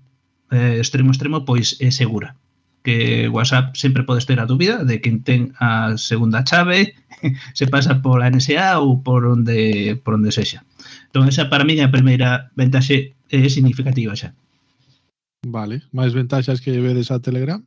eh, 0.51 0.81
extremo 0.81 1.13
extremo, 1.13 1.45
pois 1.45 1.77
é 1.81 1.93
segura. 1.93 2.37
Que 2.83 3.29
WhatsApp 3.29 3.77
sempre 3.77 4.07
podes 4.07 4.25
ter 4.25 4.41
a 4.41 4.47
dúbida 4.47 4.87
de 4.87 5.03
quen 5.03 5.21
ten 5.21 5.53
a 5.61 5.99
segunda 5.99 6.47
chave, 6.47 6.97
se 7.59 7.67
pasa 7.67 8.01
por 8.01 8.23
a 8.23 8.31
NSA 8.31 8.81
ou 8.81 9.03
por 9.03 9.27
onde 9.27 10.01
por 10.01 10.17
onde 10.17 10.33
sexa. 10.33 10.65
Entón, 11.13 11.29
esa 11.29 11.53
para 11.53 11.67
mí 11.67 11.77
é 11.77 11.85
a 11.85 11.93
primeira 11.93 12.49
ventaxe 12.57 13.19
é 13.29 13.43
significativa 13.53 14.17
xa. 14.17 14.33
Vale, 15.47 15.85
máis 15.93 16.15
ventaxas 16.17 16.63
que 16.63 16.73
vedes 16.81 17.13
a 17.13 17.21
Telegram? 17.21 17.61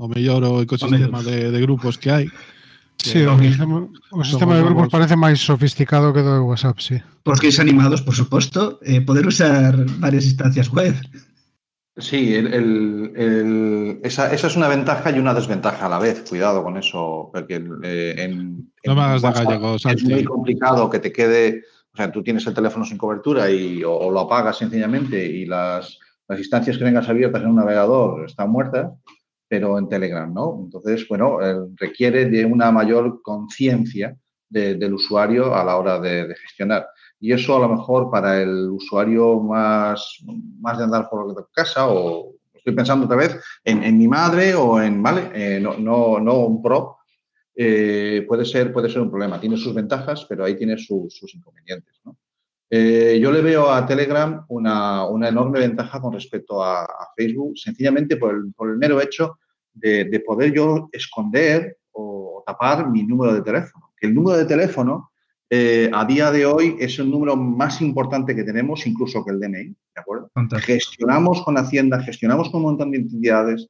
O 0.00 0.08
mellor 0.08 0.42
o 0.44 0.64
ecosistema 0.64 1.20
o 1.20 1.24
de, 1.24 1.52
de 1.52 1.60
grupos 1.60 2.00
que 2.00 2.10
hai. 2.10 2.26
Sí, 3.02 3.24
o 3.24 3.38
sistema, 4.24 4.56
de 4.56 4.62
grupos 4.62 4.92
parece 4.92 5.16
máis 5.16 5.40
sofisticado 5.40 6.12
que 6.12 6.20
do 6.20 6.36
de 6.36 6.44
WhatsApp, 6.44 6.76
sí. 6.84 7.00
Porque 7.24 7.48
es 7.48 7.56
animados, 7.56 8.04
por 8.04 8.12
suposto, 8.12 8.76
eh, 8.84 9.00
poder 9.00 9.24
usar 9.24 9.72
varias 9.96 10.28
instancias 10.28 10.68
web. 10.68 10.92
Sí, 11.96 12.34
el, 12.34 12.52
el, 12.52 13.12
el, 13.16 14.00
esa, 14.04 14.32
esa, 14.32 14.46
es 14.46 14.56
una 14.56 14.68
ventaja 14.68 15.10
y 15.10 15.18
una 15.18 15.34
desventaja 15.34 15.86
a 15.86 15.88
la 15.88 15.98
vez. 15.98 16.24
Cuidado 16.28 16.62
con 16.62 16.76
eso, 16.76 17.30
porque 17.32 17.64
eh, 17.82 18.14
en, 18.18 18.70
no 18.84 18.94
me 18.94 19.02
hagas 19.02 19.22
de 19.22 19.32
gallego, 19.32 19.76
es 19.76 20.04
muy 20.04 20.24
complicado 20.24 20.88
que 20.88 21.00
te 21.00 21.12
quede, 21.12 21.64
o 21.92 21.96
sea, 21.96 22.12
tú 22.12 22.22
tienes 22.22 22.46
el 22.46 22.54
teléfono 22.54 22.84
sin 22.84 22.96
cobertura 22.96 23.50
y 23.50 23.82
o, 23.82 23.92
o 23.92 24.10
lo 24.10 24.20
apagas 24.20 24.58
sencillamente 24.58 25.24
y 25.24 25.46
las, 25.46 25.98
las 26.28 26.38
instancias 26.38 26.78
que 26.78 26.84
tengas 26.84 27.08
abiertas 27.08 27.42
en 27.42 27.48
un 27.48 27.56
navegador 27.56 28.24
están 28.24 28.50
muertas 28.50 28.92
pero 29.50 29.76
en 29.76 29.88
Telegram, 29.88 30.32
¿no? 30.32 30.60
Entonces, 30.62 31.08
bueno, 31.08 31.42
eh, 31.42 31.56
requiere 31.74 32.26
de 32.26 32.44
una 32.44 32.70
mayor 32.70 33.20
conciencia 33.20 34.16
de, 34.48 34.76
del 34.76 34.94
usuario 34.94 35.52
a 35.56 35.64
la 35.64 35.76
hora 35.76 35.98
de, 35.98 36.32
gestionar. 36.36 36.86
Y 37.18 37.32
eso 37.32 37.56
a 37.56 37.58
lo 37.58 37.68
mejor 37.68 38.12
para 38.12 38.40
el 38.40 38.70
usuario 38.70 39.40
más, 39.40 40.18
más 40.60 40.78
de 40.78 40.84
andar 40.84 41.10
por 41.10 41.50
casa 41.52 41.88
o 41.88 42.32
estoy 42.54 42.76
pensando 42.76 43.06
otra 43.06 43.16
vez 43.16 43.40
en, 43.64 43.98
mi 43.98 44.06
madre 44.06 44.54
o 44.54 44.80
en, 44.80 45.02
¿vale? 45.02 45.30
Eh, 45.34 45.58
no, 45.60 45.76
no, 45.76 46.20
no 46.20 46.46
un 46.46 46.62
pro, 46.62 46.98
eh, 47.56 48.24
puede, 48.28 48.44
ser, 48.44 48.72
puede 48.72 48.88
ser 48.88 49.02
un 49.02 49.10
problema. 49.10 49.40
Tiene 49.40 49.56
sus 49.56 49.74
ventajas, 49.74 50.26
pero 50.28 50.44
ahí 50.44 50.56
tiene 50.56 50.78
sus 50.78 51.34
inconvenientes. 51.34 52.00
¿no? 52.04 52.16
Eh, 52.72 53.18
yo 53.20 53.32
le 53.32 53.42
veo 53.42 53.68
a 53.68 53.84
Telegram 53.84 54.44
una, 54.48 55.04
una 55.04 55.28
enorme 55.28 55.58
ventaja 55.58 56.00
con 56.00 56.12
respecto 56.12 56.62
a, 56.62 56.84
a 56.84 57.08
Facebook, 57.16 57.58
sencillamente 57.58 58.16
por 58.16 58.32
el, 58.32 58.52
por 58.54 58.70
el, 58.70 58.78
mero 58.78 59.00
hecho 59.00 59.38
de, 59.72 60.04
de 60.04 60.20
poder 60.20 60.52
yo 60.52 60.88
esconder 60.92 61.78
o, 61.90 62.44
tapar 62.46 62.88
mi 62.88 63.02
número 63.02 63.34
de 63.34 63.42
teléfono. 63.42 63.92
Que 63.96 64.06
el 64.06 64.14
número 64.14 64.38
de 64.38 64.44
teléfono 64.44 65.10
eh, 65.50 65.90
a 65.92 66.04
día 66.04 66.30
de 66.30 66.46
hoy 66.46 66.76
es 66.78 66.96
el 67.00 67.10
número 67.10 67.34
más 67.34 67.82
importante 67.82 68.36
que 68.36 68.44
tenemos, 68.44 68.86
incluso 68.86 69.24
que 69.24 69.32
el 69.32 69.40
DNI, 69.40 69.64
¿de 69.64 70.00
acuerdo? 70.00 70.30
Fantástico. 70.32 70.72
Gestionamos 70.72 71.42
con 71.42 71.58
Hacienda, 71.58 72.00
gestionamos 72.00 72.50
con 72.50 72.60
un 72.60 72.66
montón 72.66 72.92
de 72.92 72.98
entidades, 72.98 73.68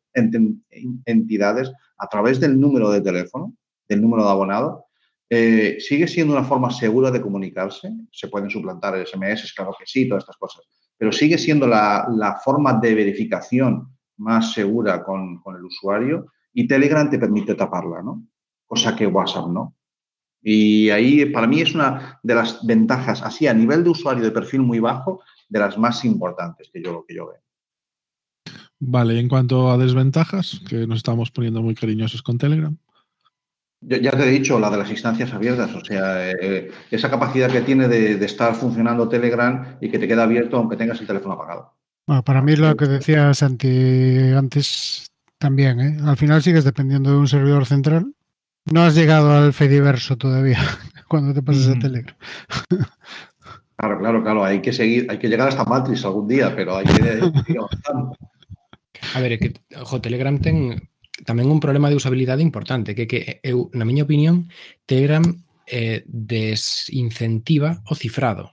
entidades 1.06 1.72
a 1.96 2.06
través 2.06 2.38
del 2.38 2.60
número 2.60 2.90
de 2.90 3.00
teléfono, 3.00 3.54
del 3.88 4.02
número 4.02 4.24
de 4.24 4.30
abonado, 4.30 4.84
eh, 5.32 5.76
sigue 5.78 6.08
siendo 6.08 6.32
una 6.32 6.42
forma 6.42 6.72
segura 6.72 7.12
de 7.12 7.20
comunicarse. 7.20 7.92
Se 8.10 8.26
pueden 8.26 8.50
suplantar 8.50 8.96
el 8.96 9.06
SMS, 9.06 9.52
claro 9.54 9.74
que 9.78 9.86
sí, 9.86 10.08
todas 10.08 10.24
estas 10.24 10.36
cosas, 10.36 10.64
pero 10.98 11.12
sigue 11.12 11.38
siendo 11.38 11.68
la, 11.68 12.40
forma 12.44 12.74
de 12.74 12.94
verificación 12.96 13.96
más 14.16 14.52
segura 14.52 15.04
con, 15.04 15.40
el 15.56 15.64
usuario 15.64 16.26
y 16.52 16.66
Telegram 16.66 17.08
te 17.08 17.18
permite 17.18 17.54
taparla, 17.54 18.02
¿no? 18.02 18.26
Cosa 18.66 18.96
que 18.96 19.06
WhatsApp 19.06 19.46
no. 19.48 19.76
Y 20.42 20.90
ahí 20.90 21.26
para 21.26 21.46
mí 21.46 21.60
es 21.60 21.74
una 21.74 22.18
de 22.24 22.34
las 22.34 22.66
ventajas, 22.66 23.22
así 23.22 23.46
a 23.46 23.54
nivel 23.54 23.84
de 23.84 23.90
usuario 23.90 24.24
de 24.24 24.32
perfil 24.32 24.62
muy 24.62 24.80
bajo, 24.80 25.22
de 25.48 25.60
las 25.60 25.78
más 25.78 26.04
importantes 26.04 26.70
que 26.72 26.82
yo, 26.82 27.04
que 27.06 27.14
yo 27.14 27.28
veo. 27.28 27.40
Vale, 28.80 29.20
en 29.20 29.28
cuanto 29.28 29.70
a 29.70 29.78
desventajas, 29.78 30.60
que 30.68 30.86
nos 30.86 30.98
estamos 30.98 31.30
poniendo 31.30 31.62
muy 31.62 31.74
cariñosos 31.74 32.22
con 32.22 32.38
Telegram. 32.38 32.76
Yo, 33.82 33.96
ya 33.96 34.10
te 34.10 34.24
he 34.24 34.30
dicho, 34.30 34.60
la 34.60 34.70
de 34.70 34.76
las 34.76 34.90
instancias 34.90 35.32
abiertas, 35.32 35.74
o 35.74 35.82
sea, 35.84 36.30
eh, 36.30 36.70
esa 36.90 37.10
capacidad 37.10 37.50
que 37.50 37.62
tiene 37.62 37.88
de, 37.88 38.16
de, 38.16 38.26
estar 38.26 38.54
funcionando 38.54 39.08
Telegram 39.08 39.78
y 39.80 39.90
que 39.90 39.98
te 39.98 40.06
queda 40.06 40.24
abierto 40.24 40.58
aunque 40.58 40.76
tengas 40.76 41.00
el 41.00 41.06
teléfono 41.06 41.34
apagado. 41.34 41.72
Bueno, 42.06 42.22
para 42.22 42.42
mí 42.42 42.56
lo 42.56 42.76
que 42.76 42.86
decía 42.86 43.32
Santi 43.32 44.32
antes 44.36 45.10
también, 45.38 45.80
¿eh? 45.80 45.96
al 46.04 46.16
final 46.16 46.42
sigues 46.42 46.64
dependiendo 46.64 47.10
de 47.10 47.16
un 47.16 47.28
servidor 47.28 47.64
central. 47.64 48.14
No 48.66 48.82
has 48.82 48.94
llegado 48.94 49.32
al 49.32 49.52
Fediverso 49.52 50.16
todavía 50.18 50.58
cuando 51.08 51.32
te 51.32 51.42
pasas 51.42 51.68
mm. 51.68 51.72
a 51.72 51.78
Telegram. 51.78 52.16
Claro, 53.80 53.98
claro, 53.98 54.22
claro, 54.22 54.44
hay 54.44 54.60
que 54.60 54.74
seguir, 54.74 55.06
hay 55.08 55.18
que 55.18 55.26
llegar 55.26 55.48
hasta 55.48 55.64
Matrix 55.64 56.04
algún 56.04 56.28
día, 56.28 56.54
pero 56.54 56.76
hay 56.76 56.84
que 56.84 57.00
ir 57.48 57.58
avanzando. 57.58 58.14
A 59.14 59.20
ver, 59.20 59.32
é 59.32 59.38
que 59.40 59.56
o 59.80 59.96
Telegram 60.04 60.36
ten 60.36 60.89
tamén 61.24 61.52
un 61.52 61.62
problema 61.62 61.88
de 61.88 61.98
usabilidade 61.98 62.44
importante, 62.44 62.94
que 62.94 63.06
que 63.06 63.18
eh, 63.20 63.38
eu, 63.44 63.68
na 63.76 63.88
miña 63.88 64.06
opinión, 64.06 64.48
Telegram 64.86 65.24
eh, 65.66 66.02
desincentiva 66.06 67.82
o 67.86 67.94
cifrado, 67.94 68.52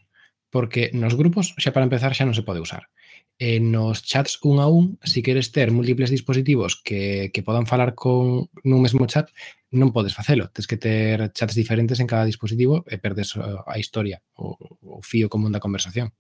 porque 0.50 0.92
nos 0.94 1.18
grupos 1.18 1.56
xa 1.58 1.74
para 1.74 1.88
empezar 1.88 2.14
xa 2.14 2.28
non 2.28 2.38
se 2.38 2.46
pode 2.46 2.64
usar. 2.64 2.90
Eh, 3.38 3.62
nos 3.62 4.02
chats 4.02 4.42
un 4.42 4.58
a 4.58 4.66
un, 4.66 4.98
se 5.06 5.20
si 5.20 5.20
queres 5.22 5.54
ter 5.54 5.70
múltiples 5.70 6.10
dispositivos 6.10 6.82
que, 6.82 7.30
que 7.30 7.46
podan 7.46 7.70
falar 7.70 7.94
con 7.94 8.50
nun 8.66 8.82
mesmo 8.82 9.06
chat, 9.06 9.30
non 9.70 9.94
podes 9.94 10.18
facelo. 10.18 10.50
Tens 10.50 10.66
que 10.66 10.80
ter 10.80 11.30
chats 11.38 11.54
diferentes 11.54 12.02
en 12.02 12.10
cada 12.10 12.26
dispositivo 12.26 12.82
e 12.90 12.98
perdes 12.98 13.38
eh, 13.38 13.42
a 13.44 13.78
historia, 13.78 14.22
o, 14.34 14.58
o 14.82 15.02
fío 15.06 15.30
común 15.30 15.54
da 15.54 15.62
conversación. 15.62 16.14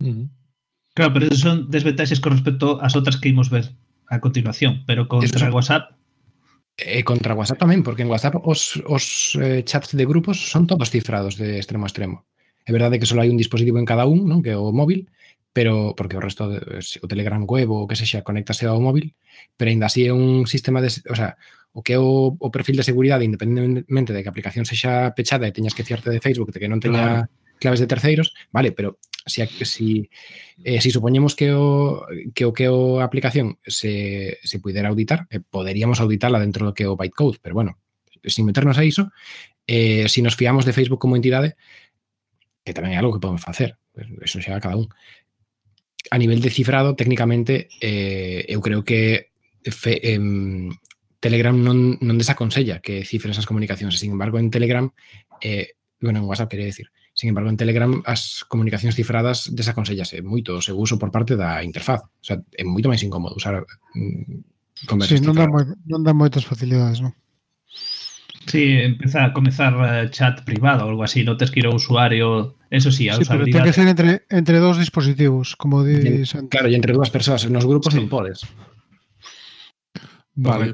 Mm 0.00 0.12
-hmm. 0.12 0.26
Claro, 0.94 1.12
pero 1.14 1.26
son 1.36 1.70
desventaxes 1.70 2.20
con 2.20 2.32
respecto 2.32 2.80
ás 2.80 2.96
outras 2.96 3.20
que 3.20 3.30
imos 3.30 3.52
ver 3.52 3.68
a 4.10 4.18
continuación, 4.18 4.82
pero 4.86 5.06
contra 5.06 5.46
Eso, 5.46 5.54
WhatsApp. 5.54 5.94
Eh, 6.76 7.04
contra 7.04 7.34
WhatsApp 7.34 7.62
tamén, 7.62 7.86
porque 7.86 8.02
en 8.02 8.10
WhatsApp 8.10 8.42
os, 8.42 8.82
os 8.90 9.38
eh, 9.38 9.62
chats 9.62 9.94
de 9.94 10.04
grupos 10.04 10.50
son 10.50 10.66
todos 10.66 10.90
cifrados 10.90 11.38
de 11.38 11.62
extremo 11.62 11.86
a 11.86 11.90
extremo. 11.90 12.26
É 12.66 12.74
verdade 12.74 12.98
que 12.98 13.08
só 13.08 13.14
hai 13.22 13.30
un 13.30 13.38
dispositivo 13.38 13.78
en 13.78 13.86
cada 13.86 14.04
un, 14.04 14.26
non? 14.26 14.42
que 14.42 14.52
é 14.52 14.58
o 14.58 14.74
móvil, 14.74 15.06
pero 15.54 15.94
porque 15.94 16.18
o 16.18 16.24
resto 16.24 16.50
de, 16.50 16.58
eh, 16.58 17.02
o 17.02 17.06
Telegram 17.06 17.42
web 17.46 17.70
ou 17.70 17.86
que 17.86 17.94
sexa 17.94 18.26
conéctase 18.26 18.66
ao 18.66 18.82
móvil, 18.82 19.14
pero 19.54 19.70
ainda 19.70 19.86
así 19.86 20.08
é 20.08 20.12
un 20.12 20.50
sistema 20.50 20.82
de, 20.82 20.90
o 21.06 21.16
sea, 21.16 21.38
o 21.70 21.86
que 21.86 21.94
é 21.94 22.00
o, 22.02 22.34
o 22.34 22.48
perfil 22.50 22.74
de 22.74 22.86
seguridade 22.86 23.28
independentemente 23.28 24.10
de 24.10 24.20
que 24.24 24.28
a 24.28 24.32
aplicación 24.34 24.66
sexa 24.66 25.14
pechada 25.14 25.46
e 25.46 25.54
teñas 25.54 25.76
que 25.76 25.86
fiarte 25.86 26.10
de 26.10 26.18
Facebook 26.18 26.50
de 26.50 26.58
que 26.58 26.70
non 26.70 26.82
teña 26.82 27.28
claro. 27.28 27.60
claves 27.62 27.78
de 27.78 27.90
terceiros, 27.90 28.34
vale, 28.50 28.74
pero 28.74 28.98
se, 29.26 29.46
si, 29.64 30.10
eh, 30.64 30.80
si 30.80 30.90
supoñemos 30.90 31.34
que 31.34 31.52
o 31.52 32.06
que 32.34 32.44
o, 32.44 32.52
que 32.52 32.68
o 32.68 33.00
aplicación 33.00 33.58
se, 33.66 34.38
se 34.42 34.58
pudera 34.60 34.88
auditar, 34.88 35.26
eh, 35.30 35.40
poderíamos 35.40 36.00
auditarla 36.00 36.40
dentro 36.40 36.66
do 36.66 36.74
que 36.74 36.86
o 36.86 36.96
bytecode, 36.96 37.38
pero 37.42 37.54
bueno, 37.54 37.78
sin 38.24 38.46
meternos 38.46 38.78
a 38.78 38.84
iso, 38.84 39.12
eh, 39.66 40.08
si 40.08 40.22
nos 40.22 40.36
fiamos 40.36 40.64
de 40.64 40.72
Facebook 40.72 41.00
como 41.00 41.16
entidade, 41.16 41.56
que 42.64 42.76
tamén 42.76 42.92
é 42.92 42.98
algo 43.00 43.12
que 43.16 43.22
podemos 43.22 43.44
facer, 43.44 43.80
eso 44.20 44.40
xa 44.40 44.60
cada 44.60 44.76
un. 44.76 44.88
A 46.10 46.16
nivel 46.16 46.40
de 46.40 46.50
cifrado, 46.50 46.96
técnicamente, 46.96 47.68
eh, 47.80 48.44
eu 48.48 48.60
creo 48.60 48.84
que 48.84 49.32
fe, 49.64 50.00
eh, 50.02 50.20
Telegram 51.20 51.52
non, 51.52 52.00
non 52.00 52.16
desaconsella 52.16 52.80
que 52.80 53.04
cifren 53.04 53.36
esas 53.36 53.44
comunicacións, 53.44 54.00
sin 54.00 54.16
embargo, 54.16 54.40
en 54.40 54.48
Telegram, 54.48 54.88
eh, 55.44 55.76
bueno, 56.00 56.20
en 56.20 56.26
WhatsApp 56.26 56.48
quería 56.48 56.66
decir, 56.72 56.88
Sin 57.20 57.28
embargo, 57.28 57.50
en 57.50 57.60
Telegram 57.60 58.00
as 58.08 58.48
comunicacións 58.48 58.96
cifradas 58.96 59.52
desaconsellase 59.52 60.24
moito 60.24 60.56
o 60.56 60.64
seu 60.64 60.72
uso 60.80 60.96
por 60.96 61.12
parte 61.12 61.36
da 61.36 61.60
interfaz. 61.60 62.08
O 62.08 62.24
sea, 62.24 62.40
é 62.56 62.64
moito 62.64 62.88
máis 62.88 63.04
incómodo 63.04 63.36
usar 63.36 63.60
mm, 63.92 64.88
conversas 64.88 65.20
sí, 65.20 65.28
non 65.28 65.36
dá, 65.36 65.44
moi, 65.44 65.68
non 65.84 66.00
dá 66.00 66.16
moitas 66.16 66.48
facilidades, 66.48 67.04
non? 67.04 67.12
Sí, 68.48 68.72
empeza 68.80 69.28
a 69.28 69.36
comezar 69.36 69.76
eh, 69.84 70.08
chat 70.08 70.48
privado 70.48 70.88
ou 70.88 70.96
algo 70.96 71.04
así, 71.04 71.20
non 71.20 71.36
tes 71.36 71.52
que 71.52 71.60
ir 71.60 71.68
ao 71.68 71.76
usuario 71.76 72.56
Eso 72.72 72.88
sí, 72.88 73.12
a 73.12 73.20
sí, 73.20 73.28
pero 73.28 73.44
ten 73.44 73.68
que 73.68 73.76
ser 73.76 73.84
entre, 73.84 74.24
entre 74.32 74.56
dos 74.56 74.80
dispositivos, 74.80 75.60
como 75.60 75.84
di. 75.84 76.24
Claro, 76.48 76.72
e 76.72 76.78
entre 76.78 76.96
dúas 76.96 77.12
persoas, 77.12 77.44
nos 77.52 77.68
grupos 77.68 77.92
sí. 77.92 78.00
non 78.00 78.08
podes. 78.08 78.48
Vale, 80.40 80.72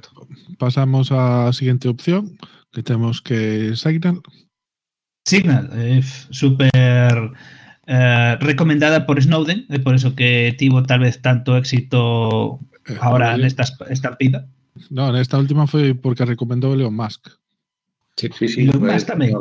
pasamos 0.62 1.10
á 1.10 1.50
seguinte 1.50 1.90
opción, 1.90 2.38
que 2.70 2.86
temos 2.86 3.18
que 3.18 3.74
Signal. 3.74 4.22
Signal, 5.26 5.68
eh, 5.74 6.02
super 6.30 7.32
eh, 7.88 8.36
recomendada 8.38 9.06
por 9.06 9.20
Snowden, 9.20 9.66
é 9.68 9.82
por 9.82 9.98
eso 9.98 10.14
que 10.14 10.54
tivo 10.54 10.86
tal 10.86 11.02
vez 11.02 11.18
tanto 11.18 11.58
éxito 11.58 12.62
ahora 13.02 13.34
eh, 13.34 13.42
nesta 13.42 13.66
estampida. 13.90 14.46
No, 14.86 15.10
nesta 15.10 15.34
última 15.34 15.66
foi 15.66 15.98
porque 15.98 16.22
recomendou 16.22 16.78
Elon 16.78 16.94
Musk. 16.94 17.26
Sí, 18.14 18.30
sí, 18.38 18.46
sí. 18.46 18.70
Elon 18.70 18.86
Musk 18.86 19.10
tamén. 19.10 19.34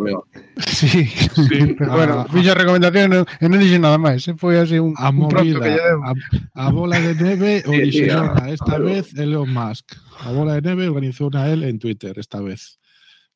Sí, 0.57 1.05
sí, 1.05 1.77
pero 1.77 1.93
bueno, 1.93 2.25
a, 2.25 2.33
fixa 2.33 2.57
recomendación 2.57 3.13
e 3.13 3.21
non, 3.21 3.53
non 3.53 3.61
dixe 3.61 3.77
nada 3.77 4.01
máis, 4.01 4.25
eh? 4.25 4.33
foi 4.41 4.57
así 4.57 4.81
un, 4.81 4.97
a 4.97 5.13
un 5.13 5.29
movida, 5.29 5.61
que 5.61 5.77
a, 5.77 6.17
a 6.65 6.73
bola 6.73 6.97
de 6.97 7.13
sí, 7.61 7.93
sí, 7.93 8.09
esta 8.49 8.81
vez 8.81 9.13
Elon 9.13 9.53
Musk. 9.53 9.93
A 10.25 10.33
bola 10.33 10.57
de 10.57 10.65
neve 10.65 10.89
organizou 10.89 11.29
a 11.37 11.45
él 11.45 11.61
en 11.61 11.77
Twitter 11.77 12.17
esta 12.17 12.41
vez. 12.41 12.81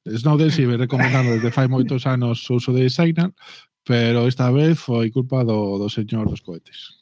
Snowden 0.10 0.51
si 0.51 0.66
ve 0.66 0.78
recomendando 0.78 1.32
desde 1.38 1.51
fai 1.53 1.68
moitos 1.68 2.05
anos 2.10 2.43
o 2.49 2.57
uso 2.57 2.74
de 2.74 2.89
Signal, 2.89 3.34
pero 3.86 4.28
esta 4.28 4.51
vez 4.51 4.78
foi 4.78 5.10
culpa 5.10 5.45
do, 5.45 5.78
do 5.78 5.89
señor 5.89 6.30
dos 6.30 6.41
cohetes. 6.41 6.99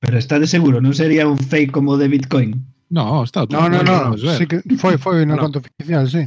Pero 0.00 0.18
está 0.18 0.38
de 0.38 0.46
seguro, 0.46 0.84
non 0.84 0.92
sería 0.92 1.24
un 1.24 1.38
fake 1.38 1.72
como 1.72 1.96
de 1.96 2.08
Bitcoin? 2.12 2.74
No, 2.90 3.24
está 3.24 3.46
No, 3.48 3.68
no, 3.68 3.82
no, 3.82 4.14
no 4.14 4.16
sí 4.18 4.46
que 4.46 4.60
foi 4.76 5.00
foi 5.00 5.24
unha 5.24 5.34
no. 5.34 5.42
conta 5.42 5.58
oficial, 5.58 6.04
sí. 6.06 6.22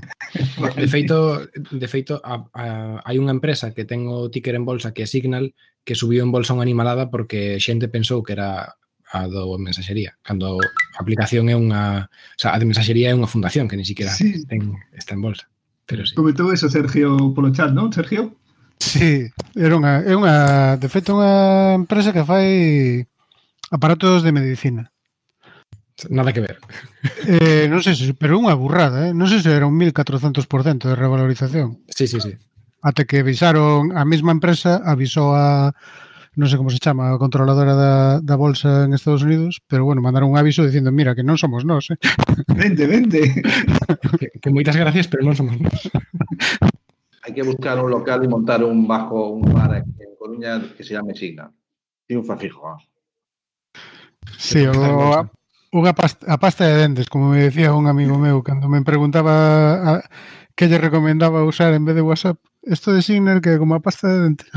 De 0.75 0.87
feito, 0.89 1.45
de 1.53 1.87
feito 1.87 2.19
a, 2.19 2.43
a, 2.51 2.65
hai 3.05 3.21
unha 3.21 3.31
empresa 3.31 3.71
que 3.71 3.85
ten 3.85 4.09
o 4.09 4.27
ticker 4.27 4.57
en 4.57 4.65
bolsa 4.65 4.91
que 4.91 5.05
é 5.05 5.07
Signal, 5.07 5.53
que 5.85 5.95
subiu 5.95 6.25
en 6.25 6.33
bolsa 6.33 6.57
unha 6.57 6.65
animalada 6.65 7.07
porque 7.07 7.61
xente 7.61 7.87
pensou 7.87 8.25
que 8.25 8.35
era 8.35 8.75
a 9.07 9.19
do 9.31 9.55
mensaxería, 9.55 10.19
cando 10.19 10.59
a 10.59 10.99
aplicación 10.99 11.47
é 11.47 11.55
unha, 11.55 12.11
o 12.11 12.39
sea, 12.39 12.51
a 12.51 12.59
de 12.59 12.67
mensaxería 12.67 13.11
é 13.11 13.15
unha 13.15 13.31
fundación 13.31 13.71
que 13.71 13.79
ni 13.79 13.87
siquiera 13.87 14.11
sí. 14.11 14.43
ten, 14.51 14.75
está 14.91 15.15
en 15.15 15.23
bolsa. 15.23 15.47
Pero 15.87 16.05
sí. 16.05 16.13
Comentou 16.13 16.51
eso 16.51 16.67
Sergio 16.67 17.15
polo 17.31 17.55
chat, 17.55 17.71
non, 17.71 17.89
Sergio? 17.95 18.35
Sí, 18.77 19.25
era 19.55 19.73
unha, 19.73 20.03
é 20.05 20.13
unha, 20.13 20.75
de 20.77 20.87
feito, 20.91 21.15
unha 21.17 21.79
empresa 21.79 22.13
que 22.13 22.27
fai 22.27 23.07
aparatos 23.71 24.21
de 24.21 24.35
medicina. 24.35 24.91
Nada 26.09 26.29
que 26.29 26.45
ver. 26.45 26.61
Eh, 27.25 27.65
non 27.71 27.81
sei 27.81 27.97
se, 27.97 28.13
pero 28.13 28.37
unha 28.37 28.53
burrada, 28.53 29.09
eh? 29.09 29.11
non 29.17 29.25
sei 29.25 29.41
se 29.41 29.49
era 29.49 29.65
un 29.65 29.73
1400% 29.79 30.91
de 30.91 30.93
revalorización. 30.93 31.81
Sí, 31.89 32.05
sí, 32.05 32.21
sí. 32.21 32.37
Até 32.85 33.09
que 33.09 33.25
avisaron, 33.25 33.97
a 33.97 34.05
mesma 34.05 34.29
empresa 34.29 34.77
avisou 34.85 35.33
a, 35.33 35.73
non 36.37 36.45
sei 36.45 36.61
como 36.61 36.69
se 36.69 36.77
chama, 36.77 37.09
a 37.09 37.17
controladora 37.17 37.73
da, 37.73 37.93
da 38.21 38.35
bolsa 38.37 38.85
en 38.85 38.93
Estados 38.93 39.25
Unidos, 39.25 39.57
pero 39.65 39.89
bueno, 39.89 40.05
mandaron 40.05 40.29
un 40.29 40.37
aviso 40.37 40.61
dicindo, 40.61 40.93
mira, 40.93 41.17
que 41.17 41.25
non 41.25 41.41
somos 41.41 41.65
nós, 41.65 41.89
eh. 41.89 41.97
Vente, 42.53 42.85
vende. 42.93 43.25
que, 44.21 44.29
que 44.37 44.49
moitas 44.53 44.77
gracias, 44.77 45.09
pero 45.09 45.25
non 45.25 45.33
somos 45.33 45.57
nós. 45.57 45.89
Hai 47.27 47.35
que 47.35 47.43
buscar 47.43 47.75
un 47.81 47.91
local 47.91 48.23
e 48.23 48.31
montar 48.31 48.63
un 48.63 48.87
bajo 48.87 49.35
un 49.35 49.43
bar 49.51 49.73
aquí 49.73 49.91
en 49.99 50.15
Coruña 50.15 50.63
que 50.77 50.85
se 50.85 50.95
llame 50.95 51.11
Signa. 51.11 51.51
Triunfa 52.07 52.39
fijo. 52.39 52.63
Sí, 54.39 54.63
o, 54.63 54.71
a, 55.11 55.27
unha 55.75 55.91
pasta, 55.91 56.23
a 56.31 56.39
pasta 56.39 56.63
de 56.63 56.87
dentes, 56.87 57.11
como 57.11 57.35
me 57.35 57.51
decía 57.51 57.75
un 57.75 57.91
amigo 57.91 58.15
meu 58.15 58.39
cando 58.45 58.71
me 58.71 58.79
preguntaba 58.79 59.33
a, 59.75 59.91
que 60.55 60.71
lle 60.71 60.79
recomendaba 60.79 61.43
usar 61.43 61.75
en 61.75 61.83
vez 61.83 61.99
de 61.99 62.05
WhatsApp, 62.05 62.39
isto 62.63 62.95
de 62.95 63.03
Signal 63.03 63.43
que 63.43 63.59
como 63.59 63.75
a 63.75 63.83
pasta 63.83 64.07
de 64.07 64.19
dentes. 64.31 64.47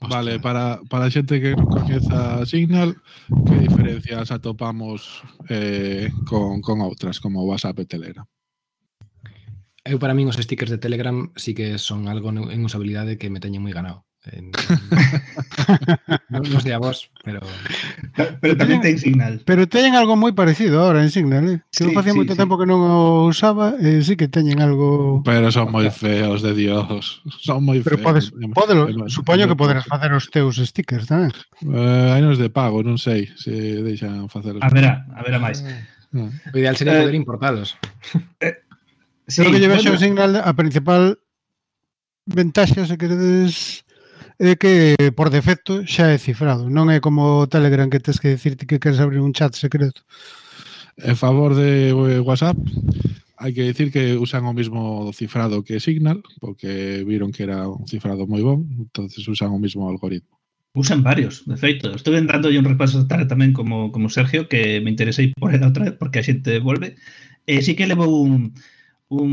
Hostia. 0.00 0.16
Vale, 0.16 0.40
para, 0.40 0.80
para 0.86 1.06
a 1.06 1.10
xente 1.10 1.42
que 1.42 1.58
non 1.58 1.66
coñeza 1.66 2.46
Signal, 2.46 2.96
que 3.28 3.56
diferencias 3.58 4.30
atopamos 4.30 5.26
eh, 5.50 6.14
con, 6.24 6.62
con 6.62 6.80
outras, 6.86 7.18
como 7.18 7.42
WhatsApp 7.42 7.82
e 7.82 7.90
Telegram? 7.90 8.26
Eu 9.82 9.98
para 9.98 10.14
min 10.14 10.30
os 10.30 10.38
stickers 10.38 10.70
de 10.70 10.78
Telegram 10.78 11.34
sí 11.34 11.50
que 11.50 11.82
son 11.82 12.06
algo 12.06 12.30
en 12.30 12.60
usabilidade 12.62 13.18
que 13.18 13.30
me 13.30 13.42
teñen 13.42 13.62
moi 13.62 13.74
ganado. 13.74 14.07
En, 14.32 14.50
no, 16.28 16.40
no, 16.40 16.60
sé 16.60 16.74
a 16.74 16.78
vos, 16.78 17.10
pero. 17.24 17.40
Pero, 18.16 18.30
pero 18.40 18.52
tamén 18.56 18.80
ten 18.84 19.00
Signal. 19.00 19.40
Pero 19.48 19.64
teñen 19.68 19.96
algo 19.96 20.14
moi 20.14 20.36
parecido 20.36 20.84
ahora 20.84 21.00
en 21.00 21.10
Signal, 21.12 21.44
eh? 21.48 21.58
Que 21.72 21.84
sí, 21.84 21.90
eu 21.90 21.96
facía 21.96 22.12
sí, 22.12 22.18
moito 22.20 22.36
sí. 22.36 22.40
tempo 22.40 22.60
que 22.60 22.68
non 22.68 22.80
o 22.84 23.28
usaba, 23.28 23.76
eh, 23.80 24.04
sí 24.04 24.20
que 24.20 24.28
teñen 24.28 24.60
algo. 24.60 25.20
Pero 25.24 25.48
son 25.48 25.72
moi 25.72 25.88
feos 25.88 26.44
de 26.44 26.52
Dios. 26.52 27.24
Son 27.40 27.64
moi 27.64 27.80
feos. 27.80 27.96
Pero 27.96 28.04
podes, 28.04 28.32
podelo, 28.52 28.88
pero, 28.88 29.08
supoño 29.08 29.48
que 29.48 29.56
poderás 29.56 29.88
facer 29.88 30.12
os 30.12 30.28
teus 30.28 30.60
stickers 30.60 31.08
tamén. 31.08 31.32
Eh, 31.64 32.12
hai 32.12 32.20
nos 32.20 32.36
de 32.36 32.52
pago, 32.52 32.84
non 32.84 33.00
sei 33.00 33.28
se 33.38 33.80
deixan 33.80 34.28
facer 34.28 34.56
os. 34.56 34.62
A 34.64 34.68
verá, 34.68 35.08
a 35.16 35.20
verá 35.24 35.40
máis. 35.40 35.64
Ah. 35.64 35.98
O 36.52 36.56
ideal 36.58 36.76
sería 36.76 36.96
eh, 36.96 37.00
poder 37.04 37.14
importalos. 37.14 37.76
Eh, 38.40 38.56
sí, 39.26 39.42
Creo 39.42 39.52
que 39.52 39.60
llevas 39.60 39.84
bueno. 39.84 39.96
o 39.96 40.00
Signal 40.00 40.32
a 40.36 40.52
principal 40.54 41.18
ventaxa, 42.28 42.86
se 42.86 42.98
queredes 42.98 43.84
é 44.38 44.54
que 44.54 44.94
por 45.18 45.34
defecto 45.34 45.82
xa 45.82 46.14
é 46.14 46.18
cifrado. 46.18 46.70
Non 46.70 46.88
é 46.94 47.02
como 47.02 47.42
o 47.42 47.50
Telegram 47.50 47.90
que 47.90 47.98
tens 47.98 48.22
que 48.22 48.34
dicirte 48.34 48.70
que 48.70 48.78
queres 48.78 49.02
abrir 49.02 49.18
un 49.18 49.34
chat 49.34 49.54
secreto. 49.58 50.06
En 50.98 51.18
favor 51.18 51.54
de 51.58 51.90
WhatsApp, 52.22 52.58
hai 53.38 53.54
que 53.54 53.66
dicir 53.66 53.90
que 53.90 54.18
usan 54.18 54.46
o 54.46 54.54
mismo 54.54 55.10
cifrado 55.14 55.62
que 55.62 55.78
Signal, 55.78 56.22
porque 56.42 57.02
viron 57.06 57.30
que 57.30 57.46
era 57.46 57.66
un 57.66 57.86
cifrado 57.86 58.26
moi 58.26 58.42
bon, 58.42 58.66
entonces 58.78 59.22
usan 59.26 59.54
o 59.54 59.62
mismo 59.62 59.86
algoritmo. 59.86 60.38
Usan 60.74 61.02
varios, 61.02 61.46
de 61.46 61.56
feito. 61.56 61.94
Estuve 61.94 62.22
dando 62.22 62.50
un 62.50 62.66
repaso 62.66 62.98
esta 62.98 63.18
tarde 63.18 63.30
tamén 63.30 63.50
como, 63.54 63.90
como 63.90 64.10
Sergio, 64.10 64.46
que 64.46 64.78
me 64.82 64.90
interesei 64.90 65.34
por 65.34 65.54
ela 65.54 65.70
outra 65.70 65.90
vez, 65.90 65.94
porque 65.98 66.22
a 66.22 66.26
xente 66.26 66.58
volve. 66.62 66.94
E 67.46 67.58
eh, 67.58 67.62
sí 67.62 67.74
que 67.74 67.90
levou 67.90 68.10
un, 68.22 68.54
un, 69.08 69.30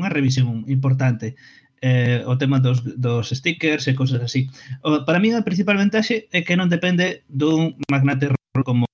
unha 0.00 0.12
revisión 0.12 0.64
importante 0.68 1.36
eh, 1.82 2.22
o 2.24 2.38
tema 2.38 2.62
dos, 2.62 2.80
dos 2.96 3.34
stickers 3.34 3.90
e 3.90 3.98
cousas 3.98 4.22
así. 4.22 4.46
O, 4.86 5.02
para 5.02 5.18
mí 5.18 5.34
a 5.34 5.42
principal 5.42 5.76
ventaxe 5.76 6.30
é 6.30 6.46
que 6.46 6.54
non 6.54 6.70
depende 6.70 7.26
dun 7.26 7.74
magnate 7.90 8.30
como 8.62 8.86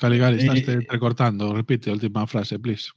Caligal, 0.00 0.34
estás 0.34 0.66
eh, 0.66 0.80
recortando, 0.88 1.54
repite 1.54 1.90
a 1.90 1.94
última 1.94 2.26
frase, 2.26 2.58
please. 2.58 2.90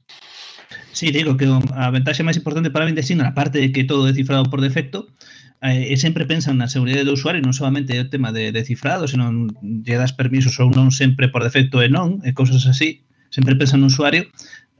Sí, 0.90 1.12
digo 1.12 1.36
que 1.36 1.46
a 1.46 1.90
ventaxe 1.92 2.24
máis 2.24 2.40
importante 2.40 2.72
para 2.72 2.88
min 2.88 2.96
de 2.96 3.04
Signal, 3.04 3.30
aparte 3.30 3.60
de 3.60 3.70
que 3.70 3.84
todo 3.84 4.08
é 4.08 4.16
cifrado 4.16 4.48
por 4.48 4.64
defecto, 4.64 5.12
eh, 5.60 5.92
e 5.92 5.94
sempre 6.00 6.26
pensan 6.26 6.58
na 6.58 6.66
seguridade 6.66 7.04
do 7.04 7.14
usuario, 7.14 7.44
non 7.44 7.54
solamente 7.54 7.94
o 7.94 8.08
tema 8.08 8.32
de, 8.32 8.50
de 8.50 8.62
cifrado, 8.64 9.04
senón 9.04 9.52
lle 9.62 10.00
das 10.00 10.16
permisos 10.16 10.56
ou 10.58 10.72
non 10.72 10.90
sempre 10.90 11.28
por 11.28 11.44
defecto 11.44 11.78
e 11.84 11.92
non, 11.92 12.24
e 12.24 12.32
cousas 12.32 12.64
así, 12.64 13.04
sempre 13.28 13.54
pensan 13.54 13.84
no 13.84 13.92
usuario. 13.92 14.26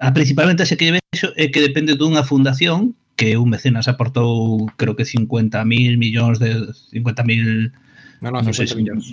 A 0.01 0.11
principal 0.17 0.49
ventaxe 0.49 0.81
que 0.81 0.89
lle 0.89 0.99
vexo 0.99 1.31
é 1.37 1.53
que 1.53 1.61
depende 1.61 1.95
dunha 1.95 2.25
fundación 2.25 2.97
que 3.17 3.37
un 3.37 3.51
mecenas 3.51 3.89
aportou 3.89 4.67
creo 4.77 4.97
que 4.97 5.05
50 5.05 5.65
mil 5.65 5.99
millóns 5.99 6.39
de 6.39 6.73
50 6.91 7.25
mil 7.25 7.73
no, 8.21 8.31
no, 8.31 8.43
no 8.43 8.53
50 8.53 8.53
sei, 8.53 8.77
millóns 8.77 9.13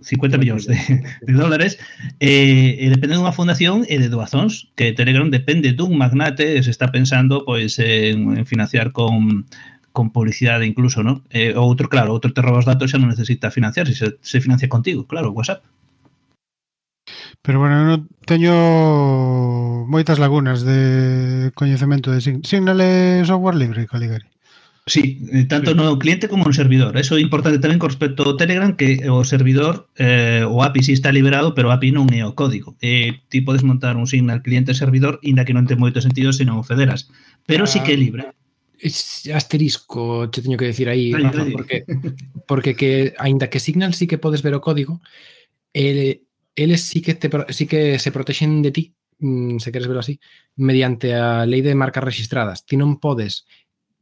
50 0.00 0.38
millóns 0.38 0.66
de, 0.66 0.76
de 1.22 1.32
dólares 1.32 1.78
eh, 2.20 2.76
e 2.80 2.86
depende 2.90 3.16
dunha 3.16 3.36
fundación 3.36 3.84
e 3.88 3.96
de 4.00 4.08
doazóns 4.08 4.68
que 4.76 4.92
Telegram 4.92 5.28
depende 5.30 5.72
dun 5.72 5.96
magnate 5.96 6.56
e 6.56 6.60
se 6.64 6.72
está 6.72 6.92
pensando 6.92 7.44
pois 7.44 7.78
en, 7.80 8.36
en 8.36 8.44
financiar 8.44 8.92
con 8.92 9.46
con 9.94 10.10
publicidade 10.10 10.66
incluso, 10.66 11.04
¿no? 11.04 11.22
Eh, 11.30 11.54
outro, 11.54 11.88
claro, 11.88 12.10
outro 12.10 12.34
te 12.34 12.42
roba 12.42 12.58
os 12.58 12.66
datos 12.66 12.90
xa 12.90 12.98
non 12.98 13.14
necesita 13.14 13.54
financiar, 13.54 13.86
se, 13.86 14.18
se 14.18 14.42
financia 14.42 14.66
contigo, 14.66 15.06
claro, 15.06 15.30
WhatsApp. 15.30 15.62
Pero 17.44 17.60
bueno, 17.60 17.76
eu 17.76 17.84
non 17.84 18.00
teño 18.24 18.56
moitas 19.84 20.16
lagunas 20.16 20.64
de 20.64 21.52
coñecemento 21.52 22.08
de 22.08 22.24
Signal. 22.24 22.48
Signal 22.48 22.78
é 22.80 23.20
software 23.28 23.60
libre, 23.60 23.84
Caligari. 23.84 24.24
Sí, 24.88 25.20
eh, 25.28 25.44
tanto 25.44 25.72
sí. 25.72 25.76
no 25.76 25.98
cliente 26.00 26.24
como 26.24 26.48
no 26.48 26.56
servidor. 26.56 26.96
Eso 26.96 27.16
é 27.16 27.20
importante 27.20 27.60
tamén 27.60 27.76
con 27.76 27.92
respecto 27.92 28.24
ao 28.24 28.40
Telegram 28.40 28.72
que 28.72 28.96
o 29.12 29.28
servidor, 29.28 29.92
eh, 30.00 30.40
o 30.48 30.64
API 30.64 30.88
sí 30.88 30.96
está 30.96 31.12
liberado, 31.12 31.52
pero 31.52 31.68
o 31.68 31.74
API 31.76 31.92
non 31.92 32.08
é 32.16 32.24
o 32.24 32.32
código. 32.32 32.80
Eh, 32.80 33.20
ti 33.28 33.44
podes 33.44 33.60
montar 33.60 34.00
un 34.00 34.08
signal 34.08 34.40
cliente-servidor, 34.40 35.20
inda 35.20 35.44
que 35.44 35.52
non 35.52 35.68
ten 35.68 35.76
moito 35.76 36.00
sentido 36.00 36.32
se 36.32 36.48
non 36.48 36.56
o 36.56 36.64
federas. 36.64 37.12
Pero 37.44 37.64
ah, 37.64 37.70
sí 37.70 37.84
que 37.84 37.92
é 37.92 38.00
libre. 38.00 38.24
Ah, 38.24 38.32
es 38.80 39.28
asterisco, 39.28 40.32
te 40.32 40.40
teño 40.40 40.56
que 40.56 40.72
decir 40.72 40.88
aí, 40.88 41.12
Rafa, 41.12 41.44
porque, 41.52 41.84
porque 42.48 42.72
que, 42.72 43.12
ainda 43.20 43.52
que 43.52 43.60
Signal 43.60 43.92
sí 43.92 44.08
que 44.08 44.16
podes 44.16 44.40
ver 44.40 44.56
o 44.56 44.64
código, 44.64 45.04
eh, 45.76 46.23
eles 46.54 46.82
sí 46.82 47.02
que, 47.02 47.14
te, 47.14 47.30
sí 47.52 47.66
que 47.66 47.98
se 47.98 48.12
protexen 48.12 48.62
de 48.62 48.70
ti, 48.70 48.94
mm, 49.18 49.58
se 49.58 49.72
queres 49.72 49.88
verlo 49.88 50.00
así, 50.00 50.20
mediante 50.56 51.14
a 51.14 51.46
lei 51.46 51.62
de 51.62 51.74
marcas 51.74 52.04
registradas. 52.04 52.64
Ti 52.64 52.78
non 52.78 53.02
podes 53.02 53.46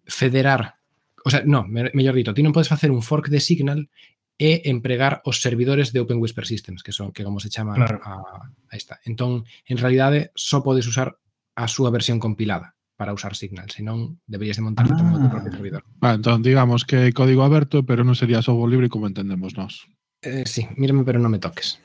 federar, 0.05 0.79
o 1.25 1.31
sea, 1.31 1.43
no, 1.45 1.65
mellor 1.67 2.15
dito, 2.15 2.35
ti 2.35 2.45
non 2.45 2.53
podes 2.53 2.69
facer 2.69 2.93
un 2.93 3.01
fork 3.01 3.33
de 3.33 3.41
Signal 3.41 3.89
e 4.37 4.67
empregar 4.67 5.23
os 5.25 5.41
servidores 5.41 5.93
de 5.93 6.01
Open 6.03 6.19
Whisper 6.19 6.45
Systems, 6.45 6.83
que 6.83 6.93
son 6.93 7.13
que 7.13 7.25
como 7.25 7.39
se 7.39 7.49
chama 7.49 7.75
claro. 7.79 8.01
a, 8.03 8.49
a 8.49 8.75
esta. 8.77 8.99
Entón, 9.05 9.45
en 9.65 9.79
realidade, 9.79 10.33
só 10.35 10.65
podes 10.65 10.87
usar 10.87 11.17
a 11.55 11.69
súa 11.69 11.93
versión 11.93 12.19
compilada 12.19 12.75
para 12.97 13.13
usar 13.13 13.35
Signal, 13.35 13.71
senón 13.71 14.21
deberías 14.27 14.57
de 14.57 14.63
montar 14.63 14.87
ah. 14.87 14.95
tamén 14.95 15.15
o 15.17 15.21
teu 15.23 15.31
propio 15.33 15.51
ah. 15.51 15.57
servidor. 15.57 15.83
Ah, 16.05 16.15
entón, 16.15 16.39
digamos 16.45 16.87
que 16.87 17.11
é 17.11 17.15
código 17.17 17.43
aberto, 17.43 17.83
pero 17.83 18.07
non 18.07 18.15
sería 18.15 18.45
software 18.45 18.71
libre 18.71 18.93
como 18.93 19.11
entendemos 19.11 19.59
nós. 19.59 19.91
Eh, 20.23 20.47
sí, 20.47 20.71
mírame, 20.79 21.03
pero 21.03 21.19
non 21.19 21.33
me 21.33 21.43
toques. 21.43 21.83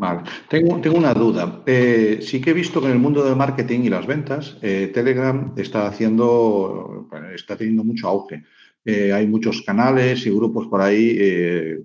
Vale. 0.00 0.20
Tengo, 0.48 0.80
tengo 0.80 0.96
una 0.96 1.12
duda. 1.12 1.62
Eh, 1.66 2.20
sí 2.22 2.40
que 2.40 2.50
he 2.50 2.54
visto 2.54 2.80
que 2.80 2.86
en 2.86 2.92
el 2.92 2.98
mundo 3.00 3.24
del 3.24 3.34
marketing 3.34 3.80
y 3.80 3.88
las 3.88 4.06
ventas, 4.06 4.56
eh, 4.62 4.90
Telegram 4.94 5.52
está 5.56 5.88
haciendo, 5.88 7.06
bueno, 7.10 7.30
está 7.30 7.56
teniendo 7.56 7.82
mucho 7.82 8.06
auge. 8.06 8.44
Eh, 8.84 9.12
hay 9.12 9.26
muchos 9.26 9.62
canales 9.62 10.24
y 10.24 10.30
grupos 10.30 10.68
por 10.68 10.80
ahí 10.80 11.16
eh, 11.18 11.78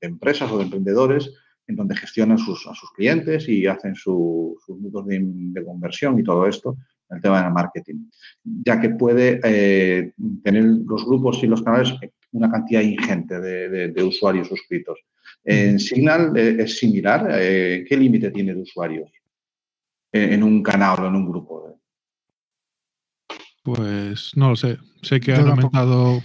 de 0.00 0.06
empresas 0.06 0.50
o 0.50 0.56
de 0.56 0.64
emprendedores 0.64 1.30
en 1.66 1.76
donde 1.76 1.94
gestionan 1.94 2.38
sus, 2.38 2.66
a 2.66 2.74
sus 2.74 2.90
clientes 2.92 3.46
y 3.48 3.66
hacen 3.66 3.94
su- 3.94 4.56
sus 4.64 4.80
métodos 4.80 5.06
de, 5.06 5.62
conversión 5.64 6.18
y 6.18 6.24
todo 6.24 6.46
esto, 6.46 6.78
el 7.10 7.20
tema 7.20 7.42
del 7.42 7.52
marketing. 7.52 8.08
Ya 8.64 8.80
que 8.80 8.90
puede 8.90 9.40
eh, 9.44 10.14
tener 10.42 10.64
los 10.64 11.04
grupos 11.04 11.42
y 11.42 11.46
los 11.48 11.62
canales 11.62 11.92
una 12.32 12.50
cantidad 12.50 12.80
ingente 12.80 13.38
de- 13.40 13.88
de 13.90 14.02
usuarios 14.02 14.48
suscritos. 14.48 14.98
En 15.44 15.78
Signal 15.80 16.36
eh, 16.36 16.56
es 16.60 16.78
similar. 16.78 17.28
eh, 17.32 17.84
¿Qué 17.88 17.96
límite 17.96 18.30
tiene 18.30 18.54
de 18.54 18.62
usuarios 18.62 19.10
en, 20.12 20.32
en 20.34 20.42
un 20.42 20.62
canal 20.62 21.00
o 21.00 21.06
en 21.08 21.14
un 21.16 21.28
grupo? 21.30 21.60
Pues 23.62 24.36
no 24.36 24.50
lo 24.50 24.56
sé. 24.56 24.78
Sé 25.02 25.20
que 25.20 25.32
Yo 25.32 25.38
han 25.38 25.46
tampoco. 25.46 25.76
aumentado. 25.76 26.22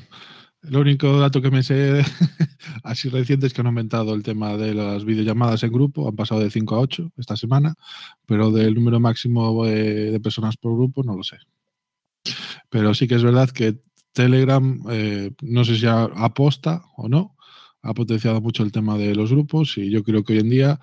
El 0.63 0.77
único 0.77 1.19
dato 1.19 1.41
que 1.43 1.51
me 1.51 1.61
sé 1.61 2.01
así 2.83 3.09
reciente 3.09 3.45
es 3.45 3.53
que 3.53 3.61
han 3.61 3.67
aumentado 3.67 4.15
el 4.15 4.23
tema 4.23 4.57
de 4.57 4.73
las 4.73 5.05
videollamadas 5.05 5.61
en 5.63 5.71
grupo. 5.71 6.07
Han 6.07 6.15
pasado 6.15 6.41
de 6.41 6.49
5 6.49 6.75
a 6.75 6.79
8 6.79 7.11
esta 7.17 7.35
semana, 7.35 7.75
pero 8.25 8.51
del 8.51 8.73
número 8.73 8.99
máximo 8.99 9.65
eh, 9.65 10.11
de 10.11 10.19
personas 10.19 10.57
por 10.57 10.73
grupo 10.75 11.03
no 11.03 11.15
lo 11.15 11.23
sé. 11.23 11.37
Pero 12.69 12.93
sí 12.95 13.07
que 13.07 13.15
es 13.15 13.23
verdad 13.23 13.49
que 13.49 13.77
Telegram, 14.13 14.81
eh, 14.89 15.31
no 15.41 15.65
sé 15.65 15.75
si 15.75 15.85
aposta 15.85 16.83
o 16.97 17.07
no, 17.09 17.34
ha 17.85 17.93
potenciado 17.93 18.41
mucho 18.41 18.63
el 18.63 18.71
tema 18.71 18.97
de 18.97 19.13
los 19.15 19.31
grupos 19.31 19.77
y 19.77 19.89
yo 19.91 20.03
creo 20.03 20.23
que 20.23 20.33
hoy 20.33 20.39
en 20.39 20.49
día 20.49 20.79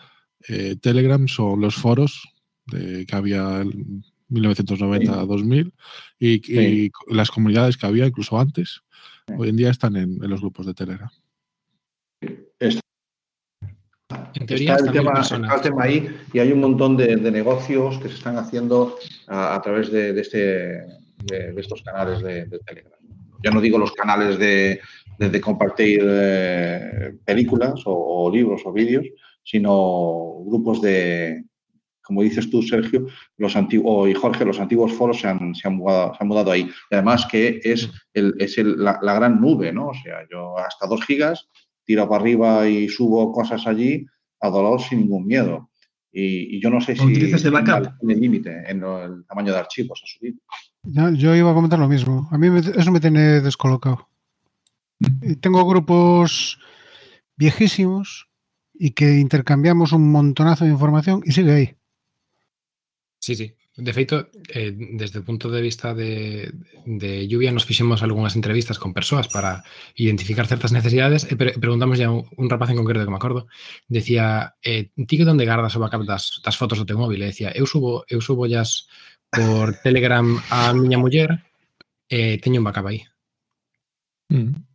eh, 0.49 0.77
Telegram 0.81 1.27
son 1.29 1.61
los 1.61 1.75
foros 1.75 2.23
de, 2.67 3.05
que 3.07 3.17
había 3.17 3.61
en 3.61 4.03
1990-2000 4.31 5.73
y, 6.19 6.85
y 6.87 6.91
las 7.11 7.31
comunidades 7.31 7.77
que 7.77 7.87
había 7.87 8.07
incluso 8.07 8.39
antes, 8.39 8.83
Sí. 9.29 9.35
hoy 9.39 9.51
en 9.51 9.57
día 9.57 9.71
están 9.71 9.95
en, 9.95 10.19
en 10.23 10.29
los 10.31 10.41
grupos 10.41 10.67
de 10.67 10.75
Telegram. 10.75 11.09
En 14.35 14.47
teoría, 14.47 14.75
Está 14.75 14.87
el, 14.87 14.93
tema, 14.93 15.13
personas. 15.13 15.49
está 15.51 15.55
el 15.57 15.71
tema 15.73 15.85
ahí 15.85 16.17
y 16.33 16.39
hay 16.41 16.51
un 16.53 16.61
montón 16.61 16.97
de, 16.97 17.17
de 17.17 17.31
negocios 17.31 17.99
que 17.99 18.09
se 18.09 18.15
están 18.17 18.37
haciendo 18.37 18.97
a, 19.29 19.55
a 19.55 19.63
través 19.63 19.93
de, 19.93 20.13
de 20.13 20.21
este, 20.21 20.39
de, 20.39 21.53
de 21.55 21.61
estos 21.61 21.83
canales 21.83 22.21
de, 22.23 22.47
de 22.47 22.59
Telegram. 22.61 22.99
Ya 23.45 23.51
no 23.53 23.61
digo 23.61 23.79
los 23.79 23.93
canales 23.93 24.39
de, 24.39 24.81
de- 25.19 25.31
de 25.31 25.41
compartir 25.41 26.01
eh, 26.05 27.13
películas 27.25 27.83
o, 27.87 27.93
o 28.27 28.31
libros 28.31 28.63
o 28.65 28.73
vídeos, 28.73 29.07
sino 29.45 30.43
grupos 30.47 30.81
de, 30.83 31.45
como 32.03 32.23
dices 32.23 32.51
tú, 32.51 32.63
Sergio, 32.63 33.07
los 33.37 33.55
antiguos, 33.57 34.09
y 34.09 34.15
Jorge, 34.15 34.45
los 34.45 34.61
antiguos 34.61 34.93
foros 34.93 35.21
se 35.21 35.29
han, 35.29 35.55
se 35.55 35.69
han, 35.69 35.77
mudado, 35.77 36.13
se 36.15 36.19
han 36.21 36.29
mudado 36.29 36.51
ahí. 36.51 36.63
Y 36.91 36.95
además 36.95 37.27
que 37.31 37.61
es, 37.63 37.91
el, 38.15 38.35
es 38.39 38.59
el- 38.59 38.83
la, 38.83 38.99
la 39.03 39.15
gran 39.15 39.41
nube, 39.41 39.73
¿no? 39.73 39.89
O 39.89 39.95
sea, 39.95 40.19
yo 40.31 40.59
hasta 40.59 40.87
dos 40.87 41.05
gigas 41.05 41.49
tiro 41.85 42.09
para 42.09 42.23
arriba 42.23 42.69
y 42.69 42.89
subo 42.89 43.33
cosas 43.33 43.67
allí 43.67 44.07
a 44.41 44.49
dolor 44.51 44.81
sin 44.81 45.01
ningún 45.01 45.27
miedo. 45.27 45.69
Y, 46.15 46.57
y 46.57 46.61
yo 46.61 46.69
no 46.69 46.81
sé 46.81 46.93
¿O 46.93 46.97
si 46.97 47.05
utilizas 47.05 47.43
de 47.43 47.51
backup? 47.51 47.99
tiene 47.99 48.17
límite 48.17 48.65
en 48.69 48.81
lo- 48.81 49.03
el 49.05 49.25
tamaño 49.27 49.53
de 49.53 49.59
archivos 49.59 50.01
a 50.05 50.07
subir. 50.07 50.35
Ya, 50.85 51.11
yo 51.11 51.35
iba 51.35 51.51
a 51.51 51.55
comentar 51.55 51.79
lo 51.79 51.89
mismo. 51.89 52.29
A 52.31 52.37
mí 52.39 52.51
me- 52.51 52.59
eso 52.61 52.93
me 52.93 53.01
tiene 53.01 53.41
descolocado. 53.41 54.09
Tengo 55.41 55.65
grupos 55.65 56.59
viejísimos 57.37 58.29
y 58.75 58.91
que 58.91 59.19
intercambiamos 59.19 59.93
un 59.93 60.11
montonazo 60.11 60.65
de 60.65 60.71
información 60.71 61.23
y 61.25 61.33
sigue 61.33 61.53
ahí. 61.53 61.77
Sí, 63.19 63.37
sí. 63.37 63.55
De 63.75 63.95
feito, 63.95 64.29
eh, 64.53 64.71
desde 64.77 65.21
o 65.21 65.25
punto 65.25 65.49
de 65.49 65.63
vista 65.63 65.95
de, 65.95 66.53
de 66.85 67.25
lluvia 67.25 67.57
nos 67.57 67.65
fixemos 67.65 68.05
algunhas 68.05 68.37
entrevistas 68.37 68.77
con 68.77 68.93
persoas 68.93 69.33
para 69.33 69.65
identificar 69.97 70.45
certas 70.45 70.77
necesidades 70.77 71.25
e 71.25 71.41
pre 71.41 71.57
preguntamos 71.57 71.97
a 72.05 72.13
un, 72.13 72.29
un 72.37 72.53
rapaz 72.53 72.69
en 72.69 72.77
concreto 72.77 73.09
que 73.09 73.15
me 73.15 73.17
acordo 73.17 73.49
decía, 73.89 74.61
eh, 74.61 74.93
ti 75.09 75.17
que 75.17 75.25
onde 75.25 75.49
gardas 75.49 75.73
o 75.73 75.81
backup 75.81 76.05
das, 76.05 76.45
das 76.45 76.61
fotos 76.61 76.77
do 76.77 76.85
teu 76.85 77.01
móvil? 77.01 77.25
E 77.25 77.33
decía, 77.33 77.49
eu 77.57 77.65
subo 77.65 78.05
eu 78.13 78.21
subo 78.21 78.45
llas 78.45 78.93
por 79.33 79.73
Telegram 79.81 80.29
a 80.53 80.77
miña 80.77 81.01
muller 81.01 81.41
e 82.13 82.37
eh, 82.37 82.37
teño 82.45 82.61
un 82.61 82.69
backup 82.69 82.93
aí. 82.93 83.09
Mm. 84.29 84.72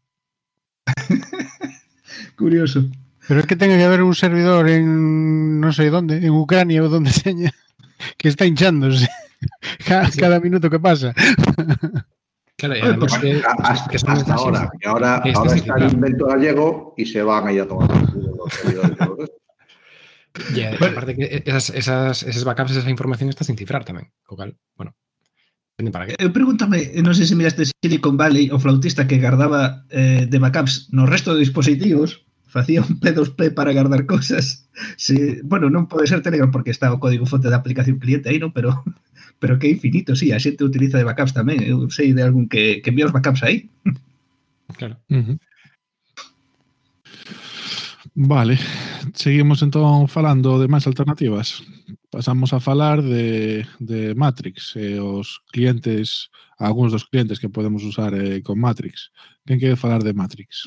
Curioso. 2.38 2.86
Pero 3.28 3.40
es 3.42 3.46
que 3.46 3.56
tenga 3.56 3.78
que 3.78 3.84
haber 3.84 4.04
un 4.04 4.16
servidor 4.16 4.70
en 4.70 5.60
no 5.60 5.74
sé 5.74 5.90
dónde, 5.90 6.18
en 6.18 6.30
Ucrania 6.32 6.84
o 6.84 6.90
donde 6.90 7.12
seña, 7.12 7.52
que 8.18 8.30
está 8.30 8.46
hinchándose 8.46 9.08
cada, 9.88 10.10
Sí. 10.10 10.20
cada 10.20 10.40
minuto 10.40 10.70
que 10.70 10.80
pasa. 10.80 11.14
Claro, 12.56 12.74
Oye, 12.74 12.84
además 12.84 13.18
pues, 13.20 13.22
que, 13.22 13.42
hasta 13.60 13.90
que 13.90 13.98
hasta 13.98 14.34
ahora. 14.34 14.72
Y 14.82 14.88
ahora, 14.88 15.22
que 15.24 15.32
ahora 15.32 15.56
está 15.56 15.76
el 15.76 15.92
invento 15.94 16.26
gallego 16.26 16.96
y 16.98 17.06
se 17.06 17.22
van 17.22 17.48
ahí 17.48 17.60
a 17.60 17.68
tomar 17.68 17.90
los 17.90 18.54
servidores 18.54 18.98
y. 20.54 20.60
E, 20.62 20.70
e 20.74 20.86
aparte 20.86 21.16
que 21.16 21.44
esas, 21.46 21.70
esas, 21.72 22.24
esas 22.24 22.44
backups, 22.44 22.76
esa 22.76 22.90
información 22.90 23.30
está 23.30 23.44
sin 23.44 23.58
cifrar 23.58 23.86
tamén. 23.86 24.10
Co 24.26 24.38
cal, 24.38 24.58
bueno, 24.78 24.94
Depende 25.78 25.92
para 25.92 26.08
que. 26.08 26.16
Eu 26.18 26.30
eh, 26.30 26.34
pregúntame, 26.34 26.90
eh, 26.90 27.06
non 27.06 27.14
sei 27.14 27.30
se 27.30 27.38
miraste 27.38 27.70
Silicon 27.70 28.18
Valley, 28.18 28.50
o 28.50 28.58
flautista 28.58 29.06
que 29.06 29.22
guardaba 29.22 29.86
eh, 29.94 30.26
de 30.26 30.42
backups 30.42 30.90
no 30.90 31.06
resto 31.06 31.38
de 31.38 31.46
dispositivos, 31.46 32.26
facía 32.50 32.82
un 32.82 32.98
P2P 32.98 33.54
para 33.54 33.78
guardar 33.78 34.10
cosas. 34.10 34.66
Se, 34.98 35.38
bueno, 35.46 35.70
non 35.70 35.86
pode 35.86 36.10
ser 36.10 36.26
Telegram 36.26 36.50
porque 36.50 36.74
está 36.74 36.90
o 36.90 36.98
código 36.98 37.30
fonte 37.30 37.54
da 37.54 37.62
aplicación 37.62 38.02
cliente 38.02 38.34
aí, 38.34 38.42
non? 38.42 38.50
Pero 38.58 38.74
pero 39.38 39.62
que 39.62 39.70
é 39.70 39.78
infinito, 39.78 40.18
sí, 40.18 40.34
a 40.34 40.42
xente 40.42 40.66
utiliza 40.66 40.98
de 40.98 41.06
backups 41.06 41.38
tamén. 41.38 41.62
Eu 41.62 41.86
sei 41.94 42.10
de 42.10 42.26
algún 42.26 42.50
que, 42.50 42.82
que 42.82 42.90
envía 42.90 43.06
os 43.06 43.14
backups 43.14 43.46
aí. 43.46 43.70
Claro. 44.82 44.98
Uh 45.14 45.22
-huh. 45.22 45.38
Vale, 48.20 48.58
seguimos 49.14 49.62
entón 49.62 50.10
falando 50.10 50.58
de 50.58 50.66
máis 50.66 50.90
alternativas. 50.90 51.62
Pasamos 52.10 52.50
a 52.50 52.58
falar 52.58 53.06
de, 53.06 53.62
de 53.78 54.18
Matrix, 54.18 54.74
e 54.74 54.98
os 54.98 55.46
clientes, 55.54 56.34
algúns 56.58 56.98
dos 56.98 57.06
clientes 57.06 57.38
que 57.38 57.54
podemos 57.54 57.86
usar 57.86 58.18
eh, 58.18 58.42
con 58.42 58.58
Matrix. 58.58 59.14
Quen 59.46 59.62
quere 59.62 59.78
falar 59.78 60.02
de 60.02 60.18
Matrix? 60.18 60.66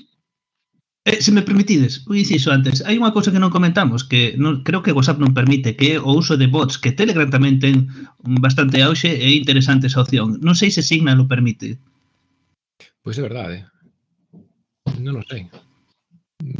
Eh, 1.02 1.18
se 1.18 1.34
me 1.34 1.42
permitides, 1.42 2.06
o 2.06 2.14
inciso 2.14 2.54
antes, 2.54 2.86
hai 2.86 3.02
unha 3.02 3.10
cousa 3.10 3.34
que 3.34 3.42
non 3.42 3.50
comentamos 3.50 4.06
que 4.06 4.38
non, 4.38 4.62
creo 4.62 4.86
que 4.86 4.94
WhatsApp 4.94 5.18
non 5.18 5.34
permite 5.34 5.74
que 5.74 5.98
o 5.98 6.14
uso 6.14 6.38
de 6.38 6.46
bots 6.46 6.78
que 6.78 6.94
Telegram 6.94 7.26
tamén 7.34 7.58
ten 7.58 7.90
bastante 8.38 8.78
auxe 8.78 9.10
e 9.10 9.34
interesante 9.34 9.90
esa 9.90 10.06
opción. 10.06 10.38
Non 10.38 10.54
sei 10.54 10.70
se 10.70 10.86
Signal 10.86 11.18
o 11.18 11.26
permite. 11.26 11.82
Pois 13.02 13.18
é 13.18 13.26
verdade. 13.26 13.66
Non 15.02 15.18
o 15.18 15.26
sei. 15.26 15.50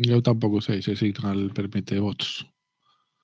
Eu 0.05 0.20
tampouco 0.20 0.61
sei 0.61 0.82
se 0.82 0.97
Signal 0.97 1.51
permite 1.57 1.98
bots. 2.01 2.47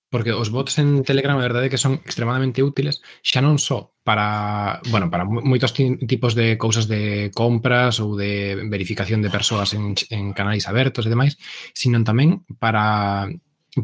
Porque 0.09 0.33
os 0.33 0.51
bots 0.55 0.79
en 0.79 1.03
Telegram, 1.03 1.37
a 1.37 1.43
verdade 1.43 1.67
é 1.67 1.73
que 1.73 1.83
son 1.83 1.99
extremadamente 2.07 2.63
útiles, 2.63 3.03
xa 3.27 3.43
non 3.43 3.59
só 3.59 3.91
para, 4.07 4.79
bueno, 4.87 5.11
para 5.11 5.27
moitos 5.27 5.75
tipos 5.75 6.39
de 6.39 6.55
cousas 6.55 6.87
de 6.87 7.35
compras 7.35 7.99
ou 7.99 8.15
de 8.15 8.55
verificación 8.71 9.19
de 9.19 9.35
persoas 9.35 9.75
en, 9.75 9.99
en 10.15 10.31
canais 10.31 10.71
abertos 10.71 11.05
e 11.05 11.13
demais, 11.13 11.35
sino 11.75 11.99
tamén 12.07 12.47
para 12.63 13.27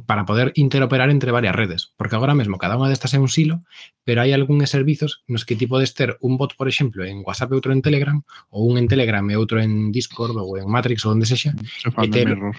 para 0.06 0.24
poder 0.24 0.52
interoperar 0.54 1.10
entre 1.10 1.32
varias 1.32 1.54
redes, 1.54 1.92
porque 1.96 2.16
agora 2.16 2.34
mesmo 2.34 2.56
cada 2.56 2.80
unha 2.80 2.88
destas 2.88 3.12
é 3.12 3.20
un 3.20 3.28
silo, 3.28 3.60
pero 4.08 4.24
hai 4.24 4.32
algúns 4.32 4.72
servizos 4.72 5.20
nos 5.28 5.44
que 5.44 5.52
ti 5.52 5.68
podes 5.68 5.92
ter 5.92 6.16
un 6.24 6.40
bot, 6.40 6.56
por 6.56 6.66
exemplo, 6.66 7.04
en 7.04 7.20
WhatsApp 7.20 7.52
e 7.52 7.56
outro 7.60 7.76
en 7.76 7.84
Telegram, 7.84 8.18
ou 8.48 8.64
un 8.72 8.80
en 8.80 8.88
Telegram 8.88 9.24
e 9.28 9.36
outro 9.36 9.60
en 9.60 9.92
Discord 9.92 10.32
ou 10.40 10.56
en 10.56 10.64
Matrix 10.64 11.04
ou 11.04 11.12
onde 11.12 11.28
sexa, 11.28 11.52
e 11.52 11.92
fan 11.92 12.08
ter... 12.08 12.28
Mirror. 12.32 12.56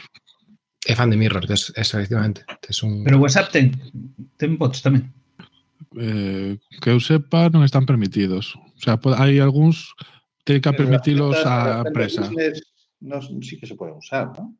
É 0.83 0.93
fan 0.99 1.09
de 1.09 1.17
Mirror, 1.17 1.47
tes, 1.47 1.71
eso, 1.79 1.95
efectivamente. 1.97 2.43
Tes 2.59 2.83
un... 2.83 3.07
Pero 3.07 3.17
WhatsApp 3.17 3.49
ten, 3.49 3.71
ten 4.37 4.59
bots 4.59 4.83
tamén. 4.83 5.09
Eh, 5.97 6.59
que 6.81 6.89
eu 6.93 6.99
sepa 7.01 7.49
non 7.49 7.65
están 7.65 7.89
permitidos. 7.89 8.53
O 8.77 8.81
sea, 8.81 8.99
hai 9.17 9.41
algúns 9.41 9.97
que 10.45 10.57
hai 10.57 10.61
que 10.61 10.75
permitilos 10.75 11.39
a 11.47 11.81
empresa. 11.87 12.29
Nos, 13.03 13.31
sí 13.41 13.59
que 13.59 13.67
se 13.67 13.75
pode 13.75 13.95
usar, 13.95 14.31
¿no? 14.37 14.55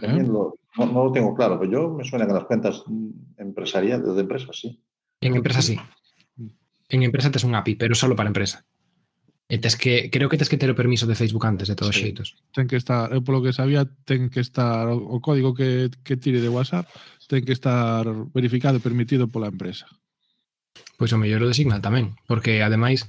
También 0.00 0.28
lo, 0.28 0.58
no, 0.76 0.86
no, 0.86 1.04
lo 1.04 1.12
tengo 1.12 1.34
claro, 1.34 1.58
pero 1.58 1.70
yo 1.70 1.88
me 1.88 2.04
suena 2.04 2.26
que 2.26 2.32
las 2.32 2.44
cuentas 2.44 2.84
empresariales 3.36 4.14
de 4.14 4.20
empresas, 4.20 4.56
sí. 4.58 4.82
En 5.20 5.34
empresa 5.34 5.62
sí. 5.62 5.78
En 6.88 7.02
empresa 7.02 7.30
tes 7.30 7.44
un 7.44 7.54
API, 7.54 7.74
pero 7.74 7.94
solo 7.94 8.16
para 8.16 8.28
empresa. 8.28 8.64
E 9.48 9.56
eh, 9.56 9.58
tes 9.58 9.80
que, 9.80 10.10
creo 10.12 10.28
que 10.28 10.36
tes 10.36 10.48
que 10.52 10.60
ter 10.60 10.68
o 10.68 10.76
permiso 10.76 11.08
de 11.08 11.16
Facebook 11.16 11.48
antes 11.48 11.72
de 11.72 11.76
todos 11.76 11.96
sí. 11.96 12.12
xeitos. 12.12 12.36
Ten 12.52 12.68
que 12.68 12.76
estar, 12.76 13.08
eh, 13.08 13.16
eu 13.16 13.24
polo 13.24 13.40
que 13.40 13.56
sabía, 13.56 13.88
ten 14.04 14.28
que 14.28 14.44
estar 14.44 14.92
o 14.92 15.16
código 15.24 15.56
que, 15.56 15.88
que 16.04 16.20
tire 16.20 16.44
de 16.44 16.52
WhatsApp 16.52 16.84
ten 17.28 17.44
que 17.44 17.56
estar 17.56 18.04
verificado 18.36 18.76
e 18.76 18.84
permitido 18.84 19.24
pola 19.32 19.48
empresa. 19.48 19.88
Pois 21.00 21.16
o 21.16 21.20
mellor 21.20 21.44
o 21.44 21.48
de 21.48 21.56
Signal 21.56 21.80
tamén, 21.80 22.12
porque 22.28 22.60
ademais, 22.60 23.08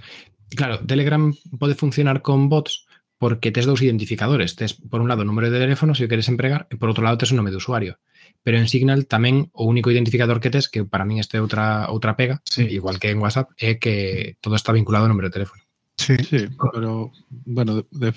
claro, 0.55 0.79
Telegram 0.79 1.35
pode 1.59 1.75
funcionar 1.75 2.23
con 2.23 2.47
bots, 2.47 2.87
porque 3.19 3.51
tes 3.51 3.67
dous 3.67 3.83
identificadores. 3.83 4.55
Tes, 4.55 4.73
por 4.73 5.03
un 5.03 5.11
lado, 5.11 5.21
o 5.21 5.29
número 5.29 5.51
de 5.51 5.59
teléfono, 5.59 5.93
se 5.93 6.07
o 6.07 6.09
queres 6.09 6.31
empregar, 6.31 6.65
e 6.71 6.79
por 6.79 6.89
outro 6.89 7.03
lado, 7.03 7.19
tes 7.19 7.29
o 7.29 7.37
nome 7.37 7.51
de 7.51 7.59
usuario. 7.59 7.99
Pero 8.41 8.57
en 8.57 8.71
Signal 8.71 9.05
tamén 9.05 9.51
o 9.51 9.67
único 9.67 9.91
identificador 9.91 10.39
que 10.39 10.49
tes, 10.49 10.71
que 10.71 10.87
para 10.87 11.03
min 11.03 11.19
este 11.19 11.37
é 11.37 11.43
outra, 11.43 11.91
outra 11.91 12.15
pega, 12.15 12.39
sí. 12.47 12.63
igual 12.71 12.97
que 12.97 13.11
en 13.11 13.19
WhatsApp, 13.19 13.51
é 13.59 13.75
que 13.75 14.39
todo 14.39 14.55
está 14.55 14.71
vinculado 14.71 15.05
ao 15.05 15.11
número 15.11 15.27
de 15.27 15.35
teléfono. 15.35 15.61
Sí, 15.99 16.15
sí, 16.23 16.47
pero 16.71 17.11
bueno, 17.27 17.75
de, 17.75 17.83
de, 17.91 18.13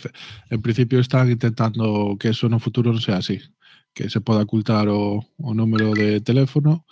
en 0.51 0.62
principio 0.62 1.03
están 1.03 1.27
intentando 1.27 2.15
que 2.15 2.31
eso 2.31 2.47
no 2.47 2.62
futuro 2.62 2.95
non 2.95 3.03
sea 3.03 3.19
así, 3.19 3.43
que 3.91 4.07
se 4.07 4.23
poda 4.23 4.47
ocultar 4.47 4.87
o, 4.87 5.27
o 5.43 5.51
número 5.51 5.91
de 5.91 6.23
teléfono 6.23 6.87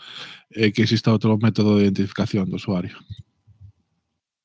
e 0.51 0.67
eh, 0.67 0.71
que 0.75 0.83
exista 0.83 1.15
outro 1.15 1.39
método 1.39 1.79
de 1.79 1.87
identificación 1.87 2.51
do 2.51 2.59
usuario. 2.59 2.99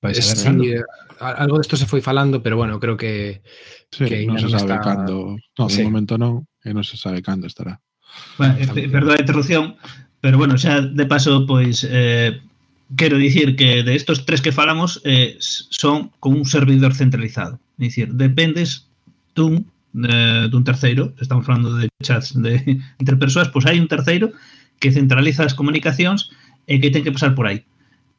Vai 0.06 0.14
ser 0.14 0.22
¿eh? 0.22 0.38
sí, 0.38 0.70
eh, 0.70 0.84
algo 1.20 1.58
desto 1.58 1.76
se 1.76 1.90
foi 1.90 2.02
falando, 2.02 2.46
pero 2.46 2.58
bueno, 2.58 2.80
creo 2.80 2.98
que, 2.98 3.42
sí, 3.90 4.06
que 4.06 4.30
non 4.30 4.38
se 4.38 4.54
sabe 4.54 4.78
está... 4.78 4.86
cando. 4.86 5.38
No, 5.58 5.66
de 5.66 5.74
sí. 5.74 5.82
momento 5.82 6.22
non, 6.22 6.46
e 6.62 6.70
eh, 6.70 6.74
non 6.78 6.86
se 6.86 6.96
sabe 6.96 7.26
cando 7.26 7.50
estará. 7.50 7.82
Bueno, 8.38 8.54
eh, 8.62 8.88
perdón 8.88 9.18
a 9.18 9.24
interrupción, 9.24 9.82
pero 10.22 10.38
bueno, 10.38 10.62
xa 10.62 10.86
de 10.86 11.06
paso, 11.10 11.50
pois, 11.50 11.82
eh, 11.90 12.38
quero 12.94 13.18
dicir 13.18 13.56
que 13.56 13.82
de 13.82 13.96
estos 13.96 14.26
tres 14.26 14.42
que 14.42 14.54
falamos 14.54 15.02
eh, 15.04 15.38
son 15.40 16.12
con 16.20 16.38
un 16.38 16.46
servidor 16.46 16.94
centralizado. 16.94 17.58
É 17.82 17.90
dicir, 17.90 18.14
dependes 18.14 18.88
dun, 19.36 19.68
eh, 20.06 20.48
dun 20.48 20.64
terceiro, 20.64 21.12
estamos 21.20 21.46
falando 21.46 21.76
de 21.76 21.90
chats 22.04 22.38
de, 22.38 22.62
entre 23.02 23.18
persoas, 23.18 23.50
pois 23.50 23.66
hai 23.66 23.82
un 23.82 23.90
terceiro 23.90 24.32
que 24.80 24.92
centraliza 24.92 25.44
as 25.44 25.56
comunicacións 25.56 26.30
e 26.68 26.80
que 26.80 26.92
ten 26.92 27.04
que 27.04 27.14
pasar 27.14 27.34
por 27.36 27.48
aí. 27.48 27.64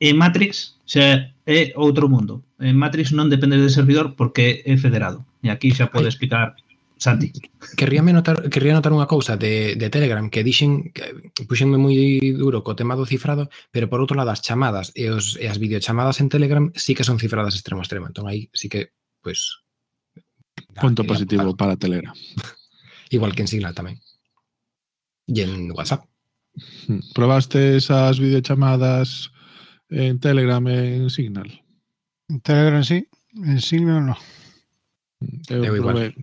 En 0.01 0.15
Matrix 0.21 0.77
xa 0.85 1.33
é 1.47 1.73
outro 1.77 2.09
mundo. 2.09 2.45
En 2.61 2.77
Matrix 2.77 3.13
non 3.17 3.33
depende 3.33 3.57
de 3.57 3.73
servidor 3.73 4.19
porque 4.19 4.61
é 4.67 4.75
federado. 4.77 5.25
E 5.41 5.49
aquí 5.49 5.73
xa 5.73 5.89
pode 5.89 6.11
explicar 6.11 6.57
Santi. 6.99 7.31
Querríame 7.77 8.13
notar, 8.13 8.49
querría 8.49 8.73
notar 8.73 8.93
unha 8.97 9.05
cousa 9.05 9.37
de, 9.37 9.77
de 9.77 9.89
Telegram 9.93 10.33
que 10.33 10.41
dixen 10.41 10.97
que 10.97 11.13
puxenme 11.45 11.77
moi 11.77 12.17
duro 12.41 12.65
co 12.65 12.73
tema 12.73 12.97
do 12.97 13.05
cifrado, 13.05 13.53
pero 13.69 13.93
por 13.93 14.01
outro 14.01 14.17
lado 14.17 14.33
as 14.33 14.41
chamadas 14.41 14.97
e, 14.97 15.13
os, 15.13 15.37
e 15.37 15.45
as 15.45 15.61
videochamadas 15.61 16.25
en 16.25 16.33
Telegram 16.33 16.73
sí 16.73 16.97
que 16.97 17.05
son 17.05 17.21
cifradas 17.21 17.53
extremo 17.53 17.85
a 17.85 17.87
extremo. 17.87 18.09
Entón 18.09 18.25
aí 18.25 18.49
sí 18.57 18.73
que, 18.73 18.97
pues... 19.21 19.61
Punto 20.73 21.05
positivo 21.05 21.53
apuntar. 21.53 21.77
para 21.77 21.81
Telegram. 21.81 22.17
Igual 23.13 23.37
que 23.37 23.45
en 23.45 23.49
Signal 23.53 23.77
tamén. 23.77 24.01
E 25.29 25.45
en 25.45 25.69
WhatsApp. 25.77 26.09
Hmm. 26.89 27.05
Probaste 27.13 27.77
esas 27.77 28.17
videochamadas 28.17 29.36
en 29.91 30.19
Telegram, 30.21 30.67
en 30.69 31.11
Signal. 31.11 31.63
En 32.29 32.41
Telegram 32.41 32.83
sí, 32.83 33.09
en 33.35 33.61
Signal 33.61 34.07
no. 34.07 34.17
Eh, 35.21 35.41
eu, 35.49 35.65
eu 35.65 35.75
eh, 35.77 35.81
probé, 35.81 36.15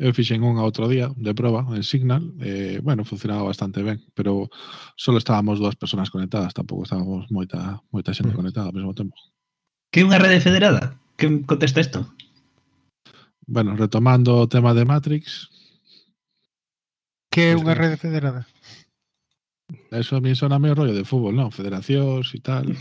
eu 0.00 0.14
fixen 0.16 0.40
unha 0.40 0.64
outro 0.64 0.88
día 0.88 1.12
de 1.12 1.32
proba 1.36 1.66
en 1.76 1.84
Signal, 1.84 2.24
eh, 2.40 2.80
bueno, 2.80 3.04
funcionaba 3.04 3.44
bastante 3.44 3.84
ben, 3.84 4.00
pero 4.16 4.48
só 4.96 5.12
estábamos 5.16 5.60
dúas 5.60 5.76
persoas 5.76 6.08
conectadas, 6.08 6.56
tampouco 6.56 6.88
estábamos 6.88 7.28
moita 7.28 7.84
moita 7.92 8.16
xente 8.16 8.32
mm. 8.32 8.38
conectada 8.38 8.72
ao 8.72 8.76
mesmo 8.76 8.96
tempo. 8.96 9.16
Que 9.92 10.00
é 10.00 10.06
unha 10.06 10.22
rede 10.22 10.40
federada? 10.40 10.96
Que 11.20 11.28
contesta 11.44 11.84
isto? 11.84 12.08
Bueno, 13.44 13.76
retomando 13.76 14.40
o 14.40 14.48
tema 14.48 14.72
de 14.72 14.86
Matrix. 14.86 15.50
Que 17.28 17.52
é 17.52 17.58
unha 17.58 17.74
rede 17.74 17.98
federada? 17.98 18.46
Eso 19.90 20.16
a 20.16 20.20
mí 20.20 20.34
suena 20.34 20.58
medio 20.58 20.76
rollo 20.76 20.94
de 20.94 21.04
fútbol, 21.04 21.34
¿no? 21.34 21.50
Federacións 21.50 22.32
e 22.34 22.40
tal. 22.40 22.66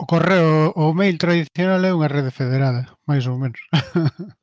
o 0.00 0.06
correo 0.06 0.72
o 0.74 0.94
mail 0.94 1.18
tradicional 1.20 1.84
é 1.86 1.94
unha 1.94 2.10
rede 2.10 2.34
federada, 2.34 2.90
máis 3.06 3.26
ou 3.30 3.38
menos. 3.38 3.62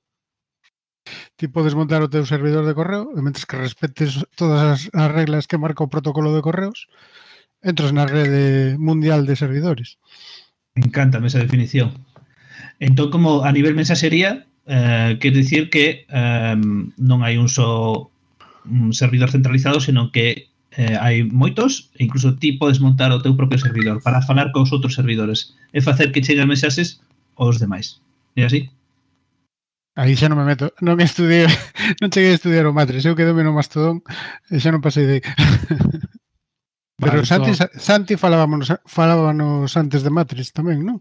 ti 1.37 1.47
podes 1.47 1.75
montar 1.75 2.03
o 2.03 2.11
teu 2.11 2.25
servidor 2.25 2.65
de 2.65 2.75
correo 2.75 3.13
e 3.15 3.19
mentres 3.21 3.45
que 3.45 3.59
respetes 3.59 4.25
todas 4.35 4.61
as, 4.63 4.79
as 4.91 5.09
reglas 5.11 5.47
que 5.47 5.61
marca 5.61 5.85
o 5.85 5.91
protocolo 5.91 6.33
de 6.33 6.43
correos 6.43 6.89
entras 7.63 7.93
na 7.93 8.09
rede 8.09 8.75
mundial 8.75 9.23
de 9.23 9.39
servidores 9.39 10.01
Me 10.75 10.89
encanta 10.89 11.23
esa 11.23 11.39
definición 11.39 12.03
entón 12.83 13.13
como 13.13 13.47
a 13.47 13.51
nivel 13.53 13.77
mensaxería 13.77 14.49
eh, 14.67 15.15
quer 15.21 15.33
dicir 15.33 15.71
que 15.71 16.09
eh, 16.09 16.57
non 16.97 17.23
hai 17.23 17.39
un 17.39 17.47
só 17.47 18.09
un 18.69 18.93
servidor 18.93 19.31
centralizado, 19.31 19.79
senón 19.79 20.11
que 20.11 20.51
eh, 20.75 20.95
hai 20.99 21.23
moitos, 21.23 21.89
e 21.97 22.05
incluso 22.05 22.35
ti 22.37 22.53
podes 22.59 22.83
montar 22.83 23.09
o 23.15 23.23
teu 23.23 23.33
propio 23.33 23.57
servidor 23.57 24.03
para 24.03 24.21
falar 24.21 24.51
cos 24.51 24.69
outros 24.69 24.93
servidores 24.93 25.55
e 25.73 25.81
facer 25.81 26.11
que 26.13 26.21
cheguen 26.21 26.51
mensaxes 26.51 27.01
aos 27.39 27.57
demais. 27.57 28.03
É 28.37 28.45
así? 28.45 28.69
Aí 29.97 30.13
xa 30.13 30.29
non 30.29 30.37
me 30.37 30.45
meto, 30.45 30.69
non 30.85 31.01
estudiei, 31.01 31.49
non 32.01 32.13
cheguei 32.13 32.35
a 32.35 32.37
estudiar 32.37 32.69
o 32.69 32.75
Matres, 32.75 33.01
eu 33.07 33.17
quedome 33.17 33.41
no 33.41 33.55
Mastodon 33.55 34.05
e 34.53 34.61
xa 34.61 34.69
non 34.69 34.83
pasei 34.83 35.09
de 35.09 35.17
Pero 36.97 37.21
vale, 37.21 37.25
Santi, 37.25 37.53
so... 37.53 37.69
Santi 37.77 38.17
falábamos, 38.17 38.73
falábamos 38.85 39.77
antes 39.77 40.01
de 40.01 40.09
Matrix 40.09 40.49
tamén, 40.49 40.81
non? 40.81 40.97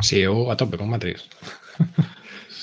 Sí, 0.00 0.24
eu 0.24 0.48
a 0.48 0.56
tope 0.56 0.80
con 0.80 0.88
Matrix. 0.88 1.28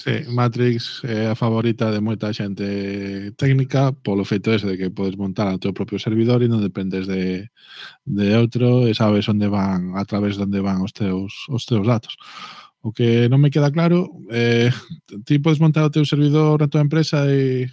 Sí, 0.06 0.22
Matrix 0.30 1.02
é 1.04 1.34
a 1.34 1.36
favorita 1.36 1.90
de 1.90 2.00
moita 2.00 2.30
xente 2.30 3.34
técnica 3.42 3.90
polo 4.06 4.22
feito 4.22 4.54
ese 4.54 4.68
de 4.70 4.78
que 4.78 4.94
podes 4.94 5.18
montar 5.18 5.50
o 5.50 5.58
teu 5.58 5.74
propio 5.74 5.98
servidor 5.98 6.46
e 6.46 6.48
non 6.48 6.62
dependes 6.62 7.10
de, 7.10 7.50
de 8.06 8.28
outro 8.38 8.86
e 8.86 8.94
sabes 8.94 9.26
onde 9.34 9.50
van, 9.50 9.98
a 9.98 10.06
través 10.06 10.38
de 10.38 10.46
onde 10.46 10.62
van 10.62 10.86
os 10.86 10.94
teus, 10.94 11.50
os 11.50 11.66
teus 11.66 11.90
datos. 11.90 12.22
O 12.86 12.94
que 12.94 13.26
non 13.34 13.42
me 13.42 13.50
queda 13.50 13.74
claro, 13.74 14.14
eh, 14.30 14.70
ti 15.26 15.42
podes 15.42 15.58
montar 15.58 15.82
o 15.82 15.90
teu 15.90 16.06
servidor 16.06 16.62
na 16.62 16.70
tua 16.70 16.86
empresa 16.86 17.26
e 17.26 17.66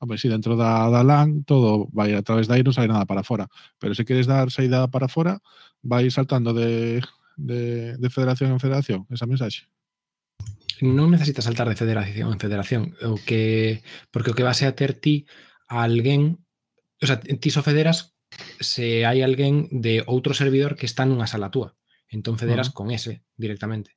Hombre, 0.00 0.16
si 0.18 0.28
dentro 0.28 0.56
da, 0.56 0.88
da 0.88 1.04
LAN 1.04 1.44
todo 1.44 1.88
vai 1.92 2.12
a 2.16 2.24
través 2.24 2.48
de 2.48 2.56
aí, 2.56 2.62
non 2.64 2.72
sai 2.72 2.88
nada 2.88 3.04
para 3.04 3.24
fora. 3.24 3.44
Pero 3.76 3.92
se 3.92 4.08
queres 4.08 4.24
dar 4.24 4.48
saída 4.48 4.88
para 4.88 5.08
fora, 5.08 5.40
vai 5.84 6.08
saltando 6.08 6.56
de, 6.56 7.00
de, 7.36 7.96
de 8.00 8.08
federación 8.08 8.52
en 8.56 8.60
federación, 8.60 9.04
esa 9.12 9.28
mensaxe 9.28 9.73
non 10.84 11.08
necesitas 11.08 11.48
saltar 11.48 11.64
de 11.72 11.80
federación 11.80 12.28
en 12.28 12.42
federación, 12.42 12.82
o 13.00 13.16
que 13.16 13.80
porque 14.12 14.30
o 14.32 14.36
que 14.36 14.44
vas 14.44 14.60
a 14.60 14.76
ter 14.76 14.92
ti 14.92 15.24
a 15.64 15.80
alguén, 15.80 16.44
o 17.00 17.06
sea, 17.08 17.18
ti 17.24 17.48
só 17.48 17.64
so 17.64 17.68
federas 17.72 18.12
se 18.60 19.08
hai 19.08 19.24
alguén 19.24 19.72
de 19.72 20.04
outro 20.04 20.36
servidor 20.36 20.76
que 20.76 20.84
está 20.84 21.08
nunha 21.08 21.30
sala 21.30 21.48
túa. 21.48 21.72
Entón 22.12 22.36
federas 22.36 22.68
uh 22.68 22.72
-huh. 22.72 22.78
con 22.78 22.86
ese 22.92 23.24
directamente. 23.34 23.96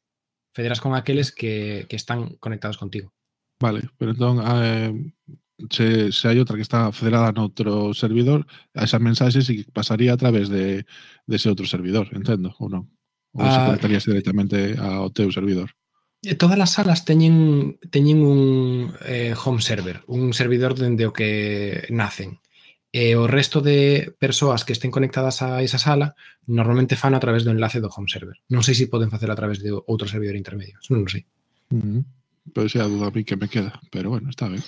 Federas 0.56 0.82
con 0.82 0.96
aqueles 0.96 1.36
que, 1.36 1.86
que 1.90 2.00
están 2.00 2.40
conectados 2.40 2.80
contigo. 2.80 3.14
Vale, 3.60 3.90
pero 3.98 4.14
entón 4.14 4.42
eh, 4.42 4.94
se, 5.70 6.12
se 6.14 6.26
hai 6.30 6.38
outra 6.38 6.56
que 6.58 6.66
está 6.66 6.94
federada 6.94 7.34
noutro 7.34 7.94
servidor, 7.98 8.46
a 8.78 8.86
esa 8.86 9.02
mensaxe 9.02 9.42
sí 9.42 9.66
que 9.66 9.72
pasaría 9.74 10.14
a 10.14 10.22
través 10.22 10.50
de, 10.50 10.86
de 11.26 11.36
ese 11.36 11.50
outro 11.50 11.66
servidor, 11.66 12.10
entendo, 12.14 12.54
ou 12.62 12.70
non? 12.70 12.86
Ou 13.34 13.42
ah, 13.42 13.54
se 13.54 13.60
conectaríase 13.66 14.08
eh, 14.10 14.14
directamente 14.14 14.58
ao 14.78 15.10
teu 15.10 15.34
servidor? 15.34 15.74
todas 16.36 16.60
as 16.60 16.76
salas 16.76 17.06
teñen 17.06 17.80
teñen 17.94 18.20
un 18.20 18.92
eh, 19.06 19.32
home 19.38 19.62
server, 19.62 20.04
un 20.08 20.34
servidor 20.34 20.76
dende 20.76 21.08
o 21.08 21.14
que 21.14 21.88
nacen. 21.90 22.44
E 22.92 23.14
o 23.16 23.28
resto 23.28 23.62
de 23.62 24.12
persoas 24.18 24.66
que 24.66 24.74
estén 24.74 24.92
conectadas 24.92 25.44
a 25.46 25.62
esa 25.62 25.78
sala 25.78 26.16
normalmente 26.48 26.98
fan 26.98 27.14
a 27.14 27.22
través 27.22 27.44
do 27.44 27.52
enlace 27.52 27.80
do 27.80 27.92
home 27.92 28.10
server. 28.10 28.40
Non 28.50 28.66
sei 28.66 28.76
se 28.76 28.92
poden 28.92 29.12
facer 29.12 29.30
a 29.32 29.38
través 29.38 29.62
de 29.62 29.72
outro 29.72 30.08
servidor 30.08 30.36
intermedio, 30.36 30.80
non 30.90 31.06
sei. 31.08 31.24
Mm 31.72 31.84
-hmm. 31.84 32.02
Pois 32.56 32.72
é 32.76 32.82
a 32.82 32.88
duda 32.88 33.08
a 33.08 33.14
mí 33.14 33.24
que 33.24 33.36
me 33.36 33.52
queda, 33.52 33.80
pero 33.92 34.10
bueno, 34.10 34.32
está 34.32 34.48
ben. 34.48 34.64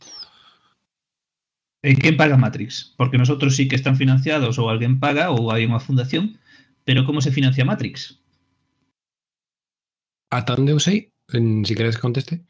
E 1.80 1.96
quen 1.96 2.20
paga 2.20 2.36
Matrix? 2.36 2.92
Porque 3.00 3.18
nosotros 3.18 3.56
sí 3.56 3.72
que 3.72 3.80
están 3.80 3.96
financiados 3.96 4.60
ou 4.60 4.68
alguén 4.68 5.00
paga 5.00 5.32
ou 5.32 5.48
hai 5.48 5.64
unha 5.64 5.80
fundación, 5.80 6.36
pero 6.84 7.08
como 7.08 7.24
se 7.24 7.32
financia 7.32 7.64
Matrix? 7.64 8.20
Ata 10.30 10.60
onde 10.60 10.76
eu 10.76 10.80
sei, 10.84 11.16
si 11.32 11.74
queres 11.76 11.98
conteste, 11.98 12.46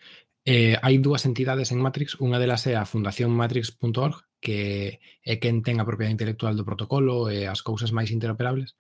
eh, 0.45 0.75
hai 0.81 0.97
dúas 0.97 1.27
entidades 1.29 1.69
en 1.69 1.79
Matrix, 1.83 2.17
unha 2.17 2.39
delas 2.41 2.65
é 2.65 2.73
a 2.79 2.87
Fundación 2.87 3.31
Matrix.org, 3.35 4.25
que 4.39 4.99
é 5.23 5.33
quen 5.37 5.61
ten 5.61 5.77
a 5.79 5.87
propiedade 5.87 6.15
intelectual 6.15 6.55
do 6.55 6.67
protocolo 6.67 7.27
e 7.27 7.45
as 7.45 7.61
cousas 7.61 7.91
máis 7.91 8.09
interoperables. 8.09 8.73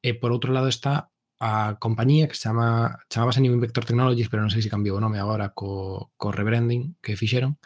E 0.00 0.16
por 0.16 0.32
outro 0.32 0.50
lado 0.50 0.68
está 0.68 1.12
a 1.40 1.76
compañía 1.78 2.28
que 2.28 2.36
se 2.36 2.48
chama, 2.48 2.98
chamábase 3.12 3.40
New 3.44 3.58
Vector 3.60 3.84
Technologies, 3.84 4.28
pero 4.32 4.42
non 4.42 4.52
sei 4.52 4.64
se 4.64 4.72
cambiou 4.72 4.96
o 4.96 5.04
nome 5.04 5.20
agora 5.20 5.52
co, 5.52 6.10
co 6.16 6.32
rebranding 6.32 6.96
que 7.04 7.20
fixeron, 7.20 7.60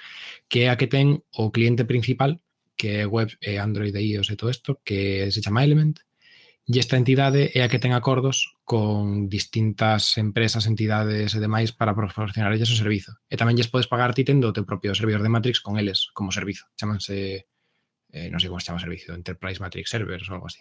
que 0.50 0.66
é 0.66 0.68
a 0.72 0.78
que 0.78 0.90
ten 0.90 1.22
o 1.38 1.55
cliente 1.55 1.86
principal, 1.86 2.42
que 2.74 3.02
é 3.02 3.06
web, 3.06 3.30
e 3.38 3.59
Android 3.59 3.94
e 3.94 4.02
iOS 4.18 4.34
e 4.34 4.36
todo 4.36 4.50
isto, 4.50 4.70
que 4.82 5.30
se 5.30 5.42
chama 5.42 5.62
Element, 5.62 6.02
E 6.69 6.77
esta 6.77 7.01
entidade 7.01 7.49
é 7.57 7.65
a 7.65 7.70
que 7.73 7.81
ten 7.81 7.97
acordos 7.97 8.53
con 8.69 9.32
distintas 9.32 10.20
empresas, 10.20 10.69
entidades 10.69 11.32
e 11.32 11.40
demais 11.40 11.73
para 11.73 11.97
proporcionarlles 11.97 12.69
o 12.69 12.77
servizo. 12.77 13.16
E 13.32 13.40
tamén 13.40 13.57
lles 13.57 13.73
podes 13.73 13.89
pagar 13.89 14.12
ti 14.12 14.20
tendo 14.20 14.53
o 14.53 14.53
teu 14.53 14.69
propio 14.69 14.93
servidor 14.93 15.24
de 15.24 15.32
Matrix 15.32 15.65
con 15.65 15.81
eles 15.81 16.12
como 16.12 16.28
servizo. 16.28 16.69
Chamanse, 16.77 17.49
eh, 18.12 18.28
non 18.28 18.36
sei 18.36 18.53
como 18.53 18.61
se 18.61 18.69
chama 18.69 18.77
o 18.77 18.85
servizo, 18.85 19.16
Enterprise 19.16 19.65
Matrix 19.65 19.89
Servers 19.89 20.28
ou 20.28 20.36
algo 20.36 20.53
así. 20.53 20.61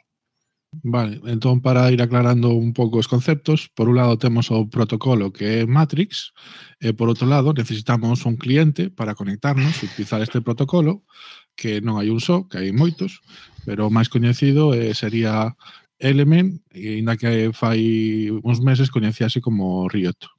Vale, 0.84 1.20
entón 1.28 1.60
para 1.60 1.92
ir 1.92 2.00
aclarando 2.00 2.56
un 2.56 2.72
pouco 2.72 3.00
os 3.00 3.12
conceptos, 3.12 3.68
por 3.76 3.92
un 3.92 4.00
lado 4.00 4.16
temos 4.16 4.52
o 4.52 4.68
protocolo 4.68 5.36
que 5.36 5.64
é 5.64 5.68
Matrix, 5.68 6.32
e 6.80 6.96
por 6.96 7.12
outro 7.12 7.28
lado 7.28 7.52
necesitamos 7.52 8.24
un 8.24 8.40
cliente 8.40 8.92
para 8.92 9.16
conectarnos 9.16 9.80
e 9.84 9.92
utilizar 9.92 10.24
este 10.24 10.40
protocolo, 10.40 11.08
que 11.56 11.84
non 11.84 12.00
hai 12.00 12.12
un 12.12 12.20
só, 12.24 12.48
que 12.48 12.64
hai 12.64 12.72
moitos, 12.76 13.24
pero 13.68 13.88
o 13.88 13.94
máis 13.94 14.12
coñecido 14.12 14.76
eh, 14.76 14.92
sería 14.96 15.56
Element, 16.00 16.62
eh, 16.72 16.80
e 16.80 16.88
ainda 16.98 17.18
que 17.18 17.52
fai 17.54 18.30
uns 18.44 18.60
meses 18.62 18.90
coñecíase 18.90 19.42
como 19.42 19.90
Riot. 19.90 20.30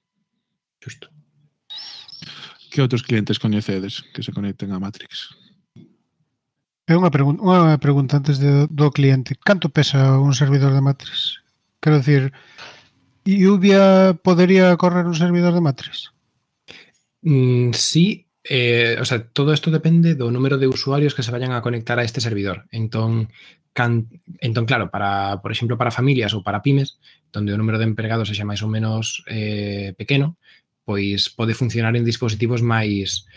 Justo. 0.82 1.10
Que 2.70 2.82
outros 2.82 3.02
clientes 3.02 3.38
coñecedes 3.38 4.06
que 4.14 4.22
se 4.22 4.32
conecten 4.32 4.70
a 4.70 4.78
Matrix? 4.78 5.34
É 6.86 6.94
unha, 6.96 7.10
pregun 7.10 7.42
unha 7.42 7.76
pregunta 7.82 8.16
antes 8.16 8.38
de, 8.38 8.70
do 8.70 8.88
cliente. 8.94 9.36
Canto 9.40 9.68
pesa 9.68 10.16
un 10.22 10.32
servidor 10.32 10.72
de 10.72 10.80
Matrix? 10.80 11.42
Quero 11.82 11.98
dicir, 11.98 12.32
Ubia 13.26 14.16
podería 14.22 14.76
correr 14.76 15.04
un 15.04 15.14
servidor 15.14 15.52
de 15.52 15.60
Matrix? 15.60 16.12
Mm, 17.20 17.72
sí, 17.74 18.27
eh, 18.48 18.96
o 19.00 19.04
sea, 19.04 19.28
todo 19.28 19.52
isto 19.52 19.70
depende 19.70 20.16
do 20.16 20.32
número 20.32 20.56
de 20.56 20.66
usuarios 20.66 21.12
que 21.12 21.22
se 21.22 21.30
vayan 21.30 21.52
a 21.52 21.60
conectar 21.60 22.00
a 22.00 22.06
este 22.08 22.24
servidor. 22.24 22.64
Entón, 22.72 23.28
can, 23.76 24.08
entón 24.40 24.64
claro, 24.64 24.90
para, 24.90 25.42
por 25.44 25.52
exemplo, 25.52 25.76
para 25.76 25.92
familias 25.92 26.32
ou 26.32 26.40
para 26.40 26.64
pymes, 26.64 26.96
onde 27.36 27.52
o 27.52 27.60
número 27.60 27.76
de 27.76 27.84
empregados 27.84 28.32
sexa 28.32 28.48
máis 28.48 28.64
ou 28.64 28.72
menos 28.72 29.20
eh, 29.28 29.92
pequeno, 30.00 30.40
pois 30.88 31.28
pode 31.28 31.52
funcionar 31.52 31.92
en 32.00 32.08
dispositivos 32.08 32.64
máis 32.64 33.28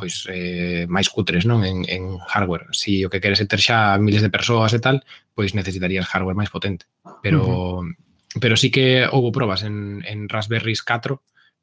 pois 0.00 0.24
eh, 0.32 0.88
máis 0.88 1.12
cutres, 1.12 1.44
non, 1.44 1.60
en, 1.68 1.84
en 1.84 2.16
hardware. 2.16 2.72
Si 2.72 3.04
o 3.04 3.12
que 3.12 3.20
queres 3.20 3.44
é 3.44 3.46
ter 3.46 3.60
xa 3.60 4.00
miles 4.00 4.24
de 4.24 4.32
persoas 4.32 4.72
e 4.72 4.80
tal, 4.80 5.04
pois 5.36 5.52
necesitarías 5.52 6.08
hardware 6.08 6.40
máis 6.40 6.48
potente. 6.48 6.88
Pero 7.20 7.44
uh 7.44 7.84
-huh. 7.84 8.40
pero 8.40 8.56
sí 8.56 8.72
que 8.72 9.04
houve 9.04 9.28
probas 9.36 9.60
en 9.60 10.00
en 10.08 10.32
Raspberry 10.32 10.72
4 10.72 11.20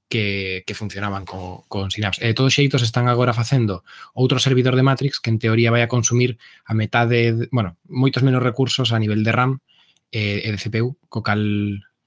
que, 0.09 0.63
que 0.65 0.73
funcionaban 0.73 1.23
con, 1.23 1.61
con 1.69 1.91
Synapse. 1.91 2.25
E 2.25 2.33
todos 2.33 2.57
xeitos 2.57 2.81
están 2.81 3.07
agora 3.07 3.31
facendo 3.31 3.85
outro 4.17 4.41
servidor 4.41 4.73
de 4.73 4.83
Matrix 4.83 5.21
que 5.21 5.29
en 5.29 5.37
teoría 5.37 5.69
vai 5.71 5.85
a 5.85 5.91
consumir 5.91 6.41
a 6.65 6.73
metade, 6.73 7.31
de, 7.31 7.47
bueno, 7.53 7.77
moitos 7.85 8.25
menos 8.25 8.41
recursos 8.41 8.91
a 8.91 8.99
nivel 8.99 9.21
de 9.21 9.31
RAM 9.31 9.61
e, 10.09 10.41
e 10.43 10.49
de 10.49 10.57
CPU, 10.59 10.97
co 11.07 11.21
cal 11.21 11.45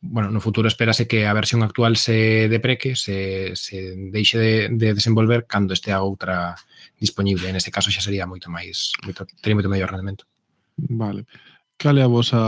bueno, 0.02 0.34
no 0.34 0.42
futuro 0.42 0.66
espérase 0.66 1.06
que 1.06 1.30
a 1.30 1.32
versión 1.32 1.62
actual 1.62 1.94
se 1.94 2.50
depreque, 2.50 2.98
se, 2.98 3.54
se 3.54 3.94
deixe 4.10 4.34
de, 4.34 4.68
de 4.74 4.98
desenvolver 4.98 5.46
cando 5.46 5.72
este 5.72 5.94
a 5.94 6.02
outra 6.02 6.58
disponible. 6.98 7.46
En 7.46 7.54
este 7.54 7.70
caso 7.70 7.94
xa 7.94 8.02
sería 8.02 8.26
moito 8.26 8.50
máis, 8.50 8.98
moito, 9.06 9.22
tería 9.38 9.54
moito 9.54 9.70
mellor 9.70 9.94
rendimento. 9.94 10.26
Vale. 10.74 11.22
Cal 11.78 11.98
é 11.98 12.02
a 12.02 12.10
vosa 12.10 12.42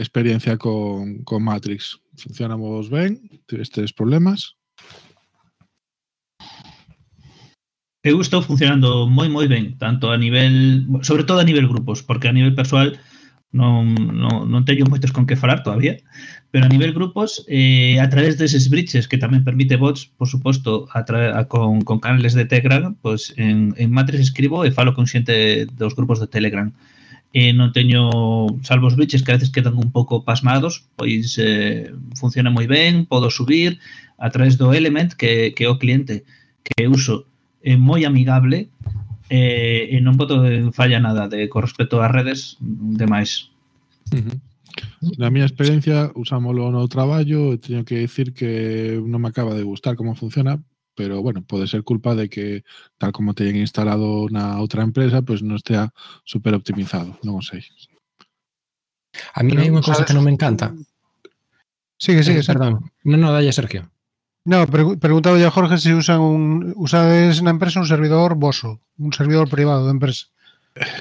experiencia 0.00 0.56
con, 0.56 1.20
con 1.28 1.44
Matrix? 1.44 2.00
Funcionamos 2.16 2.88
ben? 2.88 3.28
Tivestes 3.44 3.92
problemas? 3.92 4.59
eu 8.02 8.20
estou 8.20 8.40
funcionando 8.40 9.06
moi 9.06 9.28
moi 9.28 9.46
ben, 9.48 9.76
tanto 9.76 10.08
a 10.10 10.16
nivel, 10.16 10.86
sobre 11.04 11.24
todo 11.24 11.40
a 11.40 11.44
nivel 11.44 11.68
grupos, 11.68 12.02
porque 12.02 12.28
a 12.28 12.32
nivel 12.32 12.54
persoal 12.54 12.96
non, 13.52 13.94
non, 13.94 14.46
non 14.48 14.64
teño 14.64 14.86
moitos 14.86 15.12
con 15.12 15.26
que 15.26 15.36
falar 15.36 15.60
todavía, 15.66 15.98
pero 16.50 16.64
a 16.64 16.72
nivel 16.72 16.94
grupos, 16.94 17.44
eh, 17.50 17.98
a 18.00 18.08
través 18.08 18.38
deses 18.38 18.70
bridges 18.70 19.04
que 19.10 19.18
tamén 19.18 19.44
permite 19.44 19.76
bots, 19.76 20.06
por 20.16 20.30
suposto, 20.30 20.88
a 20.94 21.04
a, 21.04 21.42
con, 21.50 21.82
con 21.82 22.00
canales 22.00 22.32
de 22.32 22.46
Telegram, 22.48 22.94
pois 23.02 23.34
en, 23.36 23.74
en 23.76 23.88
Matrix 23.90 24.32
escribo 24.32 24.64
e 24.64 24.72
falo 24.72 24.94
con 24.94 25.04
xente 25.04 25.66
dos 25.76 25.92
grupos 25.92 26.22
de 26.22 26.30
Telegram. 26.30 26.72
Eh, 27.30 27.52
non 27.54 27.70
teño, 27.70 28.10
salvo 28.66 28.90
os 28.90 28.98
bridges 28.98 29.22
que 29.22 29.30
a 29.30 29.38
veces 29.38 29.54
quedan 29.54 29.78
un 29.78 29.92
pouco 29.92 30.24
pasmados, 30.24 30.88
pois 30.96 31.36
eh, 31.38 31.92
funciona 32.16 32.50
moi 32.54 32.64
ben, 32.64 33.04
podo 33.04 33.28
subir 33.28 33.76
a 34.16 34.30
través 34.32 34.56
do 34.56 34.72
Element 34.72 35.14
que, 35.14 35.54
que 35.54 35.68
o 35.68 35.78
cliente 35.78 36.24
que 36.62 36.86
uso 36.90 37.29
é 37.62 37.76
moi 37.76 38.04
amigable 38.04 38.68
e, 39.30 39.40
e 39.92 39.96
non 40.00 40.16
boto 40.16 40.42
en 40.44 40.72
falla 40.72 40.98
nada 40.98 41.28
de 41.28 41.46
co 41.46 41.60
respecto 41.60 42.02
ás 42.02 42.10
redes 42.10 42.56
demais. 42.60 43.52
Uh 44.10 44.20
-huh. 44.20 44.38
Na 45.18 45.30
miña 45.30 45.48
experiencia 45.48 46.12
usámolo 46.14 46.70
no 46.70 46.84
traballo 46.88 47.52
e 47.52 47.60
teño 47.60 47.84
que 47.84 48.00
dicir 48.00 48.32
que 48.32 48.98
non 49.00 49.20
me 49.20 49.30
acaba 49.30 49.54
de 49.54 49.64
gustar 49.64 49.96
como 49.96 50.18
funciona, 50.18 50.60
pero 50.94 51.22
bueno, 51.22 51.40
pode 51.46 51.66
ser 51.66 51.82
culpa 51.82 52.14
de 52.14 52.28
que 52.28 52.64
tal 52.98 53.12
como 53.12 53.32
teñen 53.32 53.56
instalado 53.56 54.28
na 54.28 54.58
outra 54.60 54.84
empresa, 54.84 55.24
pois 55.24 55.40
pues 55.40 55.46
non 55.46 55.56
estea 55.56 55.92
super 56.24 56.52
optimizado, 56.52 57.16
non 57.24 57.40
o 57.40 57.42
sei. 57.44 57.64
A 59.34 59.40
mí 59.42 59.56
hai 59.56 59.70
unha 59.70 59.84
cosa 59.84 60.04
que 60.04 60.16
non 60.16 60.24
me 60.26 60.32
encanta. 60.34 60.72
Sigue, 62.00 62.24
sigue, 62.24 62.40
eh, 62.40 62.48
perdón. 62.48 62.90
Non, 63.04 63.20
non, 63.20 63.32
dalle 63.32 63.52
Sergio. 63.52 63.88
No, 64.44 64.66
pre 64.66 64.96
preguntaba 64.96 65.36
a 65.36 65.50
Jorge 65.50 65.76
se 65.78 65.94
usan 65.94 66.20
un 66.20 66.72
usades 66.76 67.42
na 67.42 67.52
empresa 67.52 67.80
un 67.80 67.86
servidor 67.86 68.36
voso, 68.40 68.80
un 68.96 69.12
servidor 69.12 69.48
privado 69.48 69.84
de 69.84 69.92
empresa. 69.92 70.32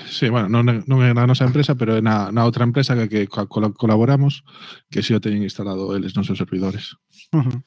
Sí, 0.10 0.28
bueno, 0.28 0.50
non, 0.50 0.84
non 0.90 1.00
é 1.06 1.14
na 1.16 1.30
nosa 1.30 1.48
empresa, 1.48 1.78
pero 1.78 1.96
é 1.96 2.02
na, 2.04 2.34
na 2.36 2.44
outra 2.44 2.68
empresa 2.68 3.00
que, 3.08 3.08
que 3.08 3.48
colaboramos 3.80 4.44
que 4.92 5.00
si 5.00 5.16
o 5.16 5.24
teñen 5.24 5.46
instalado 5.46 5.96
eles 5.96 6.18
nos 6.20 6.28
seus 6.28 6.42
servidores. 6.42 7.00
Uh 7.32 7.46
-huh. 7.46 7.60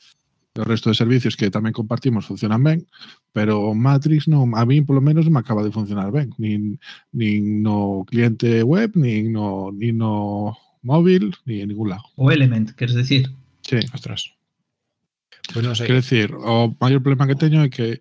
O 0.60 0.68
resto 0.68 0.92
de 0.92 1.00
servicios 1.00 1.40
que 1.40 1.48
tamén 1.48 1.72
compartimos 1.72 2.28
funcionan 2.28 2.60
ben, 2.60 2.84
pero 3.32 3.72
Matrix 3.72 4.28
non, 4.28 4.52
a 4.52 4.68
mí 4.68 4.84
polo 4.84 5.00
menos 5.00 5.24
me 5.32 5.40
acaba 5.40 5.64
de 5.64 5.72
funcionar 5.72 6.12
ben, 6.12 6.36
nin, 6.36 6.76
nin 7.16 7.64
no 7.64 8.04
cliente 8.04 8.60
web, 8.60 8.92
nin 8.92 9.32
no, 9.32 9.72
nin 9.72 9.96
no 9.96 10.52
móvil, 10.84 11.32
ni 11.48 11.64
en 11.64 11.72
ningún 11.72 11.96
lado. 11.96 12.04
O 12.20 12.28
Element, 12.28 12.76
queres 12.76 12.92
decir? 12.92 13.32
Sí. 13.64 13.80
Ostras. 13.94 14.36
Pues 15.50 15.66
non 15.66 15.74
sei. 15.74 15.90
Quer 15.90 15.98
decir, 15.98 16.28
o 16.38 16.70
maior 16.78 17.02
problema 17.02 17.26
que 17.26 17.34
teño 17.34 17.66
é 17.66 17.72
que 17.72 17.98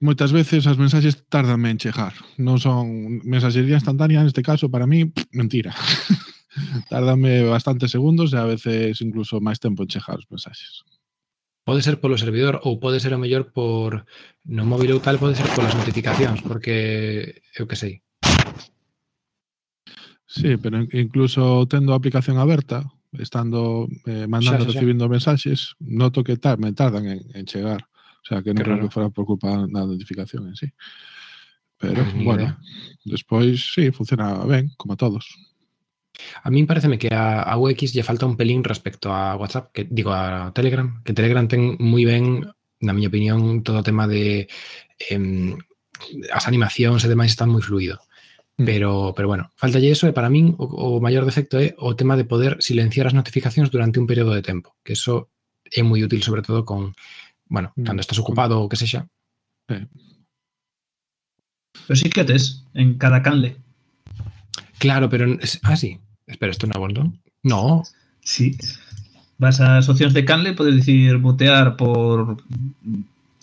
moitas 0.00 0.32
veces 0.32 0.64
as 0.64 0.80
mensaxes 0.80 1.28
tardan 1.28 1.64
en 1.68 1.76
chegar. 1.76 2.16
Non 2.40 2.56
son 2.56 3.20
mensaxería 3.24 3.76
instantánea, 3.76 4.24
neste 4.24 4.40
caso, 4.40 4.72
para 4.72 4.88
mí, 4.88 5.12
mentira. 5.36 5.76
Tardame 6.92 7.44
bastantes 7.44 7.90
segundos 7.90 8.32
e 8.32 8.38
a 8.38 8.48
veces 8.48 9.00
incluso 9.04 9.42
máis 9.42 9.60
tempo 9.60 9.84
en 9.84 9.90
chegar 9.90 10.20
os 10.20 10.28
mensaxes. 10.30 10.84
Pode 11.64 11.80
ser 11.80 11.96
polo 11.96 12.20
servidor 12.20 12.60
ou 12.68 12.76
pode 12.76 13.00
ser 13.00 13.16
o 13.16 13.20
mellor 13.20 13.48
por 13.52 14.04
no 14.44 14.68
móvil 14.68 14.96
ou 14.96 15.00
tal, 15.00 15.16
pode 15.16 15.36
ser 15.36 15.48
polas 15.56 15.72
notificacións, 15.72 16.44
porque 16.44 17.40
eu 17.56 17.64
que 17.64 17.76
sei. 17.76 18.04
Sí, 20.28 20.60
pero 20.60 20.84
incluso 20.92 21.64
tendo 21.70 21.94
a 21.94 21.96
aplicación 21.96 22.36
aberta, 22.36 22.84
estando 23.18 23.88
eh, 24.06 24.26
mandando, 24.26 24.64
xa, 24.64 24.70
xa, 24.70 24.72
xa. 24.72 24.72
recibindo 24.78 25.08
mensaxes, 25.08 25.74
noto 25.80 26.24
que 26.24 26.36
tar, 26.36 26.58
me 26.58 26.72
tardan 26.72 27.06
en, 27.06 27.20
en 27.34 27.44
chegar. 27.46 27.86
O 28.24 28.26
sea, 28.26 28.40
que 28.40 28.56
non 28.56 28.64
creo 28.64 28.80
que 28.80 28.88
fora 28.88 29.12
por 29.12 29.28
culpa 29.28 29.68
da 29.68 29.84
notificación 29.84 30.48
en 30.48 30.56
sí. 30.56 30.72
Pero, 31.76 32.00
ah, 32.00 32.08
Ay, 32.08 32.24
bueno, 32.24 32.42
idea. 32.42 32.58
despois, 33.04 33.74
sí, 33.74 33.92
funciona 33.92 34.40
ben, 34.48 34.72
como 34.80 34.94
a 34.94 35.00
todos. 35.00 35.28
A 36.40 36.48
min 36.48 36.64
pareceme 36.64 36.96
que 36.96 37.12
a, 37.12 37.44
a 37.44 37.58
UX 37.58 37.92
lle 37.92 38.06
falta 38.06 38.24
un 38.24 38.38
pelín 38.38 38.64
respecto 38.64 39.12
a 39.12 39.36
WhatsApp, 39.36 39.74
que 39.74 39.84
digo 39.84 40.14
a 40.14 40.54
Telegram, 40.56 41.02
que 41.04 41.12
Telegram 41.12 41.44
ten 41.44 41.76
moi 41.82 42.06
ben, 42.08 42.48
na 42.80 42.96
miña 42.96 43.12
opinión, 43.12 43.60
todo 43.60 43.82
o 43.82 43.86
tema 43.86 44.08
de 44.08 44.48
eh, 45.10 45.52
as 46.32 46.44
animacións 46.48 47.04
e 47.04 47.12
demais 47.12 47.34
están 47.34 47.52
moi 47.52 47.60
fluido. 47.60 48.00
Mm. 48.56 48.64
Pero, 48.64 49.12
pero 49.16 49.26
bueno, 49.28 49.50
falta 49.56 49.78
eso 49.78 50.06
e 50.06 50.14
para 50.14 50.30
min 50.30 50.54
o, 50.58 50.98
o 50.98 51.02
maior 51.02 51.26
defecto 51.26 51.58
é 51.58 51.74
o 51.78 51.98
tema 51.98 52.14
de 52.14 52.24
poder 52.24 52.62
silenciar 52.62 53.10
as 53.10 53.16
notificacións 53.18 53.70
durante 53.70 53.98
un 53.98 54.06
período 54.06 54.30
de 54.30 54.46
tempo, 54.46 54.78
que 54.86 54.94
eso 54.94 55.30
é 55.66 55.82
moi 55.82 55.98
útil 56.06 56.22
sobre 56.22 56.46
todo 56.46 56.62
con, 56.62 56.94
bueno, 57.50 57.74
mm. 57.74 57.82
cando 57.82 58.00
estás 58.00 58.22
ocupado 58.22 58.62
ou 58.62 58.70
que 58.70 58.78
sexa. 58.78 59.10
Sí. 59.66 59.82
Pero 61.86 61.96
sí 61.96 62.08
que 62.10 62.24
tes 62.24 62.64
en 62.74 62.94
cada 62.94 63.22
canle. 63.22 63.56
Claro, 64.78 65.08
pero... 65.08 65.36
Ah, 65.62 65.76
sí. 65.76 65.98
Espera, 66.26 66.52
¿esto 66.52 66.66
no 66.66 66.78
vuelto? 66.78 67.12
No. 67.42 67.82
Sí. 68.20 68.56
Vas 69.38 69.60
a 69.60 69.78
opcións 69.78 70.14
de 70.14 70.24
canle, 70.24 70.54
podes 70.54 70.74
dicir 70.74 71.18
mutear 71.18 71.76
por... 71.76 72.38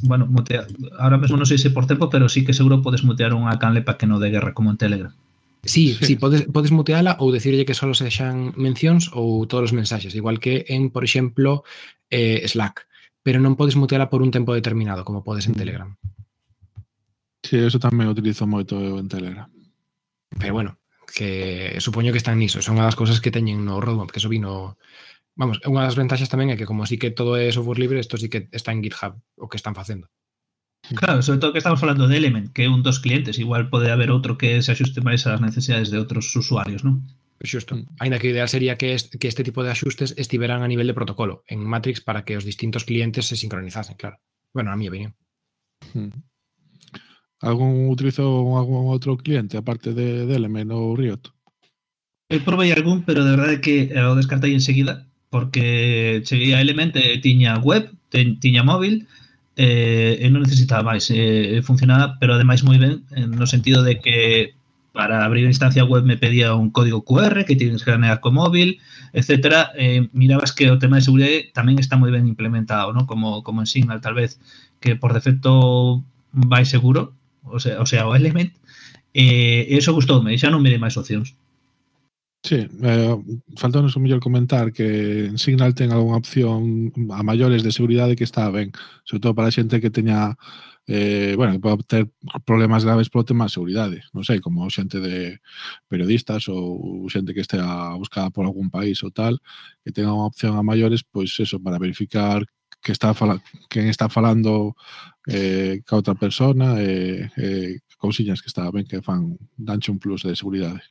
bueno, 0.01 0.25
mutea, 0.25 0.67
ahora 0.97 1.17
mesmo 1.17 1.37
non 1.37 1.45
sei 1.45 1.61
se 1.61 1.69
por 1.69 1.85
tempo, 1.85 2.09
pero 2.09 2.29
sí 2.29 2.43
que 2.45 2.57
seguro 2.57 2.81
podes 2.81 3.05
mutear 3.05 3.33
unha 3.37 3.57
canle 3.61 3.85
para 3.85 3.97
que 3.97 4.09
non 4.09 4.21
de 4.21 4.33
guerra 4.33 4.53
como 4.57 4.73
en 4.73 4.81
Telegram. 4.81 5.13
Sí, 5.61 5.93
sí, 5.93 6.05
sí 6.05 6.13
podes, 6.17 6.49
podes 6.49 6.73
muteala 6.73 7.21
ou 7.21 7.29
decirlle 7.29 7.69
que 7.69 7.77
só 7.77 7.85
se 7.93 8.09
mencións 8.57 9.13
ou 9.13 9.45
todos 9.45 9.69
os 9.69 9.75
mensaxes, 9.77 10.17
igual 10.17 10.41
que 10.41 10.65
en, 10.73 10.89
por 10.89 11.05
exemplo, 11.05 11.61
eh, 12.09 12.41
Slack, 12.49 12.89
pero 13.21 13.37
non 13.37 13.53
podes 13.53 13.77
muteala 13.77 14.09
por 14.09 14.25
un 14.25 14.33
tempo 14.33 14.57
determinado, 14.57 15.05
como 15.05 15.21
podes 15.21 15.45
en 15.45 15.53
Telegram. 15.53 15.93
Sí, 17.45 17.61
eso 17.61 17.77
tamén 17.77 18.09
utilizo 18.09 18.49
moito 18.49 18.81
eu 18.81 18.97
en 18.97 19.05
Telegram. 19.05 19.49
Pero 20.33 20.53
bueno, 20.53 20.81
que 21.13 21.77
supoño 21.77 22.09
que 22.09 22.21
están 22.21 22.41
niso, 22.41 22.61
son 22.65 22.81
as 22.81 22.97
cousas 22.97 23.21
que 23.21 23.33
teñen 23.33 23.61
no 23.61 23.77
roadmap, 23.77 24.09
que 24.09 24.17
eso 24.17 24.33
vi 24.33 24.41
no, 24.41 24.81
Vamos, 25.35 25.63
unha 25.63 25.87
das 25.87 25.95
ventaxas 25.95 26.27
tamén 26.27 26.51
é 26.51 26.59
que 26.59 26.67
como 26.67 26.83
sí 26.83 26.99
que 26.99 27.09
todo 27.09 27.39
é 27.39 27.47
software 27.49 27.79
libre, 27.79 28.03
isto 28.03 28.19
sí 28.19 28.27
que 28.27 28.51
está 28.51 28.75
en 28.75 28.83
GitHub 28.83 29.15
o 29.39 29.47
que 29.47 29.57
están 29.57 29.73
facendo. 29.73 30.11
Claro, 30.95 31.21
sobre 31.21 31.39
todo 31.39 31.53
que 31.53 31.61
estamos 31.63 31.79
falando 31.79 32.07
de 32.07 32.17
Element, 32.17 32.51
que 32.51 32.65
é 32.65 32.69
un 32.69 32.83
dos 32.83 32.99
clientes, 32.99 33.39
igual 33.39 33.69
pode 33.71 33.91
haber 33.91 34.11
outro 34.11 34.35
que 34.35 34.59
se 34.59 34.71
axuste 34.75 34.99
máis 34.99 35.23
ás 35.23 35.39
necesidades 35.39 35.87
de 35.87 35.97
outros 36.01 36.27
usuarios, 36.35 36.83
non? 36.83 37.05
Xusto. 37.41 37.79
Ainda 37.97 38.19
que 38.19 38.29
o 38.29 38.33
ideal 38.33 38.49
sería 38.51 38.77
que, 38.77 38.93
est 38.93 39.17
que 39.17 39.31
este 39.31 39.47
tipo 39.47 39.63
de 39.63 39.71
axustes 39.71 40.13
estiveran 40.17 40.61
a 40.61 40.69
nivel 40.69 40.85
de 40.85 40.97
protocolo 40.97 41.41
en 41.47 41.63
Matrix 41.63 42.01
para 42.01 42.21
que 42.27 42.37
os 42.37 42.45
distintos 42.45 42.83
clientes 42.83 43.25
se 43.25 43.39
sincronizasen, 43.39 43.95
claro. 43.95 44.19
Bueno, 44.53 44.71
a 44.71 44.77
mi 44.77 44.89
opinión. 44.89 45.15
Hmm. 45.95 46.11
¿Algún 47.41 47.89
utilizou 47.89 48.53
algún 48.53 48.85
outro 48.93 49.17
cliente 49.17 49.57
aparte 49.57 49.97
de, 49.97 50.29
de 50.29 50.33
Element 50.37 50.69
ou 50.69 50.93
Riot? 50.93 51.33
Eu 52.29 52.45
probei 52.45 52.69
algún, 52.69 53.01
pero 53.01 53.25
de 53.25 53.33
verdade 53.33 53.57
que 53.63 53.89
o 53.89 54.13
descartei 54.13 54.53
enseguida 54.53 55.10
porque 55.31 56.21
cheguei 56.27 56.53
a 56.53 56.61
Element 56.61 56.93
e 56.99 57.15
eh, 57.15 57.17
tiña 57.23 57.57
web, 57.57 57.89
ten, 58.11 58.37
tiña 58.43 58.67
móvil, 58.67 59.07
eh, 59.55 60.19
e 60.19 60.27
non 60.29 60.43
necesitaba 60.43 60.83
máis. 60.91 61.07
Eh, 61.09 61.63
funcionaba, 61.63 62.19
pero 62.19 62.35
ademais 62.35 62.61
moi 62.67 62.77
ben, 62.77 63.07
eh, 63.15 63.25
no 63.25 63.47
sentido 63.47 63.79
de 63.81 64.03
que 64.03 64.53
para 64.91 65.23
abrir 65.23 65.47
a 65.47 65.53
instancia 65.55 65.87
web 65.87 66.03
me 66.03 66.19
pedía 66.19 66.53
un 66.53 66.69
código 66.69 67.07
QR 67.07 67.45
que 67.47 67.55
tienes 67.55 67.83
que 67.83 67.91
escanear 67.91 68.19
co 68.19 68.35
móvil, 68.35 68.83
etcétera. 69.15 69.71
Eh, 69.79 70.09
mirabas 70.11 70.51
que 70.51 70.67
o 70.67 70.79
tema 70.79 70.99
de 70.99 71.07
seguridade 71.07 71.47
tamén 71.55 71.79
está 71.79 71.95
moi 71.95 72.11
ben 72.11 72.27
implementado, 72.27 72.91
¿no? 72.91 73.07
como, 73.07 73.39
como 73.41 73.63
en 73.63 73.71
Signal, 73.71 74.03
tal 74.03 74.19
vez, 74.19 74.35
que 74.83 74.99
por 74.99 75.15
defecto 75.15 76.03
vai 76.35 76.67
seguro, 76.67 77.15
o 77.47 77.59
sea, 77.63 77.79
o, 77.79 77.87
sea, 77.87 78.03
o 78.07 78.15
Element, 78.19 78.51
eh, 79.15 79.67
eso 79.71 79.95
gustoume, 79.95 80.35
xa 80.35 80.51
non 80.51 80.59
me 80.59 80.75
máis 80.75 80.99
opcións. 80.99 81.39
Sí, 82.43 82.67
eh, 82.81 83.17
faltanos 83.55 83.95
un 83.95 84.01
mellor 84.03 84.19
comentar 84.19 84.73
que 84.73 85.25
en 85.25 85.37
Signal 85.37 85.75
ten 85.75 85.91
algunha 85.93 86.17
opción 86.17 86.89
a 87.13 87.21
maiores 87.21 87.61
de 87.61 87.71
seguridade 87.71 88.15
que 88.17 88.23
está 88.25 88.49
ben, 88.49 88.73
sobre 89.05 89.21
todo 89.21 89.35
para 89.37 89.49
a 89.49 89.53
xente 89.53 89.77
que 89.77 89.93
teña 89.93 90.33
eh, 90.87 91.35
bueno, 91.37 91.53
que 91.53 91.59
pode 91.61 91.83
ter 91.85 92.03
problemas 92.43 92.83
graves 92.83 93.09
polo 93.13 93.29
tema 93.29 93.45
de 93.45 93.53
seguridade, 93.53 93.97
non 94.17 94.25
sei, 94.25 94.41
como 94.41 94.65
xente 94.73 94.97
de 94.97 95.37
periodistas 95.85 96.49
ou 96.49 97.05
xente 97.13 97.37
que 97.37 97.45
estea 97.45 97.93
buscada 98.01 98.33
por 98.33 98.49
algún 98.49 98.73
país 98.73 98.97
ou 99.05 99.13
tal, 99.13 99.37
que 99.85 99.93
tenga 99.93 100.09
unha 100.17 100.25
opción 100.25 100.57
a 100.57 100.65
maiores, 100.65 101.05
pois 101.05 101.29
eso, 101.37 101.61
para 101.61 101.77
verificar 101.77 102.41
que 102.81 102.91
está 102.91 103.13
fala, 103.13 103.37
quen 103.69 103.85
está 103.85 104.09
falando 104.09 104.73
eh, 105.29 105.85
ca 105.85 105.93
outra 106.01 106.17
persona 106.17 106.81
e 106.81 107.29
eh, 107.37 107.77
eh, 107.77 107.85
cousiñas 108.01 108.41
que 108.41 108.49
está 108.49 108.65
ben 108.73 108.89
que 108.89 109.05
fan 109.05 109.37
danche 109.57 109.93
un 109.93 110.01
plus 110.01 110.25
de 110.25 110.33
seguridade. 110.33 110.81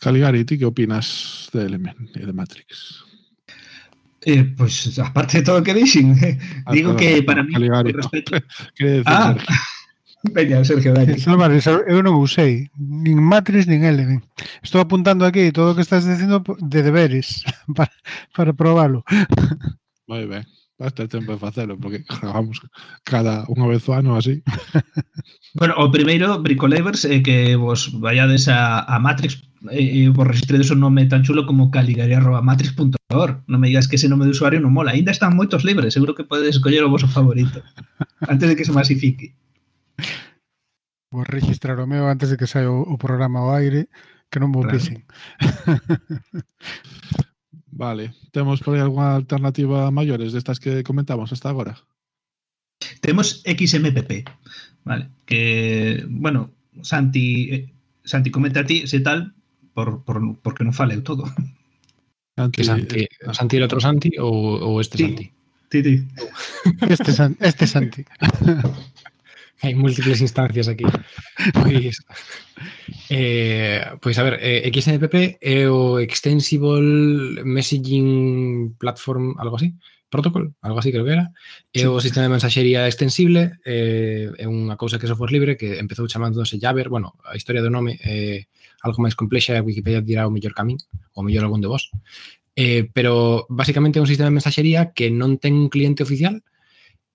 Caligari, 0.00 0.44
ti 0.44 0.58
que 0.58 0.66
opinas 0.66 1.48
de 1.52 1.64
Element 1.64 2.16
e 2.16 2.26
de 2.26 2.32
Matrix? 2.32 3.04
Eh, 4.22 4.44
pues, 4.56 4.98
aparte 4.98 5.38
de 5.38 5.44
todo 5.44 5.58
o 5.58 5.64
que 5.64 5.72
dixen, 5.72 6.12
ah, 6.66 6.72
digo 6.72 6.92
perdón, 6.94 7.00
que 7.00 7.22
para 7.22 7.42
mí... 7.42 7.52
Caligari, 7.52 7.92
respecto... 7.92 8.36
no. 8.36 8.42
que 8.74 8.84
decir, 8.84 9.04
ah, 9.06 9.34
Sergio? 9.34 9.56
Veña, 10.22 10.64
Sergio, 10.64 10.92
dalle. 10.92 11.16
Yo 11.16 11.30
eu 11.86 12.02
non 12.02 12.18
usei 12.18 12.66
nin 12.74 13.22
Matrix 13.22 13.70
nin 13.70 13.86
Element. 13.86 14.26
Estou 14.66 14.82
apuntando 14.82 15.22
aquí 15.22 15.54
todo 15.54 15.72
o 15.72 15.76
que 15.78 15.86
estás 15.86 16.04
dicindo 16.04 16.42
de 16.58 16.82
deberes 16.82 17.46
para, 17.76 17.94
para 18.34 18.52
probalo. 18.52 19.06
Moi 20.10 20.26
ben. 20.26 20.42
Basta 20.78 21.08
tempo 21.08 21.32
de 21.32 21.38
facelo, 21.38 21.76
porque 21.76 22.04
grabamos 22.22 22.62
cada 23.02 23.42
unha 23.50 23.66
vez 23.66 23.82
o 23.90 23.92
ano 23.98 24.14
así. 24.14 24.46
Bueno, 25.58 25.74
o 25.74 25.90
primeiro, 25.90 26.38
Bricolevers, 26.38 27.02
é 27.02 27.18
eh, 27.18 27.22
que 27.22 27.36
vos 27.58 27.90
vayades 27.98 28.46
a, 28.46 28.86
a 28.86 29.02
Matrix 29.02 29.42
e 29.74 30.06
eh, 30.06 30.08
vos 30.14 30.22
registredes 30.22 30.70
un 30.70 30.78
nome 30.78 31.10
tan 31.10 31.26
chulo 31.26 31.50
como 31.50 31.74
caligari.matrix.org. 31.74 33.34
Non 33.50 33.58
me 33.58 33.74
digas 33.74 33.90
que 33.90 33.98
ese 33.98 34.06
nome 34.06 34.30
de 34.30 34.38
usuario 34.38 34.62
non 34.62 34.70
mola. 34.70 34.94
Ainda 34.94 35.10
están 35.10 35.34
moitos 35.34 35.66
libres, 35.66 35.98
seguro 35.98 36.14
que 36.14 36.22
podedes 36.22 36.62
escoller 36.62 36.86
o 36.86 36.92
vosso 36.94 37.10
favorito. 37.10 37.58
Antes 38.30 38.46
de 38.46 38.54
que 38.54 38.62
se 38.62 38.70
masifique. 38.70 39.34
Vou 41.10 41.26
registrar 41.26 41.80
o 41.82 41.90
meu 41.90 42.06
antes 42.06 42.28
de 42.28 42.36
que 42.36 42.46
saia 42.46 42.70
o, 42.70 42.84
o 42.84 43.00
programa 43.00 43.40
ao 43.40 43.50
aire, 43.50 43.88
que 44.30 44.38
non 44.38 44.54
vos 44.54 44.68
claro. 44.68 44.78
pisen. 44.78 45.02
Vale. 47.78 48.12
Temos 48.32 48.58
por 48.58 48.74
aí 48.74 48.82
algunha 48.82 49.14
alternativa 49.14 49.86
a 49.86 49.94
maiores 49.94 50.34
destas 50.34 50.58
que 50.58 50.82
comentamos 50.82 51.30
hasta 51.30 51.46
agora? 51.46 51.78
Temos 52.98 53.38
XMPP, 53.46 54.26
vale, 54.82 55.10
que, 55.22 56.02
bueno, 56.10 56.50
Santi, 56.82 57.54
eh, 57.54 57.70
Santi 58.02 58.30
comenta 58.34 58.60
a 58.60 58.66
ti 58.66 58.86
se 58.90 58.98
tal, 58.98 59.34
por, 59.74 60.02
por, 60.02 60.18
porque 60.42 60.66
non 60.66 60.74
faleu 60.74 61.06
todo. 61.06 61.30
Que 62.50 62.66
Santi, 62.66 63.06
ah, 63.22 63.34
Santi 63.34 63.62
el 63.62 63.66
otro 63.66 63.78
Santi 63.78 64.10
ou, 64.18 64.58
ou 64.58 64.82
este 64.82 64.98
Sí. 64.98 65.06
Santi? 65.06 65.26
Ti, 65.70 65.78
ti. 65.82 65.94
Este, 66.82 67.14
este 67.38 67.64
Santi. 67.70 68.02
hai 69.62 69.74
múltiples 69.74 70.22
instancias 70.22 70.68
aquí. 70.70 70.86
Pois, 71.54 71.98
eh, 73.10 73.82
pois 74.00 74.16
a 74.18 74.22
ver, 74.22 74.38
eh, 74.38 74.70
XMPP 74.70 75.38
é 75.42 75.66
o 75.66 75.98
Extensible 75.98 77.42
Messaging 77.42 78.74
Platform, 78.78 79.34
algo 79.38 79.56
así, 79.56 79.74
Protocol, 80.08 80.54
algo 80.62 80.78
así 80.78 80.90
creo 80.90 81.04
que 81.04 81.12
era, 81.12 81.32
é 81.72 81.80
sí. 81.80 81.86
o 81.86 82.00
sistema 82.00 82.24
de 82.24 82.34
mensaxería 82.38 82.86
extensible, 82.86 83.58
eh, 83.66 84.32
é 84.38 84.46
unha 84.48 84.78
cousa 84.80 84.96
que 84.96 85.04
é 85.04 85.10
software 85.10 85.34
libre 85.34 85.58
que 85.58 85.76
empezou 85.76 86.08
chamándose 86.08 86.56
Jabber, 86.56 86.88
bueno, 86.88 87.18
a 87.26 87.36
historia 87.36 87.60
do 87.60 87.68
nome 87.68 88.00
é 88.00 88.46
eh, 88.46 88.50
algo 88.80 89.02
máis 89.02 89.18
complexa, 89.18 89.58
a 89.58 89.64
Wikipedia 89.66 90.00
dirá 90.00 90.24
o 90.24 90.32
mellor 90.32 90.54
camín, 90.54 90.78
ou 91.12 91.26
mellor 91.26 91.44
algún 91.44 91.60
de 91.60 91.68
vos, 91.68 91.92
eh, 92.56 92.88
pero 92.94 93.44
basicamente 93.52 93.98
é 93.98 94.04
un 94.04 94.08
sistema 94.08 94.30
de 94.32 94.38
mensaxería 94.38 94.94
que 94.96 95.12
non 95.12 95.36
ten 95.36 95.58
un 95.58 95.68
cliente 95.68 96.06
oficial, 96.06 96.40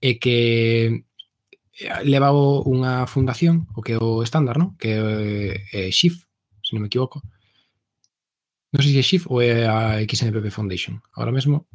e 0.04 0.20
que 0.20 1.08
Eh, 1.74 1.90
levaba 2.06 2.38
unha 2.66 3.10
fundación, 3.10 3.66
o 3.74 3.82
que 3.82 3.98
é 3.98 4.00
o 4.00 4.22
estándar, 4.22 4.62
¿no? 4.62 4.78
Que 4.78 4.90
é, 4.94 5.02
eh, 5.02 5.90
eh 5.90 5.90
SHIF, 5.90 6.22
se 6.62 6.72
non 6.78 6.86
me 6.86 6.90
equivoco. 6.90 7.26
Non 8.74 8.82
sei 8.82 8.94
se 8.94 9.02
é 9.02 9.06
SHIF 9.06 9.24
ou 9.30 9.42
é 9.42 9.66
a 9.66 10.02
XMPP 10.06 10.54
Foundation. 10.54 11.02
Ahora 11.18 11.34
mesmo 11.34 11.66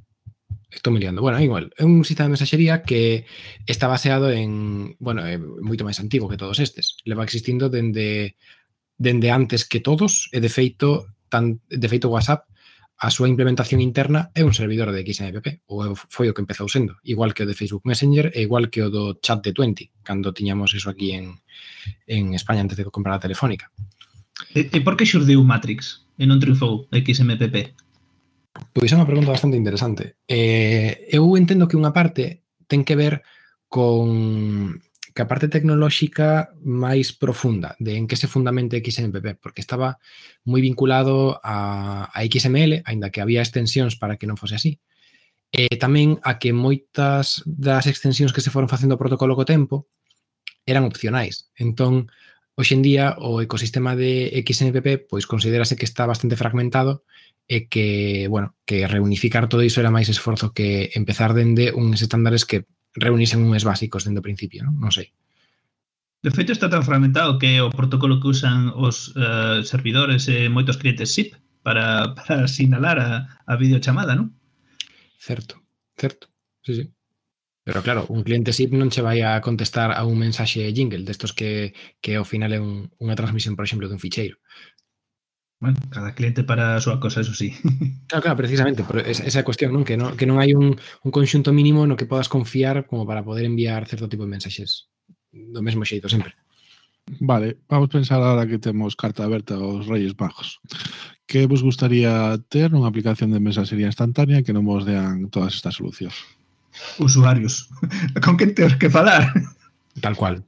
estou 0.71 0.93
me 0.93 1.01
liando. 1.01 1.23
Bueno, 1.23 1.41
igual, 1.41 1.71
é 1.77 1.85
un 1.85 2.05
sistema 2.05 2.27
de 2.27 2.35
mensaxería 2.39 2.83
que 2.83 3.27
está 3.67 3.87
baseado 3.87 4.31
en, 4.31 4.95
bueno, 4.99 5.25
é 5.27 5.39
moito 5.39 5.87
máis 5.87 5.99
antigo 6.03 6.29
que 6.31 6.41
todos 6.41 6.59
estes. 6.59 6.99
Leva 7.05 7.27
existindo 7.27 7.71
dende 7.71 8.39
dende 8.99 9.31
antes 9.31 9.63
que 9.63 9.79
todos, 9.79 10.27
e 10.35 10.43
de 10.43 10.51
feito 10.51 11.07
tan 11.31 11.63
de 11.71 11.89
feito 11.89 12.11
WhatsApp 12.11 12.48
a 12.99 13.09
súa 13.15 13.31
implementación 13.31 13.79
interna 13.79 14.35
é 14.35 14.43
un 14.43 14.51
servidor 14.51 14.91
de 14.91 15.07
XMPP, 15.07 15.63
ou 15.71 15.95
foi 15.95 16.27
o 16.27 16.35
que 16.35 16.43
empezou 16.43 16.67
sendo, 16.67 16.99
igual 17.07 17.31
que 17.31 17.47
o 17.47 17.49
de 17.49 17.55
Facebook 17.55 17.87
Messenger 17.87 18.35
e 18.35 18.43
igual 18.43 18.67
que 18.75 18.83
o 18.83 18.91
do 18.91 19.15
chat 19.23 19.39
de 19.39 19.55
20, 19.55 20.03
cando 20.03 20.35
tiñamos 20.35 20.75
eso 20.75 20.91
aquí 20.91 21.15
en, 21.15 21.39
en 22.11 22.35
España 22.35 22.67
antes 22.67 22.75
de 22.75 22.91
comprar 22.91 23.15
a 23.15 23.23
Telefónica. 23.23 23.71
E, 24.51 24.67
e 24.67 24.79
por 24.83 24.99
que 24.99 25.07
xurdiu 25.07 25.47
Matrix 25.47 26.03
e 26.19 26.27
non 26.27 26.43
triunfou 26.43 26.91
XMPP? 26.91 27.79
Pois 28.75 28.91
é 28.91 28.99
unha 28.99 29.07
pregunta 29.07 29.31
bastante 29.31 29.55
interesante. 29.55 30.19
Eh, 30.27 31.07
eu 31.07 31.39
entendo 31.39 31.71
que 31.71 31.79
unha 31.79 31.95
parte 31.95 32.43
ten 32.67 32.83
que 32.83 32.99
ver 32.99 33.23
con 33.71 34.83
que 35.19 35.27
a 35.27 35.31
parte 35.35 35.51
tecnolóxica 35.51 36.55
máis 36.63 37.11
profunda 37.11 37.75
de 37.83 37.99
en 37.99 38.07
que 38.07 38.15
se 38.15 38.31
fundamenta 38.31 38.79
XMPP, 38.79 39.43
porque 39.43 39.59
estaba 39.59 39.99
moi 40.47 40.63
vinculado 40.63 41.43
a, 41.43 42.07
a 42.07 42.19
XML, 42.23 42.87
aínda 42.87 43.11
que 43.11 43.19
había 43.19 43.43
extensións 43.43 43.99
para 43.99 44.15
que 44.15 44.31
non 44.31 44.39
fose 44.39 44.55
así. 44.55 44.79
E 45.51 45.67
tamén 45.75 46.23
a 46.23 46.39
que 46.39 46.55
moitas 46.55 47.43
das 47.51 47.91
extensións 47.91 48.31
que 48.31 48.39
se 48.39 48.55
foron 48.55 48.71
facendo 48.71 48.95
ao 48.95 49.03
protocolo 49.03 49.35
co 49.35 49.43
tempo 49.43 49.91
eran 50.63 50.87
opcionais. 50.87 51.51
Entón, 51.59 52.15
hoxe 52.55 52.79
en 52.79 52.87
día, 52.87 53.19
o 53.19 53.43
ecosistema 53.43 53.99
de 53.99 54.31
XMPP 54.47 55.11
pois 55.11 55.27
considerase 55.27 55.75
que 55.75 55.89
está 55.91 56.07
bastante 56.07 56.39
fragmentado 56.39 57.03
e 57.51 57.67
que, 57.67 58.31
bueno, 58.31 58.55
que 58.63 58.87
reunificar 58.87 59.51
todo 59.51 59.67
iso 59.67 59.83
era 59.83 59.91
máis 59.91 60.07
esforzo 60.07 60.55
que 60.55 60.95
empezar 60.95 61.35
dende 61.35 61.75
uns 61.75 62.07
estándares 62.07 62.47
que 62.47 62.71
reunirse 62.95 63.37
en 63.37 63.45
unhas 63.45 63.65
básicos 63.67 64.05
dentro 64.05 64.21
do 64.23 64.29
principio, 64.29 64.65
non, 64.65 64.77
non 64.79 64.93
sei. 64.93 65.13
De 66.19 66.35
feito 66.35 66.51
está 66.51 66.67
tan 66.67 66.83
fragmentado 66.83 67.39
que 67.39 67.63
o 67.63 67.71
protocolo 67.71 68.19
que 68.19 68.35
usan 68.35 68.75
os 68.75 69.15
uh, 69.15 69.63
servidores 69.63 70.27
e 70.27 70.51
moitos 70.51 70.79
clientes 70.81 71.15
SIP 71.15 71.39
para, 71.63 72.11
para 72.19 72.49
sinalar 72.51 72.99
a, 72.99 73.43
a 73.47 73.53
videochamada, 73.55 74.19
non? 74.19 74.35
Certo, 75.19 75.63
certo, 75.95 76.27
sí, 76.63 76.75
sí. 76.75 76.85
Pero 77.69 77.83
claro, 77.83 78.07
un 78.09 78.25
cliente 78.25 78.57
SIP 78.57 78.73
non 78.73 78.89
che 78.89 79.05
vai 79.05 79.21
a 79.21 79.45
contestar 79.45 79.93
a 79.93 80.09
un 80.09 80.17
mensaxe 80.17 80.73
jingle 80.73 81.05
destos 81.05 81.37
que, 81.37 81.77
que 82.01 82.17
ao 82.17 82.25
final 82.25 82.51
é 82.57 82.59
un, 82.59 82.89
unha 82.97 83.13
transmisión, 83.13 83.55
por 83.55 83.69
exemplo, 83.69 83.93
dun 83.93 84.01
ficheiro. 84.01 84.41
Bueno, 85.61 85.77
cada 85.91 86.15
cliente 86.15 86.45
para 86.47 86.79
a 86.79 86.81
súa 86.81 87.03
cosa, 87.03 87.21
eso 87.21 87.35
sí. 87.35 87.51
Claro, 88.09 88.23
claro, 88.23 88.39
precisamente, 88.39 88.85
pero 88.87 89.03
esa, 89.05 89.43
cuestión, 89.43 89.75
non? 89.75 89.85
Que 89.85 89.99
non, 89.99 90.15
que 90.15 90.25
non 90.25 90.39
hai 90.39 90.55
un, 90.55 90.79
un 90.79 91.11
conxunto 91.11 91.51
mínimo 91.51 91.85
no 91.85 91.99
que 91.99 92.07
podas 92.07 92.31
confiar 92.31 92.87
como 92.87 93.05
para 93.05 93.27
poder 93.27 93.45
enviar 93.45 93.85
certo 93.85 94.07
tipo 94.07 94.25
de 94.25 94.33
mensaxes 94.33 94.89
do 95.35 95.61
mesmo 95.61 95.85
xeito 95.85 96.09
sempre. 96.09 96.33
Vale, 97.21 97.59
vamos 97.69 97.89
pensar 97.89 98.21
ahora 98.23 98.47
que 98.47 98.59
temos 98.59 98.95
carta 98.95 99.25
aberta 99.25 99.55
aos 99.55 99.87
Reyes 99.87 100.15
Magos. 100.19 100.61
Que 101.27 101.47
vos 101.47 101.63
gustaría 101.63 102.39
ter 102.49 102.73
nunha 102.73 102.89
aplicación 102.89 103.35
de 103.35 103.43
mensaxería 103.43 103.91
instantánea 103.91 104.47
que 104.47 104.55
non 104.55 104.65
vos 104.65 104.87
dean 104.87 105.29
todas 105.29 105.53
estas 105.59 105.77
solucións? 105.77 106.17
Usuarios. 107.03 107.69
Con 108.25 108.39
quen 108.39 108.55
ter 108.55 108.79
que 108.79 108.89
falar? 108.89 109.35
Tal 110.01 110.15
cual. 110.15 110.47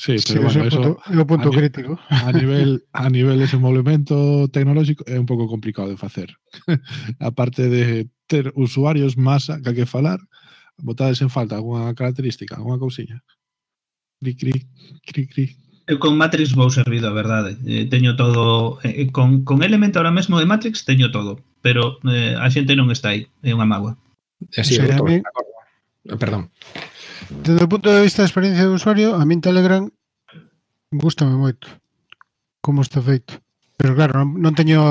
Sí, 0.00 0.16
pero 0.26 0.48
sí, 0.48 0.56
bueno, 0.56 0.66
es 0.66 0.72
eso. 0.72 0.96
Punto, 1.04 1.26
punto 1.26 1.48
a 1.50 1.52
crítico. 1.52 2.00
A 2.08 2.32
nivel, 2.32 2.84
a 2.90 3.10
nivel 3.10 3.36
de 3.36 3.44
desenvolvemento 3.44 4.48
tecnolóxico 4.48 5.04
é 5.04 5.20
un 5.20 5.28
pouco 5.28 5.44
complicado 5.44 5.92
de 5.92 6.00
facer. 6.00 6.32
a 7.20 7.30
parte 7.36 7.68
de 7.68 8.08
ter 8.24 8.48
usuarios 8.56 9.20
masa 9.20 9.60
que 9.60 9.74
que 9.74 9.84
falar, 9.84 10.16
botades 10.78 11.20
en 11.20 11.28
falta 11.28 11.56
alguna 11.56 11.92
característica, 11.92 12.56
alguna 12.56 12.78
cousiña. 12.78 13.20
Cri, 14.24 14.32
cri, 14.40 14.64
cri, 15.04 15.26
cri. 15.28 15.46
Eu 15.84 16.00
con 16.00 16.16
Matrix 16.16 16.56
vou 16.56 16.72
servido, 16.72 17.04
a 17.04 17.12
verdade. 17.12 17.60
Eh, 17.68 17.84
teño 17.84 18.16
todo... 18.16 18.80
Eh, 18.80 19.04
eh, 19.04 19.12
con, 19.12 19.44
con 19.44 19.60
Element 19.60 20.00
ahora 20.00 20.16
mesmo 20.16 20.40
de 20.40 20.48
Matrix 20.48 20.88
teño 20.88 21.12
todo, 21.12 21.44
pero 21.60 22.00
eh, 22.08 22.40
a 22.40 22.48
xente 22.48 22.72
non 22.72 22.88
está 22.88 23.12
aí. 23.12 23.28
É 23.44 23.52
unha 23.52 23.68
mágoa. 23.68 24.00
Así, 24.56 24.80
Xerame... 24.80 25.20
Perdón. 26.16 26.48
Desde 27.30 27.62
o 27.62 27.70
punto 27.70 27.94
de 27.94 28.02
vista 28.02 28.22
da 28.22 28.28
experiencia 28.28 28.66
do 28.66 28.74
usuario, 28.74 29.14
a 29.14 29.22
min 29.22 29.38
Telegram 29.38 29.86
gustame 30.90 31.38
moito 31.38 31.70
como 32.60 32.82
está 32.82 32.98
feito. 32.98 33.38
Pero 33.78 33.94
claro, 33.94 34.18
non, 34.18 34.42
non 34.42 34.52
teño 34.58 34.82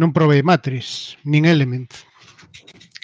non 0.00 0.16
provei 0.16 0.40
Matrix, 0.40 1.20
nin 1.28 1.44
Element. 1.44 1.92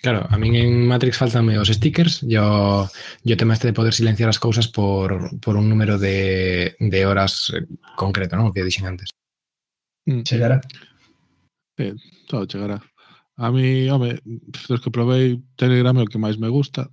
Claro, 0.01 0.25
a 0.25 0.37
min 0.41 0.57
en 0.57 0.89
Matrix 0.89 1.21
faltanme 1.21 1.61
os 1.61 1.69
stickers 1.69 2.25
e 2.25 2.41
o, 2.41 2.89
e 3.21 3.31
o 3.31 3.39
tema 3.39 3.53
este 3.53 3.69
de 3.69 3.77
poder 3.77 3.93
silenciar 3.93 4.33
as 4.33 4.41
cousas 4.41 4.67
por, 4.73 5.37
por 5.45 5.61
un 5.61 5.69
número 5.69 6.01
de, 6.01 6.75
de 6.81 7.01
horas 7.05 7.53
eh, 7.53 7.69
concreto, 8.01 8.35
non? 8.35 8.49
O 8.49 8.55
que 8.55 8.65
dixen 8.65 8.89
antes. 8.89 9.13
Chegará. 10.25 10.63
Eh, 11.77 11.93
todo 12.31 12.49
chegará. 12.49 12.81
A 13.37 13.53
mí, 13.53 13.89
home, 13.91 14.17
dos 14.25 14.81
que 14.81 14.91
probei 14.91 15.45
Telegram 15.61 15.97
é 16.01 16.05
o 16.05 16.11
que 16.11 16.17
máis 16.17 16.41
me 16.41 16.49
gusta, 16.49 16.89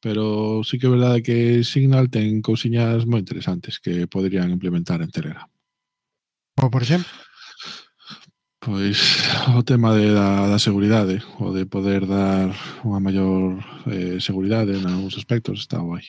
pero 0.00 0.64
sí 0.64 0.80
que 0.80 0.88
é 0.88 0.94
verdade 0.96 1.20
que 1.20 1.64
Signal 1.64 2.08
ten 2.08 2.40
cousiñas 2.40 3.04
moi 3.04 3.20
interesantes 3.20 3.76
que 3.76 4.08
poderían 4.08 4.48
implementar 4.48 5.04
en 5.04 5.12
Telegram. 5.12 5.44
Como 6.56 6.72
por 6.72 6.80
exemplo? 6.80 7.12
Pois 8.56 9.20
o 9.52 9.62
tema 9.62 9.92
de, 9.92 10.16
da, 10.16 10.48
da 10.48 10.58
seguridade, 10.58 11.20
o 11.38 11.52
de 11.52 11.68
poder 11.68 12.08
dar 12.08 12.50
unha 12.82 12.98
maior 12.98 13.60
eh, 13.92 14.16
seguridade 14.18 14.74
en 14.74 14.88
algúns 14.88 15.20
aspectos, 15.20 15.60
está 15.60 15.78
guai. 15.84 16.02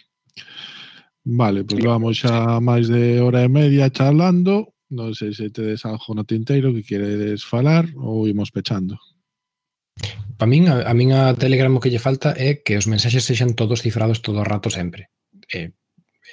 Vale, 1.28 1.68
pois 1.68 1.84
vamos 1.84 2.24
xa 2.24 2.64
máis 2.64 2.88
de 2.88 3.20
hora 3.20 3.44
e 3.44 3.52
media 3.52 3.92
charlando. 3.92 4.72
Non 4.88 5.12
sei 5.12 5.36
se 5.36 5.52
tedes 5.52 5.84
algo 5.84 6.16
no 6.16 6.24
tinteiro 6.24 6.72
que 6.72 6.88
queredes 6.88 7.44
falar 7.44 7.84
ou 8.00 8.32
imos 8.32 8.48
pechando. 8.56 8.96
Para 10.38 10.50
min, 10.50 10.70
a, 10.70 10.86
a 10.86 10.94
min 10.94 11.12
a 11.14 11.34
Telegram 11.34 11.74
o 11.74 11.82
que 11.82 11.90
lle 11.90 12.02
falta 12.02 12.38
é 12.38 12.62
que 12.62 12.78
os 12.78 12.86
mensaxes 12.86 13.26
sexan 13.26 13.58
todos 13.58 13.82
cifrados 13.82 14.22
todo 14.22 14.40
o 14.42 14.48
rato 14.48 14.70
sempre. 14.70 15.10
E, 15.50 15.74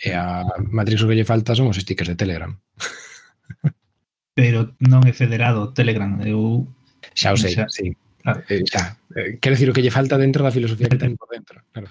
e 0.05 0.11
a 0.13 0.45
Matrix 0.61 1.01
o 1.03 1.09
que 1.09 1.17
lle 1.17 1.25
falta 1.25 1.57
son 1.57 1.73
os 1.73 1.81
stickers 1.81 2.13
de 2.13 2.21
Telegram. 2.21 2.53
Pero 4.37 4.77
non 4.83 5.09
é 5.09 5.13
federado 5.17 5.73
Telegram. 5.73 6.21
Eu... 6.21 6.69
Xa 7.17 7.33
o 7.33 7.39
sei, 7.41 7.57
xa, 7.57 7.65
sí. 7.73 7.97
Ah. 8.29 8.41
Eh, 8.49 8.65
xa. 8.69 9.01
Eh, 9.17 9.39
quero 9.41 9.57
dicir 9.57 9.69
o 9.71 9.75
que 9.77 9.85
lle 9.85 9.95
falta 9.95 10.21
dentro 10.21 10.45
da 10.45 10.53
filosofía 10.53 10.89
que 10.89 11.01
ten 11.01 11.17
por 11.17 11.33
dentro. 11.33 11.65
Claro. 11.73 11.89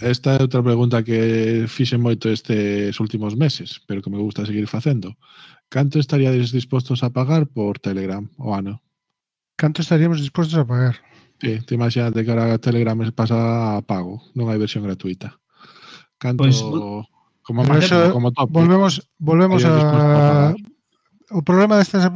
Esta 0.00 0.34
é 0.34 0.42
outra 0.42 0.62
pregunta 0.62 1.04
que 1.06 1.68
fixe 1.68 1.98
moito 1.98 2.26
estes 2.26 2.98
últimos 2.98 3.38
meses, 3.38 3.82
pero 3.86 4.02
que 4.02 4.10
me 4.10 4.18
gusta 4.18 4.46
seguir 4.46 4.66
facendo. 4.66 5.14
Canto 5.70 5.98
estaríades 5.98 6.50
dispostos 6.50 7.02
a 7.02 7.10
pagar 7.10 7.46
por 7.46 7.78
Telegram 7.78 8.24
o 8.38 8.50
ano? 8.50 8.80
Canto 9.54 9.82
estaríamos 9.82 10.18
dispostos 10.18 10.58
a 10.58 10.66
pagar? 10.66 10.96
Sí, 11.42 11.58
te 11.66 11.74
imagínate 11.74 12.24
que 12.24 12.30
ahora 12.30 12.58
Telegram 12.58 12.94
pasa 13.10 13.76
a 13.76 13.82
pago, 13.82 14.22
non 14.38 14.46
hai 14.46 14.62
versión 14.62 14.86
gratuita. 14.86 15.42
Canto 16.14 16.46
pois 16.46 16.62
pues, 16.62 17.10
como 17.42 17.66
máximo, 17.66 17.98
eso, 17.98 18.14
como 18.14 18.30
top. 18.30 18.46
Volvemos, 18.46 19.02
volvemos 19.18 19.58
a, 19.66 19.74
a 19.74 20.54
o 21.34 21.42
problema 21.42 21.82
destas 21.82 22.06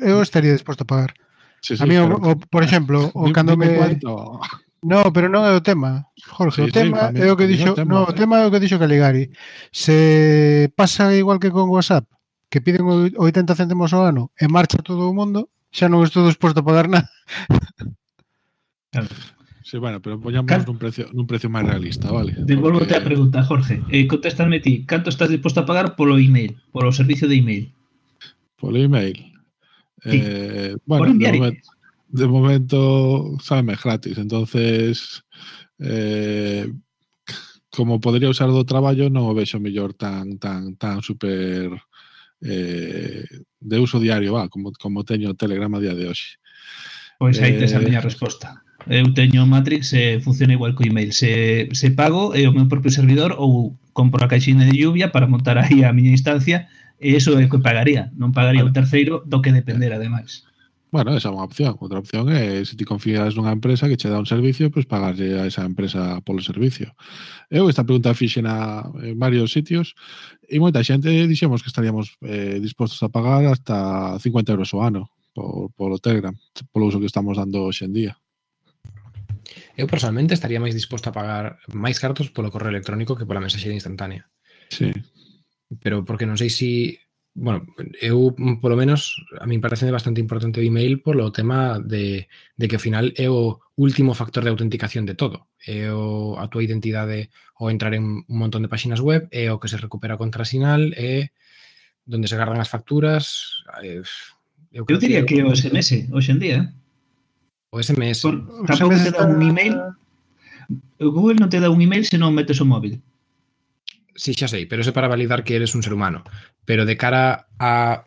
eu 0.00 0.24
estaría 0.24 0.56
disposto 0.56 0.88
a 0.88 0.88
pagar. 0.88 1.12
Sí, 1.60 1.76
sí, 1.76 1.82
a 1.82 1.84
mí, 1.84 1.92
pero, 1.92 2.16
o, 2.16 2.32
o, 2.32 2.40
por 2.40 2.64
exemplo, 2.64 3.12
o 3.12 3.28
dime, 3.28 3.36
cando 3.36 3.52
me 3.60 3.76
cuánto. 3.76 4.40
No, 4.80 5.12
pero 5.12 5.28
non 5.28 5.44
é 5.44 5.52
o 5.52 5.60
tema, 5.60 6.08
Jorge, 6.24 6.64
sí, 6.64 6.68
o 6.68 6.72
tema 6.72 7.12
sí, 7.12 7.20
é 7.20 7.28
o 7.28 7.36
que 7.36 7.44
dixo, 7.44 7.76
no, 7.84 8.08
o 8.08 8.12
eh. 8.12 8.16
tema 8.16 8.40
é 8.40 8.48
o 8.48 8.52
que 8.52 8.64
dixo 8.64 8.80
Caligari. 8.80 9.28
Se 9.68 10.72
pasa 10.72 11.12
igual 11.12 11.36
que 11.36 11.52
con 11.52 11.68
WhatsApp, 11.68 12.08
que 12.48 12.64
piden 12.64 12.88
80 12.88 13.52
céntimos 13.60 13.92
ao 13.92 14.08
ano 14.08 14.32
e 14.40 14.48
marcha 14.48 14.80
todo 14.80 15.04
o 15.04 15.12
mundo, 15.12 15.52
xa 15.68 15.92
non 15.92 16.00
estou 16.00 16.24
disposto 16.24 16.64
a 16.64 16.66
pagar 16.66 16.88
nada. 16.88 17.12
Sí, 19.62 19.78
bueno, 19.78 20.00
pero 20.02 20.18
Cal- 20.46 20.64
nun 20.66 20.78
precio, 20.82 21.06
nun 21.14 21.28
precio 21.30 21.46
máis 21.52 21.62
realista, 21.68 22.10
vale? 22.10 22.34
Devolvote 22.42 22.90
a 22.90 22.98
Porque- 22.98 23.06
pregunta, 23.14 23.44
Jorge. 23.46 23.78
Eh, 23.92 24.08
contéstame 24.10 24.58
ti, 24.58 24.82
canto 24.82 25.10
estás 25.14 25.30
disposto 25.30 25.60
a 25.62 25.66
pagar 25.68 25.94
polo 25.94 26.18
email, 26.18 26.58
polo 26.74 26.90
servicio 26.90 27.28
de 27.30 27.36
email? 27.38 27.64
Polo 28.58 28.80
email. 28.82 29.30
Sí. 30.02 30.16
Eh, 30.18 30.74
Por 30.82 31.06
bueno, 31.06 31.14
de 31.14 31.32
momento, 31.38 31.68
de 32.08 32.26
momento 32.26 32.78
sábeme 33.38 33.76
gratis, 33.78 34.18
entonces 34.18 35.22
eh, 35.78 36.66
como 37.70 38.00
podría 38.00 38.32
usar 38.32 38.50
do 38.50 38.64
traballo 38.66 39.06
non 39.12 39.28
o 39.30 39.36
vexo 39.36 39.60
mellor 39.62 39.94
tan 39.94 40.40
tan 40.42 40.74
tan 40.80 40.98
super 41.04 41.70
eh, 42.42 43.22
de 43.60 43.76
uso 43.78 44.00
diario, 44.02 44.34
va, 44.34 44.48
como 44.48 44.72
como 44.74 45.04
teño 45.06 45.30
o 45.30 45.38
Telegram 45.38 45.70
a 45.76 45.84
día 45.84 45.94
de 45.94 46.08
hoxe. 46.10 46.40
Pois 47.20 47.36
aí 47.38 47.54
tes 47.60 47.76
a 47.76 47.84
miña 47.84 48.00
resposta. 48.02 48.64
Eu 48.88 49.12
teño 49.12 49.44
Matrix 49.44 49.92
e 49.92 50.20
funciona 50.24 50.56
igual 50.56 50.72
co 50.72 50.86
email. 50.86 51.12
Se, 51.12 51.68
se 51.72 51.92
pago 51.92 52.32
é 52.32 52.48
o 52.48 52.54
meu 52.54 52.68
propio 52.68 52.90
servidor 52.90 53.36
ou 53.36 53.76
compro 53.92 54.24
a 54.24 54.28
caixinha 54.28 54.64
de 54.64 54.76
lluvia 54.78 55.12
para 55.12 55.28
montar 55.28 55.58
aí 55.58 55.84
a 55.84 55.92
miña 55.92 56.14
instancia 56.16 56.68
e 57.00 57.16
eso 57.16 57.36
é 57.36 57.44
o 57.44 57.50
que 57.50 57.60
pagaría. 57.60 58.08
Non 58.16 58.32
pagaría 58.32 58.64
vale. 58.64 58.72
o 58.72 58.76
terceiro 58.76 59.24
do 59.24 59.40
que 59.44 59.52
depender, 59.52 59.92
ademais. 59.92 60.48
Bueno, 60.90 61.14
esa 61.14 61.30
é 61.30 61.32
unha 61.32 61.46
opción. 61.46 61.78
Outra 61.78 62.02
opción 62.02 62.26
é, 62.34 62.60
se 62.66 62.74
ti 62.74 62.82
confías 62.82 63.38
nunha 63.38 63.54
empresa 63.54 63.86
que 63.86 63.94
che 63.94 64.10
dá 64.10 64.18
un 64.18 64.26
servicio, 64.26 64.74
pois 64.74 64.88
pues 64.88 64.90
pagarlle 64.90 65.38
a 65.38 65.46
esa 65.46 65.62
empresa 65.62 66.18
polo 66.26 66.42
servicio. 66.42 66.90
Eu 67.46 67.70
esta 67.70 67.86
pregunta 67.86 68.10
fixen 68.12 68.50
a 68.50 68.84
en 69.00 69.14
varios 69.14 69.54
sitios 69.54 69.94
e 70.50 70.58
moita 70.58 70.82
xente 70.82 71.08
dixemos 71.30 71.62
que 71.62 71.70
estaríamos 71.70 72.18
eh, 72.26 72.58
dispostos 72.58 72.98
a 73.06 73.08
pagar 73.08 73.46
hasta 73.46 74.18
50 74.18 74.50
euros 74.50 74.74
o 74.74 74.82
ano 74.82 75.14
por, 75.32 75.70
polo 75.78 76.02
Telegram, 76.02 76.34
polo 76.74 76.90
uso 76.90 76.98
que 76.98 77.06
estamos 77.06 77.38
dando 77.38 77.62
hoxe 77.70 77.86
en 77.86 77.94
día. 77.94 78.19
Eu 79.80 79.88
personalmente 79.88 80.36
estaría 80.36 80.60
máis 80.60 80.76
disposto 80.76 81.08
a 81.08 81.16
pagar 81.16 81.56
máis 81.72 81.96
cartos 81.96 82.28
polo 82.28 82.52
correo 82.52 82.68
electrónico 82.68 83.16
que 83.16 83.24
pola 83.24 83.40
mensaxería 83.40 83.80
instantánea. 83.80 84.28
Sí. 84.68 84.92
Pero 85.80 86.04
porque 86.04 86.28
non 86.28 86.36
sei 86.36 86.52
se 86.52 86.60
si 86.60 86.70
bueno, 87.32 87.64
eu 88.02 88.34
polo 88.60 88.76
menos 88.76 89.16
a 89.40 89.46
mí 89.46 89.56
parece 89.62 89.88
bastante 89.90 90.20
importante 90.20 90.60
o 90.60 90.66
email 90.66 91.00
polo 91.00 91.32
tema 91.32 91.78
de, 91.78 92.28
de 92.58 92.66
que 92.68 92.76
ao 92.76 92.84
final 92.84 93.14
é 93.16 93.30
o 93.30 93.62
último 93.78 94.12
factor 94.12 94.42
de 94.44 94.50
autenticación 94.50 95.06
de 95.06 95.14
todo. 95.14 95.48
É 95.62 95.88
o, 95.94 96.36
a 96.36 96.50
túa 96.50 96.66
identidade 96.66 97.30
ao 97.56 97.70
entrar 97.70 97.94
en 97.94 98.26
un 98.26 98.36
montón 98.36 98.66
de 98.66 98.68
páxinas 98.68 99.00
web, 99.00 99.30
é 99.30 99.48
o 99.48 99.62
que 99.62 99.70
se 99.70 99.78
recupera 99.78 100.18
contra 100.18 100.44
sinal, 100.44 100.90
é 100.98 101.30
donde 102.04 102.26
se 102.26 102.34
agarran 102.34 102.58
as 102.58 102.68
facturas. 102.68 103.62
É, 103.78 104.02
eu, 104.74 104.84
eu 104.84 104.98
diría 104.98 105.22
que, 105.24 105.38
que 105.38 105.46
o 105.46 105.54
SMS, 105.54 106.10
hoxe 106.10 106.34
en 106.34 106.40
día. 106.42 106.58
Eh. 106.66 106.79
O 107.70 107.82
SMS. 107.82 108.22
Por, 108.22 108.66
tampouco 108.66 108.98
te 108.98 109.10
dá 109.10 109.26
un 109.26 109.42
email. 109.42 109.74
O 110.98 111.10
Google 111.10 111.38
non 111.38 111.50
te 111.50 111.62
dá 111.62 111.70
un 111.70 111.78
email 111.78 112.02
se 112.02 112.18
non 112.18 112.34
metes 112.34 112.58
o 112.58 112.66
móvil. 112.66 112.98
Sí, 114.18 114.34
xa 114.34 114.50
sei, 114.50 114.66
pero 114.66 114.82
eso 114.82 114.92
para 114.92 115.08
validar 115.08 115.46
que 115.46 115.54
eres 115.54 115.74
un 115.78 115.82
ser 115.82 115.94
humano. 115.94 116.26
Pero 116.66 116.84
de 116.84 116.98
cara 116.98 117.48
a... 117.56 118.04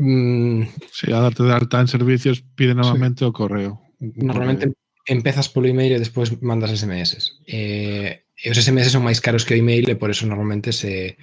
Mm, 0.00 0.64
sí, 0.90 1.12
a 1.12 1.20
darte 1.20 1.44
de 1.44 1.52
alta 1.52 1.78
en 1.80 1.92
servicios, 1.92 2.42
pide 2.56 2.74
normalmente 2.74 3.22
sí. 3.22 3.28
o 3.28 3.32
correo. 3.32 3.80
Normalmente 4.00 4.72
correo. 4.72 4.80
empezas 5.06 5.52
polo 5.52 5.68
email 5.68 5.92
e 5.92 6.02
despois 6.02 6.32
mandas 6.40 6.72
SMS. 6.72 7.44
Eh, 7.46 8.24
e 8.32 8.46
os 8.48 8.58
SMS 8.58 8.90
son 8.90 9.04
máis 9.04 9.20
caros 9.20 9.44
que 9.44 9.54
o 9.54 9.60
email 9.60 9.86
e 9.92 9.94
por 9.94 10.08
eso 10.08 10.24
normalmente 10.24 10.72
se... 10.72 11.20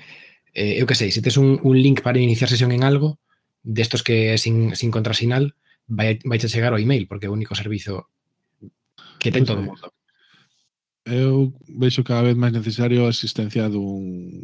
Eh, 0.54 0.78
eu 0.78 0.86
que 0.86 0.96
sei, 0.96 1.10
se 1.10 1.26
tes 1.26 1.36
un, 1.42 1.58
un 1.60 1.76
link 1.76 2.06
para 2.06 2.22
iniciar 2.22 2.54
sesión 2.54 2.72
en 2.72 2.86
algo, 2.86 3.18
destos 3.66 4.02
de 4.02 4.06
que 4.06 4.16
é 4.34 4.38
sin, 4.38 4.78
sin 4.78 4.94
contrasinal, 4.94 5.58
vai, 5.90 6.20
vai 6.24 6.40
chegar 6.40 6.72
o 6.74 6.80
email, 6.80 7.10
porque 7.10 7.26
é 7.26 7.30
o 7.30 7.36
único 7.36 7.58
servizo 7.58 8.08
que 9.20 9.34
ten 9.34 9.44
todo 9.44 9.60
o 9.60 9.66
eh, 9.66 9.70
mundo. 9.74 9.86
Eu 11.10 11.52
veixo 11.66 12.06
cada 12.06 12.24
vez 12.24 12.38
máis 12.38 12.54
necesario 12.54 13.04
a 13.04 13.14
existencia 13.14 13.68
dun 13.68 14.40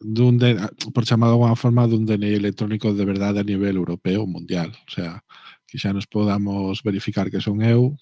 dun 0.00 0.36
de, 0.36 0.56
por 0.92 1.06
chamado 1.06 1.38
unha 1.38 1.54
forma 1.54 1.86
dun 1.86 2.04
DNI 2.04 2.36
electrónico 2.36 2.90
de 2.92 3.04
verdade 3.06 3.40
a 3.40 3.46
nivel 3.46 3.78
europeo 3.78 4.26
mundial, 4.26 4.74
o 4.74 4.90
sea, 4.90 5.22
que 5.64 5.78
xa 5.78 5.94
nos 5.94 6.10
podamos 6.10 6.82
verificar 6.82 7.30
que 7.30 7.40
son 7.40 7.62
eu 7.62 7.94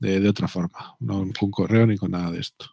de, 0.00 0.18
de 0.18 0.26
outra 0.26 0.48
forma, 0.48 0.96
non 0.98 1.30
cun 1.36 1.52
correo 1.52 1.84
ni 1.86 2.00
con 2.00 2.16
nada 2.16 2.32
desto. 2.32 2.66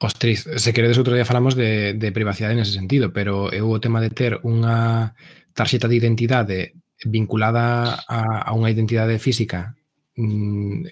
Ostris, 0.00 0.48
se 0.48 0.72
queredes 0.72 0.96
outro 0.96 1.12
día 1.12 1.28
falamos 1.28 1.52
de, 1.52 1.92
de 1.92 2.08
privacidade 2.08 2.56
nese 2.56 2.72
sentido, 2.72 3.12
pero 3.12 3.52
eu 3.52 3.68
o 3.68 3.82
tema 3.84 4.00
de 4.00 4.08
ter 4.08 4.40
unha 4.48 5.12
tarxeta 5.52 5.92
de 5.92 6.00
identidade 6.00 6.79
vinculada 7.04 7.96
a, 8.04 8.44
a 8.44 8.50
unha 8.52 8.68
identidade 8.68 9.16
física 9.16 9.76
mm, 10.16 10.84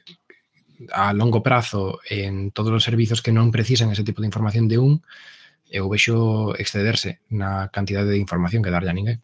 a 0.95 1.13
longo 1.13 1.43
prazo 1.43 2.01
en 2.09 2.51
todos 2.55 2.73
os 2.73 2.87
servizos 2.87 3.21
que 3.21 3.35
non 3.35 3.51
precisan 3.51 3.91
ese 3.91 4.07
tipo 4.07 4.23
de 4.23 4.31
información 4.31 4.71
de 4.71 4.79
un, 4.79 5.03
eu 5.69 5.91
vexo 5.91 6.57
excederse 6.57 7.21
na 7.29 7.69
cantidade 7.69 8.09
de 8.15 8.23
información 8.23 8.65
que 8.65 8.73
darlle 8.73 8.89
a 8.89 8.97
ninguén. 8.97 9.19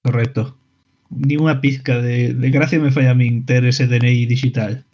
Correcto. 0.00 0.56
Ni 1.12 1.36
unha 1.36 1.60
pizca 1.60 2.00
de, 2.00 2.32
de 2.32 2.48
gracia 2.48 2.80
me 2.80 2.94
falla 2.94 3.12
a 3.12 3.18
min 3.18 3.44
ter 3.44 3.66
ese 3.68 3.84
DNI 3.84 4.24
digital. 4.24 4.87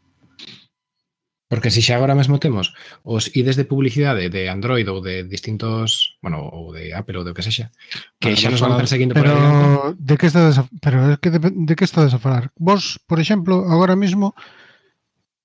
Porque 1.54 1.70
se 1.70 1.78
xa 1.78 1.94
agora 1.94 2.18
mesmo 2.18 2.42
temos 2.42 2.74
os 3.06 3.30
IDs 3.30 3.54
de 3.54 3.62
publicidade 3.62 4.26
de 4.26 4.50
Android 4.50 4.82
ou 4.90 4.98
de 4.98 5.22
distintos, 5.22 6.18
bueno, 6.18 6.42
ou 6.42 6.74
de 6.74 6.90
Apple 6.90 7.14
ou 7.14 7.22
do 7.22 7.30
que 7.30 7.46
sexa, 7.46 7.70
que 8.18 8.34
xa 8.34 8.50
nos 8.50 8.58
van 8.58 8.74
perseguindo 8.74 9.14
pero, 9.14 9.30
por 9.30 9.38
aí. 9.38 9.94
De 9.94 10.18
que 10.18 10.26
estades 10.26 10.58
a, 10.58 10.66
pero 10.82 11.14
que 11.22 11.30
de, 11.30 11.38
de 11.38 11.74
que 11.78 11.86
estades 11.86 12.10
a 12.10 12.18
falar? 12.18 12.50
Vos, 12.58 12.98
por 13.06 13.22
exemplo, 13.22 13.70
agora 13.70 13.94
mesmo 13.94 14.34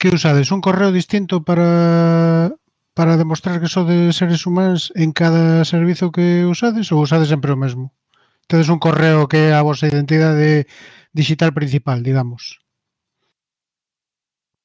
que 0.02 0.10
usades 0.10 0.50
un 0.50 0.66
correo 0.66 0.90
distinto 0.90 1.46
para 1.46 2.58
para 2.98 3.14
demostrar 3.14 3.62
que 3.62 3.70
sodes 3.70 4.18
seres 4.18 4.50
humanos 4.50 4.90
en 4.98 5.14
cada 5.14 5.62
servizo 5.62 6.10
que 6.10 6.42
usades 6.42 6.90
ou 6.90 7.06
usades 7.06 7.30
sempre 7.30 7.54
o 7.54 7.62
mesmo? 7.62 7.94
Tedes 8.50 8.74
un 8.74 8.82
correo 8.82 9.30
que 9.30 9.38
é 9.38 9.54
a 9.54 9.62
vosa 9.62 9.86
identidade 9.86 10.66
digital 11.14 11.54
principal, 11.54 12.02
digamos. 12.02 12.66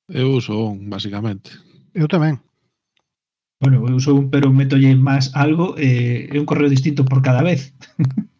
Eu 0.08 0.36
uso 0.36 0.52
un, 0.68 0.90
basicamente. 0.90 1.50
Eu 1.94 2.08
tamén. 2.08 2.42
Bueno, 3.60 3.88
eu 3.88 3.96
uso 3.96 4.12
un, 4.12 4.28
pero 4.28 4.52
metolle 4.52 4.92
máis 4.98 5.32
algo, 5.32 5.72
eh, 5.80 6.28
é 6.28 6.36
un 6.36 6.44
correo 6.44 6.68
distinto 6.68 7.04
por 7.04 7.22
cada 7.24 7.42
vez. 7.42 7.72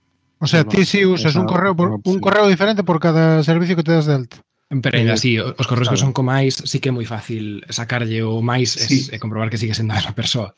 O 0.44 0.46
sea, 0.46 0.62
ti 0.64 0.84
si 0.84 1.06
usas 1.06 1.32
usas 1.32 1.36
un 1.40 1.46
correo 1.46 1.74
por, 1.74 2.00
un 2.04 2.20
correo 2.20 2.46
diferente 2.46 2.84
por 2.84 3.00
cada 3.00 3.42
servicio 3.42 3.76
que 3.76 3.82
te 3.82 3.92
das 3.92 4.04
de 4.04 4.12
alta. 4.12 4.36
Pero 4.68 4.98
ainda 4.98 5.12
eh, 5.12 5.14
así, 5.14 5.38
os 5.38 5.66
correos 5.66 5.88
claro. 5.88 5.96
que 5.96 6.04
son 6.04 6.12
co 6.12 6.20
máis 6.20 6.60
sí 6.68 6.84
que 6.84 6.92
é 6.92 6.92
moi 6.92 7.08
fácil 7.08 7.64
sacarlle 7.72 8.20
o 8.20 8.44
máis 8.44 8.76
sí. 8.76 9.08
e 9.08 9.16
comprobar 9.16 9.48
que 9.48 9.56
sigue 9.56 9.72
sendo 9.72 9.96
a 9.96 9.98
mesma 10.04 10.12
persoa. 10.12 10.52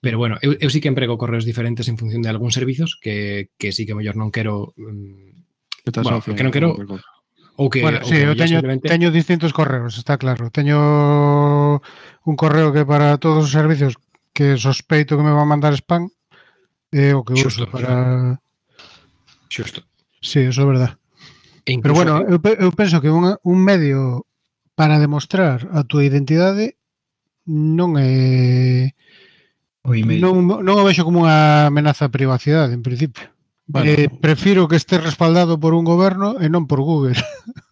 Pero 0.00 0.16
bueno, 0.16 0.40
eu, 0.40 0.56
eu 0.56 0.72
sí 0.72 0.80
que 0.80 0.88
emprego 0.88 1.20
correos 1.20 1.44
diferentes 1.44 1.84
en 1.92 2.00
función 2.00 2.24
de 2.24 2.32
algúns 2.32 2.56
servizos 2.56 2.96
que, 2.96 3.52
que 3.60 3.76
sí 3.76 3.84
que 3.84 3.92
mellor 3.92 4.16
non 4.16 4.32
quero... 4.32 4.72
Mm, 4.80 5.44
que 5.84 6.00
bueno, 6.00 6.24
que 6.24 6.40
non 6.40 6.54
quero 6.54 6.80
Ou 7.60 7.68
que, 7.68 7.84
bueno, 7.84 8.00
ou 8.00 8.08
sí, 8.08 8.16
que 8.16 8.24
eu 8.24 8.32
teño, 8.32 8.64
simplemente... 8.64 8.88
teño 8.88 9.12
distintos 9.12 9.52
correos, 9.52 10.00
está 10.00 10.16
claro. 10.16 10.48
Teño 10.48 10.80
un 12.24 12.34
correo 12.40 12.72
que 12.72 12.88
para 12.88 13.20
todos 13.20 13.44
os 13.44 13.52
servicios 13.52 14.00
que 14.32 14.56
sospeito 14.56 15.20
que 15.20 15.26
me 15.26 15.36
va 15.36 15.44
a 15.44 15.52
mandar 15.52 15.76
spam 15.76 16.08
é 16.88 17.12
eh, 17.12 17.14
o 17.14 17.20
que 17.20 17.36
Xusto, 17.36 17.68
uso 17.68 17.70
para... 17.70 18.40
Xusto. 19.52 19.84
Sí, 20.24 20.48
eso 20.48 20.64
é 20.64 20.66
verdade. 20.72 20.96
E 21.68 21.76
incluso... 21.76 22.00
Pero 22.00 22.00
bueno, 22.00 22.14
eu, 22.32 22.40
eu 22.40 22.72
penso 22.72 22.96
que 23.04 23.12
un, 23.12 23.36
un 23.36 23.58
medio 23.60 24.24
para 24.72 24.96
demostrar 24.96 25.68
a 25.68 25.84
túa 25.84 26.08
identidade 26.08 26.80
non 27.44 28.00
é... 28.00 28.96
O 29.84 29.92
email. 29.92 30.24
Non, 30.24 30.64
non 30.64 30.80
o 30.80 30.86
vexo 30.88 31.04
como 31.04 31.28
unha 31.28 31.68
amenaza 31.68 32.08
a 32.08 32.14
privacidade, 32.14 32.72
en 32.72 32.80
principio. 32.80 33.28
Bueno, 33.70 33.90
eh, 33.90 34.10
prefiro 34.20 34.66
que 34.66 34.76
este 34.76 34.98
respaldado 34.98 35.60
por 35.60 35.74
un 35.74 35.84
goberno 35.86 36.42
e 36.42 36.50
non 36.50 36.66
por 36.66 36.82
Google. 36.82 37.14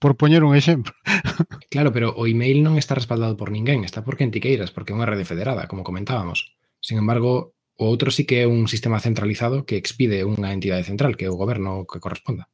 por 0.00 0.16
poñer 0.16 0.44
un 0.44 0.56
exemplo. 0.56 0.92
claro, 1.72 1.92
pero 1.92 2.12
o 2.16 2.28
email 2.28 2.64
non 2.64 2.76
está 2.76 2.96
respaldado 2.96 3.36
por 3.36 3.52
ninguén, 3.52 3.84
está 3.84 4.04
por 4.04 4.20
quen 4.20 4.32
ti 4.32 4.40
queiras, 4.40 4.72
porque 4.72 4.92
é 4.92 4.96
unha 4.96 5.08
rede 5.08 5.28
federada, 5.28 5.68
como 5.68 5.84
comentábamos. 5.84 6.56
Sin 6.80 7.00
embargo, 7.00 7.56
o 7.80 7.84
outro 7.88 8.12
sí 8.12 8.28
que 8.28 8.44
é 8.44 8.46
un 8.48 8.68
sistema 8.68 9.00
centralizado 9.00 9.64
que 9.64 9.80
expide 9.80 10.24
unha 10.28 10.52
entidade 10.52 10.84
central, 10.84 11.16
que 11.16 11.24
é 11.24 11.32
o 11.32 11.40
goberno 11.40 11.88
que 11.88 12.00
corresponda. 12.00 12.48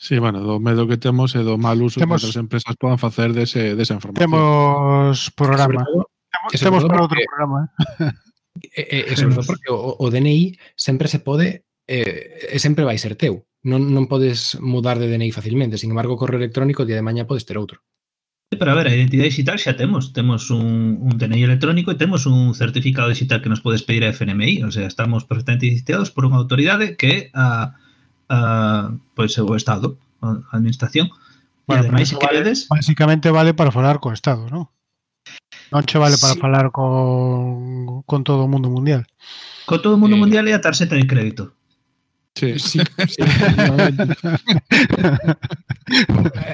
Sí, 0.00 0.16
bueno, 0.16 0.40
do 0.40 0.60
medo 0.60 0.88
que 0.88 0.96
temos 0.96 1.36
e 1.36 1.44
do 1.44 1.60
mal 1.60 1.80
uso 1.80 2.00
temos, 2.00 2.24
que 2.24 2.32
as 2.32 2.40
empresas 2.40 2.72
podan 2.76 2.96
facer 2.96 3.36
dese, 3.36 3.76
desa 3.76 3.96
información. 3.96 4.32
Temos 4.32 5.32
programa. 5.36 5.84
Todo, 5.84 6.08
temos, 6.28 6.50
temos 6.56 6.82
para 6.88 7.04
outro 7.04 7.20
programa. 7.20 7.72
Eh? 8.00 8.12
E, 8.60 8.82
e, 8.82 9.14
e 9.14 9.16
sobre 9.16 9.38
todo 9.38 9.46
porque 9.46 9.70
o, 9.70 9.94
o 9.94 10.06
DNI 10.10 10.58
sempre 10.74 11.06
se 11.06 11.22
pode 11.22 11.69
eh, 11.90 12.54
e 12.54 12.58
sempre 12.62 12.86
vai 12.86 12.94
ser 13.02 13.18
teu. 13.18 13.42
Non, 13.66 13.90
non 13.90 14.06
podes 14.06 14.56
mudar 14.62 15.02
de 15.02 15.10
DNI 15.10 15.34
facilmente, 15.34 15.76
sin 15.76 15.90
embargo, 15.90 16.14
o 16.14 16.20
correo 16.22 16.38
electrónico 16.38 16.86
día 16.86 16.96
de 16.96 17.04
mañá 17.04 17.26
podes 17.26 17.44
ter 17.44 17.58
outro. 17.58 17.82
Pero 18.50 18.70
a 18.72 18.78
ver, 18.78 18.86
a 18.86 18.94
identidade 18.94 19.30
digital 19.30 19.58
xa 19.58 19.74
temos, 19.74 20.14
temos 20.14 20.50
un, 20.50 20.98
un 21.02 21.14
DNI 21.18 21.42
electrónico 21.44 21.90
e 21.90 21.98
temos 21.98 22.26
un 22.26 22.54
certificado 22.54 23.10
digital 23.10 23.42
que 23.42 23.50
nos 23.50 23.62
podes 23.62 23.82
pedir 23.82 24.06
a 24.06 24.14
FNMI, 24.14 24.64
o 24.64 24.70
sea, 24.70 24.86
estamos 24.86 25.26
perfectamente 25.26 25.66
identificados 25.66 26.10
por 26.14 26.26
unha 26.26 26.38
autoridade 26.38 26.94
que 26.94 27.10
é 27.10 27.18
a, 27.34 27.78
a 28.30 28.38
pois 29.14 29.34
pues, 29.34 29.42
o 29.42 29.54
Estado, 29.58 29.98
a 30.22 30.38
administración. 30.54 31.10
Bueno, 31.66 31.84
e 31.84 31.90
ademais, 31.90 32.10
se 32.10 32.18
queredes... 32.18 32.66
Vale, 32.70 33.30
vale 33.30 33.52
para 33.54 33.70
falar 33.70 34.02
co 34.02 34.10
Estado, 34.10 34.46
non? 34.50 34.66
Non 35.70 35.86
che 35.86 36.02
vale 36.02 36.18
para 36.18 36.34
sí. 36.34 36.40
falar 36.40 36.74
con, 36.74 38.02
con 38.02 38.24
todo 38.24 38.46
o 38.46 38.50
mundo 38.50 38.66
mundial. 38.66 39.06
Con 39.66 39.78
todo 39.78 39.94
o 39.94 40.00
mundo 40.00 40.18
eh... 40.18 40.22
mundial 40.26 40.48
e 40.50 40.56
a 40.56 40.64
tarxeta 40.64 40.98
de 40.98 41.06
crédito. 41.06 41.54
Sí. 42.34 42.58
sí, 42.58 42.78
sí 43.08 43.22
eh, 43.22 43.92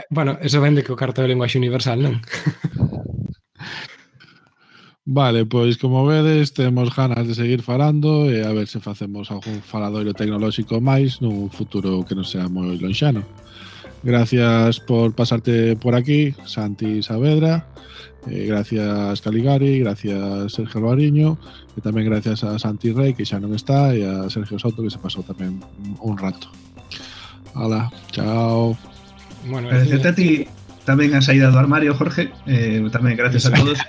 bueno, 0.10 0.38
eso 0.40 0.60
vende 0.60 0.82
que 0.82 0.92
o 0.92 0.96
carta 0.96 1.22
de 1.22 1.28
lenguaxe 1.28 1.58
universal, 1.60 2.00
non? 2.00 2.16
Vale, 5.06 5.46
pois 5.46 5.78
como 5.78 6.04
vedes, 6.04 6.52
temos 6.52 6.90
ganas 6.90 7.28
de 7.28 7.38
seguir 7.38 7.62
falando 7.62 8.26
e 8.26 8.42
a 8.42 8.50
ver 8.50 8.66
se 8.66 8.82
facemos 8.82 9.30
algún 9.30 9.62
faladoiro 9.62 10.10
tecnolóxico 10.10 10.82
máis 10.82 11.22
nun 11.22 11.46
futuro 11.46 12.02
que 12.02 12.18
non 12.18 12.26
sea 12.26 12.50
moi 12.50 12.74
lonxano. 12.74 13.22
Gracias 14.06 14.78
por 14.78 15.14
pasarte 15.14 15.74
por 15.74 15.96
aquí, 15.96 16.32
Santi 16.44 17.02
Saavedra. 17.02 17.66
Eh, 18.30 18.46
gracias 18.46 19.20
Caligari, 19.20 19.80
gracias 19.80 20.52
Sergio 20.52 20.78
Albariño, 20.78 21.34
e 21.74 21.82
tamén 21.82 22.06
gracias 22.06 22.46
a 22.46 22.54
Santi 22.54 22.94
Rey, 22.94 23.18
que 23.18 23.26
xa 23.26 23.42
non 23.42 23.50
está, 23.58 23.90
e 23.98 24.06
a 24.06 24.30
Sergio 24.30 24.62
Soto, 24.62 24.78
que 24.86 24.94
se 24.94 25.02
pasou 25.02 25.26
tamén 25.26 25.58
un 25.98 26.14
rato. 26.14 26.46
Hola, 27.58 27.90
chao. 28.14 28.78
Bueno, 29.50 29.74
Agradecerte 29.74 30.06
a 30.06 30.14
ti 30.14 30.30
tamén 30.86 31.10
a 31.18 31.18
saída 31.18 31.50
do 31.50 31.58
armario, 31.58 31.90
Jorge. 31.98 32.30
Eh, 32.46 32.78
tamén 32.94 33.18
gracias 33.18 33.50
a 33.50 33.58
todos. 33.58 33.82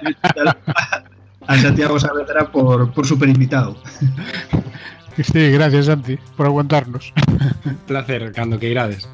a 1.45 1.53
Santiago 1.61 2.01
Saavedra 2.01 2.49
por, 2.49 2.89
por 2.89 3.05
super 3.05 3.29
invitado. 3.29 3.77
Sí, 5.13 5.53
gracias 5.53 5.93
Santi 5.93 6.17
por 6.33 6.49
aguantarnos. 6.49 7.13
Placer, 7.85 8.33
cando 8.33 8.57
que 8.57 8.73
irades. 8.73 9.05